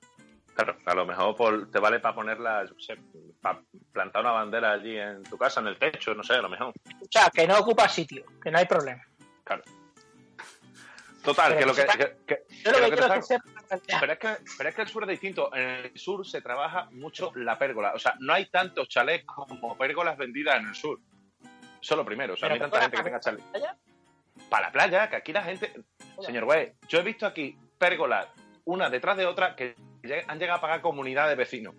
Claro, 0.53 0.77
a 0.85 0.93
lo 0.93 1.05
mejor 1.05 1.35
por- 1.37 1.71
te 1.71 1.79
vale 1.79 1.99
para 2.01 2.15
ponerla, 2.15 2.65
yo 2.65 2.75
qué 2.75 2.83
sé, 2.83 2.97
para 3.41 3.61
plantar 3.93 4.21
una 4.23 4.31
bandera 4.31 4.73
allí 4.73 4.97
en 4.97 5.23
tu 5.23 5.37
casa, 5.37 5.61
en 5.61 5.67
el 5.67 5.77
techo, 5.79 6.13
no 6.13 6.21
sé, 6.23 6.33
a 6.33 6.41
lo 6.41 6.49
mejor. 6.49 6.67
O 6.67 7.07
sea, 7.09 7.29
que 7.33 7.47
no 7.47 7.57
ocupa 7.59 7.87
sitio, 7.87 8.25
que 8.43 8.51
no 8.51 8.57
hay 8.57 8.65
problema. 8.65 9.01
Claro. 9.45 9.63
Total, 11.23 11.53
Pero 11.55 11.59
que 11.59 11.65
lo 11.65 11.73
que. 11.73 11.81
sepa- 11.81 11.97
que- 11.97 12.17
que- 12.25 12.43
Yo 12.63 12.71
lo 12.71 12.77
que 12.77 12.81
que 12.81 12.81
lo 12.81 12.89
que 12.89 12.95
quiero 12.97 13.07
te 13.13 13.19
es 13.19 13.27
que 13.27 13.33
saco- 13.35 13.47
sepa 13.47 13.99
pero 13.99 14.13
es, 14.13 14.19
que, 14.19 14.37
pero 14.57 14.69
es 14.69 14.75
que 14.75 14.81
el 14.81 14.87
sur 14.89 15.03
es 15.03 15.09
distinto. 15.09 15.55
En 15.55 15.69
el 15.69 15.97
sur 15.97 16.25
se 16.27 16.41
trabaja 16.41 16.87
mucho 16.91 17.31
la 17.35 17.57
pérgola. 17.57 17.93
O 17.95 17.99
sea, 17.99 18.13
no 18.19 18.33
hay 18.33 18.45
tantos 18.49 18.87
chalés 18.89 19.23
como 19.25 19.77
pérgolas 19.77 20.17
vendidas 20.17 20.57
en 20.59 20.67
el 20.67 20.75
sur. 20.75 20.99
Eso 21.81 21.93
es 21.93 21.97
lo 21.97 22.05
primero. 22.05 22.33
O 22.33 22.37
sea, 22.37 22.47
no 22.49 22.53
hay 22.55 22.59
tanta 22.59 22.81
gente 22.81 22.97
que 22.97 23.03
tenga 23.03 23.19
chalés. 23.19 23.43
playa. 23.51 23.75
Para 24.49 24.67
la 24.67 24.71
playa, 24.71 25.09
que 25.09 25.15
aquí 25.15 25.33
la 25.33 25.43
gente. 25.43 25.73
Señor 26.21 26.45
güey, 26.45 26.73
yo 26.87 26.99
he 26.99 27.03
visto 27.03 27.25
aquí 27.25 27.57
pérgolas 27.77 28.27
una 28.65 28.89
detrás 28.89 29.17
de 29.17 29.25
otra 29.25 29.55
que 29.55 29.75
han 30.27 30.39
llegado 30.39 30.57
a 30.57 30.61
pagar 30.61 30.81
comunidad 30.81 31.27
de 31.29 31.35
vecinos. 31.35 31.75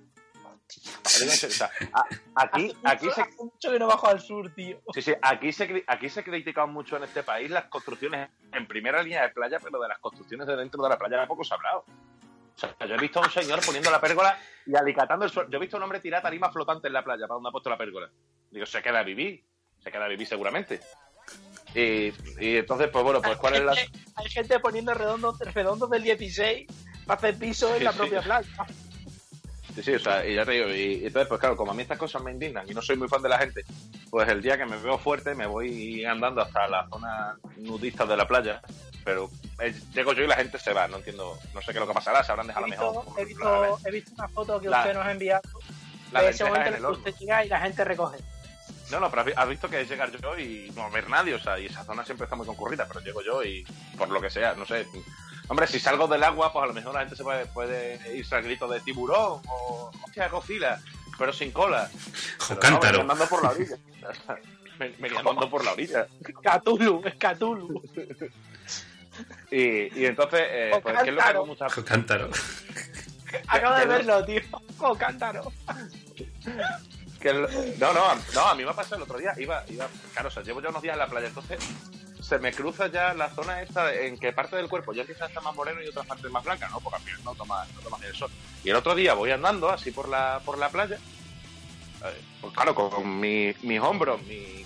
Aquí, 2.34 2.76
aquí 2.82 3.10
se 3.10 3.20
hace 3.20 3.36
mucho 3.38 3.70
que 3.70 3.78
no 3.78 3.86
bajo 3.86 4.08
al 4.08 4.20
sur, 4.20 4.52
tío. 4.52 4.80
Sí, 4.92 5.00
sí, 5.00 5.14
aquí 5.22 5.52
se, 5.52 5.84
aquí 5.86 6.08
se 6.08 6.24
critican 6.24 6.72
mucho 6.72 6.96
en 6.96 7.04
este 7.04 7.22
país 7.22 7.50
las 7.50 7.66
construcciones 7.66 8.30
en 8.52 8.66
primera 8.66 9.02
línea 9.02 9.22
de 9.22 9.28
playa, 9.28 9.58
pero 9.62 9.80
de 9.80 9.88
las 9.88 9.98
construcciones 9.98 10.46
de 10.46 10.56
dentro 10.56 10.82
de 10.82 10.88
la 10.88 10.98
playa 10.98 11.26
poco 11.26 11.44
se 11.44 11.54
ha 11.54 11.56
hablado. 11.56 11.84
O 12.56 12.58
sea, 12.58 12.74
yo 12.80 12.94
he 12.94 12.98
visto 12.98 13.20
a 13.20 13.22
un 13.22 13.30
señor 13.30 13.64
poniendo 13.64 13.90
la 13.90 14.00
pérgola 14.00 14.38
y 14.66 14.74
alicatando 14.74 15.24
el 15.24 15.30
suelo. 15.30 15.48
Yo 15.50 15.58
he 15.58 15.60
visto 15.60 15.76
a 15.76 15.78
un 15.78 15.84
hombre 15.84 16.00
tirar 16.00 16.22
tarima 16.22 16.50
flotante 16.50 16.88
en 16.88 16.94
la 16.94 17.04
playa 17.04 17.26
para 17.26 17.34
donde 17.34 17.48
ha 17.48 17.52
puesto 17.52 17.70
la 17.70 17.78
pérgola. 17.78 18.10
Digo, 18.50 18.66
se 18.66 18.82
queda 18.82 19.00
a 19.00 19.02
vivir. 19.02 19.44
Se 19.78 19.92
queda 19.92 20.06
a 20.06 20.08
vivir 20.08 20.26
seguramente. 20.26 20.80
Y, 21.76 22.12
y 22.40 22.56
entonces, 22.56 22.88
pues 22.90 23.04
bueno, 23.04 23.20
pues 23.20 23.36
cuál 23.36 23.54
es 23.56 23.62
la... 23.64 23.72
Hay 24.14 24.30
gente- 24.30 24.58
poniendo 24.60 24.94
redondos, 24.94 25.38
redondos 25.40 25.90
del 25.90 26.02
16 26.02 26.66
para 27.06 27.18
hacer 27.18 27.36
piso 27.38 27.68
en 27.72 27.78
Sí, 27.78 27.84
la 27.84 27.92
sí. 27.92 27.98
propia 27.98 28.22
playa. 28.22 28.48
Sí, 29.74 29.82
sí, 29.82 29.92
o 29.92 29.98
sea, 29.98 30.26
y 30.26 30.34
ya 30.34 30.46
te 30.46 30.52
digo, 30.52 30.68
y, 30.70 31.02
y 31.02 31.06
entonces, 31.06 31.28
pues 31.28 31.38
claro, 31.38 31.54
como 31.54 31.72
a 31.72 31.74
mí 31.74 31.82
estas 31.82 31.98
cosas 31.98 32.22
me 32.22 32.30
indignan 32.30 32.66
y 32.66 32.72
no 32.72 32.80
soy 32.80 32.96
muy 32.96 33.08
fan 33.08 33.20
de 33.20 33.28
la 33.28 33.36
gente, 33.38 33.62
pues 34.08 34.26
el 34.30 34.40
día 34.40 34.56
que 34.56 34.64
me 34.64 34.78
veo 34.78 34.96
fuerte 34.96 35.34
me 35.34 35.46
voy 35.46 36.02
andando 36.06 36.40
hasta 36.40 36.66
la 36.66 36.88
zona 36.88 37.36
nudista 37.58 38.06
de 38.06 38.16
la 38.16 38.26
playa, 38.26 38.62
pero 39.04 39.28
llego 39.94 40.14
yo 40.14 40.22
y 40.24 40.28
la 40.28 40.36
gente 40.36 40.58
se 40.58 40.72
va, 40.72 40.88
no 40.88 40.96
entiendo, 40.96 41.38
no 41.52 41.60
sé 41.60 41.66
qué 41.66 41.72
es 41.72 41.80
lo 41.80 41.86
que 41.86 41.92
pasará, 41.92 42.24
se 42.24 42.32
habrán 42.32 42.46
He 42.46 42.48
dejado 42.48 42.66
visto, 42.66 42.94
mejor. 43.04 43.20
he, 43.20 43.24
visto, 43.26 43.78
he 43.84 43.90
visto 43.90 44.10
una 44.14 44.28
foto 44.28 44.58
que 44.60 44.68
La- 44.70 44.78
usted 44.80 44.94
nos 44.94 45.04
ha 45.04 45.12
enviado 45.12 45.42
la 46.10 46.22
de 46.22 46.30
ese 46.30 46.44
momento 46.44 46.68
en 46.68 46.74
el 46.76 46.80
que 46.80 46.86
usted 46.86 47.14
llega 47.18 47.44
y 47.44 47.48
la 47.50 47.60
gente 47.60 47.84
recoge. 47.84 48.16
No, 48.90 49.00
no, 49.00 49.10
pero 49.10 49.20
has 49.22 49.26
vi- 49.26 49.32
has 49.36 49.48
visto 49.48 49.68
que 49.68 49.80
es 49.80 49.88
llegar 49.88 50.10
yo 50.20 50.38
y 50.38 50.70
no 50.76 50.88
ver 50.90 51.08
nadie, 51.10 51.34
o 51.34 51.40
sea, 51.40 51.58
y 51.58 51.66
esa 51.66 51.84
zona 51.84 52.04
siempre 52.04 52.24
está 52.24 52.36
muy 52.36 52.46
concurrida, 52.46 52.86
pero 52.86 53.00
llego 53.00 53.20
yo 53.22 53.42
y 53.42 53.64
por 53.98 54.08
lo 54.10 54.20
que 54.20 54.30
sea, 54.30 54.54
no 54.54 54.64
sé. 54.64 54.86
Hombre, 55.48 55.66
si 55.66 55.78
salgo 55.80 56.06
del 56.08 56.22
agua, 56.24 56.52
pues 56.52 56.62
a 56.62 56.66
lo 56.66 56.72
mejor 56.74 56.94
la 56.94 57.00
gente 57.00 57.16
se 57.16 57.22
puede, 57.24 57.46
puede 57.46 58.16
irse 58.16 58.34
al 58.34 58.42
grito 58.44 58.66
de 58.68 58.80
tiburón 58.80 59.40
o, 59.48 59.90
hostia, 60.04 60.28
Godzilla, 60.28 60.80
pero 61.18 61.32
sin 61.32 61.50
cola. 61.52 61.88
Pero 62.48 62.70
no, 62.70 62.80
venía 62.80 63.00
andando 63.00 63.26
por 63.26 63.42
la 63.42 63.50
orilla. 63.50 63.76
Me- 64.78 65.08
andando 65.08 65.48
por 65.50 65.64
la 65.64 65.72
orilla. 65.72 66.06
Catulu, 66.42 67.02
es 67.06 67.14
Catulu. 67.16 67.82
Y, 69.50 70.00
y 70.00 70.04
entonces, 70.04 70.42
eh, 70.44 70.70
O 70.74 70.80
pues, 70.80 70.94
¿qué 71.02 71.08
es 71.10 71.14
lo 71.16 71.22
que 71.22 71.28
hago 71.28 71.46
muchas 71.46 71.74
cántaro. 71.74 72.28
Acabo 73.48 73.76
de 73.76 73.86
verlo, 73.86 74.24
tío. 74.24 74.40
Con 74.76 74.96
cántaro. 74.98 75.52
Que 77.26 77.76
no, 77.78 77.92
no, 77.92 78.14
no, 78.34 78.40
a 78.46 78.54
mí 78.54 78.64
me 78.64 78.70
ha 78.70 78.74
pasado 78.74 78.96
el 78.96 79.02
otro 79.02 79.18
día. 79.18 79.34
Iba, 79.36 79.64
iba, 79.68 79.88
claro, 80.12 80.28
o 80.28 80.30
sea, 80.30 80.42
llevo 80.42 80.60
ya 80.62 80.68
unos 80.68 80.82
días 80.82 80.94
en 80.94 80.98
la 81.00 81.08
playa, 81.08 81.26
entonces 81.28 81.58
se 82.20 82.38
me 82.38 82.52
cruza 82.52 82.86
ya 82.88 83.14
la 83.14 83.28
zona 83.30 83.62
esta 83.62 83.92
en 83.94 84.18
que 84.18 84.32
parte 84.32 84.56
del 84.56 84.68
cuerpo 84.68 84.92
ya 84.92 85.02
empieza 85.02 85.24
a 85.24 85.28
estar 85.28 85.42
más 85.42 85.54
moreno 85.54 85.82
y 85.82 85.88
otras 85.88 86.06
partes 86.06 86.30
más 86.30 86.42
blancas, 86.44 86.70
¿no? 86.70 86.80
Porque 86.80 86.96
al 86.96 87.02
final 87.02 87.20
no 87.24 87.34
toma, 87.34 87.66
no 87.74 87.80
toma 87.80 87.98
el 88.06 88.14
sol. 88.14 88.30
Y 88.64 88.70
el 88.70 88.76
otro 88.76 88.94
día 88.94 89.14
voy 89.14 89.30
andando 89.30 89.68
así 89.70 89.90
por 89.90 90.08
la, 90.08 90.40
por 90.44 90.58
la 90.58 90.68
playa, 90.70 90.96
eh, 90.96 92.20
pues 92.40 92.52
claro, 92.54 92.74
con 92.74 93.20
mi- 93.20 93.54
mis 93.62 93.80
hombros, 93.80 94.20
mi, 94.22 94.64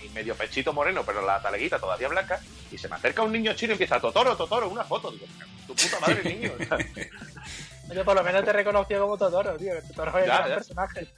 mi 0.00 0.08
medio 0.14 0.34
pechito 0.36 0.72
moreno, 0.72 1.02
pero 1.04 1.22
la 1.24 1.40
taleguita 1.42 1.78
todavía 1.78 2.08
blanca, 2.08 2.40
y 2.70 2.78
se 2.78 2.88
me 2.88 2.96
acerca 2.96 3.22
un 3.22 3.32
niño 3.32 3.54
chino 3.54 3.72
y 3.72 3.74
empieza, 3.74 4.00
Totoro, 4.00 4.36
Totoro, 4.36 4.68
una 4.68 4.84
foto. 4.84 5.10
Digo, 5.10 5.26
tu 5.66 5.74
puta 5.74 5.98
madre, 6.00 6.22
niño. 6.34 6.52
Oye, 7.90 8.04
por 8.04 8.14
lo 8.14 8.22
menos 8.22 8.44
te 8.44 8.52
reconoció 8.52 9.00
como 9.00 9.16
Totoro, 9.16 9.56
tío. 9.56 9.72
que 9.74 9.82
Totoro 9.88 10.10
es 10.10 10.16
el 10.24 10.26
Ya, 10.26 10.36
gran 10.38 10.48
ya. 10.48 10.54
personaje. 10.56 11.08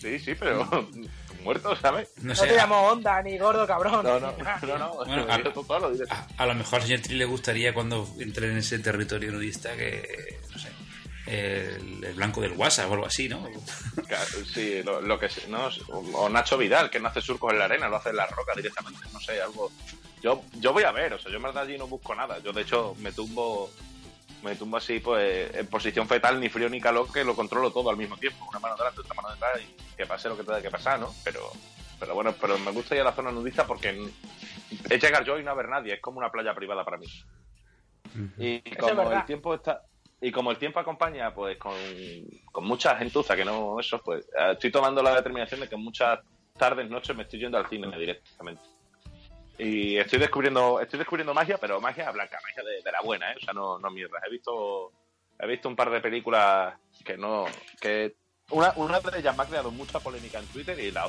sí, 0.00 0.18
sí, 0.18 0.34
pero 0.34 0.68
muerto, 1.42 1.74
¿sabes? 1.76 2.08
No 2.22 2.34
te 2.34 2.50
a, 2.50 2.56
llamo 2.56 2.80
Onda 2.88 3.20
ni 3.22 3.36
gordo 3.38 3.66
cabrón. 3.66 4.04
No, 4.04 4.20
no, 4.20 4.32
no, 4.62 4.78
no. 4.78 4.94
Bueno, 5.04 5.26
a- 5.28 5.42
Totoro, 5.52 5.90
dices. 5.90 6.08
a- 6.10 6.26
a 6.36 6.46
lo 6.46 6.54
mejor 6.54 6.80
al 6.80 6.86
señor 6.86 7.00
Tri 7.00 7.14
le 7.16 7.24
gustaría 7.24 7.74
cuando 7.74 8.08
entre 8.18 8.50
en 8.50 8.58
ese 8.58 8.78
territorio 8.78 9.32
nudista 9.32 9.74
que, 9.76 10.38
no 10.52 10.58
sé, 10.58 10.68
el, 11.26 12.04
el 12.04 12.14
blanco 12.14 12.40
del 12.40 12.52
WhatsApp 12.52 12.90
o 12.90 12.94
algo 12.94 13.06
así, 13.06 13.28
¿no? 13.28 13.42
Claro, 14.08 14.24
Sí, 14.52 14.82
lo, 14.84 15.00
lo 15.00 15.18
que 15.18 15.28
no 15.48 15.68
o 15.88 15.98
o 16.24 16.28
Nacho 16.28 16.56
Vidal, 16.58 16.90
que 16.90 17.00
no 17.00 17.08
hace 17.08 17.20
surcos 17.20 17.52
en 17.52 17.58
la 17.58 17.64
arena, 17.66 17.88
lo 17.88 17.96
hace 17.96 18.10
en 18.10 18.16
la 18.16 18.26
roca 18.26 18.52
directamente, 18.56 19.00
no 19.12 19.20
sé, 19.20 19.40
algo. 19.40 19.70
Yo, 20.22 20.42
yo 20.54 20.72
voy 20.72 20.84
a 20.84 20.92
ver, 20.92 21.14
o 21.14 21.18
sea, 21.18 21.30
yo 21.32 21.38
en 21.38 21.42
verdad 21.42 21.64
allí 21.64 21.76
no 21.76 21.88
busco 21.88 22.14
nada. 22.14 22.38
Yo 22.38 22.52
de 22.52 22.62
hecho 22.62 22.94
me 23.00 23.10
tumbo, 23.12 23.70
me 24.42 24.56
tumbo 24.56 24.76
así, 24.76 24.98
pues, 25.00 25.54
en 25.54 25.66
posición 25.68 26.08
fetal, 26.08 26.40
ni 26.40 26.48
frío 26.48 26.68
ni 26.68 26.80
calor, 26.80 27.10
que 27.12 27.24
lo 27.24 27.34
controlo 27.34 27.70
todo 27.70 27.90
al 27.90 27.96
mismo 27.96 28.16
tiempo, 28.16 28.46
una 28.48 28.58
mano 28.58 28.76
delante, 28.76 29.00
otra 29.00 29.14
mano 29.14 29.30
detrás, 29.30 29.60
y 29.60 29.96
que 29.96 30.06
pase 30.06 30.28
lo 30.28 30.36
que 30.36 30.44
tenga 30.44 30.60
que 30.60 30.70
pasar, 30.70 30.98
¿no? 30.98 31.14
Pero, 31.24 31.40
pero 31.98 32.14
bueno, 32.14 32.34
pero 32.40 32.58
me 32.58 32.72
gusta 32.72 32.94
ir 32.94 33.02
a 33.02 33.04
la 33.04 33.12
zona 33.12 33.30
nudista 33.30 33.66
porque 33.66 34.10
es 34.90 35.02
llegar 35.02 35.24
yo 35.24 35.38
y 35.38 35.44
no 35.44 35.52
haber 35.52 35.68
nadie, 35.68 35.94
es 35.94 36.00
como 36.00 36.18
una 36.18 36.30
playa 36.30 36.54
privada 36.54 36.84
para 36.84 36.98
mí. 36.98 37.06
Y 38.36 38.60
como 38.76 39.10
el 39.10 39.24
tiempo 39.24 39.54
está 39.54 39.82
y 40.20 40.30
como 40.30 40.52
el 40.52 40.56
tiempo 40.56 40.78
acompaña 40.78 41.34
pues 41.34 41.58
con, 41.58 41.74
con 42.52 42.64
mucha 42.64 42.94
gentuza 42.96 43.34
que 43.34 43.44
no 43.44 43.80
eso 43.80 44.00
pues 44.04 44.24
estoy 44.52 44.70
tomando 44.70 45.02
la 45.02 45.16
determinación 45.16 45.60
de 45.60 45.68
que 45.68 45.76
muchas 45.76 46.20
tardes 46.56 46.88
noches 46.88 47.16
me 47.16 47.24
estoy 47.24 47.40
yendo 47.40 47.58
al 47.58 47.68
cine 47.68 47.88
directamente 47.98 48.62
y 49.58 49.96
estoy 49.96 50.18
descubriendo 50.18 50.80
estoy 50.80 50.98
descubriendo 50.98 51.34
magia 51.34 51.58
pero 51.58 51.80
magia 51.80 52.10
blanca 52.10 52.38
magia 52.42 52.62
de, 52.62 52.82
de 52.82 52.92
la 52.92 53.00
buena 53.02 53.32
¿eh? 53.32 53.36
o 53.36 53.40
sea 53.40 53.52
no 53.52 53.78
no 53.78 53.90
mierdas 53.90 54.22
he 54.26 54.30
visto 54.30 54.92
he 55.38 55.46
visto 55.46 55.68
un 55.68 55.76
par 55.76 55.90
de 55.90 56.00
películas 56.00 56.74
que 57.04 57.16
no 57.16 57.46
que 57.80 58.14
una, 58.50 58.72
una 58.76 59.00
de 59.00 59.18
ellas 59.18 59.36
me 59.36 59.42
ha 59.42 59.46
creado 59.46 59.70
mucha 59.70 60.00
polémica 60.00 60.38
en 60.38 60.46
Twitter 60.46 60.78
y 60.78 60.90
la 60.90 61.06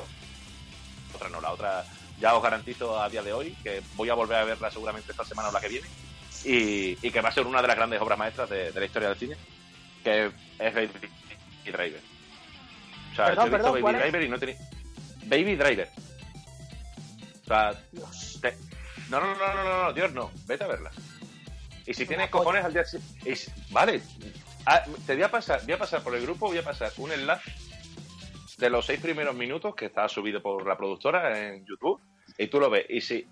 otra 1.14 1.28
no 1.30 1.40
la 1.40 1.52
otra 1.52 1.84
ya 2.20 2.34
os 2.34 2.42
garantizo 2.42 3.00
a 3.00 3.08
día 3.08 3.22
de 3.22 3.32
hoy 3.32 3.56
que 3.62 3.82
voy 3.94 4.08
a 4.10 4.14
volver 4.14 4.36
a 4.38 4.44
verla 4.44 4.70
seguramente 4.70 5.10
esta 5.10 5.24
semana 5.24 5.48
o 5.48 5.52
la 5.52 5.60
que 5.60 5.68
viene 5.68 5.88
y, 6.44 6.98
y 7.06 7.10
que 7.10 7.20
va 7.20 7.30
a 7.30 7.32
ser 7.32 7.46
una 7.46 7.62
de 7.62 7.68
las 7.68 7.76
grandes 7.76 8.00
obras 8.00 8.18
maestras 8.18 8.50
de, 8.50 8.70
de 8.70 8.80
la 8.80 8.86
historia 8.86 9.08
del 9.08 9.18
cine, 9.18 9.36
que 10.02 10.26
es 10.58 10.74
Baby 10.74 10.90
Driver. 11.64 12.00
O 13.12 13.16
sea, 13.16 13.26
Perdón, 13.26 13.50
yo 13.50 13.56
he 13.56 13.58
visto 13.58 13.72
perdón, 13.72 13.82
Baby. 13.82 13.98
Driver 13.98 14.22
y 14.22 14.28
no 14.28 14.38
tenía... 14.38 14.56
Baby 15.24 15.56
Driver. 15.56 15.88
O 17.44 17.46
sea, 17.46 17.72
te- 18.40 18.56
no, 19.10 19.20
no, 19.20 19.34
no, 19.34 19.54
no, 19.54 19.64
no, 19.64 19.82
no, 19.84 19.92
Dios 19.92 20.12
no, 20.12 20.30
vete 20.46 20.64
a 20.64 20.68
verla. 20.68 20.90
Y 21.86 21.92
si 21.94 22.06
tienes 22.06 22.30
cojones 22.30 22.64
al 22.64 22.72
día 22.72 22.84
siguiente... 22.84 23.52
Vale, 23.70 24.00
Ah, 24.66 24.82
te 25.06 25.12
voy 25.14 25.22
a 25.22 25.30
pasar, 25.30 25.60
voy 25.64 25.74
a 25.74 25.78
pasar 25.78 26.02
por 26.02 26.14
el 26.14 26.22
grupo, 26.22 26.46
voy 26.46 26.56
a 26.56 26.62
pasar 26.64 26.90
un 26.96 27.12
enlace 27.12 27.52
de 28.56 28.70
los 28.70 28.86
seis 28.86 28.98
primeros 28.98 29.34
minutos 29.34 29.74
que 29.74 29.84
está 29.86 30.08
subido 30.08 30.40
por 30.40 30.66
la 30.66 30.74
productora 30.74 31.48
en 31.52 31.66
YouTube 31.66 32.00
y 32.38 32.46
tú 32.46 32.58
lo 32.60 32.70
ves. 32.70 32.86
Y 32.88 33.02
si 33.02 33.26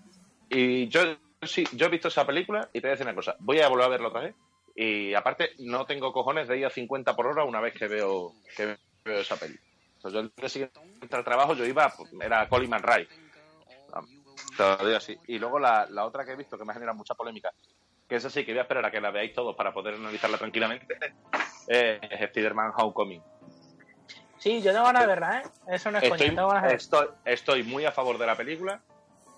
y 0.49 0.87
yo 0.89 1.01
sí, 1.41 1.63
yo 1.71 1.87
he 1.87 1.89
visto 1.89 2.09
esa 2.09 2.27
película 2.27 2.69
y 2.71 2.79
te 2.79 2.81
voy 2.81 2.89
a 2.89 2.91
decir 2.91 3.07
una 3.07 3.15
cosa, 3.15 3.35
voy 3.39 3.59
a 3.61 3.67
volver 3.67 3.85
a 3.85 3.89
verla 3.89 4.07
otra 4.09 4.21
vez 4.21 4.35
y 4.75 5.15
aparte 5.15 5.53
no 5.57 5.87
tengo 5.87 6.13
cojones 6.13 6.47
de 6.47 6.59
ir 6.59 6.67
a 6.67 6.69
50 6.69 7.15
por 7.15 7.25
hora 7.25 7.45
una 7.45 7.59
vez 7.61 7.73
que 7.73 7.87
veo 7.87 8.33
que 8.55 8.77
veo 9.03 9.19
esa. 9.19 9.33
O 9.33 9.37
sea, 10.01 10.11
yo 10.11 10.19
el 10.19 10.31
día 10.37 10.49
siguiente 10.49 10.79
al 11.09 11.23
trabajo 11.23 11.55
yo 11.55 11.65
iba, 11.65 11.91
era 12.21 12.47
Coleman 12.47 12.83
Ray. 12.83 13.07
Te 14.57 14.63
lo 14.63 14.77
digo 14.85 14.97
así. 14.97 15.17
Y 15.27 15.39
luego 15.39 15.59
la, 15.59 15.87
la 15.89 16.05
otra 16.05 16.23
que 16.25 16.31
he 16.31 16.35
visto 16.35 16.57
que 16.57 16.65
me 16.65 16.71
ha 16.71 16.73
generado 16.75 16.97
mucha 16.97 17.15
polémica, 17.15 17.51
que 18.07 18.15
es 18.15 18.25
así, 18.25 18.45
que 18.45 18.51
voy 18.51 18.59
a 18.59 18.63
esperar 18.63 18.85
a 18.85 18.91
que 18.91 19.01
la 19.01 19.11
veáis 19.11 19.33
todos 19.33 19.55
para 19.55 19.73
poder 19.73 19.95
analizarla 19.95 20.37
tranquilamente, 20.37 20.97
eh, 21.67 21.99
es 22.09 22.21
Spider-Man 22.21 22.71
Homecoming. 22.75 23.21
Sí, 24.37 24.61
yo 24.61 24.73
tengo 24.73 24.85
ganas 24.85 25.03
de 25.03 25.07
verla, 25.07 25.39
¿eh? 25.41 25.43
Eso 25.75 25.89
no 25.89 25.97
es 25.99 26.03
coña, 26.09 26.15
Estoy, 26.15 26.35
tengo 26.35 26.47
ganas 26.49 26.63
de 26.63 26.67
verla. 26.69 26.77
estoy, 26.77 27.07
estoy 27.25 27.63
muy 27.63 27.85
a 27.85 27.91
favor 27.91 28.17
de 28.17 28.25
la 28.25 28.35
película. 28.35 28.81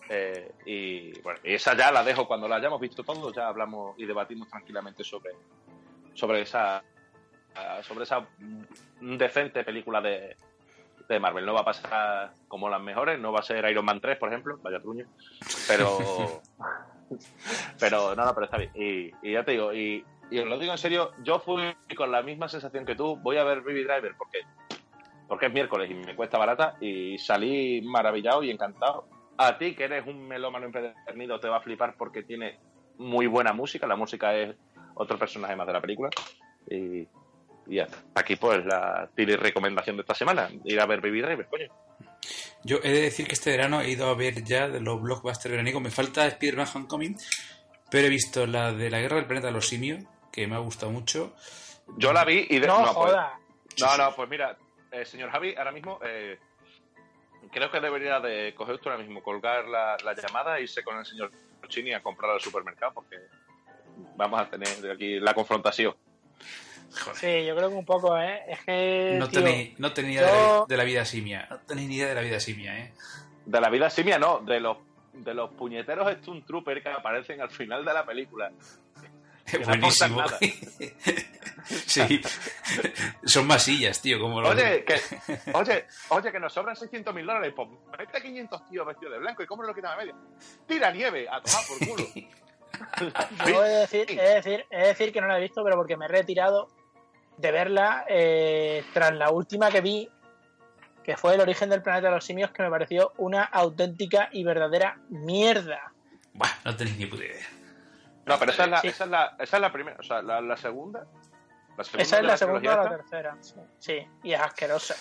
eh, 0.10 0.52
y 0.66 1.20
bueno, 1.22 1.40
y 1.44 1.54
esa 1.54 1.76
ya 1.76 1.92
la 1.92 2.04
dejo 2.04 2.28
cuando 2.28 2.48
la 2.48 2.56
hayamos 2.58 2.82
visto 2.82 3.04
todos, 3.04 3.34
ya 3.36 3.48
hablamos 3.48 3.98
y 4.00 4.06
debatimos 4.06 4.48
tranquilamente 4.50 5.04
sobre, 5.04 5.32
sobre 6.14 6.42
esa 6.42 6.84
sobre 7.84 8.04
esa 8.04 8.20
mm, 8.20 9.16
decente 9.18 9.64
película 9.64 10.02
de, 10.02 10.36
de 11.08 11.20
Marvel. 11.20 11.46
No 11.46 11.54
va 11.54 11.62
a 11.62 11.66
pasar 11.66 12.32
como 12.48 12.70
las 12.70 12.82
mejores, 12.82 13.20
no 13.20 13.32
va 13.32 13.40
a 13.40 13.44
ser 13.44 13.70
Iron 13.70 13.86
Man 13.86 14.02
3, 14.02 14.18
por 14.18 14.30
ejemplo, 14.30 14.58
vaya 14.62 14.80
truño, 14.80 15.06
pero 15.68 16.42
pero 17.80 18.16
no, 18.16 18.26
no, 18.26 18.34
pero 18.34 18.46
está 18.46 18.58
bien. 18.58 18.72
Y, 18.76 19.12
y 19.28 19.34
ya 19.34 19.44
te 19.44 19.52
digo, 19.52 19.74
y, 19.74 20.04
y 20.32 20.40
os 20.40 20.48
lo 20.48 20.58
digo 20.58 20.72
en 20.72 20.78
serio, 20.78 21.12
yo 21.24 21.40
fui 21.40 21.76
con 21.96 22.12
la 22.12 22.22
misma 22.22 22.48
sensación 22.50 22.86
que 22.86 22.96
tú, 22.96 23.18
voy 23.18 23.38
a 23.38 23.44
ver 23.44 23.62
Baby 23.62 23.84
Driver 23.84 24.16
porque 24.18 24.40
porque 25.28 25.48
es 25.48 25.54
miércoles 25.54 25.90
y 25.90 25.94
me 25.94 26.16
cuesta 26.16 26.38
barata 26.38 26.76
y 26.80 27.18
salí 27.18 27.82
maravillado 27.82 28.44
y 28.44 28.52
encantado. 28.52 29.08
A 29.38 29.58
ti, 29.58 29.76
que 29.76 29.86
eres 29.86 30.06
un 30.08 30.28
melómano 30.28 30.68
empedernido, 30.68 31.40
te 31.40 31.50
va 31.50 31.58
a 31.58 31.62
flipar 31.62 31.96
porque 31.98 32.24
tiene 32.24 32.60
muy 32.98 33.28
buena 33.28 33.52
música. 33.52 33.88
La 33.88 33.96
música 33.96 34.36
es 34.36 34.56
otro 34.94 35.18
personaje 35.18 35.56
más 35.56 35.68
de 35.68 35.74
la 35.74 35.82
película. 35.82 36.10
Y, 36.70 37.08
y 37.68 37.80
hasta 37.80 37.98
aquí, 38.16 38.36
pues, 38.36 38.66
la 38.66 39.10
tiri 39.16 39.36
recomendación 39.36 39.98
de 39.98 40.02
esta 40.02 40.16
semana: 40.16 40.50
ir 40.64 40.80
a 40.80 40.86
ver 40.86 41.02
Baby 41.02 41.22
Driver, 41.22 41.48
coño. 41.48 41.68
Yo 42.64 42.78
he 42.84 42.92
de 42.92 43.02
decir 43.02 43.28
que 43.28 43.34
este 43.34 43.52
verano 43.52 43.82
he 43.82 43.92
ido 43.92 44.08
a 44.10 44.16
ver 44.16 44.44
ya 44.44 44.68
de 44.68 44.80
los 44.80 45.02
blockbusters 45.02 45.52
veranicos. 45.52 45.82
Me 45.82 45.92
falta 45.92 46.26
Spider-Man 46.26 46.68
Homecoming, 46.74 47.18
Pero 47.92 48.08
he 48.08 48.10
visto 48.10 48.48
la 48.48 48.72
de 48.72 48.90
la 48.90 49.00
Guerra 49.00 49.18
del 49.18 49.26
Planeta 49.26 49.48
de 49.48 49.54
los 49.54 49.68
Simios, 49.68 50.04
que 50.32 50.48
me 50.48 50.56
ha 50.56 50.60
gustado 50.60 50.92
mucho. 50.92 51.36
Yo 51.98 52.12
la 52.12 52.26
vi 52.26 52.48
y 52.50 52.60
de... 52.60 52.68
No, 52.68 52.78
pues- 52.78 52.94
joda. 52.94 53.40
no, 53.80 53.98
no, 53.98 54.16
pues 54.16 54.28
mira, 54.28 54.58
eh, 54.92 55.06
señor 55.06 55.30
Javi, 55.30 55.54
ahora 55.56 55.72
mismo 55.72 56.00
eh, 56.04 56.40
creo 57.52 57.70
que 57.70 57.80
debería 57.80 58.20
de 58.20 58.54
coger 58.56 58.76
usted 58.76 58.90
ahora 58.90 59.04
mismo, 59.04 59.22
colgar 59.22 59.68
la, 59.68 59.96
la 60.04 60.16
llamada 60.16 60.58
e 60.58 60.64
irse 60.64 60.84
con 60.84 60.98
el 60.98 61.06
señor 61.06 61.32
Chini 61.68 61.94
a 61.94 62.02
comprar 62.02 62.32
al 62.32 62.42
supermercado 62.42 62.94
porque 62.96 63.18
vamos 64.16 64.42
a 64.42 64.50
tener 64.50 64.92
aquí 64.92 65.20
la 65.20 65.34
confrontación. 65.34 65.96
Joder. 66.92 67.16
Sí, 67.18 67.46
yo 67.46 67.56
creo 67.56 67.70
que 67.70 67.76
un 67.76 67.86
poco, 67.86 68.18
¿eh? 68.18 68.42
Es 68.48 68.60
que. 68.66 69.16
No 69.20 69.28
tenéis 69.30 69.80
no 69.80 69.94
tenéis 69.94 70.20
de, 70.20 70.26
la, 70.26 70.32
yo- 70.32 70.66
de 70.68 70.78
la 70.78 70.84
vida 70.84 71.06
simia. 71.06 71.48
No 71.50 71.60
tenéis 71.60 71.90
ni 71.90 71.96
idea 71.96 72.08
de 72.08 72.16
la 72.16 72.22
vida 72.22 72.40
simia, 72.40 72.78
¿eh? 72.80 72.94
De 73.46 73.62
la 73.62 73.70
vida 73.70 73.90
simia, 73.90 74.18
no, 74.20 74.40
de 74.40 74.60
los 74.60 74.78
de 75.14 75.34
los 75.34 75.52
puñeteros 75.52 76.12
Stunt 76.20 76.46
Trooper 76.46 76.84
que 76.84 76.90
aparecen 76.90 77.40
al 77.42 77.50
final 77.50 77.86
de 77.86 77.94
la 77.94 78.06
película. 78.06 78.52
Es 79.46 79.60
no 79.60 79.66
buenísimo. 79.68 80.24
sí. 81.86 82.22
Son 83.26 83.46
masillas, 83.48 84.02
tío, 84.02 84.20
como 84.20 84.42
los... 84.42 84.52
Oye, 84.52 84.84
que, 84.84 84.96
oye, 85.54 85.86
oye, 86.10 86.32
que 86.32 86.40
nos 86.40 86.52
sobran 86.54 86.76
600 86.76 87.14
mil 87.14 87.26
dólares. 87.26 87.54
Pues 87.56 87.70
mete 87.98 88.22
500 88.22 88.68
tíos 88.70 88.88
vestidos 88.88 89.14
de 89.14 89.20
blanco 89.20 89.44
y 89.44 89.46
cómo 89.46 89.64
lo 89.64 89.74
quitan 89.74 89.94
a 89.94 89.98
media. 89.98 90.16
Tira 90.68 90.92
nieve 90.92 91.28
a 91.30 91.42
tomar 91.42 91.62
por 91.68 91.88
culo. 91.88 92.08
Yo 93.48 93.66
he 93.66 93.70
de 93.70 93.76
decir, 93.80 94.06
he 94.12 94.16
de 94.16 94.36
decir, 94.36 94.66
he 94.70 94.78
de 94.82 94.88
decir 94.88 95.12
que 95.14 95.22
no 95.22 95.28
la 95.28 95.38
he 95.38 95.42
visto, 95.42 95.64
pero 95.64 95.76
porque 95.76 95.98
me 95.98 96.06
he 96.06 96.08
retirado 96.10 96.68
de 97.38 97.52
verla 97.52 98.06
eh, 98.08 98.84
tras 98.94 99.14
la 99.14 99.30
última 99.32 99.70
que 99.72 99.82
vi, 99.82 100.10
que 101.04 101.18
fue 101.18 101.36
El 101.36 101.42
origen 101.42 101.70
del 101.70 101.82
planeta 101.82 102.08
de 102.08 102.16
los 102.16 102.26
simios, 102.26 102.52
que 102.52 102.64
me 102.64 102.70
pareció 102.70 103.14
una 103.18 103.44
auténtica 103.44 104.30
y 104.32 104.44
verdadera 104.44 104.98
mierda. 105.10 105.92
Buah, 106.34 106.50
no 106.64 106.76
tenéis 106.76 106.98
ni 106.98 107.06
puta 107.06 107.24
idea. 107.26 107.46
No, 108.26 108.40
pero 108.40 108.52
esa 108.52 108.64
es 108.64 108.70
la, 108.72 108.82
Sí. 108.82 108.88
esa 108.88 109.04
es 109.04 109.10
la, 109.10 109.36
esa 109.40 109.58
es 109.58 109.62
la 109.62 109.72
primera, 109.72 109.98
o 110.00 110.04
sea, 110.04 110.22
la, 110.22 110.42
la 110.42 110.58
segunda. 110.58 111.06
La 111.78 111.84
segunda 111.84 112.04
Esa 112.04 112.18
es 112.20 112.24
la 112.26 112.38
segunda 112.38 112.74
o 112.74 112.78
la 112.78 112.84
esta. 112.84 112.98
tercera. 112.98 113.38
Sí, 113.42 113.54
sí, 113.80 114.08
y 114.24 114.34
es 114.34 114.40
asquerosa. 114.40 114.96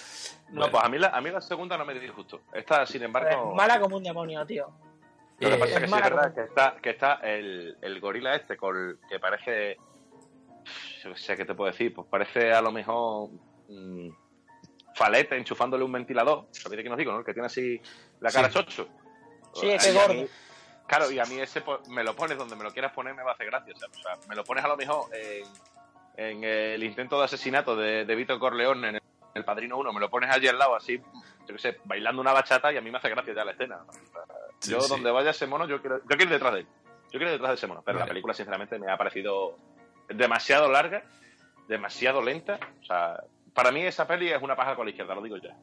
No, 0.51 0.69
pues 0.71 0.83
a 0.85 0.89
mí, 0.89 0.99
la, 0.99 1.09
a 1.09 1.21
mí 1.21 1.31
la 1.31 1.41
segunda 1.41 1.79
no 1.79 1.85
me 1.85 1.95
disgustó. 1.95 2.41
Esta, 2.53 2.85
sin 2.85 3.03
Es 3.03 3.07
embargo, 3.07 3.55
mala 3.55 3.79
como 3.81 3.97
un 3.97 4.03
demonio, 4.03 4.45
tío. 4.45 4.71
Lo 5.41 5.49
que 5.49 5.55
Eh, 5.55 5.59
pasa 5.59 5.75
es 5.75 5.81
que 5.81 5.89
sí 5.89 5.95
es 5.95 6.03
verdad 6.03 6.35
que 6.35 6.41
está, 6.43 6.77
que 6.83 6.91
está 6.91 7.15
el, 7.23 7.77
el 7.83 8.01
gorila 8.01 8.35
este, 8.37 8.57
con, 8.57 8.99
que 9.09 9.19
parece, 9.19 9.77
yo 11.03 11.13
qué 11.13 11.19
sé 11.19 11.37
qué 11.37 11.45
te 11.45 11.55
puedo 11.55 11.71
decir, 11.71 11.93
pues 11.95 12.07
parece 12.09 12.53
a 12.53 12.63
lo 12.63 12.71
mejor 12.73 13.31
mm, 13.69 14.09
falete 14.95 15.37
enchufándole 15.37 15.85
un 15.85 15.93
ventilador. 15.93 16.47
¿Sabéis 16.53 16.77
de 16.79 16.83
quién 16.83 16.93
os 16.93 16.99
digo, 16.99 17.13
no? 17.13 17.19
El 17.19 17.25
que 17.25 17.33
tiene 17.33 17.47
así 17.47 17.81
la 18.21 18.31
cara 18.31 18.49
Sí. 18.49 18.55
chocho. 18.55 18.89
Sí, 19.55 19.71
es 19.71 19.83
que 19.85 19.93
Y 19.93 19.97
a 19.99 20.01
gordo. 20.07 20.15
mí- 20.15 20.29
Claro, 20.87 21.11
y 21.11 21.19
a 21.19 21.25
mí 21.25 21.41
ese 21.41 21.63
pues, 21.63 21.89
me 21.89 22.05
lo 22.05 22.15
pones 22.15 22.37
donde 22.37 22.57
me 22.57 22.63
lo 22.63 22.71
quieras 22.71 22.93
poner, 22.93 23.15
me 23.15 23.23
va 23.23 23.31
a 23.31 23.35
hacer 23.35 23.47
gracia. 23.47 23.73
O 23.75 23.79
sea, 23.79 24.19
me 24.29 24.35
lo 24.37 24.45
pones 24.45 24.63
a 24.63 24.69
lo 24.69 24.77
mejor 24.77 25.07
en, 25.17 25.47
en 26.17 26.45
el 26.45 26.83
intento 26.85 27.19
de 27.19 27.25
asesinato 27.25 27.75
de, 27.75 28.05
de 28.05 28.15
Vito 28.15 28.39
Corleone 28.39 28.91
en 28.91 28.95
el, 28.97 29.01
el 29.35 29.45
Padrino 29.45 29.77
1, 29.79 29.93
me 29.93 30.01
lo 30.01 30.09
pones 30.09 30.31
allí 30.31 30.47
al 30.47 30.59
lado, 30.59 30.77
así, 30.77 31.01
yo 31.47 31.55
qué 31.55 31.59
sé, 31.59 31.79
bailando 31.85 32.23
una 32.23 32.33
bachata 32.33 32.73
y 32.73 32.77
a 32.77 32.81
mí 32.81 32.91
me 32.91 32.99
hace 32.99 33.11
gracia 33.11 33.35
ya 33.35 33.45
la 33.45 33.53
escena. 33.53 33.81
Sí, 34.61 34.71
yo, 34.71 34.81
sí. 34.81 34.89
donde 34.89 35.11
vaya 35.11 35.31
ese 35.31 35.47
mono, 35.47 35.67
yo 35.67 35.81
quiero, 35.81 35.99
yo 35.99 36.09
quiero 36.09 36.25
ir 36.25 36.31
detrás 36.31 36.55
de 36.55 36.61
él. 36.61 36.67
Yo 37.13 37.19
quiero 37.19 37.27
ir 37.27 37.33
detrás 37.33 37.51
de 37.51 37.55
ese 37.57 37.67
mono. 37.67 37.83
Pero 37.85 37.99
Vale. 37.99 38.07
la 38.07 38.13
película, 38.13 38.35
sinceramente, 38.35 38.79
me 38.79 38.91
ha 38.91 38.97
parecido 38.97 39.59
demasiado 40.09 40.71
larga, 40.71 41.05
demasiado 41.69 42.23
lenta. 42.23 42.59
O 42.81 42.85
sea, 42.85 43.23
para 43.53 43.71
mí 43.73 43.83
esa 43.83 44.07
peli 44.07 44.31
es 44.31 44.41
una 44.41 44.57
paja 44.57 44.75
con 44.75 44.87
la 44.87 44.91
izquierda, 44.91 45.15
lo 45.15 45.23
digo 45.23 45.37
ya. 45.37 45.57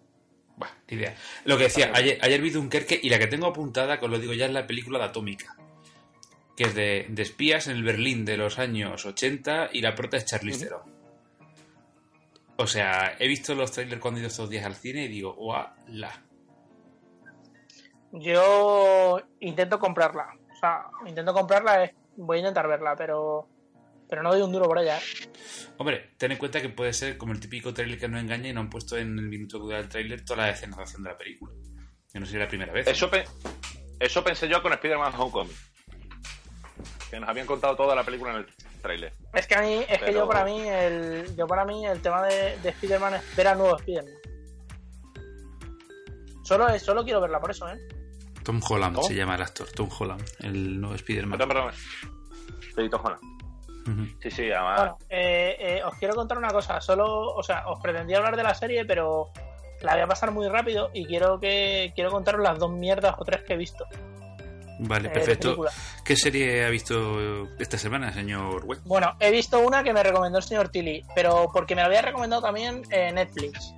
Buah, 0.55 0.69
ni 0.89 0.97
idea. 0.97 1.15
Lo 1.45 1.57
que 1.57 1.63
decía, 1.63 1.91
ayer, 1.93 2.19
ayer 2.21 2.41
vi 2.41 2.51
Dunkerque 2.51 2.99
y 3.01 3.09
la 3.09 3.19
que 3.19 3.27
tengo 3.27 3.47
apuntada, 3.47 3.99
que 3.99 4.05
os 4.05 4.11
lo 4.11 4.19
digo 4.19 4.33
ya, 4.33 4.45
es 4.45 4.51
la 4.51 4.67
película 4.67 4.99
de 4.99 5.05
Atómica. 5.05 5.55
Que 6.55 6.63
es 6.65 6.75
de, 6.75 7.07
de 7.09 7.21
espías 7.21 7.67
en 7.67 7.77
el 7.77 7.83
Berlín 7.83 8.25
de 8.25 8.37
los 8.37 8.59
años 8.59 9.05
80 9.05 9.69
y 9.73 9.81
la 9.81 9.95
prota 9.95 10.17
es 10.17 10.25
Charlize 10.25 10.65
Theron. 10.65 11.00
O 12.61 12.67
sea, 12.67 13.15
he 13.19 13.27
visto 13.27 13.55
los 13.55 13.71
trailers 13.71 13.99
cuando 14.01 14.19
he 14.19 14.21
ido 14.21 14.27
estos 14.27 14.49
días 14.49 14.65
al 14.65 14.75
cine 14.75 15.05
y 15.05 15.07
digo, 15.07 15.33
¡Wala! 15.35 16.23
Yo 18.13 19.19
intento 19.39 19.79
comprarla. 19.79 20.33
O 20.51 20.55
sea, 20.59 20.83
intento 21.05 21.33
comprarla, 21.33 21.83
es- 21.85 21.91
voy 22.17 22.37
a 22.37 22.39
intentar 22.41 22.67
verla, 22.67 22.95
pero 22.95 23.47
pero 24.09 24.23
no 24.23 24.31
doy 24.33 24.41
un 24.41 24.51
duro 24.51 24.65
por 24.65 24.77
ella. 24.77 24.97
¿eh? 24.97 25.01
Hombre, 25.77 26.11
ten 26.17 26.33
en 26.33 26.37
cuenta 26.37 26.61
que 26.61 26.67
puede 26.67 26.91
ser 26.91 27.17
como 27.17 27.31
el 27.31 27.39
típico 27.39 27.73
trailer 27.73 27.97
que 27.97 28.09
no 28.09 28.19
engaña 28.19 28.49
y 28.49 28.53
no 28.53 28.59
han 28.59 28.69
puesto 28.69 28.97
en 28.97 29.17
el 29.17 29.29
minuto 29.29 29.57
que 29.57 29.63
dura 29.63 29.79
el 29.79 29.87
trailer 29.87 30.25
toda 30.25 30.43
la 30.43 30.49
escena 30.49 30.75
de 30.75 30.81
acción 30.83 31.01
de 31.03 31.11
la 31.11 31.17
película. 31.17 31.53
Que 32.11 32.19
no 32.19 32.25
sería 32.25 32.41
la 32.43 32.49
primera 32.49 32.73
vez. 32.73 32.85
Eso, 32.87 33.09
pe- 33.09 33.23
eso 34.01 34.21
pensé 34.21 34.49
yo 34.49 34.61
con 34.61 34.73
Spider-Man 34.73 35.13
Homecoming. 35.17 35.55
Que 37.09 37.21
nos 37.21 37.29
habían 37.29 37.47
contado 37.47 37.73
toda 37.77 37.95
la 37.95 38.03
película 38.03 38.31
en 38.31 38.37
el 38.39 38.45
tráiler. 38.81 39.13
Es 39.33 39.47
que 39.47 39.55
a 39.55 39.61
mí, 39.61 39.85
es 39.87 39.99
que 40.01 40.13
yo 40.13 40.27
para 40.27 40.43
mí 40.43 40.67
el, 40.67 41.35
yo 41.35 41.47
para 41.47 41.65
mí 41.65 41.85
el 41.85 42.01
tema 42.01 42.23
de, 42.23 42.57
de 42.59 42.69
Spider-Man 42.69 43.15
es 43.15 43.35
ver 43.35 43.47
a 43.47 43.55
nuevo 43.55 43.77
Spider-Man. 43.77 44.13
Solo, 46.43 46.79
solo 46.79 47.03
quiero 47.03 47.21
verla 47.21 47.39
por 47.39 47.51
eso, 47.51 47.69
¿eh? 47.69 47.79
Tom 48.43 48.59
Holland 48.67 48.95
¿Cómo? 48.95 49.07
se 49.07 49.15
llama 49.15 49.35
el 49.35 49.41
actor, 49.43 49.69
Tom 49.71 49.89
Holland, 49.97 50.23
el 50.39 50.81
nuevo 50.81 50.95
Spider-Man. 50.95 51.37
Perdón, 51.37 51.55
perdón. 51.55 51.73
Sí, 52.75 52.89
Tojona. 52.89 53.19
Ujú. 53.87 54.05
Sí, 54.21 54.31
sí, 54.31 54.51
además. 54.51 54.77
Bueno, 54.77 54.97
eh, 55.09 55.55
eh, 55.59 55.83
os 55.83 55.95
quiero 55.95 56.15
contar 56.15 56.37
una 56.37 56.49
cosa. 56.49 56.81
Solo, 56.81 57.33
o 57.33 57.43
sea, 57.43 57.67
os 57.67 57.79
pretendía 57.79 58.17
hablar 58.17 58.35
de 58.35 58.43
la 58.43 58.53
serie, 58.53 58.85
pero 58.85 59.31
la 59.81 59.93
voy 59.93 60.01
a 60.01 60.07
pasar 60.07 60.31
muy 60.31 60.47
rápido 60.47 60.91
y 60.93 61.05
quiero 61.05 61.39
que 61.39 61.91
quiero 61.95 62.11
contaros 62.11 62.41
las 62.41 62.59
dos 62.59 62.71
mierdas 62.71 63.15
o 63.17 63.23
tres 63.23 63.43
que 63.43 63.53
he 63.53 63.57
visto. 63.57 63.85
Vale, 64.83 65.09
eh, 65.09 65.11
perfecto. 65.11 65.47
película. 65.49 65.71
¿Qué 66.03 66.15
serie 66.15 66.65
ha 66.65 66.69
visto 66.69 67.47
esta 67.59 67.77
semana, 67.77 68.11
señor 68.11 68.65
Webb? 68.65 68.81
Bueno, 68.85 69.15
he 69.19 69.29
visto 69.31 69.59
una 69.59 69.83
que 69.83 69.93
me 69.93 70.01
recomendó 70.01 70.39
el 70.39 70.43
señor 70.43 70.69
Tilly, 70.69 71.05
pero 71.15 71.49
porque 71.53 71.75
me 71.75 71.81
la 71.81 71.87
había 71.87 72.01
recomendado 72.01 72.41
también 72.41 72.81
eh, 72.89 73.11
Netflix. 73.11 73.73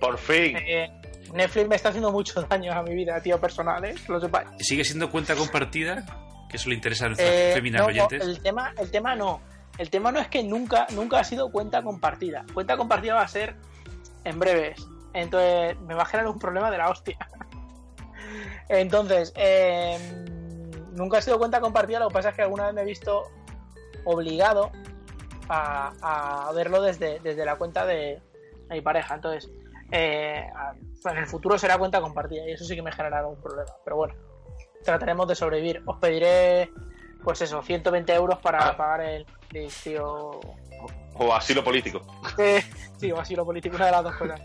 Por 0.00 0.18
fin. 0.18 0.56
Eh, 0.56 0.88
Netflix 1.34 1.68
me 1.68 1.74
está 1.76 1.88
haciendo 1.88 2.12
muchos 2.12 2.48
daños 2.48 2.74
a 2.76 2.82
mi 2.82 2.94
vida, 2.94 3.20
tío, 3.20 3.40
personal, 3.40 3.84
¿eh? 3.84 3.94
Que 4.06 4.12
lo 4.12 4.20
sepáis. 4.20 4.48
¿Sigue 4.60 4.84
siendo 4.84 5.10
cuenta 5.10 5.34
compartida? 5.34 6.04
Que 6.48 6.58
eso 6.58 6.68
le 6.68 6.76
interesa 6.76 7.06
a 7.06 7.08
nuestras 7.08 7.28
Eh, 7.30 7.50
féminas 7.54 7.80
no, 7.82 7.86
oyentes. 7.88 8.22
el 8.22 8.40
tema, 8.40 8.72
el 8.78 8.90
tema 8.90 9.16
no. 9.16 9.40
El 9.78 9.90
tema 9.90 10.12
no 10.12 10.20
es 10.20 10.28
que 10.28 10.42
nunca, 10.44 10.86
nunca 10.92 11.18
ha 11.18 11.24
sido 11.24 11.50
cuenta 11.50 11.82
compartida. 11.82 12.44
Cuenta 12.54 12.76
compartida 12.76 13.14
va 13.14 13.22
a 13.22 13.28
ser 13.28 13.56
en 14.24 14.38
breves. 14.38 14.86
Entonces 15.12 15.76
me 15.80 15.94
va 15.94 16.02
a 16.02 16.06
generar 16.06 16.30
un 16.30 16.38
problema 16.38 16.70
de 16.70 16.78
la 16.78 16.88
hostia. 16.88 17.18
Entonces, 18.68 19.32
eh, 19.36 19.98
nunca 20.96 21.18
ha 21.18 21.22
sido 21.22 21.38
cuenta 21.38 21.60
compartida. 21.60 22.00
Lo 22.00 22.08
que 22.08 22.14
pasa 22.14 22.30
es 22.30 22.34
que 22.36 22.42
alguna 22.42 22.66
vez 22.66 22.74
me 22.74 22.82
he 22.82 22.84
visto 22.84 23.22
obligado 24.04 24.70
a, 25.48 26.48
a 26.48 26.52
verlo 26.52 26.82
desde, 26.82 27.20
desde 27.20 27.44
la 27.44 27.56
cuenta 27.56 27.86
de 27.86 28.20
mi 28.68 28.80
pareja. 28.80 29.14
Entonces, 29.14 29.50
eh, 29.92 30.44
en 31.04 31.16
el 31.18 31.26
futuro 31.26 31.58
será 31.58 31.78
cuenta 31.78 32.00
compartida 32.00 32.46
y 32.48 32.52
eso 32.52 32.64
sí 32.64 32.74
que 32.74 32.82
me 32.82 32.92
generará 32.92 33.26
un 33.26 33.40
problema. 33.40 33.70
Pero 33.84 33.96
bueno, 33.96 34.14
trataremos 34.84 35.28
de 35.28 35.34
sobrevivir. 35.34 35.82
Os 35.86 35.98
pediré, 35.98 36.70
pues 37.22 37.40
eso, 37.42 37.62
120 37.62 38.12
euros 38.14 38.38
para 38.38 38.68
Ah. 38.70 38.76
pagar 38.76 39.00
el 39.02 39.26
tío. 39.82 40.40
O 41.18 41.32
asilo 41.34 41.64
político. 41.64 42.02
Eh, 42.38 42.62
sí, 42.98 43.10
o 43.12 43.18
así 43.18 43.34
lo 43.34 43.44
político, 43.44 43.76
una 43.76 43.86
de 43.86 43.92
las 43.92 44.04
dos 44.04 44.16
cosas. 44.16 44.40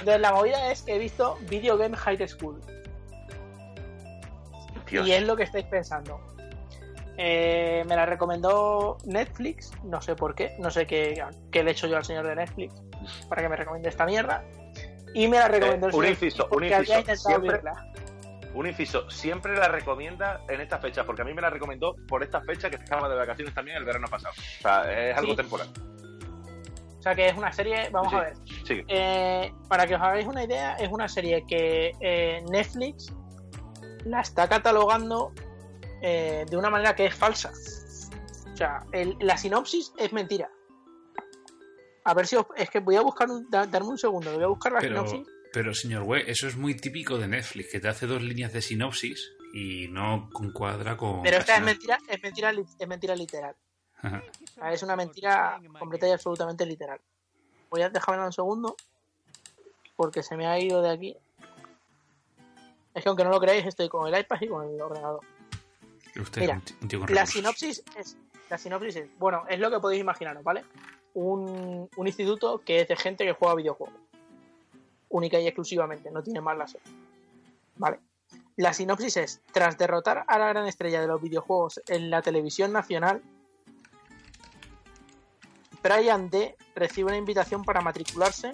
Entonces, 0.00 0.20
la 0.20 0.32
movida 0.32 0.70
es 0.72 0.82
que 0.82 0.96
he 0.96 0.98
visto 0.98 1.38
Video 1.42 1.76
Game 1.76 1.96
High 1.96 2.26
School. 2.28 2.60
Dios. 4.90 5.06
Y 5.06 5.12
es 5.12 5.22
lo 5.26 5.36
que 5.36 5.44
estáis 5.44 5.66
pensando. 5.66 6.20
Eh, 7.18 7.82
me 7.88 7.96
la 7.96 8.04
recomendó 8.04 8.98
Netflix, 9.06 9.72
no 9.84 10.02
sé 10.02 10.14
por 10.14 10.34
qué, 10.34 10.54
no 10.58 10.70
sé 10.70 10.86
qué, 10.86 11.24
qué 11.50 11.62
le 11.64 11.70
he 11.70 11.72
hecho 11.72 11.86
yo 11.86 11.96
al 11.96 12.04
señor 12.04 12.26
de 12.26 12.36
Netflix 12.36 12.74
para 13.28 13.40
que 13.42 13.48
me 13.48 13.56
recomiende 13.56 13.88
esta 13.88 14.04
mierda. 14.04 14.44
Y 15.14 15.28
me 15.28 15.38
la 15.38 15.48
recomendó 15.48 15.86
Eh, 15.86 15.90
el 15.90 15.96
un 15.96 16.06
inciso, 16.06 16.48
un 16.50 16.64
inciso. 16.64 17.16
Siempre-. 17.16 17.60
Un 18.52 18.66
inciso, 18.66 19.10
siempre 19.10 19.56
la 19.56 19.68
recomienda 19.68 20.42
en 20.48 20.60
estas 20.60 20.80
fechas, 20.80 21.04
porque 21.06 21.22
a 21.22 21.24
mí 21.24 21.32
me 21.34 21.40
la 21.42 21.48
recomendó 21.50 21.94
por 22.08 22.22
esta 22.22 22.40
fecha 22.42 22.68
que 22.70 22.76
estaba 22.76 23.08
de 23.08 23.14
vacaciones 23.14 23.54
también 23.54 23.76
el 23.78 23.84
verano 23.84 24.08
pasado. 24.08 24.34
O 24.38 24.62
sea, 24.62 25.10
es 25.10 25.16
algo 25.16 25.30
Sí. 25.32 25.36
temporal. 25.36 25.68
O 26.98 27.02
sea 27.02 27.14
que 27.14 27.28
es 27.28 27.36
una 27.36 27.52
serie, 27.52 27.88
vamos 27.90 28.10
Sí, 28.10 28.16
a 28.16 28.20
ver. 28.20 28.34
Eh, 28.88 29.52
para 29.68 29.86
que 29.86 29.94
os 29.94 30.02
hagáis 30.02 30.26
una 30.26 30.42
idea, 30.44 30.74
es 30.76 30.90
una 30.90 31.06
serie 31.08 31.44
que 31.46 31.92
eh, 32.00 32.42
Netflix 32.50 33.12
la 34.06 34.20
está 34.20 34.48
catalogando 34.48 35.32
eh, 36.02 36.44
de 36.48 36.56
una 36.56 36.70
manera 36.70 36.94
que 36.94 37.06
es 37.06 37.14
falsa. 37.14 37.52
O 38.52 38.56
sea, 38.56 38.84
el- 38.92 39.16
la 39.20 39.36
sinopsis 39.36 39.92
es 39.98 40.12
mentira. 40.12 40.50
A 42.04 42.14
ver 42.14 42.26
si 42.26 42.36
os, 42.36 42.46
es 42.56 42.70
que 42.70 42.78
voy 42.80 42.96
a 42.96 43.00
buscar 43.02 43.28
un, 43.30 43.50
da- 43.50 43.66
darme 43.66 43.88
un 43.88 43.98
segundo, 43.98 44.32
voy 44.32 44.44
a 44.44 44.46
buscar 44.46 44.72
la 44.72 44.78
Pero, 44.80 45.06
sinopsis. 45.06 45.34
pero, 45.52 45.74
señor 45.74 46.02
Webb, 46.04 46.24
eso 46.28 46.46
es 46.46 46.56
muy 46.56 46.76
típico 46.76 47.18
de 47.18 47.26
Netflix, 47.28 47.70
que 47.72 47.80
te 47.80 47.88
hace 47.88 48.06
dos 48.06 48.22
líneas 48.22 48.52
de 48.52 48.62
sinopsis 48.62 49.32
y 49.52 49.88
no 49.88 50.28
concuadra 50.32 50.96
con... 50.96 51.22
Pero 51.22 51.38
esta 51.38 51.56
es 51.56 51.62
mentira, 51.62 51.98
es 52.08 52.22
mentira, 52.22 52.50
es 52.78 52.88
mentira 52.88 53.16
literal. 53.16 53.56
es 54.70 54.82
una 54.82 54.94
mentira 54.96 55.60
completa 55.78 56.06
y 56.06 56.12
absolutamente 56.12 56.64
literal. 56.64 57.00
Voy 57.70 57.82
a 57.82 57.90
dejarme 57.90 58.24
un 58.24 58.32
segundo 58.32 58.76
porque 59.96 60.22
se 60.22 60.36
me 60.36 60.46
ha 60.46 60.58
ido 60.60 60.82
de 60.82 60.90
aquí. 60.90 61.16
Es 62.96 63.02
que 63.02 63.10
aunque 63.10 63.24
no 63.24 63.30
lo 63.30 63.38
creáis, 63.38 63.66
estoy 63.66 63.90
con 63.90 64.08
el 64.08 64.18
iPad 64.18 64.38
y 64.40 64.48
con 64.48 64.66
el 64.66 64.80
ordenador. 64.80 65.20
Usted 66.18 66.40
Mira, 66.40 66.62
un 66.80 66.88
tío 66.88 66.98
con 66.98 67.14
La 67.14 67.26
sinopsis 67.26 67.84
es, 67.94 68.16
la 68.48 68.56
sinopsis 68.56 68.96
es, 68.96 69.18
bueno, 69.18 69.44
es 69.50 69.60
lo 69.60 69.70
que 69.70 69.78
podéis 69.78 70.00
imaginaros, 70.00 70.42
¿vale? 70.42 70.64
Un, 71.12 71.90
un 71.94 72.06
instituto 72.06 72.62
que 72.64 72.80
es 72.80 72.88
de 72.88 72.96
gente 72.96 73.26
que 73.26 73.34
juega 73.34 73.54
videojuegos. 73.54 73.94
Única 75.10 75.38
y 75.38 75.46
exclusivamente, 75.46 76.10
no 76.10 76.22
tiene 76.22 76.40
más 76.40 76.56
la 76.56 76.66
serie. 76.66 76.90
Vale. 77.76 78.00
La 78.56 78.72
sinopsis 78.72 79.18
es, 79.18 79.42
tras 79.52 79.76
derrotar 79.76 80.24
a 80.26 80.38
la 80.38 80.48
gran 80.48 80.66
estrella 80.66 81.02
de 81.02 81.06
los 81.06 81.20
videojuegos 81.20 81.82
en 81.88 82.08
la 82.08 82.22
televisión 82.22 82.72
nacional, 82.72 83.20
Brian 85.82 86.30
D. 86.30 86.56
recibe 86.74 87.08
una 87.08 87.18
invitación 87.18 87.62
para 87.62 87.82
matricularse 87.82 88.52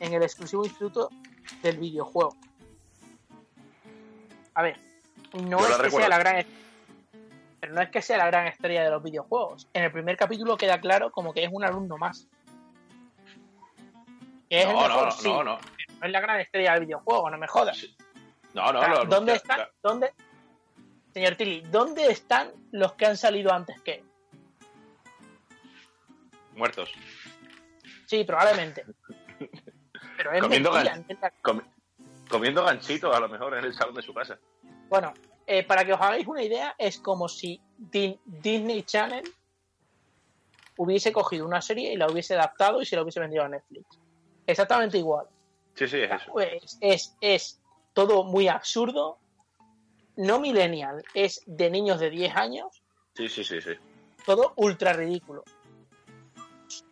en 0.00 0.14
el 0.14 0.22
exclusivo 0.22 0.64
instituto 0.64 1.10
del 1.62 1.76
videojuego. 1.76 2.34
A 4.54 4.62
ver, 4.62 4.78
no 5.34 5.58
Yo 5.60 5.68
es 5.68 5.76
que 5.78 5.90
sea 5.90 6.08
la 6.08 6.18
gran 6.18 6.46
pero 7.60 7.74
no 7.74 7.80
es 7.80 7.90
que 7.90 8.02
sea 8.02 8.18
la 8.18 8.26
gran 8.26 8.48
estrella 8.48 8.82
de 8.82 8.90
los 8.90 9.02
videojuegos. 9.02 9.68
En 9.72 9.84
el 9.84 9.92
primer 9.92 10.16
capítulo 10.16 10.56
queda 10.56 10.80
claro 10.80 11.12
como 11.12 11.32
que 11.32 11.44
es 11.44 11.50
un 11.52 11.64
alumno 11.64 11.96
más. 11.96 12.26
Que 14.50 14.62
es 14.62 14.66
el 14.66 14.72
No, 14.72 14.82
mejor, 14.82 15.04
no, 15.04 15.10
sí, 15.12 15.28
no, 15.28 15.44
no. 15.44 15.58
no 16.00 16.06
es 16.06 16.10
la 16.10 16.20
gran 16.20 16.40
estrella 16.40 16.72
del 16.74 16.86
videojuego, 16.86 17.30
no 17.30 17.38
me 17.38 17.46
jodas. 17.46 17.86
No, 18.52 18.72
no, 18.72 18.80
O 18.80 18.82
sea, 18.82 18.94
lo 18.94 19.04
¿Dónde 19.04 19.34
están? 19.34 19.60
¿Dónde? 19.80 20.12
Señor 21.14 21.36
Tilly, 21.36 21.60
¿dónde 21.70 22.06
están 22.10 22.50
los 22.72 22.94
que 22.94 23.06
han 23.06 23.16
salido 23.16 23.52
antes 23.52 23.80
que 23.82 23.92
él? 23.94 24.04
Muertos. 26.56 26.90
Sí, 28.06 28.24
probablemente. 28.24 28.84
Pero 30.16 30.32
es 30.32 30.40
Comiendo 30.42 30.72
mentira, 30.72 30.96
gan- 30.96 31.64
comiendo 32.32 32.64
ganchitos 32.64 33.14
a 33.14 33.20
lo 33.20 33.28
mejor 33.28 33.56
en 33.58 33.64
el 33.66 33.74
salón 33.74 33.94
de 33.94 34.02
su 34.02 34.12
casa. 34.14 34.38
Bueno, 34.88 35.12
eh, 35.46 35.62
para 35.64 35.84
que 35.84 35.92
os 35.92 36.00
hagáis 36.00 36.26
una 36.26 36.42
idea, 36.42 36.74
es 36.78 36.98
como 36.98 37.28
si 37.28 37.60
Di- 37.76 38.18
Disney 38.24 38.82
Channel 38.84 39.22
hubiese 40.78 41.12
cogido 41.12 41.46
una 41.46 41.60
serie 41.60 41.92
y 41.92 41.96
la 41.96 42.10
hubiese 42.10 42.34
adaptado 42.34 42.80
y 42.80 42.86
se 42.86 42.96
la 42.96 43.02
hubiese 43.02 43.20
vendido 43.20 43.44
a 43.44 43.48
Netflix. 43.48 43.84
Exactamente 44.46 44.96
igual. 44.98 45.26
Sí, 45.74 45.86
sí, 45.86 45.98
es 46.00 46.10
eso. 46.10 46.32
Pues 46.32 46.78
es, 46.80 47.16
es 47.20 47.60
todo 47.92 48.24
muy 48.24 48.48
absurdo. 48.48 49.18
No 50.16 50.40
millennial, 50.40 51.02
es 51.14 51.42
de 51.46 51.70
niños 51.70 52.00
de 52.00 52.10
10 52.10 52.34
años. 52.36 52.82
Sí, 53.14 53.28
sí, 53.28 53.44
sí, 53.44 53.60
sí. 53.60 53.72
Todo 54.26 54.52
ultra 54.56 54.92
ridículo. 54.94 55.42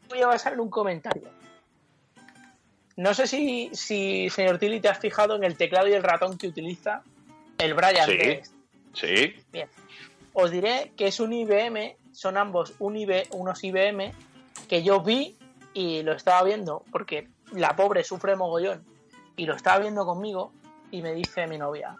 Voy 0.08 0.20
a 0.22 0.26
basar 0.26 0.52
en 0.54 0.60
un 0.60 0.70
comentario. 0.70 1.28
No 3.00 3.14
sé 3.14 3.26
si, 3.26 3.70
si 3.72 4.28
señor 4.28 4.58
Tilly, 4.58 4.78
te 4.78 4.90
has 4.90 4.98
fijado 4.98 5.34
en 5.34 5.42
el 5.42 5.56
teclado 5.56 5.88
y 5.88 5.94
el 5.94 6.02
ratón 6.02 6.36
que 6.36 6.48
utiliza 6.48 7.02
el 7.56 7.72
Brian. 7.72 8.06
Sí. 8.06 8.40
Sí. 8.92 9.34
Bien. 9.50 9.68
Os 10.34 10.50
diré 10.50 10.92
que 10.98 11.06
es 11.06 11.18
un 11.18 11.32
IBM, 11.32 11.96
son 12.12 12.36
ambos 12.36 12.74
un 12.78 12.98
IB, 12.98 13.28
unos 13.30 13.64
IBM 13.64 14.12
que 14.68 14.82
yo 14.82 15.00
vi 15.00 15.38
y 15.72 16.02
lo 16.02 16.12
estaba 16.12 16.42
viendo 16.42 16.84
porque 16.92 17.28
la 17.52 17.74
pobre 17.74 18.04
sufre 18.04 18.36
mogollón 18.36 18.84
y 19.34 19.46
lo 19.46 19.56
estaba 19.56 19.78
viendo 19.78 20.04
conmigo 20.04 20.52
y 20.90 21.00
me 21.00 21.14
dice 21.14 21.46
mi 21.46 21.56
novia, 21.56 21.96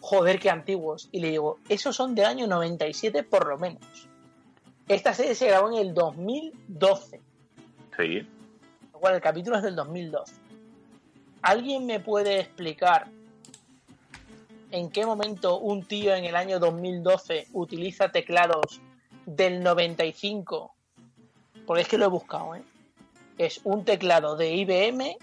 joder, 0.00 0.40
qué 0.40 0.48
antiguos. 0.48 1.10
Y 1.12 1.20
le 1.20 1.32
digo, 1.32 1.58
esos 1.68 1.94
son 1.94 2.14
del 2.14 2.24
año 2.24 2.46
97 2.46 3.24
por 3.24 3.46
lo 3.46 3.58
menos. 3.58 4.08
Esta 4.88 5.12
serie 5.12 5.34
se 5.34 5.48
grabó 5.48 5.70
en 5.70 5.86
el 5.86 5.92
2012, 5.92 7.20
Sí. 7.98 8.26
Cual 9.04 9.16
el 9.16 9.20
capítulo 9.20 9.58
es 9.58 9.62
del 9.62 9.76
2012. 9.76 10.32
¿Alguien 11.42 11.84
me 11.84 12.00
puede 12.00 12.40
explicar 12.40 13.06
en 14.70 14.88
qué 14.90 15.04
momento 15.04 15.58
un 15.58 15.84
tío 15.84 16.14
en 16.14 16.24
el 16.24 16.34
año 16.34 16.58
2012 16.58 17.48
utiliza 17.52 18.10
teclados 18.10 18.80
del 19.26 19.62
95? 19.62 20.74
Porque 21.66 21.82
es 21.82 21.88
que 21.88 21.98
lo 21.98 22.06
he 22.06 22.08
buscado, 22.08 22.54
¿eh? 22.54 22.62
Es 23.36 23.60
un 23.64 23.84
teclado 23.84 24.36
de 24.36 24.54
IBM 24.54 25.18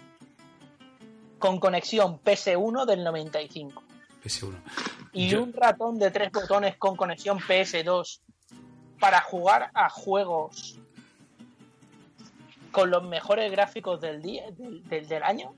con 1.40 1.60
conexión 1.60 2.20
PS1 2.24 2.86
del 2.86 3.04
95 3.04 3.82
PS1. 4.24 4.62
y 5.12 5.28
Yo- 5.30 5.42
un 5.42 5.54
ratón 5.54 5.98
de 5.98 6.12
tres 6.12 6.32
botones 6.32 6.78
con 6.78 6.96
conexión 6.96 7.40
PS2 7.40 8.22
para 9.00 9.22
jugar 9.22 9.72
a 9.74 9.90
juegos 9.90 10.78
con 12.72 12.90
los 12.90 13.04
mejores 13.04 13.52
gráficos 13.52 14.00
del 14.02 14.22
día 14.22 14.44
del, 14.52 14.84
del- 14.88 15.08
del 15.08 15.24
año. 15.24 15.54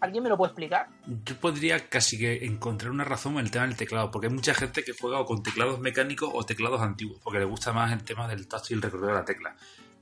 ¿Alguien 0.00 0.22
me 0.22 0.30
lo 0.30 0.36
puede 0.38 0.48
explicar? 0.52 0.88
Yo 1.26 1.36
podría 1.36 1.78
casi 1.90 2.18
que 2.18 2.46
encontrar 2.46 2.90
una 2.90 3.04
razón 3.04 3.34
en 3.34 3.40
el 3.40 3.50
tema 3.50 3.66
del 3.66 3.76
teclado, 3.76 4.10
porque 4.10 4.28
hay 4.28 4.32
mucha 4.32 4.54
gente 4.54 4.82
que 4.82 4.92
juega 4.98 5.20
o 5.20 5.26
con 5.26 5.42
teclados 5.42 5.78
mecánicos 5.78 6.30
o 6.32 6.42
teclados 6.44 6.80
antiguos, 6.80 7.20
porque 7.22 7.38
le 7.38 7.44
gusta 7.44 7.72
más 7.74 7.92
el 7.92 8.02
tema 8.02 8.26
del 8.26 8.48
tacto 8.48 8.68
y 8.70 8.74
el 8.74 8.82
recorrido 8.82 9.08
de 9.08 9.14
la 9.14 9.24
tecla. 9.26 9.54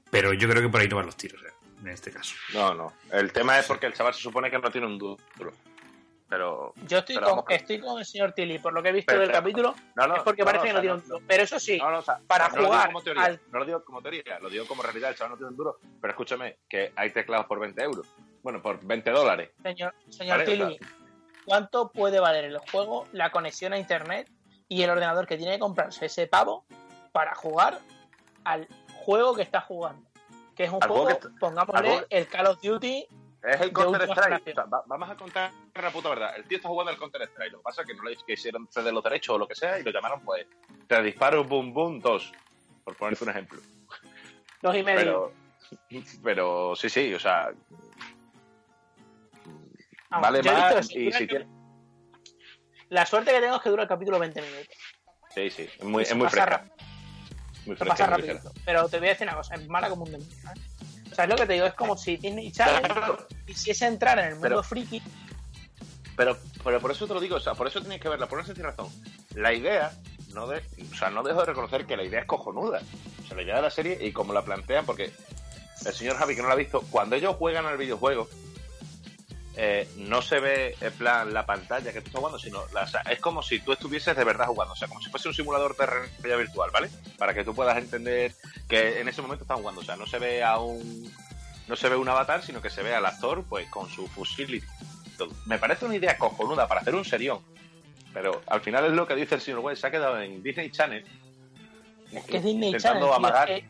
Pero 0.09 0.33
yo 0.33 0.49
creo 0.49 0.63
que 0.63 0.69
por 0.69 0.81
ahí 0.81 0.89
no 0.89 0.97
van 0.97 1.07
los 1.07 1.17
tiros, 1.17 1.43
eh, 1.43 1.53
en 1.83 1.89
este 1.89 2.13
caso. 2.13 2.35
No, 2.55 2.75
no. 2.75 2.93
El 3.11 3.33
tema 3.33 3.59
es 3.59 3.67
porque 3.67 3.87
el 3.87 3.93
chaval 3.93 4.15
se 4.15 4.21
supone 4.21 4.51
que 4.53 4.59
no 4.61 4.71
tiene 4.71 4.87
un 4.87 4.99
duro. 4.99 5.17
Pero. 6.29 6.75
Yo 6.87 6.99
estoy 6.99 7.15
pero 7.17 7.43
con, 7.43 7.53
estoy 7.55 7.81
con 7.81 7.99
el 7.99 8.05
señor 8.05 8.33
Tilly, 8.33 8.59
por 8.59 8.73
lo 8.75 8.83
que 8.83 8.91
he 8.91 8.93
visto 8.93 9.11
Pero, 9.11 9.23
del 9.23 9.33
capítulo, 9.33 9.75
No, 9.95 10.07
no, 10.07 10.17
es 10.17 10.23
porque 10.23 10.43
no, 10.43 10.47
parece 10.47 10.67
que 10.67 10.73
no 10.75 10.81
tiene 10.81 10.95
un 10.97 11.03
duro. 11.03 11.21
Pero 11.27 11.43
eso 11.43 11.59
sí, 11.59 11.81
para 12.27 12.49
lo 12.51 12.67
jugar 12.67 12.87
como 12.89 13.03
teoría, 13.03 13.25
al- 13.25 13.41
no 13.51 13.59
lo 13.59 13.65
digo 13.65 13.85
como 13.85 14.03
teoría, 14.03 14.39
lo 14.41 14.51
digo 14.51 14.67
como 14.67 14.83
realidad, 14.83 15.11
el 15.11 15.17
chaval 15.17 15.31
no 15.33 15.37
tiene 15.39 15.51
un 15.51 15.57
duro, 15.57 15.79
pero 16.01 16.13
escúchame, 16.13 16.59
que 16.69 16.93
hay 16.97 17.11
teclados 17.11 17.47
por 17.47 17.59
20 17.59 17.83
euros. 17.83 18.07
Bueno, 18.43 18.61
por 18.61 18.85
20 18.85 19.11
dólares. 19.11 19.51
señor, 19.63 19.95
señor 20.11 20.39
Vale, 20.39 20.51
Tilly, 20.51 20.79
¿cuánto 21.47 21.91
puede 21.91 22.21
valer 22.21 22.45
el 22.45 22.59
juego, 22.59 23.07
la 23.13 23.31
conexión 23.31 23.73
a 23.73 23.79
internet 23.79 24.31
y 24.69 24.83
el 24.83 24.91
ordenador 24.91 25.27
que 25.27 25.39
tiene 25.39 25.55
que 25.55 25.61
comprarse 25.61 26.07
ese 26.07 26.27
pavo 26.27 26.67
para 27.13 27.35
jugar 27.35 27.79
al 28.45 28.69
juego 28.95 29.35
que 29.35 29.43
está 29.43 29.63
jugando? 29.63 30.07
Que 30.55 30.65
es 30.65 30.71
un 30.71 30.81
juego 30.81 31.09
pongámosle, 31.41 32.07
el 32.11 32.29
Call 32.29 32.49
of 32.49 32.61
Duty. 32.61 33.07
Es 33.43 33.61
el 33.61 33.73
Counter 33.73 34.03
Strike. 34.03 34.25
generación. 34.25 34.53
O 34.53 34.55
sea, 34.55 34.65
va- 34.65 34.83
vamos 34.87 35.11
a 35.11 35.17
contar 35.17 35.53
la 35.75 35.91
puta 35.91 36.09
verdad. 36.09 36.37
El 36.37 36.45
tío 36.45 36.57
está 36.59 36.69
jugando 36.69 36.91
el 36.93 36.99
Counter 36.99 37.23
Strike. 37.23 37.53
Lo 37.53 37.59
que 37.59 37.63
pasa 37.65 37.83
es 37.83 37.87
que 37.89 37.95
no 37.95 38.03
le 38.05 38.17
quisieron 38.17 38.69
ceder 38.71 38.93
los 38.93 39.03
derechos 39.05 39.35
o 39.35 39.39
lo 39.39 39.47
que 39.47 39.55
sea 39.55 39.79
y 39.79 39.83
lo 39.85 39.91
llamaron, 39.93 40.21
pues, 40.23 40.47
te 40.87 41.03
disparo, 41.03 41.45
boom, 41.45 41.73
boom, 41.73 42.01
dos. 42.01 42.33
Por 42.85 42.97
ponerte 42.97 43.25
un 43.25 43.31
ejemplo. 43.31 43.61
Dos 44.63 44.75
y 44.77 44.83
medio. 44.83 45.33
Pero, 45.89 46.03
pero 46.23 46.75
sí, 46.77 46.89
sí, 46.89 47.15
o 47.15 47.21
sea, 47.21 47.51
Vamos, 50.11 50.23
vale 50.23 50.43
más 50.43 50.91
y 50.95 51.13
si 51.13 51.27
tiene... 51.27 51.47
La 52.89 53.05
suerte 53.05 53.31
que 53.31 53.41
tengo 53.41 53.57
es 53.57 53.63
que 53.63 53.69
dura 53.69 53.83
el 53.83 53.89
capítulo 53.89 54.19
20 54.19 54.41
minutos. 54.41 54.67
Sí, 55.35 55.51
sí, 55.51 55.69
es 55.79 55.85
muy, 55.85 56.03
es 56.05 56.15
muy 56.15 56.27
fresca. 56.29 56.47
rápido. 56.47 56.75
Muy 57.67 57.77
fresca, 57.77 57.85
pasa 57.85 58.05
muy 58.07 58.11
rápido. 58.17 58.35
ligera. 58.35 58.51
Pero 58.65 58.89
te 58.89 58.99
voy 58.99 59.09
a 59.09 59.11
decir 59.11 59.27
una 59.29 59.37
cosa, 59.37 59.55
es 59.55 59.69
mala 59.69 59.91
como 59.91 60.05
un 60.05 60.13
demonio. 60.13 60.35
¿eh? 60.35 60.61
O 61.19 61.21
sea, 61.21 61.25
es 61.25 61.31
lo 61.31 61.37
que 61.37 61.47
te 61.47 61.53
digo, 61.55 61.67
es 61.67 61.75
como 61.75 61.97
si 61.97 62.17
Disney 62.17 62.53
Channel 62.53 62.93
quisiese 63.45 63.87
entrar 63.87 64.21
en 64.21 64.27
el 64.27 64.31
mundo 64.35 64.49
Pero- 64.49 64.63
friki. 64.63 65.03
Pero, 66.17 66.37
pero 66.63 66.81
por 66.81 66.93
eso 66.93 67.09
te 67.09 67.15
lo 67.15 67.19
digo, 67.19 67.35
o 67.35 67.41
sea, 67.41 67.55
por 67.55 67.67
eso 67.67 67.81
tienes 67.81 68.01
que 68.01 68.09
verla, 68.09 68.29
por 68.29 68.39
una 68.39 68.47
sencilla 68.47 68.69
razón. 68.69 68.87
La 69.35 69.53
idea, 69.53 69.91
no 70.33 70.47
de, 70.47 70.63
o 70.93 70.95
sea, 70.97 71.11
no 71.11 71.25
dejo 71.25 71.41
de 71.41 71.47
reconocer 71.47 71.87
que 71.87 71.97
la 71.97 72.05
idea 72.05 72.21
es 72.21 72.27
cojonuda. 72.27 72.83
O 73.25 73.27
sea, 73.27 73.37
la 73.37 73.43
idea 73.43 73.57
de 73.57 73.63
la 73.63 73.71
serie 73.71 73.99
y 74.01 74.13
como 74.13 74.33
la 74.33 74.43
plantean, 74.45 74.87
porque 74.87 75.11
el 75.85 75.93
señor 75.93 76.15
Javi, 76.19 76.37
que 76.37 76.43
no 76.43 76.47
la 76.47 76.55
ha 76.55 76.57
visto, 76.57 76.83
cuando 76.89 77.17
ellos 77.17 77.35
juegan 77.37 77.67
al 77.67 77.79
videojuego, 77.79 78.29
eh, 79.57 79.89
no 79.97 80.23
se 80.23 80.39
ve 80.41 80.77
en 80.81 80.93
plan 80.93 81.33
la 81.35 81.45
pantalla 81.47 81.93
que 81.93 82.01
tú 82.01 82.07
estás 82.09 82.19
jugando, 82.21 82.39
sino 82.39 82.61
la- 82.73 82.83
o 82.83 82.87
sea, 82.87 83.01
es 83.03 83.19
como 83.21 83.43
si 83.43 83.59
tú 83.61 83.73
estuvieses 83.73 84.17
de 84.17 84.25
verdad 84.25 84.47
jugando, 84.47 84.75
o 84.75 84.77
sea, 84.77 84.87
como 84.89 85.01
si 85.01 85.11
fuese 85.11 85.29
un 85.29 85.35
simulador 85.35 85.77
de 85.77 85.87
realidad 85.87 86.39
virtual, 86.39 86.71
¿vale? 86.73 86.89
Para 87.17 87.35
que 87.35 87.43
tú 87.45 87.55
puedas 87.55 87.77
entender 87.79 88.35
que 88.69 89.01
en 89.01 89.09
ese 89.09 89.21
momento 89.23 89.45
estás 89.45 89.59
jugando, 89.59 89.81
o 89.81 89.85
sea, 89.85 89.97
no 89.97 90.07
se 90.07 90.19
ve 90.19 90.43
a 90.45 90.59
un 90.59 91.13
no 91.67 91.77
se 91.77 91.89
ve 91.91 91.97
un 91.97 92.09
avatar, 92.09 92.43
sino 92.43 92.63
que 92.63 92.71
se 92.71 92.83
ve 92.83 92.95
al 92.95 93.05
actor 93.05 93.45
pues 93.47 93.69
con 93.69 93.91
su 93.91 94.07
fusil 94.07 94.55
y 94.55 94.63
todo. 95.19 95.31
Me 95.45 95.59
parece 95.59 95.85
una 95.85 95.97
idea 95.97 96.17
cojonuda 96.17 96.67
para 96.67 96.81
hacer 96.81 96.95
un 96.95 97.05
serión, 97.05 97.41
pero 98.15 98.41
al 98.47 98.61
final 98.63 98.87
es 98.87 98.93
lo 98.93 99.07
que 99.07 99.15
dice 99.15 99.35
el 99.35 99.41
señor 99.43 99.61
West, 99.61 99.83
se 99.83 99.87
ha 99.89 99.91
quedado 99.91 100.19
en 100.21 100.43
Disney 100.43 100.71
Channel 100.71 101.05
Que 102.11 102.39
es 102.39 102.43
Disney 102.45 102.69
intentando 102.71 103.09
Channel. 103.11 103.13
amagar, 103.15 103.51
es 103.51 103.65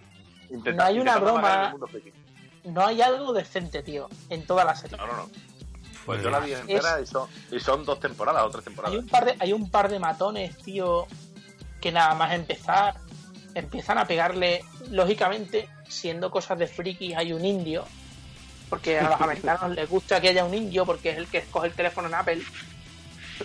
que 0.48 0.54
intenta- 0.54 0.72
no 0.84 0.88
hay 0.88 1.00
una 1.00 1.18
broma. 1.18 1.74
no 2.64 2.86
hay 2.86 3.02
algo 3.02 3.32
decente, 3.32 3.82
tío, 3.82 4.08
en 4.30 4.46
toda 4.46 4.64
la 4.64 4.76
serie. 4.76 4.96
No, 4.96 5.06
no, 5.08 5.16
no. 5.16 5.28
Pues 6.08 6.22
yo 6.22 6.30
la 6.30 6.40
vi 6.40 6.54
entera 6.54 7.02
y, 7.02 7.06
son, 7.06 7.28
y 7.52 7.60
son 7.60 7.84
dos 7.84 8.00
temporadas 8.00 8.42
o 8.44 8.48
tres 8.48 8.62
Hay 8.62 8.64
temporadas. 8.64 8.98
un 8.98 9.08
par 9.08 9.24
de, 9.26 9.36
hay 9.38 9.52
un 9.52 9.70
par 9.70 9.90
de 9.90 9.98
matones, 9.98 10.56
tío, 10.56 11.06
que 11.82 11.92
nada 11.92 12.14
más 12.14 12.32
empezar 12.32 12.94
empiezan 13.54 13.98
a 13.98 14.06
pegarle, 14.06 14.64
lógicamente, 14.90 15.68
siendo 15.86 16.30
cosas 16.30 16.58
de 16.58 16.66
friki, 16.66 17.12
hay 17.12 17.34
un 17.34 17.44
indio, 17.44 17.84
porque 18.70 18.98
a 18.98 19.10
los 19.10 19.20
americanos 19.20 19.70
les 19.72 19.86
gusta 19.86 20.18
que 20.18 20.30
haya 20.30 20.46
un 20.46 20.54
indio 20.54 20.86
porque 20.86 21.10
es 21.10 21.18
el 21.18 21.26
que 21.26 21.38
escoge 21.38 21.66
el 21.66 21.74
teléfono 21.74 22.08
en 22.08 22.14
Apple. 22.14 22.42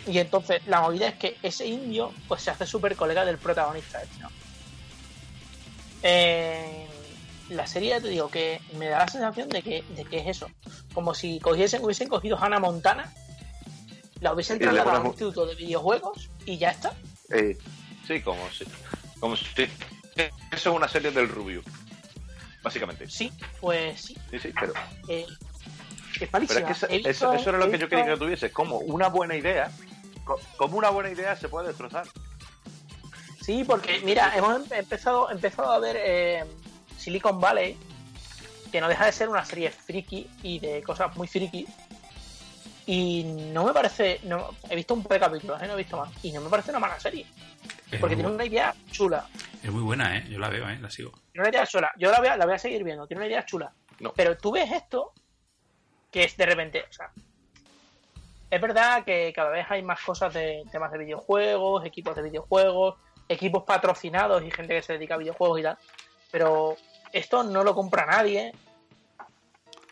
Y 0.07 0.19
entonces 0.19 0.65
la 0.65 0.79
movida 0.79 1.09
es 1.09 1.15
que 1.15 1.35
ese 1.43 1.67
indio 1.67 2.13
pues 2.29 2.43
se 2.43 2.51
hace 2.51 2.65
súper 2.65 2.95
colega 2.95 3.25
del 3.25 3.39
protagonista 3.39 4.01
este, 4.01 4.19
¿no? 4.21 4.29
Eh, 6.01 6.87
la 7.53 7.67
serie, 7.67 7.89
ya 7.89 8.01
te 8.01 8.07
digo, 8.09 8.29
que 8.29 8.59
me 8.77 8.87
da 8.87 8.99
la 8.99 9.07
sensación 9.07 9.49
de 9.49 9.61
que, 9.61 9.83
de 9.89 10.05
que 10.05 10.17
es 10.19 10.27
eso. 10.27 10.49
Como 10.93 11.13
si 11.13 11.39
cogiesen, 11.39 11.83
hubiesen 11.83 12.07
cogido 12.07 12.37
Hannah 12.41 12.59
Montana, 12.59 13.11
la 14.19 14.33
hubiesen 14.33 14.59
trasladado 14.59 14.97
a 14.97 14.99
un 15.01 15.07
instituto 15.07 15.45
de 15.45 15.55
videojuegos 15.55 16.29
y 16.45 16.57
ya 16.57 16.71
está. 16.71 16.93
Eh, 17.29 17.57
sí, 18.07 18.21
como 18.21 18.49
si, 18.51 18.65
como 19.19 19.35
si 19.35 19.45
eso 20.15 20.29
es 20.51 20.65
una 20.67 20.87
serie 20.87 21.11
del 21.11 21.27
Rubio, 21.29 21.61
básicamente. 22.61 23.09
Sí, 23.09 23.31
pues 23.59 23.99
sí. 24.01 24.17
Sí, 24.31 24.39
sí, 24.39 24.53
pero, 24.59 24.73
Eh, 25.07 25.25
es 25.27 26.19
pero 26.19 26.29
malísima. 26.31 26.59
es 26.59 26.65
que 26.65 26.71
eso, 26.73 26.85
He 26.89 26.95
visto- 26.97 27.09
eso- 27.09 27.33
eso 27.33 27.49
era 27.49 27.57
lo 27.59 27.69
que 27.69 27.77
yo 27.77 27.89
quería 27.89 28.05
que 28.05 28.17
tuviese, 28.17 28.51
como 28.51 28.77
una 28.79 29.09
buena 29.09 29.35
idea, 29.35 29.71
co- 30.23 30.39
como 30.57 30.77
una 30.77 30.89
buena 30.89 31.09
idea 31.09 31.35
se 31.35 31.49
puede 31.49 31.67
destrozar. 31.69 32.05
Sí, 33.41 33.65
porque 33.65 33.99
mira, 34.05 34.31
hemos 34.37 34.55
em- 34.71 34.77
empezado, 34.77 35.29
empezado 35.29 35.71
a 35.73 35.79
ver 35.79 35.97
eh, 35.99 36.45
Silicon 37.03 37.39
Valley, 37.39 37.77
que 38.71 38.79
no 38.79 38.87
deja 38.87 39.05
de 39.05 39.11
ser 39.11 39.29
una 39.29 39.43
serie 39.43 39.69
friki 39.69 40.29
y 40.41 40.59
de 40.59 40.81
cosas 40.81 41.15
muy 41.17 41.27
friki. 41.27 41.67
Y 42.85 43.23
no 43.53 43.65
me 43.65 43.73
parece, 43.73 44.19
no, 44.23 44.49
he 44.69 44.75
visto 44.75 44.93
un 44.93 45.03
par 45.03 45.13
de 45.13 45.25
capítulos, 45.25 45.61
¿eh? 45.61 45.67
no 45.67 45.73
he 45.73 45.77
visto 45.77 45.97
más. 45.97 46.09
Y 46.23 46.31
no 46.31 46.41
me 46.41 46.49
parece 46.49 46.71
una 46.71 46.79
mala 46.79 46.99
serie, 46.99 47.25
Es 47.91 47.99
porque 47.99 48.15
tiene 48.15 48.29
una 48.29 48.45
idea 48.45 48.73
chula. 48.91 49.27
es 49.61 49.71
muy 49.71 49.83
buena, 49.83 50.17
¿eh? 50.17 50.25
Yo 50.29 50.39
la 50.39 50.49
veo, 50.49 50.67
¿eh? 50.69 50.77
La 50.81 50.89
sigo. 50.89 51.11
Tiene 51.31 51.47
una 51.47 51.49
idea 51.49 51.67
chula. 51.67 51.91
Yo 51.97 52.11
la 52.11 52.19
voy 52.19 52.27
a, 52.27 52.37
la 52.37 52.45
voy 52.45 52.55
a 52.55 52.59
seguir 52.59 52.83
viendo, 52.83 53.07
tiene 53.07 53.21
una 53.21 53.27
idea 53.27 53.45
chula. 53.45 53.71
No. 53.99 54.11
Pero 54.13 54.37
tú 54.37 54.51
ves 54.51 54.71
esto, 54.71 55.13
que 56.11 56.23
es 56.23 56.35
de 56.35 56.45
repente, 56.45 56.85
o 56.89 56.93
sea, 56.93 57.11
es 58.49 58.61
verdad 58.61 59.03
que 59.03 59.31
cada 59.33 59.49
vez 59.49 59.65
hay 59.69 59.81
más 59.81 60.01
cosas 60.01 60.33
de 60.33 60.63
temas 60.71 60.91
de 60.91 60.99
videojuegos, 60.99 61.85
equipos 61.85 62.15
de 62.15 62.21
videojuegos, 62.23 62.95
equipos 63.29 63.63
patrocinados 63.63 64.43
y 64.43 64.51
gente 64.51 64.75
que 64.75 64.81
se 64.81 64.93
dedica 64.93 65.15
a 65.15 65.17
videojuegos 65.17 65.59
y 65.59 65.63
tal. 65.63 65.77
Pero 66.31 66.75
esto 67.13 67.43
no 67.43 67.63
lo 67.63 67.73
compra 67.73 68.05
nadie. 68.05 68.53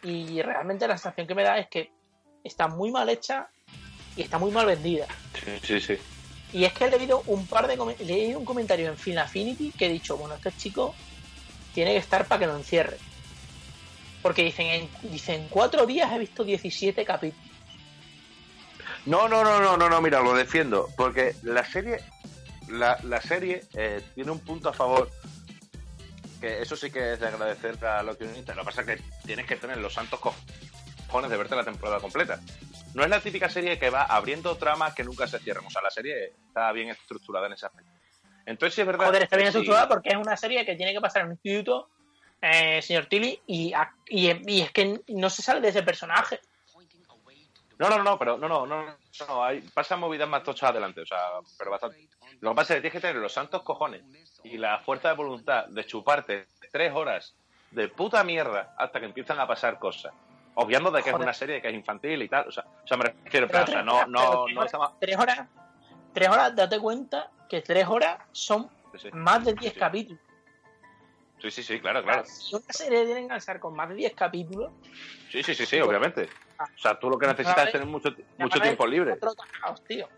Y 0.04 0.42
realmente 0.42 0.88
la 0.88 0.98
sensación 0.98 1.28
que 1.28 1.36
me 1.36 1.44
da 1.44 1.60
es 1.60 1.68
que 1.68 1.92
está 2.44 2.68
muy 2.68 2.92
mal 2.92 3.08
hecha 3.08 3.48
y 4.16 4.24
está 4.24 4.40
muy 4.40 4.52
mal 4.52 4.66
vendida. 4.66 5.06
Sí, 5.44 5.52
sí, 5.62 5.80
sí. 5.80 5.98
Y 6.54 6.66
es 6.66 6.74
que 6.74 6.86
he 6.86 6.90
leído 6.92 7.24
un 7.28 7.48
par 7.48 7.68
de 7.68 7.76
he 8.00 8.04
leído 8.04 8.40
un 8.40 8.46
comentario 8.46 8.90
en 8.90 8.98
Film 8.98 9.20
Affinity 9.20 9.72
que 9.72 9.86
he 9.86 9.90
dicho, 9.90 10.18
bueno, 10.18 10.36
este 10.36 10.52
chico 10.58 10.94
tiene 11.74 11.92
que 11.92 11.98
estar 11.98 12.26
para 12.26 12.40
que 12.40 12.48
lo 12.48 12.58
encierre. 12.58 12.98
Porque 14.22 14.44
dicen, 14.44 14.68
en, 14.68 14.90
dicen, 15.04 15.42
en 15.42 15.48
cuatro 15.48 15.86
días 15.86 16.12
he 16.12 16.20
visto 16.20 16.44
17 16.44 17.06
capítulos. 17.06 17.48
No, 19.06 19.28
no, 19.28 19.44
no, 19.44 19.60
no, 19.60 19.78
no, 19.78 19.90
no, 19.90 20.02
mira, 20.02 20.22
lo 20.22 20.34
defiendo. 20.34 20.90
Porque 20.98 21.36
la 21.44 21.66
serie, 21.66 22.00
la, 22.68 23.00
la 23.04 23.22
serie 23.22 23.64
eh, 23.74 24.02
tiene 24.14 24.32
un 24.32 24.40
punto 24.40 24.70
a 24.70 24.74
favor. 24.74 25.10
Que 26.42 26.62
eso 26.62 26.76
sí 26.76 26.90
que 26.92 27.14
es 27.14 27.20
de 27.20 27.28
agradecer 27.28 27.84
a 27.86 28.02
los 28.04 28.18
guionistas. 28.18 28.56
Lo 28.56 28.64
que 28.64 28.66
pasa 28.66 28.82
es 28.82 28.88
que 28.88 29.04
tienes 29.26 29.46
que 29.46 29.56
tener 29.58 29.78
los 29.78 29.94
santos 29.94 30.20
cojones 30.20 31.30
de 31.30 31.38
verte 31.38 31.56
la 31.56 31.64
temporada 31.64 32.00
completa. 32.00 32.40
No 32.96 33.04
es 33.04 33.10
la 33.10 33.20
típica 33.22 33.48
serie 33.48 33.78
que 33.80 33.90
va 33.90 34.04
abriendo 34.04 34.58
tramas 34.58 34.94
que 34.96 35.04
nunca 35.04 35.28
se 35.28 35.40
cierran. 35.40 35.66
O 35.66 35.70
sea, 35.70 35.82
la 35.82 35.92
serie 35.92 36.34
está 36.48 36.72
bien 36.72 36.90
estructurada 36.90 37.48
en 37.48 37.54
ese 37.54 37.68
aspecto. 37.68 37.92
Entonces, 38.46 38.74
sí 38.76 38.82
es 38.82 38.88
verdad. 38.88 39.06
Joder, 39.06 39.24
está 39.24 39.38
bien 39.38 39.52
sí- 39.52 39.60
estructurada 39.60 39.88
porque 39.88 40.10
es 40.10 40.18
una 40.18 40.36
serie 40.36 40.66
que 40.66 40.76
tiene 40.76 40.94
que 40.94 41.00
pasar 41.00 41.22
en 41.22 41.28
un 41.28 41.34
instituto, 41.34 41.90
eh, 42.42 42.82
señor 42.82 43.06
Tilly, 43.06 43.40
y, 43.46 43.72
y 44.08 44.62
es 44.62 44.72
que 44.72 45.00
no 45.10 45.30
se 45.30 45.44
sale 45.44 45.62
de 45.62 45.70
ese 45.70 45.84
personaje. 45.84 46.40
No, 47.82 47.90
no, 47.90 48.04
no, 48.04 48.20
pero 48.20 48.38
no, 48.38 48.48
no, 48.48 48.68
no, 48.68 48.86
no, 49.28 49.44
hay, 49.44 49.62
pasan 49.62 50.00
movidas 50.00 50.30
más 50.30 50.44
tochas 50.44 50.70
adelante, 50.70 51.02
o 51.02 51.06
sea, 51.06 51.18
pero 51.58 51.72
bastante. 51.72 52.08
Lo 52.40 52.52
que 52.52 52.56
pasa 52.56 52.74
es 52.74 52.78
que 52.78 52.82
tienes 52.82 52.94
que 52.94 53.08
tener 53.08 53.16
los 53.16 53.34
santos 53.34 53.64
cojones 53.64 54.04
y 54.44 54.58
la 54.60 54.80
fuerza 54.80 55.10
de 55.10 55.16
voluntad 55.16 55.66
de 55.66 55.84
chuparte 55.86 56.46
tres 56.72 56.94
horas 56.94 57.34
de 57.72 57.88
puta 57.88 58.24
mierda 58.24 58.76
hasta 58.78 59.00
que 59.00 59.08
empiezan 59.08 59.40
a 59.40 59.48
pasar 59.48 59.80
cosas. 59.80 60.14
Obviando 60.54 60.92
de 60.92 61.02
que 61.02 61.12
Joder. 61.12 61.22
es 61.22 61.26
una 61.26 61.34
serie 61.34 61.60
que 61.60 61.70
es 61.70 61.74
infantil 61.74 62.22
y 62.22 62.30
tal, 62.30 62.48
o 62.48 62.52
sea, 62.52 62.66
o 62.84 62.88
sea 62.88 62.98
me 62.98 63.06
refiero, 63.06 63.48
Pero 63.48 63.64
o 63.64 63.68
sea, 63.68 63.82
no, 63.82 63.96
horas, 63.96 64.08
no, 64.10 64.20
pero 64.20 64.46
no 64.54 64.64
estamos... 64.64 65.00
Tres 65.00 65.18
horas, 65.18 65.48
tres 66.14 66.30
horas, 66.30 66.56
date 66.56 66.78
cuenta 66.80 67.32
que 67.50 67.62
tres 67.62 67.88
horas 67.88 68.20
son 68.32 68.70
Sí, 68.92 69.00
sí, 69.00 69.10
más 69.14 69.44
de 69.44 69.54
10 69.54 69.74
Sí. 69.74 69.80
capítulos. 69.80 70.22
Sí, 71.42 71.52
sí, 71.52 71.64
sí, 71.64 71.80
claro, 71.80 72.04
claro. 72.04 72.24
Si 72.26 72.56
una 72.56 72.66
serie 72.70 73.00
tiene 73.00 73.14
que 73.14 73.20
enganchar 73.26 73.60
con 73.60 73.76
más 73.76 73.90
de 73.90 73.96
10 73.96 74.14
capítulos, 74.14 74.72
Sí, 75.32 75.42
sí, 75.44 75.56
sí, 75.56 75.66
sí, 75.66 75.80
obviamente. 75.80 76.28
O 76.60 76.78
sea, 76.78 77.00
tú 77.00 77.10
lo 77.10 77.18
que 77.18 77.26
necesitas 77.26 77.66
es 77.66 77.72
tener 77.72 77.88
mucho, 77.88 78.14
mucho 78.38 78.60
tiempo 78.60 78.86
libre. 78.86 79.18
tío. 79.88 80.10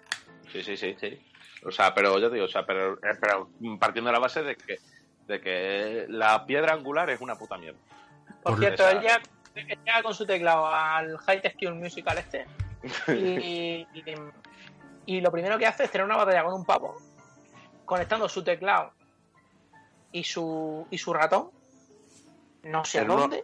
Sí, 0.52 0.64
sí, 0.64 0.76
sí, 0.76 0.96
sí. 1.00 1.22
O 1.64 1.72
sea, 1.72 1.94
pero 1.94 2.18
yo 2.18 2.30
te 2.30 2.36
digo, 2.36 2.48
o 2.48 2.50
sea, 2.50 2.66
pero, 2.66 2.96
eh, 2.96 3.16
pero 3.22 3.50
partiendo 3.80 4.10
de 4.10 4.14
la 4.14 4.20
base 4.20 4.42
de 4.42 4.56
que, 4.56 4.80
de 5.28 5.40
que 5.40 6.06
la 6.10 6.46
piedra 6.48 6.74
angular 6.74 7.12
es 7.12 7.22
una 7.22 7.38
puta 7.38 7.58
mierda. 7.58 7.80
Por 8.42 8.54
Por 8.54 8.60
cierto, 8.60 8.90
él 8.90 9.02
llega, 9.02 9.22
él 9.54 9.68
llega 9.68 10.02
con 10.02 10.16
su 10.16 10.26
teclado 10.26 10.66
al 10.68 11.16
High 11.20 11.42
Tech 11.42 11.58
Tune 11.60 11.80
Musical 11.80 12.18
este 12.18 12.48
y, 13.10 13.12
y, 13.94 14.14
y 15.06 15.22
lo 15.22 15.32
primero 15.32 15.60
que 15.60 15.68
hace 15.68 15.84
es 15.84 15.92
tener 15.92 16.06
una 16.06 16.18
batalla 16.18 16.44
con 16.44 16.56
un 16.56 16.66
pavo 16.66 16.98
conectando 17.86 18.28
su 18.28 18.44
teclado 18.44 18.92
y 20.14 20.24
su, 20.24 20.88
y 20.90 20.98
su 20.98 21.12
ratón 21.14 21.50
no 22.64 22.86
sé 22.86 23.00
a 23.00 23.04
dónde 23.06 23.44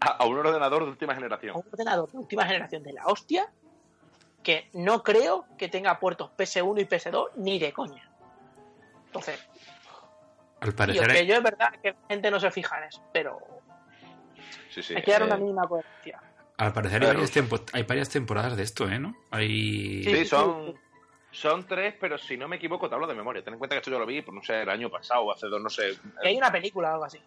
A, 0.00 0.06
a 0.12 0.24
un 0.24 0.38
ordenador 0.38 0.84
de 0.84 0.90
última 0.90 1.12
a 1.12 1.16
generación. 1.16 1.54
un 1.56 1.64
ordenador 1.70 2.10
de 2.10 2.16
última 2.18 2.46
generación 2.46 2.82
de 2.82 2.92
la 2.94 3.06
hostia 3.06 3.52
que 4.42 4.70
no 4.72 5.02
creo 5.02 5.44
que 5.58 5.68
tenga 5.68 5.98
puertos 5.98 6.30
PS1 6.38 6.80
y 6.80 6.84
PS2 6.86 7.30
ni 7.36 7.58
de 7.58 7.72
coña. 7.72 8.08
Entonces, 9.06 9.40
Al 10.60 10.68
tío, 10.68 10.76
parecer, 10.76 11.12
que 11.12 11.26
yo 11.26 11.34
es 11.36 11.42
verdad 11.42 11.72
que 11.82 11.90
la 11.90 11.96
gente 12.08 12.30
no 12.30 12.38
se 12.40 12.50
fija 12.50 12.78
en 12.78 12.84
eso, 12.84 13.02
pero 13.12 13.38
Sí, 14.70 14.82
sí. 14.82 14.94
hay 14.94 15.02
que 15.02 15.10
dar 15.12 15.24
una 15.24 15.34
eh, 15.34 15.38
mínima 15.38 15.66
coherencia. 15.66 16.22
al 16.58 16.72
parecer 16.72 17.02
hay, 17.02 17.08
varias 17.08 17.30
tempo- 17.32 17.60
hay 17.72 17.82
varias 17.82 18.08
temporadas 18.08 18.56
de 18.56 18.62
esto, 18.62 18.88
¿eh? 18.88 18.98
¿No? 19.00 19.14
Hay... 19.32 20.04
Sí, 20.04 20.10
Sí, 20.10 20.16
sí, 20.18 20.24
son, 20.26 20.66
sí. 20.66 20.80
Son 21.36 21.66
tres, 21.66 21.94
pero 22.00 22.16
si 22.16 22.36
no 22.36 22.48
me 22.48 22.56
equivoco, 22.56 22.88
te 22.88 22.94
hablo 22.94 23.06
de 23.06 23.14
memoria. 23.14 23.44
Ten 23.44 23.54
en 23.54 23.58
cuenta 23.58 23.76
que 23.76 23.80
esto 23.80 23.90
yo 23.90 23.98
lo 23.98 24.06
vi, 24.06 24.22
pues 24.22 24.34
no 24.34 24.42
sé, 24.42 24.62
el 24.62 24.70
año 24.70 24.88
pasado 24.88 25.22
o 25.22 25.32
hace 25.32 25.46
dos, 25.46 25.60
no 25.60 25.68
sé. 25.68 25.96
Que 26.22 26.28
hay 26.28 26.36
una 26.36 26.50
película 26.50 26.90
o 26.90 26.92
algo 26.92 27.04
así. 27.04 27.18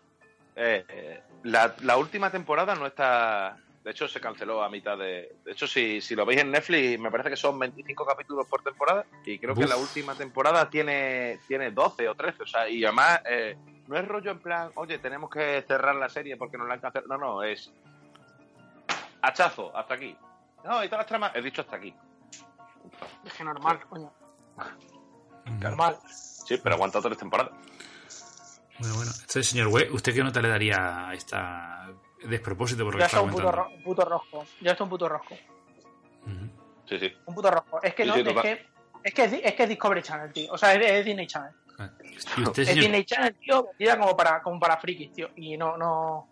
Eh, 0.56 0.84
eh, 0.90 1.22
la, 1.44 1.76
la 1.82 1.98
última 1.98 2.32
temporada 2.32 2.76
no 2.76 2.88
está. 2.88 3.58
De 3.84 3.92
hecho, 3.92 4.08
se 4.08 4.20
canceló 4.20 4.64
a 4.64 4.70
mitad 4.70 4.98
de. 4.98 5.36
De 5.46 5.52
hecho, 5.52 5.68
si, 5.68 6.02
si 6.02 6.16
lo 6.16 6.26
veis 6.26 6.42
en 6.42 6.52
Netflix, 6.52 7.00
me 7.00 7.12
parece 7.12 7.30
que 7.30 7.36
son 7.36 7.58
25 7.60 8.06
capítulos 8.06 8.48
por 8.48 8.64
temporada. 8.64 9.06
Y 9.26 9.38
creo 9.38 9.56
que 9.56 9.68
la 9.68 9.78
última 9.78 10.16
temporada 10.16 10.70
tiene, 10.70 11.40
tiene 11.48 11.72
12 11.72 12.10
o 12.10 12.16
13. 12.16 12.44
O 12.44 12.48
sea, 12.48 12.68
y 12.68 12.84
además, 12.84 13.22
eh, 13.30 13.56
no 13.88 13.96
es 13.96 14.08
rollo 14.08 14.32
en 14.32 14.40
plan, 14.40 14.72
oye, 14.76 14.98
tenemos 14.98 15.30
que 15.30 15.64
cerrar 15.68 15.96
la 15.96 16.10
serie 16.10 16.36
porque 16.36 16.58
nos 16.58 16.68
la 16.68 16.74
han 16.74 16.80
cancelado. 16.82 17.18
No, 17.18 17.36
no, 17.36 17.44
es. 17.44 17.72
Hachazo, 19.22 19.76
hasta 19.78 19.94
aquí. 19.94 20.16
No, 20.64 20.84
y 20.84 20.88
todas 20.88 21.00
las 21.00 21.08
tramas. 21.08 21.36
He 21.36 21.42
dicho 21.42 21.62
hasta 21.62 21.78
aquí. 21.78 21.94
Es 23.26 23.34
que 23.34 23.44
normal, 23.44 23.80
coño. 23.90 24.12
Normal. 25.60 25.98
Sí, 26.08 26.58
pero 26.62 26.76
aguanta 26.76 27.02
tres 27.02 27.18
temporadas. 27.18 27.54
Bueno, 28.80 28.96
bueno. 28.96 29.12
Entonces, 29.12 29.48
señor 29.48 29.68
Wei, 29.68 29.90
¿usted 29.92 30.14
qué 30.14 30.24
nota 30.24 30.42
le 30.42 30.50
daría 30.50 31.10
a 31.10 31.14
esta 31.14 31.90
despropósito 32.24 32.84
por 32.84 32.94
lo 32.96 33.00
Yo 33.00 33.04
que 33.04 33.06
estoy 33.06 33.20
está 33.20 33.22
un 33.22 33.52
puto, 33.52 33.68
un 33.78 33.84
puto 33.84 34.06
rosco. 34.06 34.46
Yo 34.62 34.72
estoy 34.72 34.84
un 34.84 34.90
puto 34.90 35.10
rosco. 35.10 35.36
Sí, 36.88 37.00
sí. 37.00 37.14
Un 37.26 37.36
puto 37.36 37.52
rosco. 37.52 37.82
Es 37.84 37.94
que 37.94 38.04
Sí, 38.04 38.10
no, 38.10 38.16
sí, 38.16 38.22
es 38.22 38.42
que, 38.42 38.68
es 39.04 39.14
que 39.14 39.24
es, 39.26 39.32
di- 39.32 39.42
es 39.44 39.54
que 39.54 39.64
es 39.64 39.70
Discovery 39.70 40.02
Channel, 40.02 40.34
tío. 40.34 40.52
O 40.54 40.58
sea, 40.58 40.74
es, 40.74 40.86
es 40.92 41.06
Disney 41.06 41.28
Channel. 41.28 41.52
Ah, 41.78 41.90
¿Y 42.04 42.18
usted, 42.44 42.62
Es 42.64 42.68
señor, 42.70 42.84
Disney 42.84 43.06
Channel, 43.06 43.36
tío, 43.40 43.68
vendida 43.78 43.98
como 44.00 44.18
para, 44.18 44.42
como 44.42 44.60
para 44.60 44.78
frikis, 44.78 45.12
tío. 45.14 45.30
Y 45.36 45.56
no, 45.58 45.78
no, 45.78 46.28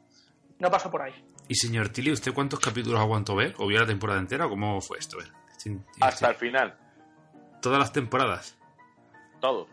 no 0.60 0.72
paso 0.72 0.90
por 0.90 1.02
ahí. 1.04 1.14
y 1.48 1.56
señor 1.56 1.90
Tilly, 1.90 2.12
¿usted 2.12 2.34
cuántos 2.34 2.60
capítulos 2.60 3.00
aguantó 3.00 3.36
ver? 3.36 3.54
¿O 3.60 3.68
vio 3.68 3.80
la 3.80 3.86
temporada 3.86 4.20
entera? 4.20 4.48
¿O 4.48 4.50
cómo 4.50 4.82
fue 4.82 4.98
esto? 5.00 5.18
Ver, 5.18 5.32
sin- 5.58 5.86
Hasta 6.02 6.30
el 6.30 6.36
final. 6.36 6.78
Todas 7.62 7.80
las 7.80 7.92
temporadas. 7.92 8.58
Todo. 9.42 9.68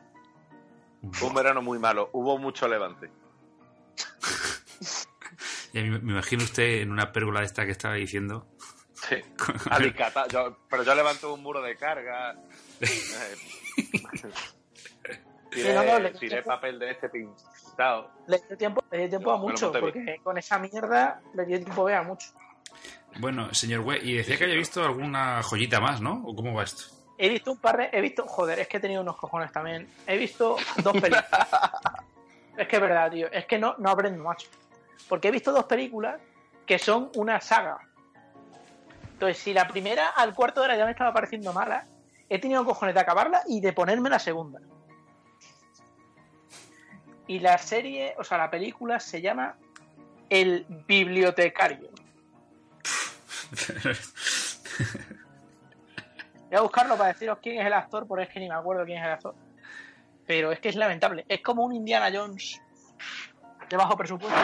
Fue 1.13 1.29
un 1.29 1.35
verano 1.35 1.63
muy 1.63 1.79
malo. 1.79 2.11
Hubo 2.13 2.39
mucho 2.39 2.67
levante. 2.69 3.11
Ya 5.73 5.83
me, 5.83 5.99
me 5.99 6.13
imagino 6.13 6.45
usted 6.45 6.83
en 6.83 6.93
una 6.93 7.11
pérgola 7.11 7.43
esta 7.43 7.65
que 7.67 7.73
estaba 7.73 7.95
diciendo. 7.95 8.47
Sí. 8.93 9.17
Alicata. 9.71 10.29
Yo, 10.29 10.57
pero 10.71 10.85
yo 10.85 10.95
levanto 10.95 11.35
un 11.35 11.43
muro 11.43 11.61
de 11.63 11.75
carga. 11.77 12.37
tiré, 15.51 15.69
Sí, 15.69 15.75
no, 15.75 15.85
no, 15.85 15.99
le- 15.99 16.11
tiré 16.13 16.43
papel 16.43 16.79
de 16.79 16.93
este 16.93 17.09
pintado. 17.09 18.11
Le 18.29 18.39
dio 18.47 18.57
tiempo, 18.57 18.85
le 18.91 18.99
dio 18.99 19.09
tiempo 19.09 19.33
a 19.33 19.37
mucho, 19.39 19.73
porque 19.73 20.21
con 20.23 20.39
esa 20.39 20.59
mierda 20.61 21.21
le 21.35 21.45
dio 21.45 21.59
tiempo 21.59 21.83
a 21.83 21.85
ver 21.87 21.95
a 21.97 22.03
mucho. 22.05 22.29
Bueno, 23.19 23.53
señor 23.55 23.81
Wei, 23.81 24.01
y 24.03 24.17
decía 24.17 24.37
que 24.37 24.45
había 24.45 24.57
visto 24.57 24.85
alguna 24.85 25.43
joyita 25.43 25.81
más, 25.81 26.01
¿no? 26.01 26.23
¿O 26.25 26.35
cómo 26.35 26.55
va 26.55 26.65
esto? 26.65 26.95
He 27.17 27.29
visto 27.29 27.53
un 27.53 27.59
par 27.59 27.77
de. 27.77 27.91
He 27.93 28.01
visto. 28.01 28.27
Joder, 28.27 28.59
es 28.59 28.69
que 28.69 28.79
he 28.79 28.81
tenido 28.81 29.03
unos 29.03 29.17
cojones 29.17 29.53
también. 29.53 29.89
He 30.07 30.17
visto 30.17 30.57
dos 30.83 30.93
películas. 30.93 31.27
es 32.57 32.69
que 32.69 32.77
es 32.77 32.83
verdad, 32.83 33.11
tío. 33.11 33.31
Es 33.31 33.47
que 33.47 33.59
no, 33.59 33.77
no 33.79 33.91
aprendo, 33.91 34.23
macho. 34.25 34.49
Porque 35.09 35.29
he 35.29 35.31
visto 35.31 35.53
dos 35.53 35.65
películas 35.65 36.21
que 36.67 36.79
son 36.79 37.11
una 37.15 37.41
saga. 37.41 37.79
Entonces, 39.13 39.39
si 39.39 39.53
la 39.53 39.69
primera 39.69 40.09
al 40.09 40.35
cuarto 40.35 40.61
de 40.61 40.67
hora 40.67 40.77
ya 40.77 40.85
me 40.85 40.91
estaba 40.91 41.13
pareciendo 41.13 41.53
mala, 41.53 41.87
he 42.29 42.41
tenido 42.41 42.65
cojones 42.65 42.95
de 42.95 43.01
acabarla 43.01 43.43
y 43.47 43.61
de 43.61 43.73
ponerme 43.73 44.11
la 44.11 44.19
segunda. 44.19 44.61
Y 47.27 47.39
la 47.39 47.57
serie, 47.59 48.15
o 48.19 48.25
sea, 48.25 48.39
la 48.39 48.51
película 48.51 48.99
se 48.99 49.23
llama 49.23 49.57
El 50.29 50.67
Bibliotecario. 50.87 51.91
Voy 56.49 56.59
a 56.59 56.61
buscarlo 56.61 56.97
para 56.97 57.13
deciros 57.13 57.39
quién 57.43 57.61
es 57.61 57.67
el 57.67 57.73
actor, 57.73 58.07
porque 58.07 58.25
es 58.25 58.31
que 58.31 58.41
ni 58.41 58.49
me 58.49 58.55
acuerdo 58.55 58.85
quién 58.85 58.99
es 58.99 59.05
el 59.05 59.11
actor. 59.13 59.35
pero 60.27 60.53
es 60.53 60.61
que 60.61 60.69
es 60.69 60.77
lamentable. 60.77 61.25
Es 61.29 61.41
como 61.43 61.65
un 61.65 61.75
Indiana 61.75 62.11
Jones 62.13 62.61
de 63.69 63.77
bajo 63.77 63.97
presupuesto. 63.97 64.39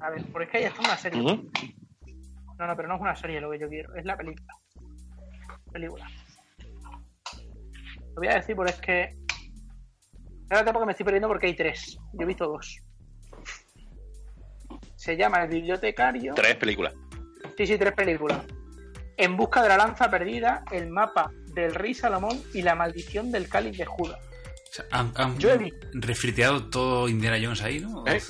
A 0.00 0.10
ver, 0.10 0.24
porque 0.32 0.44
es 0.44 0.50
que 0.50 0.64
esto 0.66 0.80
es 0.80 0.86
una 0.86 0.96
serie. 0.96 1.22
No, 1.22 2.66
no, 2.66 2.76
pero 2.76 2.88
no 2.88 2.94
es 2.94 3.00
una 3.00 3.16
serie 3.16 3.40
lo 3.40 3.50
que 3.50 3.58
yo 3.58 3.68
quiero, 3.68 3.94
es 3.94 4.04
la 4.04 4.16
película. 4.16 4.52
Película. 5.72 6.08
Lo 7.34 8.14
voy 8.16 8.28
a 8.28 8.34
decir 8.34 8.56
porque 8.56 8.72
es 8.72 8.80
que. 8.80 9.16
Ahora 10.50 10.64
tampoco 10.64 10.86
me 10.86 10.92
estoy 10.92 11.04
perdiendo 11.04 11.28
porque 11.28 11.46
hay 11.46 11.54
tres. 11.54 11.98
Yo 12.14 12.22
he 12.22 12.26
visto 12.26 12.46
dos. 12.46 12.80
Se 15.08 15.16
llama 15.16 15.42
El 15.42 15.48
Bibliotecario. 15.48 16.34
Tres 16.34 16.56
películas. 16.56 16.92
Sí, 17.56 17.66
sí, 17.66 17.78
tres 17.78 17.94
películas. 17.94 18.40
En 19.16 19.38
busca 19.38 19.62
de 19.62 19.70
la 19.70 19.78
lanza 19.78 20.10
perdida, 20.10 20.64
El 20.70 20.90
mapa 20.90 21.30
del 21.54 21.74
rey 21.74 21.94
Salomón 21.94 22.38
y 22.52 22.60
La 22.60 22.74
maldición 22.74 23.32
del 23.32 23.48
cáliz 23.48 23.78
de 23.78 23.86
Judas. 23.86 24.18
O 24.20 24.70
sea, 24.74 24.84
han, 24.90 25.10
han 25.16 25.38
Yo 25.38 25.50
he 25.50 25.56
visto. 25.56 25.86
refriteado 25.94 26.68
todo 26.68 27.08
Indiana 27.08 27.38
Jones 27.42 27.62
ahí, 27.62 27.80
¿no? 27.80 28.06
¿Eh? 28.06 28.20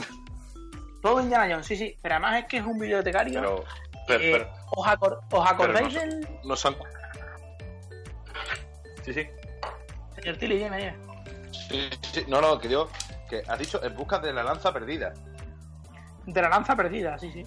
Todo 1.02 1.20
Indiana 1.20 1.48
Jones, 1.50 1.66
sí, 1.66 1.74
sí. 1.76 1.96
Pero 2.00 2.14
además 2.14 2.42
es 2.42 2.44
que 2.46 2.58
es 2.58 2.64
un 2.64 2.78
bibliotecario. 2.78 3.40
Pero, 3.40 3.64
pero, 4.06 4.22
eh, 4.22 4.30
pero 4.34 4.52
¿os, 4.76 4.86
acor- 4.86 5.20
os 5.32 5.50
acordáis 5.50 5.92
Pero 5.94 6.10
del. 6.12 6.28
no 6.44 6.54
son. 6.54 6.76
Sí, 9.04 9.14
sí. 9.14 9.26
Señor 10.14 10.36
Tilly, 10.36 10.58
dime, 10.58 10.76
dime. 10.78 10.94
Sí, 11.50 11.90
sí. 12.12 12.24
No, 12.28 12.40
no, 12.40 12.56
que 12.60 12.68
yo. 12.68 12.88
Que 13.28 13.42
has 13.48 13.58
dicho 13.58 13.82
en 13.82 13.96
busca 13.96 14.20
de 14.20 14.32
la 14.32 14.44
lanza 14.44 14.72
perdida. 14.72 15.12
De 16.32 16.42
la 16.42 16.48
lanza 16.48 16.76
perdida, 16.76 17.18
sí, 17.18 17.30
sí. 17.32 17.44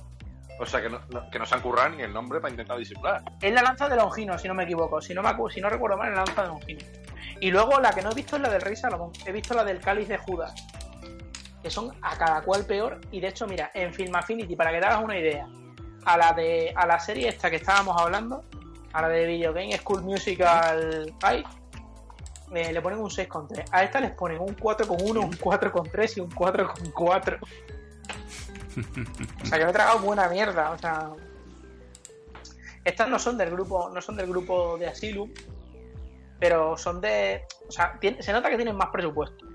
O 0.59 0.65
sea, 0.65 0.81
que 0.81 0.89
no, 0.89 0.99
no- 1.09 1.29
que 1.29 1.39
no 1.39 1.45
se 1.45 1.55
han 1.55 1.61
currado 1.61 1.89
ni 1.89 2.03
el 2.03 2.13
nombre 2.13 2.39
para 2.39 2.51
intentar 2.51 2.77
disimular. 2.77 3.23
Es 3.41 3.53
la 3.53 3.61
lanza 3.61 3.87
de 3.89 3.95
Longino, 3.95 4.37
si 4.37 4.47
no 4.47 4.53
me 4.53 4.63
equivoco. 4.63 5.01
Si 5.01 5.13
no, 5.13 5.21
me 5.23 5.29
si 5.51 5.61
no 5.61 5.69
recuerdo 5.69 5.97
mal, 5.97 6.09
es 6.09 6.15
la 6.17 6.23
lanza 6.25 6.41
de 6.43 6.47
Longino. 6.49 6.79
Y 7.39 7.49
luego 7.51 7.79
la 7.79 7.91
que 7.91 8.01
no 8.01 8.11
he 8.11 8.15
visto 8.15 8.35
es 8.35 8.41
la 8.41 8.49
del 8.49 8.61
Rey 8.61 8.75
Salomón. 8.75 9.11
He 9.25 9.31
visto 9.31 9.53
la 9.53 9.63
del 9.63 9.79
Cáliz 9.79 10.07
de 10.07 10.17
Judas. 10.17 10.53
Que 11.63 11.69
son 11.69 11.91
a 12.01 12.15
cada 12.17 12.41
cual 12.41 12.65
peor. 12.65 12.99
Y 13.11 13.19
de 13.19 13.27
hecho, 13.29 13.47
mira, 13.47 13.71
en 13.73 13.93
Film 13.93 14.15
Affinity, 14.15 14.55
para 14.55 14.71
que 14.71 14.79
te 14.79 14.85
hagas 14.85 15.03
una 15.03 15.17
idea, 15.17 15.47
a 16.05 16.17
la 16.17 16.33
de 16.33 16.73
a 16.75 16.85
la 16.87 16.99
serie 16.99 17.29
esta 17.29 17.49
que 17.49 17.57
estábamos 17.57 17.99
hablando, 18.01 18.43
a 18.93 19.01
la 19.03 19.09
de 19.09 19.25
Video 19.27 19.53
Game 19.53 19.71
School 19.77 20.01
Musical 20.03 21.13
High, 21.21 21.43
eh, 22.55 22.73
le 22.73 22.81
ponen 22.81 22.99
un 22.99 23.09
6,3. 23.09 23.63
A 23.71 23.83
esta 23.83 23.99
les 24.01 24.11
ponen 24.11 24.39
un 24.41 24.55
4,1, 24.55 25.19
un 25.23 25.31
4,3 25.31 26.17
y 26.17 26.19
un 26.19 26.29
4,4. 26.31 27.37
O 29.41 29.45
sea, 29.45 29.57
que 29.57 29.65
me 29.65 29.71
he 29.71 29.73
tragado 29.73 29.99
buena 29.99 30.27
mierda. 30.29 30.71
O 30.71 30.77
sea, 30.77 31.11
estas 32.83 33.09
no 33.09 33.19
son 33.19 33.37
del 33.37 33.51
grupo, 33.51 33.89
no 33.93 34.01
son 34.01 34.17
del 34.17 34.27
grupo 34.27 34.77
de 34.77 34.87
Asylum, 34.87 35.31
pero 36.39 36.75
son 36.77 36.99
de, 36.99 37.45
o 37.67 37.71
sea, 37.71 37.99
se 38.19 38.33
nota 38.33 38.49
que 38.49 38.55
tienen 38.55 38.75
más 38.75 38.89
presupuesto, 38.89 39.45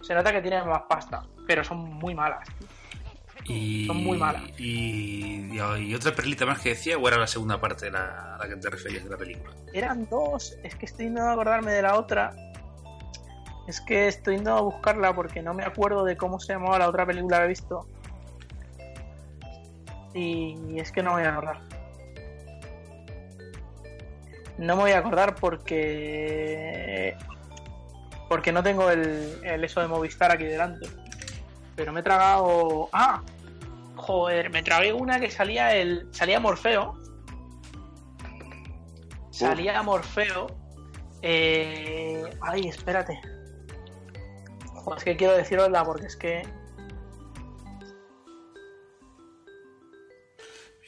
se 0.00 0.14
nota 0.14 0.32
que 0.32 0.40
tienen 0.40 0.66
más 0.66 0.82
pasta, 0.88 1.26
pero 1.46 1.62
son 1.62 1.78
muy 1.78 2.14
malas. 2.14 2.48
Y, 3.44 3.86
Son 3.86 4.04
muy 4.04 4.18
malas. 4.18 4.42
Y, 4.58 5.52
y 5.54 5.94
otra 5.94 6.14
perlita 6.14 6.44
más 6.44 6.60
que 6.60 6.70
decía, 6.70 6.98
o 6.98 7.08
era 7.08 7.16
la 7.16 7.26
segunda 7.26 7.58
parte 7.58 7.86
de 7.86 7.92
la, 7.92 8.34
a 8.34 8.38
la 8.38 8.48
que 8.48 8.56
te 8.56 8.68
referías 8.68 9.04
de 9.04 9.10
la 9.10 9.16
película. 9.16 9.54
Eran 9.72 10.06
dos, 10.10 10.58
es 10.62 10.74
que 10.74 10.84
estoy 10.84 11.06
intentando 11.06 11.32
acordarme 11.32 11.72
de 11.72 11.82
la 11.82 11.98
otra. 11.98 12.34
Es 13.66 13.80
que 13.80 14.08
estoy 14.08 14.34
intentando 14.34 14.64
buscarla 14.64 15.14
porque 15.14 15.40
no 15.40 15.54
me 15.54 15.64
acuerdo 15.64 16.04
de 16.04 16.16
cómo 16.16 16.38
se 16.40 16.52
llamaba 16.52 16.78
la 16.78 16.88
otra 16.88 17.06
película 17.06 17.38
que 17.38 17.44
he 17.44 17.48
visto. 17.48 17.86
Y 20.18 20.80
es 20.80 20.90
que 20.90 21.02
no 21.02 21.14
me 21.14 21.20
voy 21.20 21.26
a 21.26 21.32
acordar. 21.32 21.60
No 24.58 24.74
me 24.76 24.82
voy 24.82 24.90
a 24.90 24.98
acordar 24.98 25.36
porque. 25.36 27.16
Porque 28.28 28.52
no 28.52 28.62
tengo 28.62 28.90
el, 28.90 29.40
el 29.44 29.64
eso 29.64 29.80
de 29.80 29.86
Movistar 29.86 30.32
aquí 30.32 30.44
delante. 30.44 30.88
Pero 31.76 31.92
me 31.92 32.00
he 32.00 32.02
tragado. 32.02 32.88
¡Ah! 32.92 33.22
Joder, 33.94 34.50
me 34.50 34.62
tragué 34.62 34.92
una 34.92 35.20
que 35.20 35.30
salía 35.30 35.74
el. 35.76 36.08
Salía 36.12 36.40
Morfeo. 36.40 36.98
Salía 39.30 39.82
Morfeo. 39.82 40.48
Eh... 41.22 42.24
Ay, 42.40 42.68
espérate. 42.68 43.20
Joder, 44.74 44.98
es 44.98 45.04
que 45.04 45.16
quiero 45.16 45.36
decirosla 45.36 45.84
porque 45.84 46.06
es 46.06 46.16
que. 46.16 46.42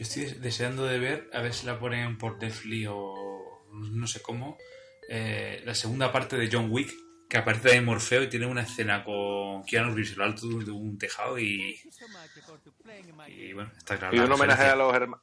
Yo 0.01 0.05
estoy 0.05 0.23
des- 0.25 0.41
deseando 0.41 0.87
de 0.87 0.99
ver, 0.99 1.29
a 1.35 1.43
ver 1.43 1.53
si 1.53 1.67
la 1.67 1.79
ponen 1.79 2.17
por 2.17 2.39
Netflix 2.41 2.89
o 2.91 3.67
no 3.71 4.07
sé 4.07 4.23
cómo, 4.23 4.57
eh, 5.11 5.61
la 5.67 5.75
segunda 5.75 6.11
parte 6.11 6.39
de 6.39 6.49
John 6.51 6.69
Wick, 6.71 6.91
que 7.29 7.37
aparece 7.37 7.69
de 7.73 7.83
Morfeo 7.83 8.23
y 8.23 8.29
tiene 8.31 8.47
una 8.47 8.63
escena 8.63 9.05
con 9.05 9.63
Keanu 9.65 9.95
Reeves 9.95 10.17
lo 10.17 10.25
alto 10.25 10.49
de 10.49 10.71
un 10.71 10.97
tejado 10.97 11.39
y, 11.39 11.79
y 13.29 13.53
bueno, 13.53 13.71
está 13.77 13.99
claro. 13.99 14.17
Y 14.17 14.21
un 14.21 14.33
homenaje 14.33 14.63
a 14.65 14.75
los 14.75 14.95
hermanos. 14.95 15.23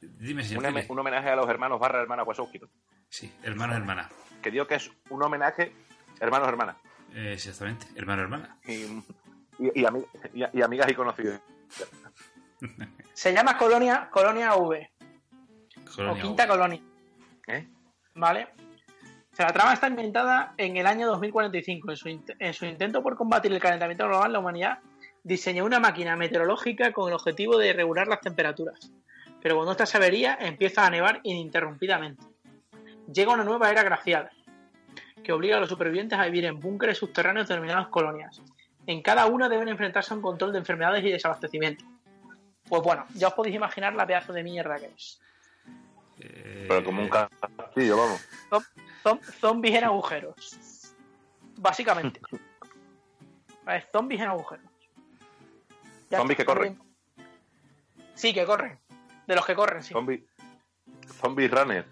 Dime, 0.00 0.42
señor. 0.42 0.64
Un, 0.64 0.84
un 0.88 0.98
homenaje 0.98 1.28
a 1.28 1.36
los 1.36 1.46
hermanos 1.46 1.78
barra 1.78 2.00
hermanas 2.00 2.26
Wachowski. 2.26 2.58
¿no? 2.58 2.70
Sí, 3.10 3.30
hermano, 3.42 3.74
hermana. 3.76 4.08
Que 4.40 4.50
digo 4.50 4.66
que 4.66 4.76
es 4.76 4.90
un 5.10 5.22
homenaje 5.22 5.72
hermanos 6.20 6.48
hermanas. 6.48 6.76
Eh, 7.12 7.32
exactamente, 7.34 7.86
hermano, 7.96 8.22
hermana. 8.22 8.56
Y, 8.66 8.72
y, 9.58 9.84
y- 9.84 10.44
y 10.54 10.62
amigas 10.62 10.90
y 10.90 10.94
conocidos. 10.94 11.38
Se 13.12 13.32
llama 13.32 13.56
Colonia, 13.56 14.08
Colonia 14.10 14.54
V. 14.54 14.90
Colonia 15.94 16.12
o 16.12 16.26
Quinta. 16.26 16.46
Colonia. 16.46 16.80
¿Eh? 17.48 17.68
¿Vale? 18.14 18.48
O 19.32 19.36
sea, 19.36 19.46
la 19.46 19.52
trama 19.52 19.72
está 19.72 19.88
inventada 19.88 20.54
en 20.56 20.76
el 20.76 20.86
año 20.86 21.06
2045. 21.08 21.90
En 21.90 21.96
su, 21.96 22.08
en 22.38 22.54
su 22.54 22.66
intento 22.66 23.02
por 23.02 23.16
combatir 23.16 23.52
el 23.52 23.60
calentamiento 23.60 24.06
global, 24.06 24.32
la 24.32 24.38
humanidad 24.38 24.78
diseñó 25.22 25.64
una 25.64 25.80
máquina 25.80 26.16
meteorológica 26.16 26.92
con 26.92 27.08
el 27.08 27.14
objetivo 27.14 27.58
de 27.58 27.72
regular 27.72 28.08
las 28.08 28.20
temperaturas. 28.20 28.90
Pero 29.42 29.54
cuando 29.56 29.72
esta 29.72 29.86
se 29.86 29.96
avería, 29.96 30.36
empieza 30.40 30.86
a 30.86 30.90
nevar 30.90 31.20
ininterrumpidamente. 31.22 32.24
Llega 33.12 33.32
una 33.32 33.44
nueva 33.44 33.70
era 33.70 33.82
glacial, 33.82 34.30
que 35.22 35.32
obliga 35.32 35.56
a 35.56 35.60
los 35.60 35.68
supervivientes 35.68 36.18
a 36.18 36.24
vivir 36.24 36.44
en 36.44 36.60
búnkeres 36.60 36.98
subterráneos 36.98 37.48
denominados 37.48 37.88
colonias. 37.88 38.40
En 38.86 39.02
cada 39.02 39.26
una 39.26 39.48
deben 39.48 39.68
enfrentarse 39.68 40.12
a 40.12 40.16
un 40.16 40.22
control 40.22 40.52
de 40.52 40.58
enfermedades 40.58 41.04
y 41.04 41.10
desabastecimiento. 41.10 41.84
Pues 42.70 42.82
bueno, 42.82 43.04
ya 43.14 43.28
os 43.28 43.34
podéis 43.34 43.56
imaginar 43.56 43.92
la 43.94 44.06
pedazo 44.06 44.32
de 44.32 44.42
mierda 44.42 44.78
que 44.78 44.86
es. 44.86 45.20
Eh, 46.20 46.64
Pero 46.68 46.84
como 46.84 47.02
un 47.02 47.08
castillo, 47.10 47.96
vamos. 47.98 48.20
Zom- 49.02 49.20
zombies 49.40 49.74
en 49.76 49.84
agujeros. 49.84 50.88
Básicamente. 51.56 52.20
¿Vale? 53.64 53.86
Zombies 53.92 54.20
en 54.22 54.28
agujeros. 54.28 54.66
Ya 56.10 56.18
Zombies 56.18 56.36
que 56.38 56.44
corren. 56.44 56.80
Sí, 58.14 58.32
que 58.32 58.44
corren. 58.46 58.78
De 59.26 59.34
los 59.34 59.44
que 59.44 59.54
corren, 59.54 59.82
sí. 59.82 59.92
Zombie, 59.92 60.24
zombie 61.20 61.48
runner. 61.48 61.86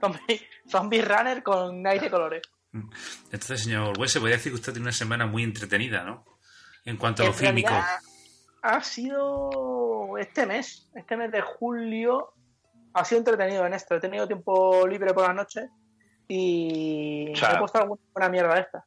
Zombie, 0.00 0.40
zombie 0.68 1.02
runner 1.02 1.42
con 1.42 1.86
aire 1.86 2.10
colores. 2.10 2.42
Entonces, 2.72 3.62
señor 3.62 3.98
Wes, 3.98 4.12
se 4.12 4.18
podría 4.20 4.36
decir 4.36 4.50
que 4.52 4.56
usted 4.56 4.72
tiene 4.72 4.84
una 4.86 4.92
semana 4.92 5.26
muy 5.26 5.42
entretenida, 5.44 6.02
¿no? 6.04 6.24
En 6.84 6.96
cuanto 6.96 7.22
a 7.22 7.26
lo 7.26 7.32
fílmico. 7.32 7.68
realidad, 7.70 7.98
Ha 8.66 8.82
sido 8.82 10.16
este 10.16 10.46
mes, 10.46 10.88
este 10.94 11.18
mes 11.18 11.30
de 11.30 11.42
julio, 11.42 12.32
ha 12.94 13.04
sido 13.04 13.18
entretenido 13.18 13.66
en 13.66 13.74
esto. 13.74 13.94
He 13.94 14.00
tenido 14.00 14.26
tiempo 14.26 14.86
libre 14.86 15.12
por 15.12 15.26
las 15.26 15.34
noches 15.36 15.68
y 16.28 17.30
O 17.32 17.36
sea- 17.36 17.50
me 17.50 17.54
he 17.56 17.58
puesto 17.58 17.78
alguna 17.78 18.00
buena 18.14 18.28
mierda 18.30 18.54
de 18.54 18.60
esta. 18.62 18.86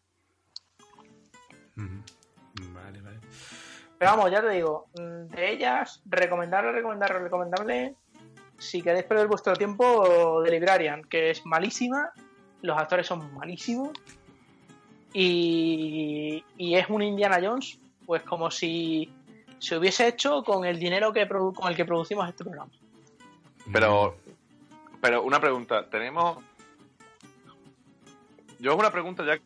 Vale, 2.74 3.02
vale. 3.02 3.20
Pero 4.00 4.12
vamos, 4.12 4.32
ya 4.32 4.42
te 4.42 4.50
digo, 4.50 4.88
de 4.96 5.52
ellas, 5.52 6.02
recomendable, 6.06 6.72
recomendable, 6.72 7.20
recomendable. 7.20 7.96
Si 8.58 8.82
queréis 8.82 9.06
perder 9.06 9.28
vuestro 9.28 9.54
tiempo, 9.56 10.42
de 10.42 10.50
Librarian, 10.50 11.04
que 11.04 11.30
es 11.30 11.46
malísima, 11.46 12.12
los 12.64 12.76
actores 12.76 13.06
son 13.06 13.32
malísimos. 13.36 13.92
Y, 15.14 16.44
y 16.58 16.76
es 16.76 16.90
un 16.90 17.04
Indiana 17.04 17.38
Jones, 17.40 17.80
pues 18.08 18.24
como 18.24 18.50
si 18.50 19.14
se 19.60 19.78
hubiese 19.78 20.08
hecho 20.08 20.44
con 20.44 20.66
el 20.66 20.80
dinero 20.80 21.12
que 21.14 21.28
produ- 21.28 21.54
con 21.56 21.68
el 21.70 21.76
que 21.76 21.86
producimos 21.86 22.28
este 22.30 22.44
programa. 22.44 22.72
Pero, 23.72 24.16
pero 25.02 25.24
una 25.24 25.40
pregunta. 25.40 25.90
Tenemos. 25.90 26.44
Yo 28.60 28.72
es 28.74 28.78
una 28.80 28.92
pregunta 28.92 29.24
ya. 29.26 29.40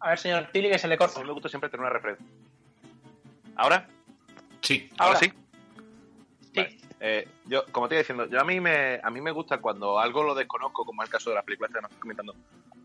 A 0.00 0.10
ver, 0.10 0.18
señor 0.18 0.48
Tilly, 0.52 0.70
que 0.70 0.78
se 0.78 0.88
le 0.88 0.94
A 0.94 0.98
corta. 0.98 1.20
mí 1.20 1.26
me 1.26 1.32
gusta 1.32 1.48
siempre 1.48 1.68
tener 1.70 1.82
una 1.82 1.90
referencia. 1.90 2.26
¿Ahora? 3.56 3.86
Sí. 4.62 4.88
¿Ahora, 4.98 5.16
Ahora. 5.16 5.18
sí? 5.18 5.32
Sí. 6.54 6.80
Eh, 7.00 7.28
yo, 7.46 7.64
como 7.72 7.88
te 7.88 7.94
iba 7.94 8.00
diciendo, 8.00 8.26
yo 8.26 8.40
a 8.40 8.44
mí 8.44 8.60
me 8.60 9.00
a 9.02 9.10
mí 9.10 9.20
me 9.22 9.30
gusta 9.30 9.58
cuando 9.58 9.98
algo 9.98 10.22
lo 10.22 10.34
desconozco, 10.34 10.84
como 10.84 11.02
es 11.02 11.08
el 11.08 11.12
caso 11.12 11.30
de 11.30 11.36
las 11.36 11.44
películas 11.44 11.70
que 11.72 11.80
nos 11.80 11.90
estás 11.90 12.00
comentando. 12.00 12.34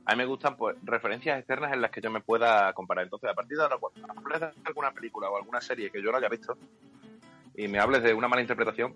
A 0.08 0.12
mí 0.12 0.18
me 0.18 0.26
gustan 0.26 0.56
pues 0.56 0.76
referencias 0.84 1.38
externas 1.40 1.74
en 1.74 1.82
las 1.82 1.90
que 1.92 2.00
yo 2.02 2.12
me 2.12 2.22
pueda 2.22 2.72
comparar. 2.74 3.06
Entonces, 3.06 3.30
a 3.30 3.34
partir 3.34 3.58
de 3.58 3.64
ahora, 3.64 3.78
cuando 3.78 4.06
hables 4.16 4.40
de 4.40 4.52
alguna 4.66 4.92
película 4.92 5.30
o 5.30 5.38
alguna 5.38 5.62
serie 5.62 5.90
que 5.92 6.02
yo 6.02 6.12
no 6.12 6.18
haya 6.18 6.30
visto 6.30 6.58
y 7.56 7.68
me 7.68 7.80
hables 7.80 8.04
de 8.04 8.14
una 8.14 8.28
mala 8.28 8.42
interpretación, 8.42 8.94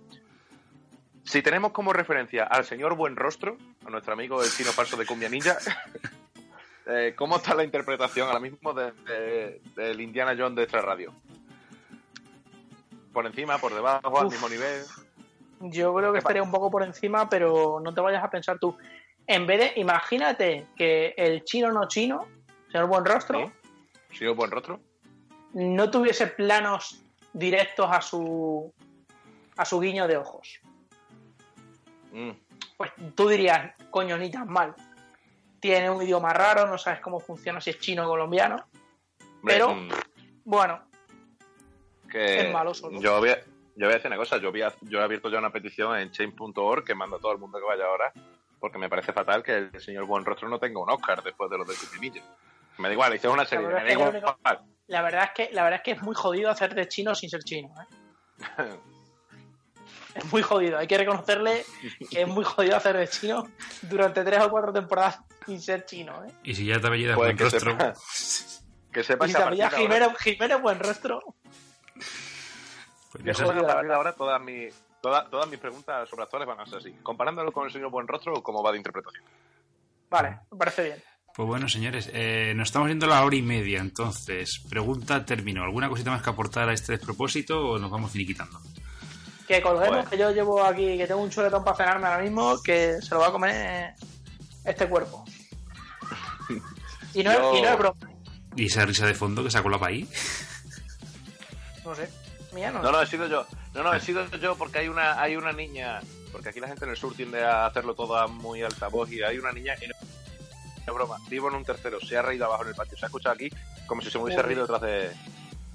si 1.23 1.41
tenemos 1.41 1.71
como 1.71 1.93
referencia 1.93 2.43
al 2.43 2.63
señor 2.65 2.95
Buen 2.95 3.15
Rostro, 3.15 3.57
a 3.85 3.89
nuestro 3.89 4.13
amigo 4.13 4.43
el 4.43 4.49
chino 4.51 4.71
falso 4.71 4.97
de 4.97 5.05
Cumbia 5.05 5.29
Ninja, 5.29 5.57
eh, 6.85 7.13
¿cómo 7.17 7.37
está 7.37 7.55
la 7.55 7.63
interpretación 7.63 8.27
ahora 8.27 8.39
mismo 8.39 8.73
de- 8.73 8.91
de- 8.91 9.61
del 9.75 10.01
Indiana 10.01 10.35
Jones 10.37 10.55
de 10.57 10.63
esta 10.63 10.81
radio? 10.81 11.11
¿Por 13.13 13.25
encima, 13.25 13.57
por 13.57 13.73
debajo, 13.73 14.19
al 14.19 14.29
mismo 14.29 14.47
nivel? 14.47 14.83
Yo 15.61 15.93
creo 15.93 16.11
que 16.13 16.19
estaría 16.19 16.41
un 16.43 16.51
poco 16.51 16.69
por 16.71 16.83
encima, 16.83 17.27
pero 17.29 17.79
no 17.83 17.93
te 17.93 17.99
vayas 18.01 18.23
a 18.23 18.29
pensar 18.29 18.59
tú. 18.59 18.77
En 19.31 19.45
vez 19.45 19.59
de, 19.59 19.79
imagínate 19.79 20.65
que 20.75 21.13
el 21.15 21.43
chino 21.43 21.71
no 21.71 21.87
chino, 21.87 22.27
señor 22.71 22.87
buen 22.87 23.05
rostro, 23.05 23.45
¿Sí? 24.09 24.17
¿Señor 24.17 24.35
Buen 24.35 24.49
Rostro? 24.49 24.79
no 25.53 25.91
tuviese 25.91 26.25
planos 26.25 27.03
directos 27.31 27.87
a 27.91 28.01
su 28.01 28.73
a 29.55 29.65
su 29.65 29.79
guiño 29.79 30.07
de 30.07 30.17
ojos. 30.17 30.59
Mm. 32.11 32.31
Pues 32.75 32.91
tú 33.13 33.27
dirías, 33.29 33.71
coño, 33.91 34.17
ni 34.17 34.31
tan 34.31 34.47
mal. 34.47 34.73
Tiene 35.59 35.91
un 35.91 36.01
idioma 36.01 36.33
raro, 36.33 36.65
no 36.65 36.79
sabes 36.79 36.99
cómo 37.01 37.19
funciona, 37.19 37.61
si 37.61 37.69
es 37.69 37.79
chino 37.79 38.05
o 38.05 38.09
colombiano. 38.09 38.55
Hombre, 38.55 39.53
Pero- 39.53 39.75
mm, 39.75 39.89
Bueno, 40.45 40.81
que 42.09 42.47
Es 42.47 42.51
malo 42.53 42.73
solo. 42.73 42.99
Yo 42.99 43.19
voy, 43.19 43.29
a, 43.29 43.37
yo 43.75 43.85
voy 43.85 43.89
a 43.91 43.95
decir 43.97 44.07
una 44.07 44.17
cosa, 44.17 44.37
yo, 44.37 44.49
voy 44.49 44.63
a- 44.63 44.73
yo 44.81 44.99
he 44.99 45.03
abierto 45.03 45.29
ya 45.29 45.37
una 45.37 45.51
petición 45.51 45.95
en 45.99 46.09
chain.org 46.09 46.83
que 46.83 46.95
mando 46.95 47.17
a 47.17 47.19
todo 47.19 47.33
el 47.33 47.37
mundo 47.37 47.59
que 47.59 47.65
vaya 47.65 47.85
ahora, 47.85 48.11
porque 48.59 48.77
me 48.77 48.89
parece 48.89 49.13
fatal 49.13 49.41
que 49.43 49.57
el 49.57 49.81
señor 49.81 50.05
Buen 50.05 50.25
Rostro 50.25 50.49
no 50.49 50.59
tenga 50.59 50.79
un 50.81 50.89
Oscar 50.89 51.23
después 51.23 51.49
de 51.49 51.57
lo 51.57 51.65
de 51.65 51.75
Cupimilla. 51.75 52.21
Me 52.77 52.87
da 52.87 52.93
igual, 52.93 53.15
hice 53.15 53.27
una 53.27 53.45
serie, 53.45 53.65
verdad 53.67 53.83
me 53.83 53.87
da 53.87 53.91
es 53.91 53.97
que 53.97 54.17
es 54.17 54.23
igual. 54.23 54.59
la 54.87 55.01
verdad 55.01 55.23
es 55.25 55.29
que 55.31 55.53
la 55.53 55.63
verdad 55.63 55.77
es 55.79 55.83
que 55.83 55.91
es 55.91 56.01
muy 56.01 56.15
jodido 56.15 56.49
hacer 56.49 56.73
de 56.75 56.87
chino 56.87 57.13
sin 57.15 57.29
ser 57.29 57.43
chino. 57.43 57.69
¿eh? 57.81 58.69
Es 60.15 60.25
muy 60.33 60.41
jodido, 60.41 60.77
hay 60.79 60.87
que 60.87 60.97
reconocerle 60.97 61.63
que 62.09 62.21
es 62.23 62.27
muy 62.27 62.43
jodido 62.43 62.75
hacer 62.75 62.97
de 62.97 63.07
chino 63.07 63.47
durante 63.83 64.23
tres 64.23 64.41
o 64.41 64.49
cuatro 64.49 64.73
temporadas 64.73 65.19
sin 65.45 65.61
ser 65.61 65.85
chino. 65.85 66.25
¿eh? 66.25 66.31
Y 66.43 66.55
si 66.55 66.65
ya 66.65 66.79
te 66.81 66.87
apellidas 66.87 67.15
Pues 67.15 67.27
buen 67.27 67.37
que 67.37 67.43
rostro, 67.43 67.71
sepa- 69.03 69.27
Y 69.27 69.31
que 69.31 69.37
a 69.37 69.39
también 69.39 69.39
partir 69.39 69.57
de 69.57 69.63
ahora- 69.63 69.77
Jiménez, 69.77 70.17
Jiménez 70.19 70.61
buen 70.61 70.79
rostro. 70.79 71.19
pues 73.11 73.37
sabes. 73.37 73.51
que 73.53 73.59
a 73.59 73.67
partir 73.67 73.87
de 73.89 73.93
ahora 73.95 74.13
todas 74.15 74.41
mis, 74.41 74.73
todas, 75.01 75.29
todas 75.29 75.47
mis 75.49 75.59
preguntas 75.59 76.07
sobre 76.09 76.23
actores 76.23 76.47
van 76.47 76.59
a 76.59 76.65
ser 76.65 76.79
así, 76.79 76.91
comparándolo 77.03 77.51
con 77.51 77.65
el 77.65 77.71
señor 77.71 77.89
Buen 77.91 78.07
Rostro 78.07 78.33
o 78.35 78.43
cómo 78.43 78.61
va 78.63 78.71
de 78.71 78.77
interpretación. 78.77 79.23
Vale, 80.09 80.39
me 80.51 80.57
parece 80.57 80.83
bien. 80.83 81.03
Pues 81.35 81.47
bueno, 81.47 81.69
señores, 81.69 82.09
eh, 82.11 82.53
nos 82.55 82.67
estamos 82.69 82.89
yendo 82.89 83.05
a 83.05 83.09
la 83.09 83.23
hora 83.23 83.35
y 83.35 83.41
media, 83.41 83.79
entonces, 83.79 84.61
pregunta 84.69 85.23
término. 85.25 85.63
¿Alguna 85.63 85.87
cosita 85.87 86.11
más 86.11 86.21
que 86.21 86.29
aportar 86.31 86.67
a 86.67 86.73
este 86.73 86.93
despropósito 86.93 87.59
o 87.59 87.79
nos 87.79 87.89
vamos 87.91 88.11
finiquitando? 88.11 88.59
Que 89.47 89.61
colguemos, 89.61 89.89
Bueno. 89.89 90.09
que 90.09 90.17
yo 90.17 90.31
llevo 90.31 90.63
aquí, 90.63 90.97
que 90.97 91.07
tengo 91.07 91.21
un 91.21 91.29
chuletón 91.29 91.63
para 91.63 91.77
cenarme 91.77 92.07
ahora 92.07 92.23
mismo, 92.23 92.61
que 92.61 93.01
se 93.01 93.13
lo 93.15 93.21
va 93.21 93.27
a 93.27 93.31
comer 93.31 93.93
este 94.65 94.87
cuerpo. 94.89 95.23
Y 97.13 97.23
no, 97.23 97.31
Yo- 97.33 97.57
y 97.57 97.61
no 97.61 97.69
es 97.69 97.77
broma, 97.77 97.99
¿Y 98.55 98.65
esa 98.65 98.85
risa 98.85 99.05
de 99.05 99.13
fondo 99.13 99.43
que 99.43 99.51
sacó 99.51 99.69
la 99.69 99.79
país? 99.79 100.09
no 101.85 101.95
sé. 101.95 102.09
Mía 102.53 102.71
no. 102.71 102.81
No, 102.81 102.91
no, 102.91 103.01
he 103.01 103.05
sido 103.07 103.27
yo. 103.27 103.45
No, 103.73 103.83
no, 103.83 103.93
he 103.93 103.99
sido 103.99 104.25
yo 104.37 104.55
porque 104.55 104.79
hay 104.79 104.87
una, 104.87 105.21
hay 105.21 105.35
una 105.35 105.51
niña. 105.51 105.99
Porque 106.31 106.49
aquí 106.49 106.59
la 106.59 106.67
gente 106.67 106.85
en 106.85 106.91
el 106.91 106.97
sur 106.97 107.13
tiende 107.15 107.43
a 107.43 107.65
hacerlo 107.65 107.93
todo 107.95 108.15
a 108.17 108.27
muy 108.27 108.61
alta 108.63 108.87
voz 108.87 109.11
y 109.11 109.21
hay 109.23 109.37
una 109.37 109.51
niña. 109.51 109.75
Y 109.81 109.87
no, 110.85 110.93
broma, 110.93 111.17
vivo 111.29 111.49
en 111.49 111.55
un 111.55 111.63
tercero, 111.65 111.99
se 111.99 112.17
ha 112.17 112.21
reído 112.21 112.45
abajo 112.45 112.63
en 112.63 112.69
el 112.69 112.75
patio. 112.75 112.97
Se 112.97 113.05
ha 113.05 113.07
escuchado 113.07 113.35
aquí 113.35 113.49
como 113.87 114.01
si 114.01 114.09
se 114.11 114.17
me 114.17 114.25
hubiese 114.25 114.41
reído 114.41 114.61
detrás 114.61 114.81
de. 114.81 115.11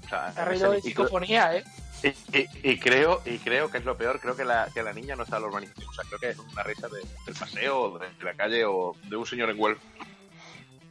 O 0.05 0.09
sea, 0.09 0.27
Ha 0.27 0.45
reído 0.45 0.71
de 0.71 0.81
psicofonía, 0.81 1.55
¿eh? 1.57 1.63
y- 2.03 2.37
y- 2.37 2.49
y 2.71 2.77
creo, 2.79 3.21
y 3.25 3.39
creo 3.39 3.71
que 3.71 3.79
es 3.79 3.85
lo 3.85 3.97
peor, 3.97 4.19
creo 4.19 4.35
que 4.35 4.45
la, 4.45 4.69
que 4.73 4.83
la 4.83 4.93
niña 4.93 5.15
no 5.15 5.23
está 5.23 5.37
en 5.37 5.41
la 5.43 5.47
urbanización. 5.47 5.89
O 5.89 5.93
sea, 5.93 6.03
creo 6.07 6.19
que 6.19 6.29
es 6.29 6.37
una 6.37 6.61
risa 6.63 6.87
de- 6.89 7.01
del 7.25 7.35
paseo, 7.35 7.81
o 7.81 7.97
de, 7.99 8.07
la 8.21 8.33
calle 8.35 8.65
o 8.65 8.95
de 9.09 9.15
un 9.15 9.25
señor 9.25 9.49
en 9.49 9.59
Huelva. 9.59 9.79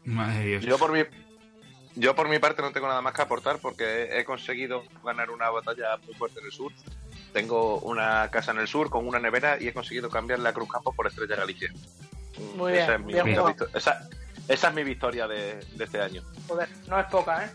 Madre 0.05 0.39
de 0.39 0.44
Dios. 0.47 0.65
Yo 0.65 0.78
por 0.78 0.93
mi 0.93 1.02
yo 1.96 2.14
por 2.14 2.28
mi 2.28 2.38
parte 2.38 2.62
no 2.62 2.72
tengo 2.72 2.88
nada 2.88 3.00
más 3.02 3.12
que 3.14 3.22
aportar 3.22 3.58
porque 3.58 4.08
he 4.18 4.24
conseguido 4.24 4.84
ganar 5.04 5.30
una 5.30 5.50
batalla 5.50 5.96
muy 6.04 6.14
fuerte 6.14 6.40
en 6.40 6.46
el 6.46 6.52
sur. 6.52 6.72
Tengo 7.32 7.78
una 7.80 8.30
casa 8.30 8.52
en 8.52 8.58
el 8.58 8.68
sur 8.68 8.90
con 8.90 9.06
una 9.06 9.18
nevera 9.18 9.56
y 9.60 9.68
he 9.68 9.72
conseguido 9.72 10.08
cambiar 10.08 10.38
la 10.38 10.52
Cruz 10.52 10.68
Campos 10.70 10.94
por 10.94 11.06
Estrella 11.06 11.36
Galicia. 11.36 11.72
Muy 12.56 12.72
esa 12.74 12.96
bien, 12.96 13.00
es 13.18 13.24
mi 13.24 13.32
bien 13.32 13.54
esa, 13.74 14.08
esa 14.48 14.68
es 14.68 14.74
mi 14.74 14.84
victoria 14.84 15.26
de, 15.26 15.54
de 15.74 15.84
este 15.84 16.00
año. 16.00 16.22
Joder, 16.48 16.68
no 16.88 16.98
es 17.00 17.06
poca, 17.06 17.44
¿eh? 17.46 17.50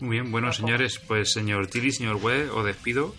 Muy 0.00 0.16
bien, 0.18 0.30
bueno, 0.30 0.52
señores, 0.52 0.98
pues 0.98 1.32
señor 1.32 1.66
Tili, 1.66 1.92
señor 1.92 2.16
Web, 2.16 2.54
os 2.54 2.64
despido. 2.64 3.14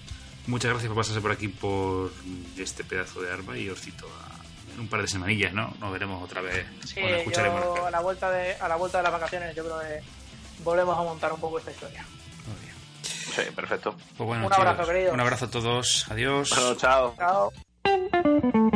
Muchas 0.48 0.72
gracias 0.72 0.88
por 0.90 0.98
pasarse 0.98 1.22
por 1.22 1.32
aquí 1.32 1.48
por 1.48 2.12
este 2.58 2.84
pedazo 2.84 3.22
de 3.22 3.32
arma 3.32 3.58
y 3.58 3.70
os 3.70 3.80
cito 3.82 4.08
a- 4.08 4.29
un 4.80 4.88
par 4.88 5.02
de 5.02 5.08
semanillas, 5.08 5.54
¿no? 5.54 5.74
Nos 5.80 5.92
veremos 5.92 6.24
otra 6.24 6.42
vez. 6.42 6.66
Sí, 6.86 7.00
o 7.00 7.04
nos 7.10 7.18
escucharemos. 7.20 7.64
yo 7.64 7.86
a 7.86 7.92
la 7.92 8.00
vuelta 8.00 8.32
de 8.32 8.56
a 8.56 8.68
la 8.68 8.76
vuelta 8.76 8.98
de 9.00 9.04
las 9.04 9.12
vacaciones 9.12 9.56
yo 9.56 9.64
creo 9.64 9.80
que 9.80 10.02
volvemos 10.64 10.98
a 10.98 11.02
montar 11.04 11.34
un 11.34 11.40
poco 11.40 11.60
esta 11.60 11.72
historia. 11.72 12.06
Muy 12.48 12.60
bien. 12.62 12.74
Sí, 13.04 13.42
perfecto. 13.56 13.96
Pues 14.18 14.28
bueno, 14.28 14.48
Un 14.48 14.54
abrazo, 14.54 14.84
chicos. 14.84 15.14
Un 15.14 15.20
abrazo 15.20 15.46
a 15.46 15.50
todos. 15.52 16.06
Adiós. 16.10 16.50
Bueno, 16.50 16.76
chao. 16.76 17.16
Chao. 17.18 18.70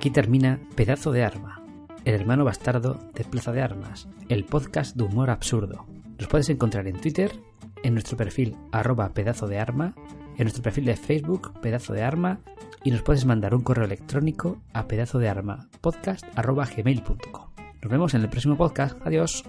Aquí 0.00 0.08
termina 0.08 0.58
Pedazo 0.76 1.12
de 1.12 1.24
Arma, 1.24 1.62
el 2.06 2.14
hermano 2.14 2.42
bastardo 2.42 2.98
de 3.12 3.22
Plaza 3.22 3.52
de 3.52 3.60
Armas, 3.60 4.08
el 4.30 4.46
podcast 4.46 4.96
de 4.96 5.04
humor 5.04 5.28
absurdo. 5.28 5.84
Los 6.16 6.26
puedes 6.26 6.48
encontrar 6.48 6.86
en 6.88 6.98
Twitter, 6.98 7.30
en 7.82 7.92
nuestro 7.92 8.16
perfil 8.16 8.56
arroba 8.72 9.10
pedazo 9.10 9.46
de 9.46 9.58
arma, 9.58 9.94
en 10.38 10.44
nuestro 10.44 10.62
perfil 10.62 10.86
de 10.86 10.96
Facebook 10.96 11.52
pedazo 11.60 11.92
de 11.92 12.02
arma 12.02 12.40
y 12.82 12.92
nos 12.92 13.02
puedes 13.02 13.26
mandar 13.26 13.54
un 13.54 13.60
correo 13.60 13.84
electrónico 13.84 14.56
a 14.72 14.88
pedazo 14.88 15.18
de 15.18 15.28
arma 15.28 15.68
podcast 15.82 16.24
arroba 16.34 16.64
gmail.com. 16.64 17.50
Nos 17.82 17.92
vemos 17.92 18.14
en 18.14 18.22
el 18.22 18.30
próximo 18.30 18.56
podcast. 18.56 18.98
Adiós. 19.04 19.44